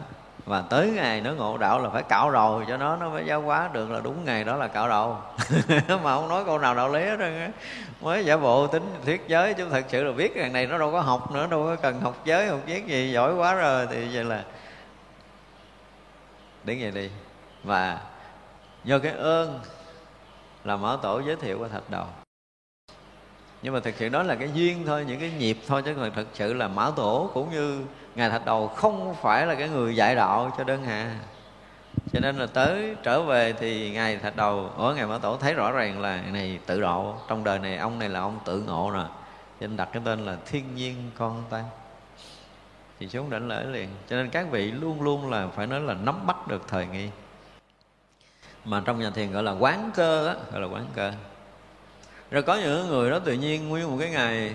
và 0.44 0.62
tới 0.70 0.90
ngày 0.90 1.20
nó 1.20 1.32
ngộ 1.32 1.58
đạo 1.58 1.82
là 1.82 1.90
phải 1.90 2.02
cạo 2.02 2.30
đầu 2.30 2.64
cho 2.68 2.76
nó 2.76 2.96
nó 2.96 3.10
mới 3.10 3.24
giáo 3.26 3.40
hóa 3.40 3.70
được 3.72 3.90
là 3.90 4.00
đúng 4.00 4.24
ngày 4.24 4.44
đó 4.44 4.56
là 4.56 4.68
cạo 4.68 4.88
đầu. 4.88 5.18
Mà 6.02 6.16
không 6.16 6.28
nói 6.28 6.44
câu 6.44 6.58
nào 6.58 6.74
đạo 6.74 6.92
lý 6.92 7.04
hết 7.04 7.16
trơn 7.18 7.52
mới 8.00 8.24
giả 8.24 8.36
bộ 8.36 8.66
tính 8.66 8.94
thuyết 9.04 9.24
giới 9.28 9.54
chứ 9.54 9.66
thật 9.70 9.84
sự 9.88 10.04
là 10.04 10.12
biết 10.12 10.34
rằng 10.34 10.52
này 10.52 10.66
nó 10.66 10.78
đâu 10.78 10.92
có 10.92 11.00
học 11.00 11.32
nữa 11.32 11.46
đâu 11.50 11.64
có 11.64 11.76
cần 11.76 12.00
học 12.00 12.16
giới 12.24 12.46
học 12.46 12.60
viết 12.66 12.86
gì 12.86 13.12
giỏi 13.12 13.34
quá 13.34 13.54
rồi 13.54 13.86
thì 13.90 14.08
vậy 14.14 14.24
là 14.24 14.44
đến 16.64 16.78
vậy 16.80 16.90
đi. 16.90 17.10
Và 17.64 17.98
do 18.86 18.98
cái 18.98 19.12
ơn 19.12 19.60
là 20.64 20.76
mở 20.76 20.98
tổ 21.02 21.22
giới 21.26 21.36
thiệu 21.36 21.58
qua 21.58 21.68
thạch 21.68 21.90
đầu. 21.90 22.06
Nhưng 23.62 23.74
mà 23.74 23.80
thực 23.80 23.94
sự 23.98 24.08
đó 24.08 24.22
là 24.22 24.34
cái 24.34 24.50
duyên 24.54 24.86
thôi, 24.86 25.04
những 25.08 25.20
cái 25.20 25.30
nhịp 25.30 25.58
thôi, 25.66 25.82
chứ 25.84 25.94
còn 25.94 26.10
thực 26.14 26.28
sự 26.34 26.52
là 26.54 26.68
mã 26.68 26.90
tổ 26.96 27.30
cũng 27.34 27.50
như 27.50 27.84
ngài 28.14 28.30
thạch 28.30 28.44
đầu 28.44 28.68
không 28.68 29.14
phải 29.22 29.46
là 29.46 29.54
cái 29.54 29.68
người 29.68 29.96
dạy 29.96 30.14
đạo 30.14 30.54
cho 30.58 30.64
đơn 30.64 30.84
hà. 30.84 31.20
Cho 32.12 32.20
nên 32.20 32.36
là 32.36 32.46
tới 32.46 32.96
trở 33.02 33.22
về 33.22 33.52
thì 33.52 33.90
ngài 33.90 34.18
thạch 34.18 34.36
đầu 34.36 34.70
ở 34.76 34.94
ngài 34.94 35.06
mã 35.06 35.18
tổ 35.18 35.36
thấy 35.36 35.54
rõ 35.54 35.72
ràng 35.72 36.00
là 36.00 36.22
này 36.32 36.58
tự 36.66 36.80
độ, 36.80 37.14
trong 37.28 37.44
đời 37.44 37.58
này 37.58 37.76
ông 37.76 37.98
này 37.98 38.08
là 38.08 38.20
ông 38.20 38.38
tự 38.44 38.60
ngộ 38.60 38.90
rồi. 38.90 39.06
Cho 39.60 39.66
nên 39.66 39.76
đặt 39.76 39.88
cái 39.92 40.02
tên 40.04 40.26
là 40.26 40.36
thiên 40.46 40.74
nhiên 40.74 41.10
con 41.18 41.42
ta 41.50 41.64
thì 42.98 43.08
xuống 43.08 43.30
đảnh 43.30 43.48
lễ 43.48 43.64
liền. 43.64 43.88
Cho 44.08 44.16
nên 44.16 44.30
các 44.30 44.46
vị 44.50 44.70
luôn 44.70 45.02
luôn 45.02 45.30
là 45.30 45.48
phải 45.48 45.66
nói 45.66 45.80
là 45.80 45.94
nắm 45.94 46.26
bắt 46.26 46.48
được 46.48 46.62
thời 46.68 46.86
nghi 46.86 47.08
mà 48.66 48.82
trong 48.84 49.00
nhà 49.00 49.10
thiền 49.10 49.32
gọi 49.32 49.42
là 49.42 49.52
quán 49.52 49.90
cơ 49.94 50.26
á, 50.26 50.34
gọi 50.52 50.60
là 50.60 50.66
quán 50.66 50.86
cơ. 50.94 51.12
Rồi 52.30 52.42
có 52.42 52.56
những 52.56 52.88
người 52.88 53.10
đó 53.10 53.18
tự 53.18 53.32
nhiên 53.32 53.68
nguyên 53.68 53.90
một 53.90 53.96
cái 54.00 54.10
ngày 54.10 54.54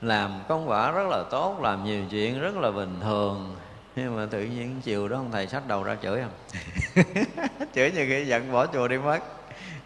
làm 0.00 0.40
công 0.48 0.68
quả 0.68 0.90
rất 0.90 1.08
là 1.10 1.24
tốt, 1.30 1.60
làm 1.62 1.84
nhiều 1.84 2.02
chuyện 2.10 2.40
rất 2.40 2.56
là 2.56 2.70
bình 2.70 2.96
thường. 3.00 3.56
Nhưng 3.96 4.16
mà 4.16 4.26
tự 4.30 4.42
nhiên 4.42 4.80
chiều 4.84 5.08
đó 5.08 5.16
ông 5.16 5.32
thầy 5.32 5.46
sách 5.46 5.62
đầu 5.68 5.82
ra 5.82 5.96
chửi 6.02 6.20
không 6.22 7.04
chửi 7.74 7.90
như 7.90 8.06
khi 8.08 8.24
giận 8.26 8.52
bỏ 8.52 8.66
chùa 8.66 8.88
đi 8.88 8.98
mất. 8.98 9.18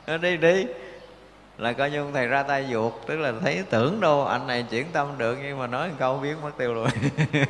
Nó 0.07 0.16
đi 0.16 0.36
đi. 0.36 0.66
Là 1.59 1.73
coi 1.73 1.90
như 1.90 1.98
ông 1.98 2.12
thầy 2.12 2.27
ra 2.27 2.43
tay 2.43 2.66
ruột, 2.73 2.93
tức 3.07 3.16
là 3.16 3.32
thấy 3.40 3.65
tưởng 3.70 4.01
đâu 4.01 4.27
anh 4.27 4.47
này 4.47 4.66
chuyển 4.70 4.86
tâm 4.93 5.19
được, 5.19 5.39
nhưng 5.43 5.59
mà 5.59 5.66
nói 5.66 5.89
một 5.89 5.94
câu 5.98 6.19
biến 6.19 6.43
mất 6.43 6.51
tiêu 6.59 6.74
rồi. 6.74 6.89
Cái 7.32 7.47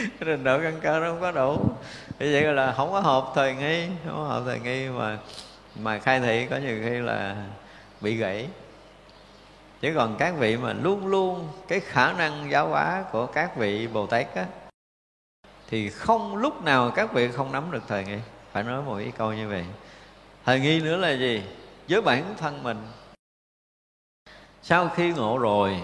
trình 0.20 0.44
độ 0.44 0.58
căn 0.58 0.80
cơ 0.80 1.00
nó 1.00 1.06
không 1.06 1.20
có 1.20 1.32
đủ 1.32 1.58
như 2.20 2.30
vậy 2.32 2.42
là 2.54 2.72
không 2.72 2.92
có 2.92 3.00
hợp 3.00 3.32
thời 3.34 3.54
nghi, 3.54 3.86
không 4.04 4.16
có 4.16 4.24
hợp 4.24 4.42
thời 4.46 4.60
nghi 4.60 4.88
mà 4.88 5.18
mà 5.74 5.98
khai 5.98 6.20
thị 6.20 6.46
có 6.50 6.56
nhiều 6.56 6.80
khi 6.84 6.90
là 6.90 7.46
bị 8.00 8.16
gãy. 8.16 8.48
Chứ 9.80 9.92
còn 9.94 10.16
các 10.18 10.34
vị 10.38 10.56
mà 10.56 10.72
luôn 10.72 11.06
luôn 11.06 11.48
cái 11.68 11.80
khả 11.80 12.12
năng 12.12 12.50
giáo 12.50 12.68
hóa 12.68 13.04
của 13.12 13.26
các 13.26 13.56
vị 13.56 13.86
bồ 13.86 14.06
tát 14.06 14.34
á, 14.34 14.46
thì 15.68 15.90
không, 15.90 16.36
lúc 16.36 16.64
nào 16.64 16.90
các 16.94 17.12
vị 17.12 17.28
không 17.32 17.52
nắm 17.52 17.70
được 17.70 17.82
thời 17.88 18.04
nghi. 18.04 18.18
Phải 18.52 18.62
nói 18.62 18.82
một 18.82 18.96
ý 18.96 19.10
câu 19.10 19.32
như 19.32 19.48
vậy. 19.48 19.64
Thời 20.44 20.60
nghi 20.60 20.80
nữa 20.80 20.96
là 20.96 21.10
gì? 21.10 21.42
Với 21.88 22.02
bản 22.02 22.34
thân 22.38 22.62
mình. 22.62 22.78
Sau 24.62 24.88
khi 24.88 25.12
ngộ 25.12 25.38
rồi 25.38 25.80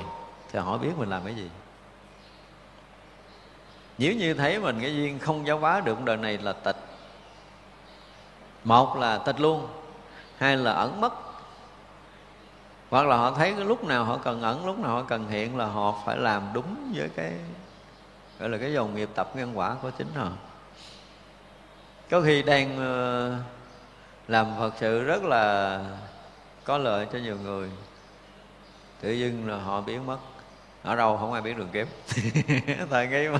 thì 0.53 0.59
họ 0.59 0.79
biết 0.79 0.91
mình 0.99 1.11
làm 1.11 1.25
cái 1.25 1.35
gì 1.35 1.51
nếu 3.99 4.15
như 4.15 4.35
thấy 4.35 4.61
mình, 4.61 4.79
cái 4.81 4.97
duyên 4.97 5.19
không 5.19 5.47
giáo 5.47 5.59
hóa 5.59 5.81
được 5.81 6.05
đời 6.05 6.17
này 6.17 6.39
là 6.39 6.53
tịch. 6.53 6.77
Một 8.65 8.97
là 8.97 9.19
tịch 9.19 9.41
luôn, 9.41 9.69
hai 10.39 10.57
là 10.57 10.73
ẩn 10.73 11.01
mất. 11.01 11.13
Hoặc 12.91 13.07
là 13.07 13.17
họ 13.17 13.31
thấy 13.31 13.55
cái 13.57 13.65
lúc 13.65 13.85
nào 13.85 14.05
họ 14.05 14.19
cần 14.19 14.43
ẩn, 14.43 14.67
lúc 14.67 14.79
nào 14.79 14.91
họ 14.91 15.03
cần 15.03 15.29
hiện 15.29 15.57
là 15.57 15.67
họ 15.67 15.95
phải 16.05 16.17
làm 16.17 16.43
đúng 16.53 16.93
với 16.95 17.09
cái, 17.17 17.33
gọi 18.39 18.49
là 18.49 18.59
cái 18.59 18.73
dòng 18.73 18.95
nghiệp 18.95 19.09
tập 19.15 19.31
nhân 19.35 19.59
quả 19.59 19.77
của 19.83 19.91
chính 19.91 20.15
họ. 20.15 20.29
Có 22.11 22.21
khi 22.21 22.43
đang 22.43 22.77
ờ, 22.79 23.35
làm 24.29 24.47
phật 24.59 24.75
sự 24.81 25.05
rất 25.05 25.23
là 25.23 25.81
có 26.65 26.79
lợi 26.79 27.07
cho 27.13 27.19
nhiều 27.19 27.37
người. 27.37 27.71
Tự 29.01 29.13
dưng 29.13 29.49
là 29.49 29.57
họ 29.57 29.81
biến 29.81 30.07
mất 30.07 30.19
ở 30.87 30.97
đâu 30.97 31.17
không 31.17 31.33
ai 31.33 31.43
biết 31.43 31.57
đường 31.57 31.69
kiếm. 31.73 31.87
Thời 32.91 33.07
nghi 33.07 33.29
mà. 33.29 33.39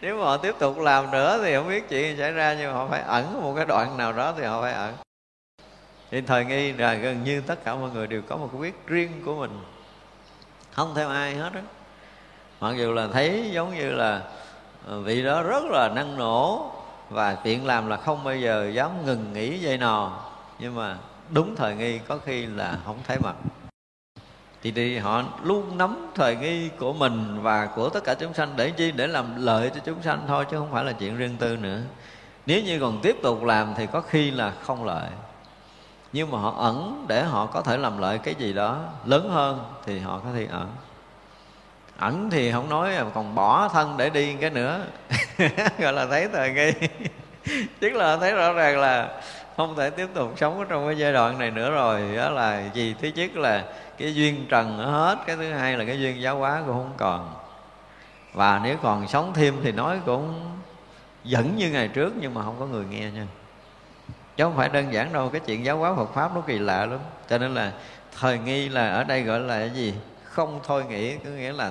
Nếu 0.00 0.18
mà 0.18 0.24
họ 0.24 0.36
tiếp 0.36 0.54
tục 0.58 0.78
làm 0.78 1.10
nữa 1.10 1.40
thì 1.42 1.54
không 1.54 1.68
biết 1.68 1.88
chuyện 1.88 2.02
gì 2.02 2.22
xảy 2.22 2.32
ra, 2.32 2.56
nhưng 2.58 2.72
mà 2.72 2.78
họ 2.78 2.88
phải 2.90 3.02
ẩn 3.02 3.42
một 3.42 3.54
cái 3.56 3.64
đoạn 3.64 3.96
nào 3.96 4.12
đó 4.12 4.34
thì 4.36 4.44
họ 4.44 4.62
phải 4.62 4.72
ẩn. 4.72 4.94
Thì 6.10 6.20
thời 6.20 6.44
nghi 6.44 6.72
là 6.72 6.94
gần 6.94 7.24
như 7.24 7.40
tất 7.40 7.64
cả 7.64 7.74
mọi 7.74 7.90
người 7.90 8.06
đều 8.06 8.22
có 8.22 8.36
một 8.36 8.48
cái 8.52 8.60
biết 8.60 8.74
riêng 8.86 9.22
của 9.24 9.34
mình. 9.34 9.50
Không 10.72 10.94
theo 10.94 11.08
ai 11.08 11.34
hết 11.34 11.52
á. 11.54 11.62
Mặc 12.60 12.74
dù 12.76 12.92
là 12.92 13.08
thấy 13.12 13.50
giống 13.52 13.74
như 13.74 13.92
là 13.92 14.22
ờ, 14.86 15.00
vị 15.00 15.24
đó 15.24 15.42
rất 15.42 15.64
là 15.64 15.88
năng 15.88 16.18
nổ 16.18 16.70
và 17.10 17.34
tiện 17.34 17.66
làm 17.66 17.88
là 17.88 17.96
không 17.96 18.24
bao 18.24 18.36
giờ 18.36 18.70
dám 18.74 19.06
ngừng 19.06 19.32
nghỉ 19.32 19.58
dây 19.58 19.78
nò 19.78 20.20
nhưng 20.58 20.74
mà 20.74 20.96
đúng 21.30 21.56
thời 21.56 21.74
nghi 21.74 21.98
có 21.98 22.18
khi 22.24 22.46
là 22.46 22.78
không 22.84 22.98
thấy 23.06 23.18
mặt 23.18 23.34
thì 24.64 24.70
thì 24.70 24.98
họ 24.98 25.22
luôn 25.42 25.78
nắm 25.78 26.10
thời 26.14 26.36
nghi 26.36 26.68
của 26.78 26.92
mình 26.92 27.42
và 27.42 27.66
của 27.66 27.88
tất 27.88 28.04
cả 28.04 28.14
chúng 28.14 28.34
sanh 28.34 28.48
để 28.56 28.70
chi? 28.70 28.92
Để 28.92 29.06
làm 29.06 29.44
lợi 29.44 29.70
cho 29.74 29.80
chúng 29.84 30.02
sanh 30.02 30.24
thôi, 30.26 30.44
chứ 30.50 30.56
không 30.58 30.72
phải 30.72 30.84
là 30.84 30.92
chuyện 30.92 31.16
riêng 31.16 31.36
tư 31.38 31.56
nữa. 31.56 31.80
Nếu 32.46 32.62
như 32.62 32.80
còn 32.80 33.00
tiếp 33.02 33.16
tục 33.22 33.44
làm 33.44 33.74
thì 33.76 33.86
có 33.92 34.00
khi 34.00 34.30
là 34.30 34.52
không 34.62 34.84
lợi. 34.84 35.08
Nhưng 36.12 36.30
mà 36.30 36.38
họ 36.38 36.54
ẩn 36.58 37.04
để 37.08 37.22
họ 37.22 37.46
có 37.46 37.62
thể 37.62 37.76
làm 37.76 37.98
lợi 37.98 38.18
cái 38.18 38.34
gì 38.38 38.52
đó 38.52 38.78
lớn 39.04 39.30
hơn 39.30 39.64
thì 39.86 39.98
họ 39.98 40.18
có 40.18 40.28
thể 40.34 40.46
ẩn 40.50 40.68
ẩn 41.98 42.30
thì 42.30 42.52
không 42.52 42.68
nói 42.68 42.96
à, 42.96 43.04
còn 43.14 43.34
bỏ 43.34 43.68
thân 43.68 43.96
để 43.96 44.10
đi 44.10 44.34
cái 44.40 44.50
nữa. 44.50 44.80
Gọi 45.78 45.92
là 45.92 46.06
thấy 46.06 46.28
thời 46.32 46.50
nghi. 46.50 46.72
Tức 47.80 47.90
là 47.92 48.16
thấy 48.16 48.32
rõ 48.32 48.52
ràng 48.52 48.80
là 48.80 49.22
không 49.56 49.76
thể 49.76 49.90
tiếp 49.90 50.08
tục 50.14 50.32
sống 50.36 50.66
trong 50.68 50.86
cái 50.86 50.98
giai 50.98 51.12
đoạn 51.12 51.38
này 51.38 51.50
nữa 51.50 51.70
rồi. 51.70 52.16
Đó 52.16 52.30
là 52.30 52.62
gì? 52.74 52.94
Thứ 53.02 53.08
nhất 53.14 53.36
là 53.36 53.64
cái 53.98 54.14
duyên 54.14 54.46
trần 54.48 54.78
hết. 54.78 55.18
Cái 55.26 55.36
thứ 55.36 55.52
hai 55.52 55.76
là 55.76 55.84
cái 55.84 56.00
duyên 56.00 56.22
giáo 56.22 56.38
hóa 56.38 56.62
cũng 56.66 56.74
không 56.74 56.94
còn. 56.96 57.34
Và 58.32 58.60
nếu 58.64 58.76
còn 58.82 59.08
sống 59.08 59.32
thêm 59.34 59.54
thì 59.62 59.72
nói 59.72 60.00
cũng 60.06 60.50
vẫn 61.24 61.56
như 61.56 61.70
ngày 61.70 61.88
trước 61.88 62.12
nhưng 62.20 62.34
mà 62.34 62.42
không 62.42 62.56
có 62.58 62.66
người 62.66 62.84
nghe 62.84 63.10
nha. 63.10 63.26
Chứ 64.36 64.44
không 64.44 64.56
phải 64.56 64.68
đơn 64.68 64.92
giản 64.92 65.12
đâu, 65.12 65.28
cái 65.28 65.40
chuyện 65.46 65.64
giáo 65.64 65.78
hóa 65.78 65.94
Phật 65.96 66.14
pháp 66.14 66.34
nó 66.34 66.40
kỳ 66.40 66.58
lạ 66.58 66.86
lắm. 66.86 66.98
Cho 67.28 67.38
nên 67.38 67.54
là 67.54 67.72
thời 68.20 68.38
nghi 68.38 68.68
là 68.68 68.90
ở 68.90 69.04
đây 69.04 69.22
gọi 69.22 69.40
là 69.40 69.58
cái 69.58 69.70
gì? 69.70 69.94
Không 70.24 70.60
thôi 70.64 70.84
nghĩ, 70.88 71.16
có 71.16 71.30
nghĩa 71.30 71.52
là 71.52 71.70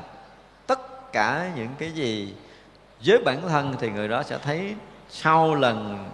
tất 0.67 1.11
cả 1.13 1.49
những 1.55 1.69
cái 1.79 1.91
gì 1.91 2.33
với 3.05 3.21
bản 3.25 3.41
thân 3.49 3.75
thì 3.79 3.89
người 3.89 4.07
đó 4.07 4.23
sẽ 4.23 4.37
thấy 4.37 4.75
sau 5.09 5.55
lần 5.55 6.05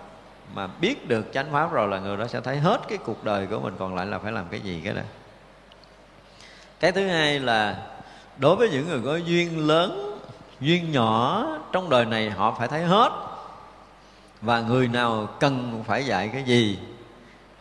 mà 0.53 0.67
biết 0.67 1.07
được 1.07 1.25
chánh 1.33 1.51
pháp 1.51 1.71
rồi 1.71 1.87
là 1.87 1.99
người 1.99 2.17
đó 2.17 2.27
sẽ 2.27 2.41
thấy 2.41 2.57
hết 2.57 2.81
cái 2.89 2.97
cuộc 2.97 3.23
đời 3.23 3.47
của 3.47 3.59
mình, 3.59 3.75
còn 3.79 3.95
lại 3.95 4.05
là 4.05 4.19
phải 4.19 4.31
làm 4.31 4.45
cái 4.51 4.59
gì 4.59 4.81
cái 4.83 4.93
đó. 4.93 5.01
Cái 6.79 6.91
thứ 6.91 7.07
hai 7.07 7.39
là 7.39 7.87
đối 8.37 8.55
với 8.55 8.69
những 8.69 8.87
người 8.87 9.01
có 9.05 9.15
duyên 9.15 9.67
lớn, 9.67 10.19
duyên 10.59 10.91
nhỏ 10.91 11.45
trong 11.71 11.89
đời 11.89 12.05
này, 12.05 12.29
họ 12.29 12.55
phải 12.59 12.67
thấy 12.67 12.83
hết. 12.83 13.11
Và 14.41 14.61
người 14.61 14.87
nào 14.87 15.27
cần 15.39 15.83
phải 15.87 16.05
dạy 16.05 16.29
cái 16.33 16.43
gì, 16.43 16.79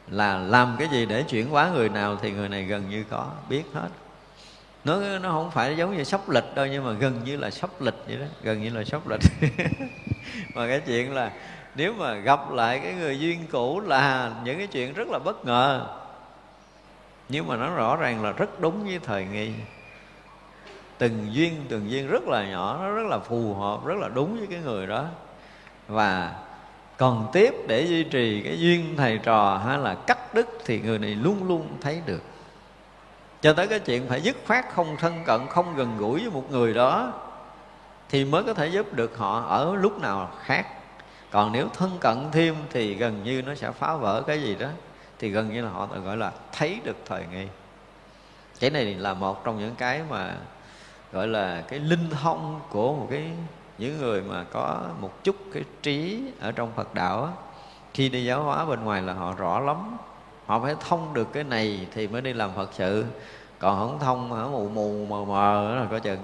là 0.08 0.38
làm 0.38 0.76
cái 0.78 0.88
gì 0.88 1.06
để 1.06 1.22
chuyển 1.22 1.50
hóa 1.50 1.70
người 1.74 1.88
nào 1.88 2.16
thì 2.22 2.30
người 2.30 2.48
này 2.48 2.64
gần 2.64 2.90
như 2.90 3.04
có, 3.10 3.26
biết 3.48 3.64
hết. 3.74 3.88
Nó 4.84 5.00
nó 5.18 5.30
không 5.30 5.50
phải 5.50 5.76
giống 5.76 5.96
như 5.96 6.04
sắp 6.04 6.28
lịch 6.28 6.54
đâu, 6.54 6.66
nhưng 6.66 6.84
mà 6.84 6.92
gần 6.92 7.20
như 7.24 7.36
là 7.36 7.50
sắp 7.50 7.70
lịch 7.80 7.94
vậy 8.06 8.16
đó, 8.16 8.26
gần 8.42 8.62
như 8.62 8.70
là 8.70 8.84
sắp 8.84 9.00
lịch. 9.08 9.20
Mà 10.54 10.66
cái 10.66 10.80
chuyện 10.86 11.14
là 11.14 11.30
nếu 11.78 11.92
mà 11.92 12.14
gặp 12.14 12.50
lại 12.50 12.78
cái 12.78 12.94
người 12.94 13.18
duyên 13.18 13.46
cũ 13.52 13.80
là 13.80 14.32
những 14.44 14.58
cái 14.58 14.66
chuyện 14.66 14.94
rất 14.94 15.08
là 15.08 15.18
bất 15.18 15.44
ngờ. 15.44 15.86
Nhưng 17.28 17.46
mà 17.46 17.56
nó 17.56 17.74
rõ 17.74 17.96
ràng 17.96 18.22
là 18.22 18.32
rất 18.32 18.60
đúng 18.60 18.84
với 18.84 18.98
thời 18.98 19.24
nghi. 19.24 19.50
Từng 20.98 21.26
duyên 21.30 21.64
từng 21.68 21.90
duyên 21.90 22.08
rất 22.08 22.28
là 22.28 22.44
nhỏ, 22.44 22.78
nó 22.82 22.90
rất 22.90 23.06
là 23.06 23.18
phù 23.18 23.54
hợp, 23.54 23.86
rất 23.86 23.94
là 23.98 24.08
đúng 24.08 24.38
với 24.38 24.46
cái 24.46 24.58
người 24.58 24.86
đó. 24.86 25.04
Và 25.88 26.34
còn 26.96 27.28
tiếp 27.32 27.54
để 27.68 27.82
duy 27.82 28.04
trì 28.04 28.42
cái 28.42 28.60
duyên 28.60 28.94
thầy 28.96 29.18
trò 29.18 29.60
hay 29.66 29.78
là 29.78 29.94
cắt 29.94 30.34
đứt 30.34 30.46
thì 30.64 30.80
người 30.80 30.98
này 30.98 31.10
luôn 31.10 31.48
luôn 31.48 31.68
thấy 31.80 32.02
được. 32.06 32.22
Cho 33.40 33.52
tới 33.52 33.66
cái 33.66 33.78
chuyện 33.78 34.08
phải 34.08 34.20
dứt 34.20 34.36
khoát 34.46 34.64
không 34.72 34.96
thân 34.96 35.24
cận, 35.24 35.40
không 35.48 35.74
gần 35.76 35.98
gũi 35.98 36.20
với 36.20 36.30
một 36.30 36.50
người 36.50 36.74
đó, 36.74 37.12
thì 38.08 38.24
mới 38.24 38.44
có 38.44 38.54
thể 38.54 38.66
giúp 38.66 38.94
được 38.94 39.18
họ 39.18 39.40
ở 39.40 39.76
lúc 39.76 40.00
nào 40.00 40.30
khác 40.42 40.66
còn 41.30 41.52
nếu 41.52 41.68
thân 41.68 41.98
cận 42.00 42.16
thêm 42.32 42.54
thì 42.70 42.94
gần 42.94 43.22
như 43.24 43.42
nó 43.42 43.54
sẽ 43.54 43.70
phá 43.70 43.96
vỡ 43.96 44.22
cái 44.26 44.42
gì 44.42 44.54
đó. 44.54 44.68
Thì 45.18 45.28
gần 45.30 45.52
như 45.52 45.62
là 45.62 45.70
họ 45.70 45.88
gọi 46.04 46.16
là 46.16 46.32
thấy 46.52 46.80
được 46.84 46.96
thời 47.06 47.24
nghi. 47.32 47.46
Cái 48.60 48.70
này 48.70 48.84
là 48.84 49.14
một 49.14 49.44
trong 49.44 49.58
những 49.58 49.74
cái 49.74 50.02
mà 50.10 50.36
gọi 51.12 51.26
là 51.26 51.64
cái 51.68 51.78
linh 51.78 52.10
thông 52.10 52.60
của 52.70 52.92
một 52.92 53.06
cái 53.10 53.30
những 53.78 53.98
người 53.98 54.22
mà 54.22 54.44
có 54.52 54.80
một 55.00 55.24
chút 55.24 55.36
cái 55.52 55.64
trí 55.82 56.22
ở 56.40 56.52
trong 56.52 56.72
Phật 56.76 56.94
đạo 56.94 57.24
á, 57.24 57.30
khi 57.94 58.08
đi 58.08 58.24
giáo 58.24 58.42
hóa 58.42 58.64
bên 58.64 58.84
ngoài 58.84 59.02
là 59.02 59.12
họ 59.12 59.34
rõ 59.38 59.60
lắm. 59.60 59.96
Họ 60.46 60.60
phải 60.60 60.74
thông 60.88 61.14
được 61.14 61.32
cái 61.32 61.44
này 61.44 61.86
thì 61.94 62.08
mới 62.08 62.22
đi 62.22 62.32
làm 62.32 62.50
Phật 62.54 62.70
sự. 62.72 63.04
Còn 63.58 63.78
không 63.78 63.98
thông 63.98 64.32
hả 64.32 64.42
mù 64.42 64.68
mù 64.68 65.06
mờ 65.08 65.24
mờ 65.24 65.70
đó 65.70 65.80
là 65.80 65.86
có 65.90 65.98
chừng. 65.98 66.20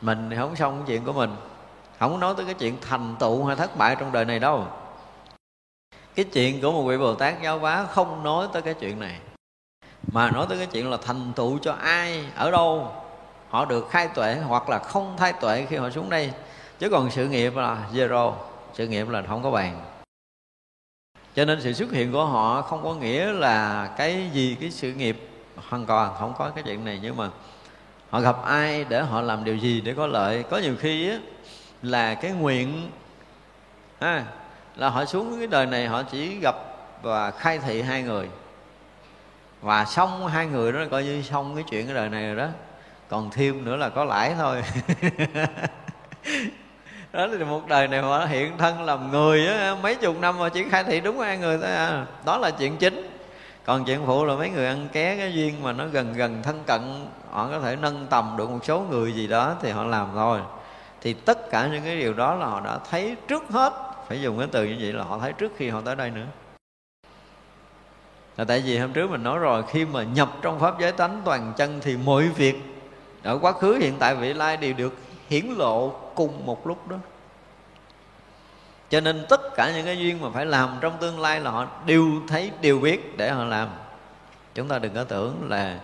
Mình 0.00 0.30
thì 0.30 0.36
không 0.36 0.56
xong 0.56 0.84
chuyện 0.86 1.04
của 1.04 1.12
mình 1.12 1.30
không 2.00 2.20
nói 2.20 2.34
tới 2.36 2.46
cái 2.46 2.54
chuyện 2.54 2.76
thành 2.80 3.16
tựu 3.18 3.44
hay 3.44 3.56
thất 3.56 3.76
bại 3.76 3.96
trong 4.00 4.12
đời 4.12 4.24
này 4.24 4.38
đâu. 4.38 4.66
Cái 6.14 6.24
chuyện 6.24 6.60
của 6.60 6.72
một 6.72 6.82
vị 6.82 6.98
bồ 6.98 7.14
tát 7.14 7.42
giáo 7.42 7.58
hóa 7.58 7.86
không 7.90 8.22
nói 8.22 8.48
tới 8.52 8.62
cái 8.62 8.74
chuyện 8.74 9.00
này. 9.00 9.20
Mà 10.12 10.30
nói 10.30 10.46
tới 10.48 10.58
cái 10.58 10.66
chuyện 10.66 10.90
là 10.90 10.96
thành 10.96 11.32
tựu 11.36 11.58
cho 11.58 11.72
ai 11.72 12.24
ở 12.36 12.50
đâu 12.50 12.92
họ 13.48 13.64
được 13.64 13.90
khai 13.90 14.08
tuệ 14.08 14.34
hoặc 14.34 14.68
là 14.68 14.78
không 14.78 15.16
khai 15.18 15.32
tuệ 15.32 15.66
khi 15.70 15.76
họ 15.76 15.90
xuống 15.90 16.10
đây. 16.10 16.32
Chứ 16.78 16.90
còn 16.90 17.10
sự 17.10 17.28
nghiệp 17.28 17.56
là 17.56 17.88
zero 17.92 18.32
sự 18.74 18.88
nghiệp 18.88 19.08
là 19.08 19.22
không 19.28 19.42
có 19.42 19.50
bàn. 19.50 19.84
Cho 21.34 21.44
nên 21.44 21.60
sự 21.60 21.72
xuất 21.72 21.92
hiện 21.92 22.12
của 22.12 22.24
họ 22.24 22.62
không 22.62 22.82
có 22.82 22.94
nghĩa 22.94 23.32
là 23.32 23.86
cái 23.96 24.30
gì 24.32 24.56
cái 24.60 24.70
sự 24.70 24.92
nghiệp 24.92 25.28
hoàn 25.56 25.86
toàn 25.86 26.14
không 26.18 26.34
có 26.38 26.50
cái 26.50 26.64
chuyện 26.64 26.84
này. 26.84 27.00
Nhưng 27.02 27.16
mà 27.16 27.28
họ 28.10 28.20
gặp 28.20 28.36
ai 28.44 28.84
để 28.84 29.02
họ 29.02 29.20
làm 29.20 29.44
điều 29.44 29.56
gì 29.56 29.80
để 29.80 29.94
có 29.96 30.06
lợi? 30.06 30.42
Có 30.50 30.58
nhiều 30.58 30.74
khi 30.80 31.10
á, 31.10 31.18
là 31.82 32.14
cái 32.14 32.30
nguyện. 32.30 32.90
Ha, 34.00 34.24
là 34.76 34.88
họ 34.88 35.04
xuống 35.04 35.38
cái 35.38 35.46
đời 35.46 35.66
này 35.66 35.86
họ 35.86 36.02
chỉ 36.02 36.36
gặp 36.36 36.56
và 37.02 37.30
khai 37.30 37.58
thị 37.58 37.82
hai 37.82 38.02
người. 38.02 38.28
Và 39.60 39.84
xong 39.84 40.26
hai 40.26 40.46
người 40.46 40.72
đó 40.72 40.80
coi 40.90 41.04
như 41.04 41.22
xong 41.22 41.54
cái 41.54 41.64
chuyện 41.70 41.86
cái 41.86 41.94
đời 41.94 42.08
này 42.08 42.26
rồi 42.26 42.36
đó. 42.36 42.46
Còn 43.08 43.30
thêm 43.30 43.64
nữa 43.64 43.76
là 43.76 43.88
có 43.88 44.04
lãi 44.04 44.34
thôi. 44.38 44.62
Đó 47.12 47.28
thì 47.38 47.44
một 47.44 47.68
đời 47.68 47.88
này 47.88 48.00
họ 48.00 48.26
hiện 48.26 48.58
thân 48.58 48.82
làm 48.82 49.10
người 49.10 49.46
á, 49.46 49.76
mấy 49.82 49.94
chục 49.94 50.20
năm 50.20 50.38
mà 50.38 50.48
chỉ 50.48 50.64
khai 50.68 50.84
thị 50.84 51.00
đúng 51.00 51.18
hai 51.18 51.38
người 51.38 51.58
thôi 51.58 51.70
à. 51.70 52.06
Đó 52.24 52.38
là 52.38 52.50
chuyện 52.50 52.76
chính. 52.76 53.10
Còn 53.64 53.84
chuyện 53.84 54.00
phụ 54.06 54.24
là 54.24 54.34
mấy 54.34 54.50
người 54.50 54.66
ăn 54.66 54.88
ké 54.92 55.16
cái 55.16 55.34
duyên 55.34 55.62
mà 55.62 55.72
nó 55.72 55.86
gần 55.86 56.12
gần 56.12 56.42
thân 56.42 56.62
cận 56.66 57.06
họ 57.30 57.48
có 57.50 57.60
thể 57.60 57.76
nâng 57.76 58.06
tầm 58.10 58.34
được 58.38 58.50
một 58.50 58.64
số 58.64 58.80
người 58.90 59.12
gì 59.12 59.26
đó 59.26 59.54
thì 59.62 59.70
họ 59.70 59.84
làm 59.84 60.08
thôi 60.14 60.40
thì 61.00 61.12
tất 61.12 61.50
cả 61.50 61.68
những 61.72 61.84
cái 61.84 61.96
điều 61.96 62.14
đó 62.14 62.34
là 62.34 62.46
họ 62.46 62.60
đã 62.60 62.78
thấy 62.90 63.16
trước 63.28 63.42
hết. 63.50 63.72
Phải 64.08 64.22
dùng 64.22 64.38
cái 64.38 64.48
từ 64.52 64.64
như 64.64 64.76
vậy 64.80 64.92
là 64.92 65.04
họ 65.04 65.18
thấy 65.18 65.32
trước 65.32 65.52
khi 65.56 65.68
họ 65.68 65.80
tới 65.80 65.96
đây 65.96 66.10
nữa. 66.10 66.26
Là 68.36 68.44
tại 68.44 68.62
vì 68.66 68.78
hôm 68.78 68.92
trước 68.92 69.10
mình 69.10 69.22
nói 69.22 69.38
rồi, 69.38 69.64
khi 69.68 69.84
mà 69.84 70.02
nhập 70.02 70.30
trong 70.42 70.60
pháp 70.60 70.80
giới 70.80 70.92
tánh 70.92 71.22
toàn 71.24 71.52
chân 71.56 71.80
thì 71.80 71.96
mọi 71.96 72.28
việc 72.28 72.54
ở 73.22 73.38
quá 73.38 73.52
khứ, 73.52 73.74
hiện 73.74 73.94
tại, 73.98 74.14
vị 74.14 74.34
lai 74.34 74.56
đều 74.56 74.72
được 74.72 74.94
hiển 75.28 75.46
lộ 75.46 75.88
cùng 76.14 76.46
một 76.46 76.66
lúc 76.66 76.88
đó. 76.88 76.96
Cho 78.90 79.00
nên 79.00 79.26
tất 79.28 79.40
cả 79.54 79.72
những 79.74 79.84
cái 79.84 79.98
duyên 79.98 80.20
mà 80.20 80.28
phải 80.34 80.46
làm 80.46 80.78
trong 80.80 80.98
tương 81.00 81.20
lai 81.20 81.40
là 81.40 81.50
họ 81.50 81.66
đều 81.86 82.06
thấy, 82.28 82.50
đều 82.60 82.78
biết 82.78 83.16
để 83.16 83.30
họ 83.30 83.44
làm. 83.44 83.68
Chúng 84.54 84.68
ta 84.68 84.78
đừng 84.78 84.94
có 84.94 85.04
tưởng 85.04 85.48
là 85.48 85.78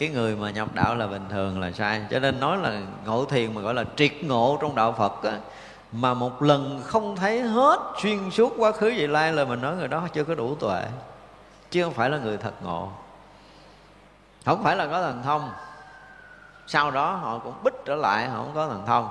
cái 0.00 0.08
người 0.08 0.36
mà 0.36 0.50
nhập 0.50 0.68
đạo 0.74 0.94
là 0.94 1.06
bình 1.06 1.24
thường 1.30 1.60
là 1.60 1.70
sai. 1.70 2.02
Cho 2.10 2.18
nên 2.18 2.40
nói 2.40 2.58
là 2.58 2.80
ngộ 3.04 3.24
thiền 3.24 3.54
mà 3.54 3.60
gọi 3.60 3.74
là 3.74 3.84
triệt 3.96 4.12
ngộ 4.22 4.58
trong 4.60 4.74
đạo 4.74 4.92
phật 4.92 5.22
á, 5.22 5.38
mà 5.92 6.14
một 6.14 6.42
lần 6.42 6.82
không 6.84 7.16
thấy 7.16 7.40
hết 7.40 7.80
xuyên 8.02 8.30
suốt 8.30 8.54
quá 8.58 8.72
khứ 8.72 8.86
vị 8.96 9.06
lai 9.06 9.32
là 9.32 9.44
mình 9.44 9.60
nói 9.60 9.76
người 9.76 9.88
đó 9.88 10.08
chưa 10.12 10.24
có 10.24 10.34
đủ 10.34 10.54
tuệ 10.54 10.84
chứ 11.70 11.84
không 11.84 11.92
phải 11.92 12.10
là 12.10 12.18
người 12.18 12.36
thật 12.36 12.52
ngộ. 12.62 12.88
Không 14.44 14.62
phải 14.62 14.76
là 14.76 14.86
có 14.86 15.02
thần 15.02 15.22
thông. 15.22 15.50
Sau 16.66 16.90
đó 16.90 17.12
họ 17.12 17.38
cũng 17.38 17.54
bích 17.62 17.74
trở 17.84 17.94
lại 17.94 18.28
họ 18.28 18.36
không 18.36 18.54
có 18.54 18.68
thần 18.68 18.86
thông. 18.86 19.08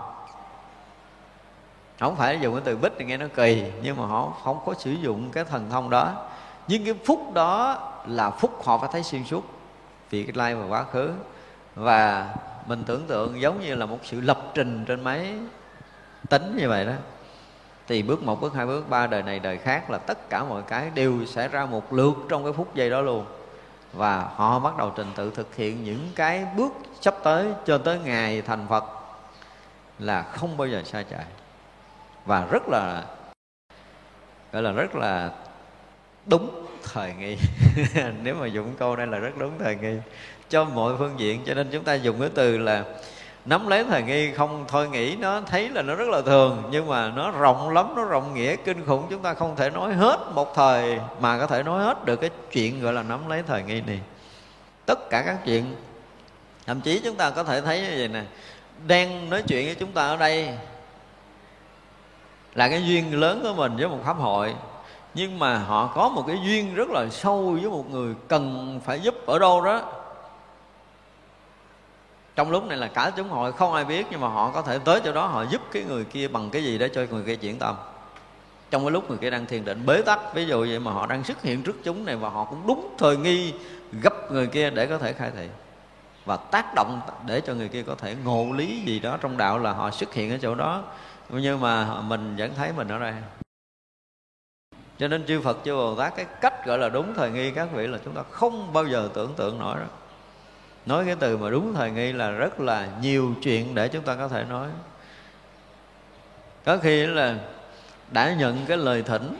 Không 1.99 2.15
phải 2.15 2.39
dùng 2.41 2.53
cái 2.53 2.61
từ 2.65 2.77
bích 2.77 2.93
thì 2.99 3.05
nghe 3.05 3.17
nó 3.17 3.25
kỳ 3.35 3.71
nhưng 3.83 3.97
mà 3.97 4.05
họ 4.05 4.33
không 4.43 4.59
có 4.65 4.73
sử 4.73 4.91
dụng 4.91 5.29
cái 5.31 5.43
thần 5.43 5.69
thông 5.69 5.89
đó. 5.89 6.11
Nhưng 6.67 6.85
cái 6.85 6.93
phúc 7.05 7.33
đó 7.33 7.77
là 8.07 8.29
phúc 8.29 8.61
họ 8.65 8.77
phải 8.77 8.89
thấy 8.91 9.03
xuyên 9.03 9.23
suốt 9.23 9.58
vì 10.09 10.23
cái 10.23 10.33
lai 10.35 10.55
và 10.55 10.65
quá 10.65 10.83
khứ. 10.83 11.11
Và 11.75 12.35
mình 12.65 12.83
tưởng 12.83 13.07
tượng 13.07 13.41
giống 13.41 13.61
như 13.61 13.75
là 13.75 13.85
một 13.85 13.99
sự 14.03 14.21
lập 14.21 14.51
trình 14.53 14.85
trên 14.87 15.03
máy 15.03 15.33
tính 16.29 16.57
như 16.57 16.69
vậy 16.69 16.85
đó. 16.85 16.93
Thì 17.87 18.03
bước 18.03 18.23
một, 18.23 18.41
bước 18.41 18.53
hai, 18.53 18.65
bước 18.65 18.89
ba 18.89 19.07
đời 19.07 19.23
này, 19.23 19.39
đời 19.39 19.57
khác 19.57 19.89
là 19.89 19.97
tất 19.97 20.29
cả 20.29 20.43
mọi 20.43 20.61
cái 20.67 20.91
đều 20.93 21.25
xảy 21.25 21.47
ra 21.47 21.65
một 21.65 21.93
lượt 21.93 22.13
trong 22.29 22.43
cái 22.43 22.53
phút 22.53 22.75
giây 22.75 22.89
đó 22.89 23.01
luôn. 23.01 23.25
Và 23.93 24.29
họ 24.35 24.59
bắt 24.59 24.77
đầu 24.77 24.91
trình 24.95 25.11
tự 25.15 25.31
thực 25.35 25.55
hiện 25.55 25.83
những 25.83 26.09
cái 26.15 26.45
bước 26.57 26.71
sắp 27.01 27.15
tới 27.23 27.47
cho 27.65 27.77
tới 27.77 27.99
ngày 27.99 28.41
thành 28.41 28.65
phật 28.69 28.83
là 29.99 30.21
không 30.21 30.57
bao 30.57 30.67
giờ 30.67 30.81
sai 30.85 31.03
chạy. 31.03 31.25
Và 32.25 32.47
rất 32.51 32.63
là, 32.69 33.03
gọi 34.51 34.63
là 34.63 34.71
rất 34.71 34.95
là 34.95 35.31
đúng 36.25 36.68
thời 36.93 37.13
nghi. 37.19 37.37
Nếu 38.23 38.35
mà 38.35 38.47
dùng 38.47 38.73
câu 38.79 38.95
đây 38.95 39.07
là 39.07 39.17
rất 39.17 39.37
đúng 39.37 39.51
thời 39.59 39.75
nghi. 39.75 39.95
Cho 40.49 40.65
mọi 40.65 40.93
phương 40.97 41.19
diện, 41.19 41.41
cho 41.45 41.53
nên 41.53 41.67
chúng 41.71 41.83
ta 41.83 41.93
dùng 41.93 42.19
cái 42.19 42.29
từ 42.35 42.57
là 42.57 42.83
nắm 43.45 43.67
lấy 43.67 43.83
thời 43.83 44.03
nghi, 44.03 44.31
không 44.31 44.65
thôi 44.67 44.89
nghĩ 44.89 45.15
nó, 45.15 45.41
thấy 45.41 45.69
là 45.69 45.81
nó 45.81 45.95
rất 45.95 46.07
là 46.09 46.21
thường, 46.21 46.63
nhưng 46.71 46.87
mà 46.87 47.09
nó 47.09 47.31
rộng 47.31 47.69
lắm, 47.69 47.93
nó 47.95 48.03
rộng 48.03 48.33
nghĩa, 48.33 48.55
kinh 48.55 48.85
khủng, 48.85 49.07
chúng 49.09 49.21
ta 49.21 49.33
không 49.33 49.55
thể 49.55 49.69
nói 49.69 49.93
hết 49.93 50.19
một 50.33 50.55
thời 50.55 50.99
mà 51.19 51.39
có 51.39 51.47
thể 51.47 51.63
nói 51.63 51.83
hết 51.83 52.05
được 52.05 52.15
cái 52.15 52.29
chuyện 52.51 52.81
gọi 52.81 52.93
là 52.93 53.03
nắm 53.03 53.29
lấy 53.29 53.43
thời 53.47 53.63
nghi 53.63 53.81
này. 53.81 53.99
Tất 54.85 55.09
cả 55.09 55.23
các 55.25 55.37
chuyện, 55.45 55.75
thậm 56.65 56.81
chí 56.81 57.01
chúng 57.03 57.15
ta 57.15 57.29
có 57.29 57.43
thể 57.43 57.61
thấy 57.61 57.81
như 57.81 57.93
vậy 57.97 58.07
nè, 58.07 58.23
đang 58.87 59.29
nói 59.29 59.43
chuyện 59.47 59.65
với 59.65 59.75
chúng 59.75 59.91
ta 59.91 60.07
ở 60.07 60.17
đây 60.17 60.49
là 62.55 62.69
cái 62.69 62.83
duyên 62.85 63.19
lớn 63.19 63.39
của 63.43 63.53
mình 63.53 63.77
với 63.77 63.87
một 63.87 63.99
pháp 64.05 64.17
hội 64.17 64.55
nhưng 65.13 65.39
mà 65.39 65.57
họ 65.57 65.87
có 65.87 66.09
một 66.09 66.23
cái 66.27 66.39
duyên 66.43 66.75
rất 66.75 66.89
là 66.89 67.09
sâu 67.09 67.57
với 67.61 67.69
một 67.69 67.89
người 67.89 68.15
cần 68.27 68.79
phải 68.85 68.99
giúp 68.99 69.15
ở 69.25 69.39
đâu 69.39 69.61
đó. 69.61 69.81
Trong 72.35 72.51
lúc 72.51 72.65
này 72.65 72.77
là 72.77 72.87
cả 72.87 73.11
chúng 73.17 73.29
hội, 73.29 73.51
không 73.51 73.73
ai 73.73 73.85
biết, 73.85 74.05
nhưng 74.11 74.21
mà 74.21 74.27
họ 74.27 74.51
có 74.51 74.61
thể 74.61 74.79
tới 74.79 75.01
chỗ 75.03 75.11
đó, 75.11 75.25
họ 75.25 75.43
giúp 75.43 75.61
cái 75.71 75.83
người 75.83 76.05
kia 76.05 76.27
bằng 76.27 76.49
cái 76.49 76.63
gì 76.63 76.77
để 76.77 76.89
cho 76.89 77.01
người 77.11 77.23
kia 77.23 77.35
chuyển 77.35 77.59
tâm. 77.59 77.75
Trong 78.71 78.83
cái 78.83 78.91
lúc 78.91 79.09
người 79.09 79.17
kia 79.17 79.29
đang 79.29 79.45
thiền 79.45 79.65
định, 79.65 79.85
bế 79.85 80.01
tắc, 80.01 80.33
ví 80.33 80.45
dụ 80.45 80.59
vậy 80.59 80.79
mà 80.79 80.91
họ 80.91 81.05
đang 81.05 81.23
xuất 81.23 81.41
hiện 81.41 81.63
trước 81.63 81.83
chúng 81.83 82.05
này, 82.05 82.15
và 82.15 82.29
họ 82.29 82.43
cũng 82.43 82.67
đúng 82.67 82.95
thời 82.97 83.17
nghi 83.17 83.53
gấp 84.01 84.31
người 84.31 84.47
kia 84.47 84.69
để 84.69 84.85
có 84.85 84.97
thể 84.97 85.13
khai 85.13 85.31
thị. 85.35 85.47
Và 86.25 86.37
tác 86.37 86.65
động 86.75 87.01
để 87.25 87.41
cho 87.41 87.53
người 87.53 87.67
kia 87.67 87.83
có 87.83 87.95
thể 87.95 88.15
ngộ 88.23 88.47
lý 88.55 88.81
gì 88.85 88.99
đó 88.99 89.17
trong 89.21 89.37
đạo 89.37 89.59
là 89.59 89.71
họ 89.71 89.91
xuất 89.91 90.13
hiện 90.13 90.31
ở 90.31 90.37
chỗ 90.41 90.55
đó. 90.55 90.83
Nhưng 91.29 91.61
mà 91.61 92.01
mình 92.01 92.35
vẫn 92.37 92.51
thấy 92.55 92.71
mình 92.77 92.87
ở 92.87 92.99
đây 92.99 93.13
cho 94.99 95.07
nên 95.07 95.25
chư 95.25 95.41
Phật 95.41 95.57
chư 95.65 95.75
Bồ 95.75 95.95
Tát 95.95 96.15
cái 96.15 96.25
cách 96.41 96.65
gọi 96.65 96.77
là 96.77 96.89
đúng 96.89 97.13
thời 97.13 97.31
nghi 97.31 97.51
các 97.51 97.67
vị 97.73 97.87
là 97.87 97.97
chúng 98.05 98.13
ta 98.13 98.21
không 98.31 98.73
bao 98.73 98.87
giờ 98.87 99.09
tưởng 99.13 99.33
tượng 99.35 99.59
nổi 99.59 99.75
đó. 99.79 99.85
Nói 100.85 101.05
cái 101.05 101.15
từ 101.19 101.37
mà 101.37 101.49
đúng 101.49 101.73
thời 101.73 101.91
nghi 101.91 102.11
là 102.11 102.31
rất 102.31 102.59
là 102.59 102.87
nhiều 103.01 103.33
chuyện 103.41 103.75
để 103.75 103.87
chúng 103.87 104.03
ta 104.03 104.15
có 104.15 104.27
thể 104.27 104.43
nói. 104.49 104.67
Có 106.65 106.77
khi 106.77 107.05
là 107.05 107.35
đã 108.11 108.33
nhận 108.33 108.65
cái 108.65 108.77
lời 108.77 109.03
thỉnh. 109.03 109.37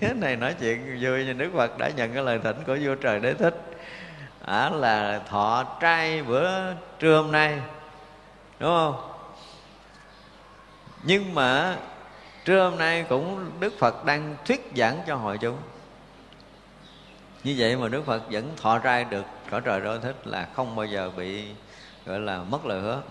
Này 0.20 0.36
nói 0.36 0.54
chuyện 0.60 0.98
vui 1.00 1.24
như 1.24 1.32
đức 1.32 1.50
phật 1.54 1.78
đã 1.78 1.88
nhận 1.88 2.14
cái 2.14 2.22
lời 2.22 2.40
thỉnh 2.44 2.56
của 2.66 2.78
vua 2.84 2.94
trời 2.94 3.20
đế 3.20 3.34
thích. 3.34 3.54
À, 4.44 4.70
là 4.70 5.20
thọ 5.28 5.64
trai 5.80 6.22
bữa 6.22 6.50
trưa 6.98 7.16
hôm 7.22 7.32
nay 7.32 7.60
đúng 8.60 8.70
không? 8.70 9.08
Nhưng 11.02 11.34
mà 11.34 11.76
trưa 12.44 12.70
hôm 12.70 12.78
nay 12.78 13.04
cũng 13.08 13.50
đức 13.60 13.78
phật 13.78 14.04
đang 14.04 14.36
thuyết 14.44 14.70
giảng 14.76 14.98
cho 15.06 15.16
hội 15.16 15.38
chúng. 15.38 15.56
Như 17.44 17.54
vậy 17.58 17.76
mà 17.76 17.88
đức 17.88 18.06
phật 18.06 18.22
vẫn 18.30 18.50
thọ 18.56 18.78
trai 18.78 19.04
được 19.04 19.24
cõi 19.50 19.60
trời 19.64 19.80
đô 19.80 19.98
thích 19.98 20.16
là 20.24 20.48
không 20.54 20.76
bao 20.76 20.86
giờ 20.86 21.10
bị, 21.16 21.44
gọi 22.06 22.20
là, 22.20 22.38
mất 22.38 22.66
lời 22.66 22.80
hứa. 22.80 23.02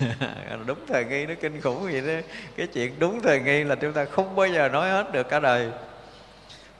Đúng 0.66 0.78
thời 0.88 1.04
nghi 1.04 1.26
nó 1.26 1.34
kinh 1.40 1.60
khủng 1.60 1.82
vậy 1.82 2.00
đó. 2.00 2.26
Cái 2.56 2.66
chuyện 2.66 2.98
đúng 2.98 3.20
thời 3.22 3.40
nghi 3.40 3.64
là 3.64 3.74
chúng 3.74 3.92
ta 3.92 4.04
không 4.04 4.36
bao 4.36 4.46
giờ 4.46 4.68
nói 4.68 4.90
hết 4.90 5.12
được 5.12 5.28
cả 5.28 5.40
đời. 5.40 5.70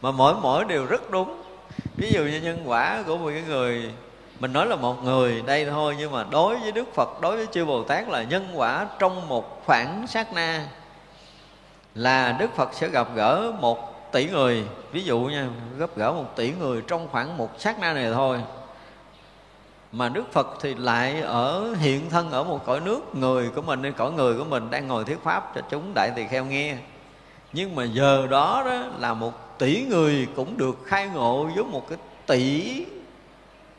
Mà 0.01 0.11
mỗi 0.11 0.35
mỗi 0.43 0.65
điều 0.65 0.87
rất 0.87 1.11
đúng. 1.11 1.43
Ví 1.97 2.11
dụ 2.13 2.25
như 2.25 2.41
nhân 2.41 2.63
quả 2.65 3.03
của 3.07 3.17
một 3.17 3.31
cái 3.33 3.43
người, 3.47 3.91
mình 4.41 4.53
nói 4.53 4.67
là 4.67 4.77
một 4.77 5.05
người 5.05 5.43
đây 5.47 5.67
thôi, 5.67 5.97
nhưng 5.99 6.13
mà 6.13 6.25
đối 6.31 6.57
với 6.59 6.73
đức 6.73 6.95
phật, 6.95 7.21
đối 7.21 7.37
với 7.37 7.47
chư 7.53 7.65
bồ 7.65 7.83
tát 7.83 8.09
là 8.09 8.23
nhân 8.23 8.49
quả 8.55 8.87
trong 8.99 9.29
một 9.29 9.63
khoảng 9.67 10.07
sát 10.07 10.33
na 10.33 10.67
là 11.99 12.37
đức 12.39 12.51
phật 12.57 12.75
sẽ 12.75 12.89
gặp 12.89 13.09
gỡ 13.15 13.53
một 13.61 14.13
tỷ 14.13 14.27
người. 14.27 14.65
Ví 14.93 15.05
dụ 15.05 15.21
nha 15.21 15.49
gặp 15.79 15.91
gỡ 15.97 16.13
một 16.13 16.37
tỷ 16.37 16.53
người 16.53 16.83
trong 16.87 17.09
khoảng 17.13 17.37
một 17.37 17.51
sát 17.59 17.81
na 17.81 17.93
này 17.93 18.13
thôi. 18.13 18.41
Mà 19.93 20.09
Đức 20.09 20.33
Phật 20.33 20.49
thì 20.61 20.75
lại 20.75 21.21
ở 21.21 21.75
hiện 21.75 22.11
thân 22.11 22.31
ở 22.31 22.45
một 22.45 22.67
cõi 22.67 22.81
nước 22.81 23.01
người 23.15 23.51
của 23.55 23.63
mình 23.63 23.93
cõi 23.97 24.13
người 24.13 24.39
của 24.39 24.45
mình 24.45 24.71
đang 24.71 24.87
ngồi 24.87 25.05
thuyết 25.05 25.23
pháp 25.23 25.53
cho 25.55 25.61
chúng 25.71 25.93
đại 25.95 26.11
tỳ 26.17 26.27
kheo 26.27 26.45
nghe. 26.45 26.77
Nhưng 27.53 27.75
mà 27.75 27.85
giờ 27.85 28.27
đó, 28.31 28.63
đó 28.67 28.85
là 28.99 29.15
một 29.15 29.59
tỷ 29.59 29.85
người 29.89 30.29
cũng 30.37 30.57
được 30.57 30.79
khai 30.87 31.09
ngộ 31.09 31.45
với 31.55 31.65
một 31.65 31.89
cái 31.89 31.99
tỷ 32.27 32.75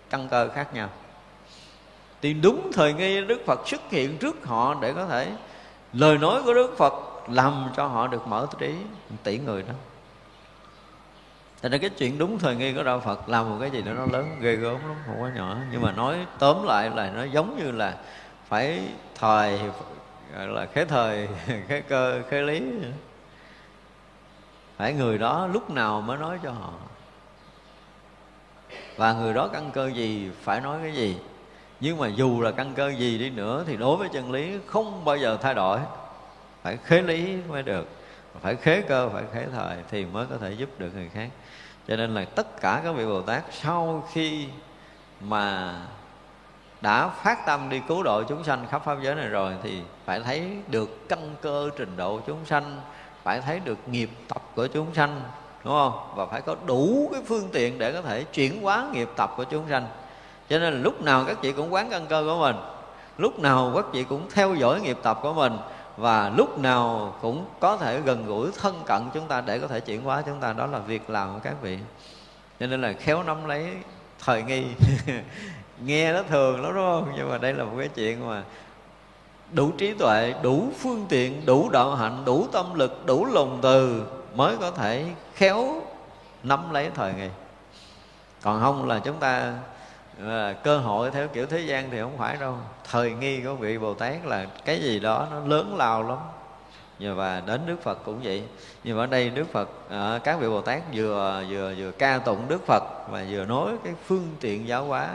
căn 0.09 0.27
cơ 0.29 0.49
khác 0.49 0.73
nhau. 0.73 0.89
Thì 2.21 2.33
đúng 2.33 2.71
thời 2.73 2.93
nghi 2.93 3.21
Đức 3.21 3.41
Phật 3.45 3.67
xuất 3.67 3.81
hiện 3.89 4.17
trước 4.17 4.45
họ 4.45 4.75
để 4.81 4.93
có 4.93 5.05
thể 5.05 5.31
lời 5.93 6.17
nói 6.17 6.41
của 6.43 6.53
Đức 6.53 6.77
Phật 6.77 6.93
làm 7.31 7.69
cho 7.75 7.87
họ 7.87 8.07
được 8.07 8.27
mở 8.27 8.47
trí 8.59 8.75
tỷ 9.23 9.37
người 9.37 9.63
đó. 9.63 9.73
Thành 11.61 11.71
ra 11.71 11.77
cái 11.77 11.89
chuyện 11.89 12.17
đúng 12.17 12.39
thời 12.39 12.55
nghi 12.55 12.73
của 12.73 12.83
Đạo 12.83 12.99
Phật 12.99 13.29
làm 13.29 13.49
một 13.49 13.57
cái 13.59 13.71
gì 13.71 13.81
đó 13.81 13.91
nó 13.93 14.05
lớn, 14.05 14.37
ghê 14.41 14.55
gớm 14.55 14.73
lắm, 14.87 14.95
không 15.05 15.21
quá 15.21 15.31
nhỏ. 15.35 15.57
Nhưng 15.71 15.81
mà 15.81 15.91
nói 15.91 16.25
tóm 16.39 16.63
lại 16.63 16.89
là 16.89 17.11
nó 17.11 17.23
giống 17.23 17.57
như 17.57 17.71
là 17.71 17.97
phải 18.47 18.81
thời, 19.15 19.59
gọi 20.35 20.47
là 20.47 20.65
khế 20.65 20.85
thời, 20.85 21.27
khế 21.67 21.81
cơ, 21.81 22.21
khế 22.29 22.41
lý. 22.41 22.61
Phải 24.77 24.93
người 24.93 25.17
đó 25.17 25.47
lúc 25.47 25.69
nào 25.69 26.01
mới 26.01 26.17
nói 26.17 26.39
cho 26.43 26.51
họ. 26.51 26.73
Và 28.97 29.13
người 29.13 29.33
đó 29.33 29.47
căn 29.47 29.71
cơ 29.71 29.87
gì, 29.87 30.31
phải 30.41 30.61
nói 30.61 30.79
cái 30.83 30.93
gì. 30.93 31.17
Nhưng 31.79 31.97
mà 31.97 32.07
dù 32.07 32.41
là 32.41 32.51
căn 32.51 32.73
cơ 32.73 32.89
gì 32.89 33.17
đi 33.17 33.29
nữa 33.29 33.63
thì 33.67 33.77
đối 33.77 33.97
với 33.97 34.09
chân 34.13 34.31
lý 34.31 34.59
không 34.65 35.05
bao 35.05 35.17
giờ 35.17 35.37
thay 35.41 35.53
đổi 35.53 35.79
phải 36.63 36.77
khế 36.83 37.01
lý 37.01 37.37
mới 37.47 37.63
được. 37.63 37.87
Phải 38.41 38.55
khế 38.55 38.81
cơ, 38.81 39.09
phải 39.09 39.23
khế 39.33 39.45
thời 39.53 39.77
thì 39.91 40.05
mới 40.05 40.25
có 40.29 40.37
thể 40.37 40.51
giúp 40.51 40.69
được 40.77 40.89
người 40.95 41.09
khác. 41.13 41.29
Cho 41.87 41.95
nên 41.95 42.13
là 42.13 42.25
tất 42.25 42.61
cả 42.61 42.81
các 42.83 42.91
vị 42.91 43.05
bồ 43.05 43.21
tát 43.21 43.43
sau 43.51 44.07
khi 44.11 44.47
mà 45.21 45.73
đã 46.81 47.07
phát 47.07 47.45
tâm 47.45 47.69
đi 47.69 47.81
cứu 47.87 48.03
độ 48.03 48.23
chúng 48.23 48.43
sanh 48.43 48.65
khắp 48.71 48.81
pháp 48.85 48.97
giới 49.01 49.15
này 49.15 49.27
rồi 49.27 49.53
thì 49.63 49.81
phải 50.05 50.19
thấy 50.19 50.51
được 50.67 51.09
căn 51.09 51.35
cơ 51.41 51.69
trình 51.77 51.97
độ 51.97 52.19
chúng 52.27 52.45
sanh, 52.45 52.81
phải 53.23 53.41
thấy 53.41 53.59
được 53.59 53.77
nghiệp 53.87 54.09
tập 54.27 54.41
của 54.55 54.67
chúng 54.67 54.93
sanh, 54.93 55.21
đúng 55.63 55.73
không? 55.73 56.13
Và 56.15 56.25
phải 56.25 56.41
có 56.41 56.55
đủ 56.65 57.09
cái 57.13 57.21
phương 57.25 57.49
tiện 57.53 57.77
để 57.77 57.91
có 57.93 58.01
thể 58.01 58.23
chuyển 58.23 58.61
hóa 58.61 58.87
nghiệp 58.93 59.09
tập 59.15 59.33
của 59.37 59.43
chúng 59.43 59.63
sanh. 59.69 59.87
Cho 60.49 60.59
nên 60.59 60.73
là 60.73 60.79
lúc 60.79 61.01
nào 61.01 61.25
các 61.27 61.37
chị 61.41 61.51
cũng 61.51 61.73
quán 61.73 61.89
căn 61.89 62.07
cơ 62.07 62.23
của 62.25 62.39
mình, 62.39 62.55
lúc 63.17 63.39
nào 63.39 63.71
các 63.75 63.85
chị 63.93 64.03
cũng 64.03 64.29
theo 64.33 64.55
dõi 64.55 64.81
nghiệp 64.81 64.97
tập 65.03 65.19
của 65.21 65.33
mình 65.33 65.57
và 65.99 66.29
lúc 66.29 66.59
nào 66.59 67.13
cũng 67.21 67.45
có 67.59 67.77
thể 67.77 68.01
gần 68.01 68.25
gũi, 68.25 68.51
thân 68.61 68.83
cận 68.85 69.01
chúng 69.13 69.27
ta 69.27 69.41
để 69.41 69.59
có 69.59 69.67
thể 69.67 69.79
chuyển 69.79 70.03
hóa 70.03 70.23
chúng 70.25 70.39
ta. 70.39 70.53
Đó 70.53 70.65
là 70.65 70.79
việc 70.79 71.09
làm 71.09 71.33
của 71.33 71.39
các 71.43 71.55
vị. 71.61 71.79
Cho 72.59 72.67
nên 72.67 72.81
là 72.81 72.93
khéo 72.93 73.23
nắm 73.23 73.45
lấy 73.45 73.67
thời 74.19 74.43
nghi. 74.43 74.65
Nghe 75.85 76.13
nó 76.13 76.23
thường 76.23 76.61
lắm, 76.61 76.73
đúng 76.73 76.83
không? 76.83 77.13
Nhưng 77.17 77.29
mà 77.29 77.37
đây 77.37 77.53
là 77.53 77.63
một 77.63 77.75
cái 77.77 77.87
chuyện 77.87 78.27
mà 78.27 78.43
đủ 79.51 79.71
trí 79.77 79.93
tuệ, 79.93 80.33
đủ 80.41 80.71
phương 80.79 81.05
tiện, 81.09 81.45
đủ 81.45 81.69
đạo 81.69 81.95
hạnh, 81.95 82.25
đủ 82.25 82.47
tâm 82.51 82.73
lực, 82.73 83.05
đủ 83.05 83.25
lòng 83.25 83.59
từ 83.61 84.03
mới 84.35 84.57
có 84.57 84.71
thể 84.71 85.05
khéo 85.35 85.81
nắm 86.43 86.71
lấy 86.71 86.89
thời 86.95 87.13
nghi. 87.13 87.29
Còn 88.41 88.61
không 88.61 88.87
là 88.87 88.99
chúng 88.99 89.17
ta 89.19 89.53
à, 90.27 90.53
cơ 90.63 90.77
hội 90.77 91.11
theo 91.11 91.27
kiểu 91.27 91.45
thế 91.45 91.59
gian 91.59 91.89
thì 91.91 91.99
không 91.99 92.17
phải 92.17 92.37
đâu. 92.37 92.55
Thời 92.91 93.11
nghi 93.11 93.41
của 93.41 93.55
vị 93.55 93.77
bồ 93.77 93.93
tát 93.93 94.25
là 94.25 94.45
cái 94.65 94.81
gì 94.81 94.99
đó 94.99 95.27
nó 95.31 95.39
lớn 95.39 95.75
lao 95.77 96.03
lắm. 96.03 96.17
Nhưng 96.99 97.15
và 97.15 97.41
đến 97.45 97.61
đức 97.65 97.83
phật 97.83 97.99
cũng 98.05 98.19
vậy. 98.23 98.43
Nhưng 98.83 98.97
mà 98.97 99.03
ở 99.03 99.07
đây 99.07 99.29
đức 99.29 99.45
phật 99.51 99.69
à, 99.89 100.19
các 100.23 100.39
vị 100.39 100.49
bồ 100.49 100.61
tát 100.61 100.81
vừa 100.93 101.43
vừa 101.49 101.73
vừa 101.77 101.91
ca 101.91 102.17
tụng 102.17 102.45
đức 102.47 102.65
phật 102.65 102.83
và 103.09 103.25
vừa 103.29 103.45
nói 103.45 103.71
cái 103.83 103.93
phương 104.05 104.35
tiện 104.39 104.67
giáo 104.67 104.85
hóa. 104.85 105.09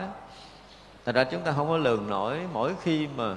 Thật 1.05 1.15
ra 1.15 1.25
chúng 1.25 1.41
ta 1.41 1.53
không 1.53 1.69
có 1.69 1.77
lường 1.77 2.09
nổi 2.09 2.39
mỗi 2.53 2.73
khi 2.83 3.09
mà 3.17 3.35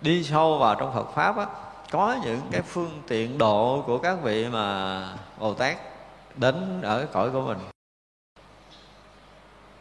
đi 0.00 0.24
sâu 0.24 0.58
vào 0.58 0.74
trong 0.74 0.94
phật 0.94 1.14
pháp 1.14 1.36
á 1.36 1.46
có 1.90 2.16
những 2.24 2.40
cái 2.50 2.62
phương 2.62 3.02
tiện 3.08 3.38
độ 3.38 3.84
của 3.86 3.98
các 3.98 4.18
vị 4.22 4.46
mà 4.52 5.02
bồ 5.38 5.54
tát 5.54 5.76
đến 6.36 6.80
ở 6.82 7.06
cõi 7.12 7.30
của 7.30 7.40
mình 7.40 7.58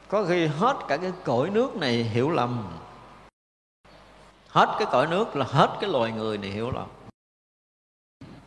có 0.07 0.25
khi 0.29 0.47
hết 0.47 0.77
cả 0.87 0.97
cái 0.97 1.11
cõi 1.23 1.49
nước 1.49 1.75
này 1.75 1.93
hiểu 1.93 2.29
lầm. 2.29 2.67
Hết 4.47 4.75
cái 4.79 4.87
cõi 4.91 5.07
nước 5.07 5.35
là 5.35 5.45
hết 5.49 5.69
cái 5.81 5.89
loài 5.89 6.11
người 6.11 6.37
này 6.37 6.49
hiểu 6.49 6.71
lầm. 6.71 6.87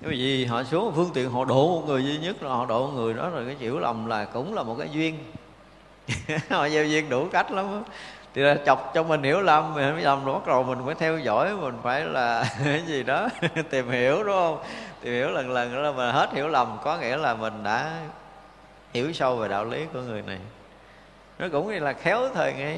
Bởi 0.00 0.10
vì 0.10 0.44
họ 0.44 0.64
xuống 0.64 0.92
phương 0.96 1.10
tiện 1.14 1.30
họ 1.30 1.44
độ 1.44 1.68
một 1.68 1.86
người 1.86 2.04
duy 2.04 2.18
nhất 2.18 2.42
là 2.42 2.48
họ 2.48 2.66
độ 2.66 2.86
một 2.86 2.92
người 2.94 3.14
đó 3.14 3.30
rồi 3.30 3.44
cái 3.46 3.54
hiểu 3.54 3.78
lầm 3.78 4.06
là 4.06 4.24
cũng 4.24 4.54
là 4.54 4.62
một 4.62 4.76
cái 4.78 4.88
duyên. 4.92 5.18
Họ 6.50 6.68
gieo 6.68 6.84
duyên 6.84 7.08
đủ 7.08 7.28
cách 7.32 7.50
lắm 7.50 7.82
thì 8.34 8.42
là 8.42 8.56
chọc 8.66 8.90
cho 8.94 9.02
mình 9.02 9.22
hiểu 9.22 9.40
lầm, 9.40 9.74
mình 9.74 9.92
mới 9.92 10.02
lầm 10.02 10.24
bắt 10.24 10.46
đầu 10.46 10.62
mình 10.62 10.78
phải 10.86 10.94
theo 10.94 11.18
dõi, 11.18 11.56
mình 11.56 11.74
phải 11.82 12.04
là 12.04 12.44
cái 12.64 12.82
gì 12.86 13.02
đó 13.02 13.28
tìm 13.70 13.90
hiểu, 13.90 14.24
đúng 14.24 14.34
không? 14.34 14.58
Tìm 15.00 15.12
hiểu 15.12 15.30
lần 15.30 15.50
lần 15.50 15.74
đó 15.74 15.80
là 15.80 15.92
mình 15.92 16.14
hết 16.14 16.32
hiểu 16.32 16.48
lầm, 16.48 16.78
có 16.84 16.98
nghĩa 16.98 17.16
là 17.16 17.34
mình 17.34 17.62
đã 17.62 18.00
hiểu 18.94 19.12
sâu 19.12 19.36
về 19.36 19.48
đạo 19.48 19.64
lý 19.64 19.84
của 19.92 20.00
người 20.00 20.22
này 20.22 20.38
nó 21.38 21.46
cũng 21.52 21.68
là 21.68 21.92
khéo 21.92 22.28
thời 22.34 22.52
nghi. 22.52 22.76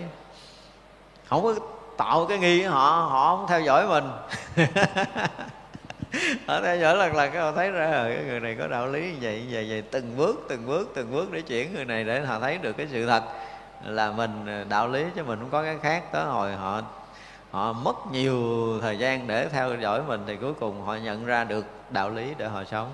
Không 1.28 1.42
có 1.42 1.54
tạo 1.96 2.26
cái 2.26 2.38
nghi 2.38 2.62
họ 2.62 3.08
họ 3.10 3.36
không 3.36 3.46
theo 3.48 3.60
dõi 3.60 3.88
mình. 3.88 4.04
Họ 6.46 6.60
theo 6.60 6.76
dõi 6.76 6.96
lần 6.96 7.16
lần 7.16 7.32
các 7.32 7.40
họ 7.40 7.52
thấy 7.52 7.70
ra 7.70 7.90
ờ, 7.90 8.10
cái 8.14 8.24
người 8.24 8.40
này 8.40 8.56
có 8.58 8.66
đạo 8.66 8.86
lý 8.86 9.00
như 9.00 9.18
vậy 9.20 9.40
như 9.40 9.48
vậy, 9.52 9.66
vậy. 9.68 9.82
Từng 9.90 10.16
bước 10.16 10.46
từng 10.48 10.66
bước 10.66 10.92
từng 10.94 11.12
bước 11.12 11.32
để 11.32 11.40
chuyển 11.40 11.74
người 11.74 11.84
này 11.84 12.04
để 12.04 12.20
họ 12.20 12.40
thấy 12.40 12.58
được 12.58 12.76
cái 12.76 12.86
sự 12.90 13.06
thật 13.06 13.22
là 13.84 14.12
mình 14.12 14.46
ờ, 14.46 14.64
đạo 14.68 14.88
lý 14.88 15.04
chứ 15.14 15.22
mình 15.24 15.38
không 15.38 15.50
có 15.50 15.62
cái 15.62 15.78
khác. 15.82 16.04
Tới 16.12 16.24
hồi 16.24 16.52
họ 16.52 16.82
họ 17.50 17.72
mất 17.72 17.96
nhiều 18.12 18.38
thời 18.80 18.98
gian 18.98 19.26
để 19.26 19.48
theo 19.48 19.76
dõi 19.80 20.02
mình 20.02 20.24
thì 20.26 20.36
cuối 20.36 20.54
cùng 20.60 20.82
họ 20.82 20.94
nhận 20.94 21.24
ra 21.26 21.44
được 21.44 21.66
đạo 21.90 22.10
lý 22.10 22.34
để 22.38 22.48
họ 22.48 22.64
sống. 22.64 22.90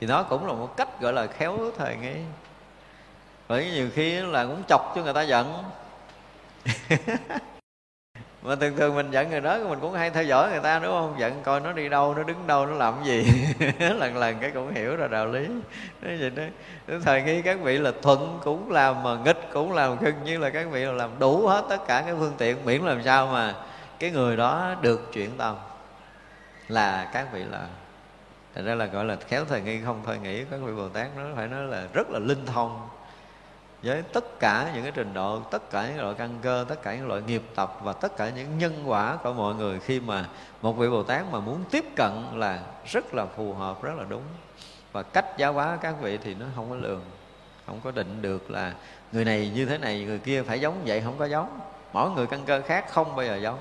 Thì 0.00 0.06
nó 0.06 0.22
cũng 0.22 0.46
là 0.46 0.52
một 0.52 0.76
cách 0.76 1.00
gọi 1.00 1.12
là 1.12 1.26
khéo 1.26 1.58
thời 1.78 1.96
nghi 1.96 2.16
bởi 3.48 3.70
nhiều 3.70 3.88
khi 3.94 4.12
là 4.12 4.44
cũng 4.44 4.62
chọc 4.68 4.92
cho 4.96 5.02
người 5.02 5.14
ta 5.14 5.22
giận. 5.22 5.64
Mà 8.42 8.56
thường 8.56 8.76
thường 8.76 8.94
mình 8.94 9.10
giận 9.10 9.30
người 9.30 9.40
đó, 9.40 9.58
mình 9.68 9.80
cũng 9.80 9.92
hay 9.92 10.10
theo 10.10 10.24
dõi 10.24 10.50
người 10.50 10.60
ta, 10.60 10.78
đúng 10.78 10.92
không? 10.92 11.14
Giận 11.18 11.42
coi 11.42 11.60
nó 11.60 11.72
đi 11.72 11.88
đâu, 11.88 12.14
nó 12.14 12.22
đứng 12.22 12.46
đâu, 12.46 12.66
nó 12.66 12.74
làm 12.74 12.94
gì. 13.04 13.26
Lần 13.78 14.16
lần 14.16 14.38
cái 14.40 14.50
cũng 14.50 14.74
hiểu 14.74 14.96
ra 14.96 15.06
đạo 15.06 15.26
lý. 15.26 15.46
Nói 16.02 16.16
vậy 16.20 16.30
đó. 16.30 16.42
Thời 17.04 17.22
nghi 17.22 17.42
các 17.42 17.60
vị 17.60 17.78
là 17.78 17.92
thuận 18.02 18.38
cũng 18.44 18.70
làm 18.70 19.02
mà 19.02 19.16
nghịch 19.24 19.48
cũng 19.52 19.72
làm 19.72 19.98
gần 20.00 20.14
như 20.24 20.38
là 20.38 20.50
các 20.50 20.66
vị 20.70 20.84
là 20.84 20.92
làm 20.92 21.10
đủ 21.18 21.46
hết 21.46 21.64
tất 21.68 21.86
cả 21.86 22.02
cái 22.06 22.14
phương 22.18 22.34
tiện, 22.38 22.56
miễn 22.64 22.82
làm 22.82 23.02
sao 23.02 23.26
mà 23.26 23.54
cái 23.98 24.10
người 24.10 24.36
đó 24.36 24.74
được 24.80 25.12
chuyển 25.12 25.30
tâm. 25.38 25.56
Là 26.68 27.10
các 27.12 27.26
vị 27.32 27.44
là, 27.50 27.66
Thành 28.54 28.64
ra 28.64 28.74
là 28.74 28.86
gọi 28.86 29.04
là 29.04 29.16
khéo 29.16 29.44
thời 29.44 29.60
nghi, 29.60 29.80
không 29.84 30.02
thời 30.06 30.18
nghĩ. 30.18 30.44
Các 30.50 30.60
vị 30.64 30.72
Bồ 30.72 30.88
Tát 30.88 31.06
nó 31.16 31.22
phải 31.36 31.48
nói 31.48 31.64
là 31.64 31.86
rất 31.92 32.10
là 32.10 32.18
linh 32.18 32.46
thông 32.46 32.88
với 33.82 34.02
tất 34.02 34.40
cả 34.40 34.70
những 34.74 34.82
cái 34.82 34.92
trình 34.94 35.14
độ, 35.14 35.40
tất 35.50 35.70
cả 35.70 35.88
những 35.88 36.00
loại 36.00 36.14
căn 36.18 36.38
cơ, 36.42 36.64
tất 36.68 36.82
cả 36.82 36.96
những 36.96 37.08
loại 37.08 37.22
nghiệp 37.26 37.42
tập 37.54 37.78
và 37.82 37.92
tất 37.92 38.16
cả 38.16 38.30
những 38.30 38.58
nhân 38.58 38.82
quả 38.86 39.16
của 39.16 39.32
mọi 39.32 39.54
người 39.54 39.80
khi 39.80 40.00
mà 40.00 40.28
một 40.62 40.72
vị 40.72 40.88
bồ 40.88 41.02
tát 41.02 41.24
mà 41.32 41.40
muốn 41.40 41.64
tiếp 41.70 41.84
cận 41.96 42.12
là 42.34 42.62
rất 42.86 43.14
là 43.14 43.26
phù 43.36 43.54
hợp, 43.54 43.82
rất 43.82 43.92
là 43.98 44.04
đúng. 44.08 44.22
Và 44.92 45.02
cách 45.02 45.26
giáo 45.36 45.52
hóa 45.52 45.78
các 45.80 45.94
vị 46.00 46.18
thì 46.24 46.34
nó 46.34 46.46
không 46.56 46.70
có 46.70 46.76
lường, 46.76 47.00
không 47.66 47.80
có 47.84 47.90
định 47.90 48.22
được 48.22 48.50
là 48.50 48.74
người 49.12 49.24
này 49.24 49.52
như 49.54 49.66
thế 49.66 49.78
này, 49.78 50.04
người 50.04 50.18
kia 50.18 50.42
phải 50.42 50.60
giống 50.60 50.82
vậy, 50.86 51.00
không 51.00 51.18
có 51.18 51.24
giống. 51.24 51.60
Mỗi 51.92 52.10
người 52.10 52.26
căn 52.26 52.40
cơ 52.46 52.62
khác 52.62 52.90
không 52.90 53.16
bao 53.16 53.26
giờ 53.26 53.36
giống 53.36 53.58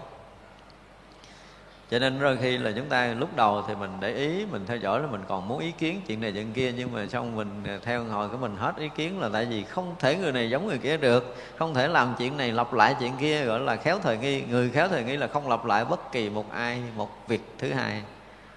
cho 1.91 1.99
nên 1.99 2.19
đôi 2.19 2.37
khi 2.37 2.57
là 2.57 2.71
chúng 2.75 2.89
ta 2.89 3.13
lúc 3.13 3.35
đầu 3.35 3.63
thì 3.67 3.75
mình 3.75 3.91
để 3.99 4.13
ý, 4.13 4.45
mình 4.51 4.65
theo 4.67 4.77
dõi 4.77 4.99
là 4.99 5.07
mình 5.07 5.21
còn 5.27 5.47
muốn 5.47 5.59
ý 5.59 5.71
kiến 5.71 6.01
chuyện 6.07 6.21
này 6.21 6.31
chuyện 6.31 6.53
kia, 6.53 6.71
nhưng 6.77 6.93
mà 6.93 7.07
xong 7.07 7.35
mình 7.35 7.63
à, 7.65 7.79
theo 7.83 8.03
hồi 8.03 8.29
của 8.29 8.37
mình 8.37 8.55
hết 8.55 8.77
ý 8.77 8.89
kiến 8.95 9.19
là 9.19 9.29
tại 9.33 9.45
vì 9.45 9.63
không 9.63 9.95
thể 9.99 10.15
người 10.15 10.31
này 10.31 10.49
giống 10.49 10.67
người 10.67 10.77
kia 10.77 10.97
được, 10.97 11.35
không 11.57 11.73
thể 11.73 11.87
làm 11.87 12.15
chuyện 12.17 12.37
này 12.37 12.51
lặp 12.51 12.73
lại 12.73 12.95
chuyện 12.99 13.13
kia, 13.19 13.45
gọi 13.45 13.59
là 13.59 13.75
khéo 13.75 13.99
thời 13.99 14.17
nghi, 14.17 14.41
người 14.41 14.69
khéo 14.69 14.87
thời 14.87 15.03
nghi 15.03 15.17
là 15.17 15.27
không 15.27 15.49
lặp 15.49 15.65
lại 15.65 15.85
bất 15.85 16.11
kỳ 16.11 16.29
một 16.29 16.51
ai, 16.51 16.81
một 16.95 17.27
việc 17.27 17.41
thứ 17.57 17.73
hai, 17.73 18.03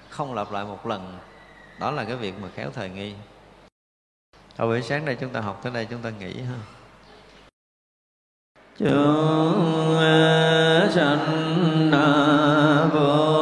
không 0.08 0.34
lặp 0.34 0.52
lại 0.52 0.64
một 0.64 0.86
lần. 0.86 1.18
Đó 1.80 1.90
là 1.90 2.04
cái 2.04 2.16
việc 2.16 2.34
mà 2.42 2.48
khéo 2.54 2.70
thời 2.74 2.88
nghi. 2.88 3.14
Thôi 4.56 4.66
buổi 4.66 4.82
sáng 4.82 5.04
nay 5.04 5.16
chúng 5.20 5.30
ta 5.30 5.40
học 5.40 5.60
tới 5.62 5.72
đây, 5.72 5.86
chúng 5.90 6.02
ta 6.02 6.10
nghỉ 6.10 6.34
ha. 6.40 6.58
Chúng 8.78 9.96
sanh 10.94 12.53
vô 12.94 13.33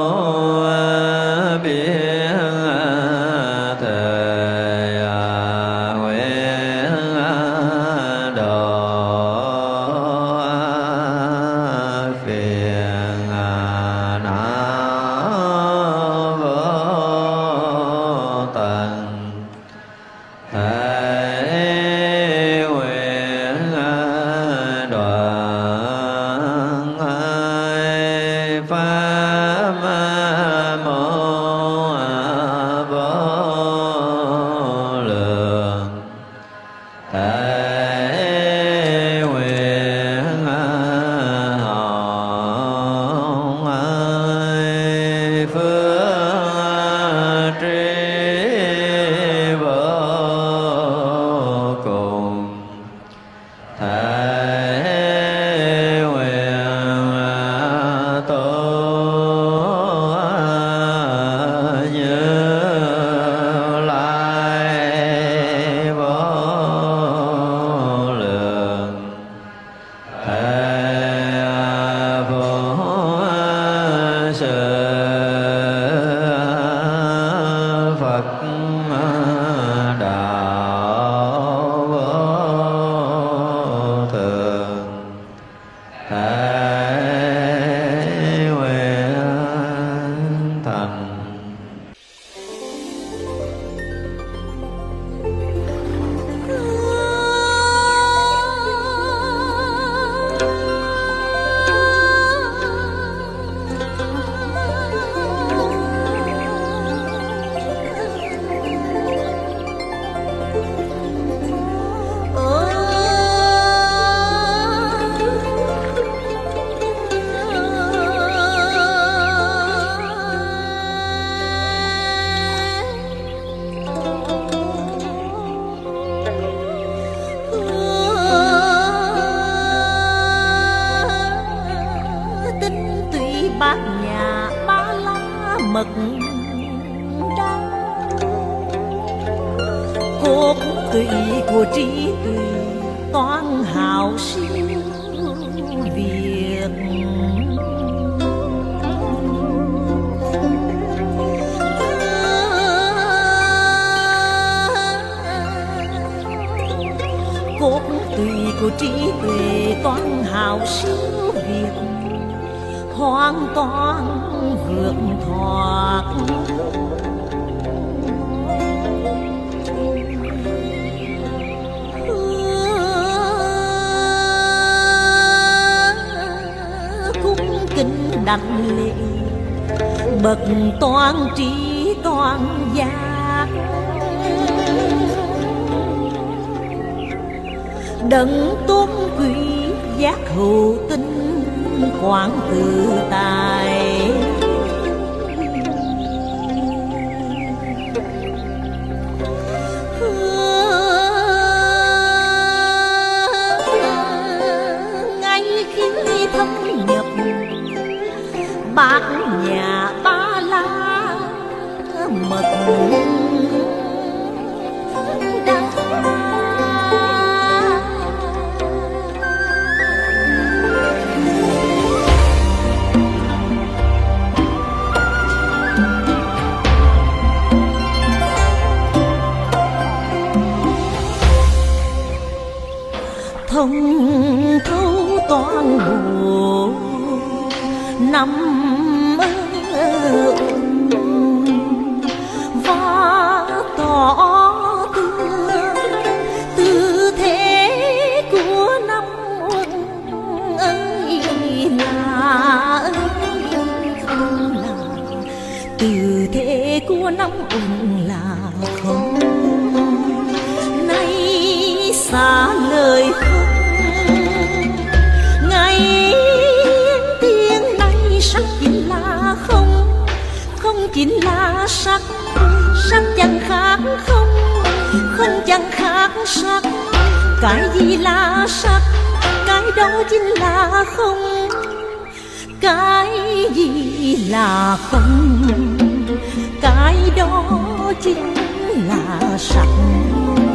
嗯。 289.75 290.52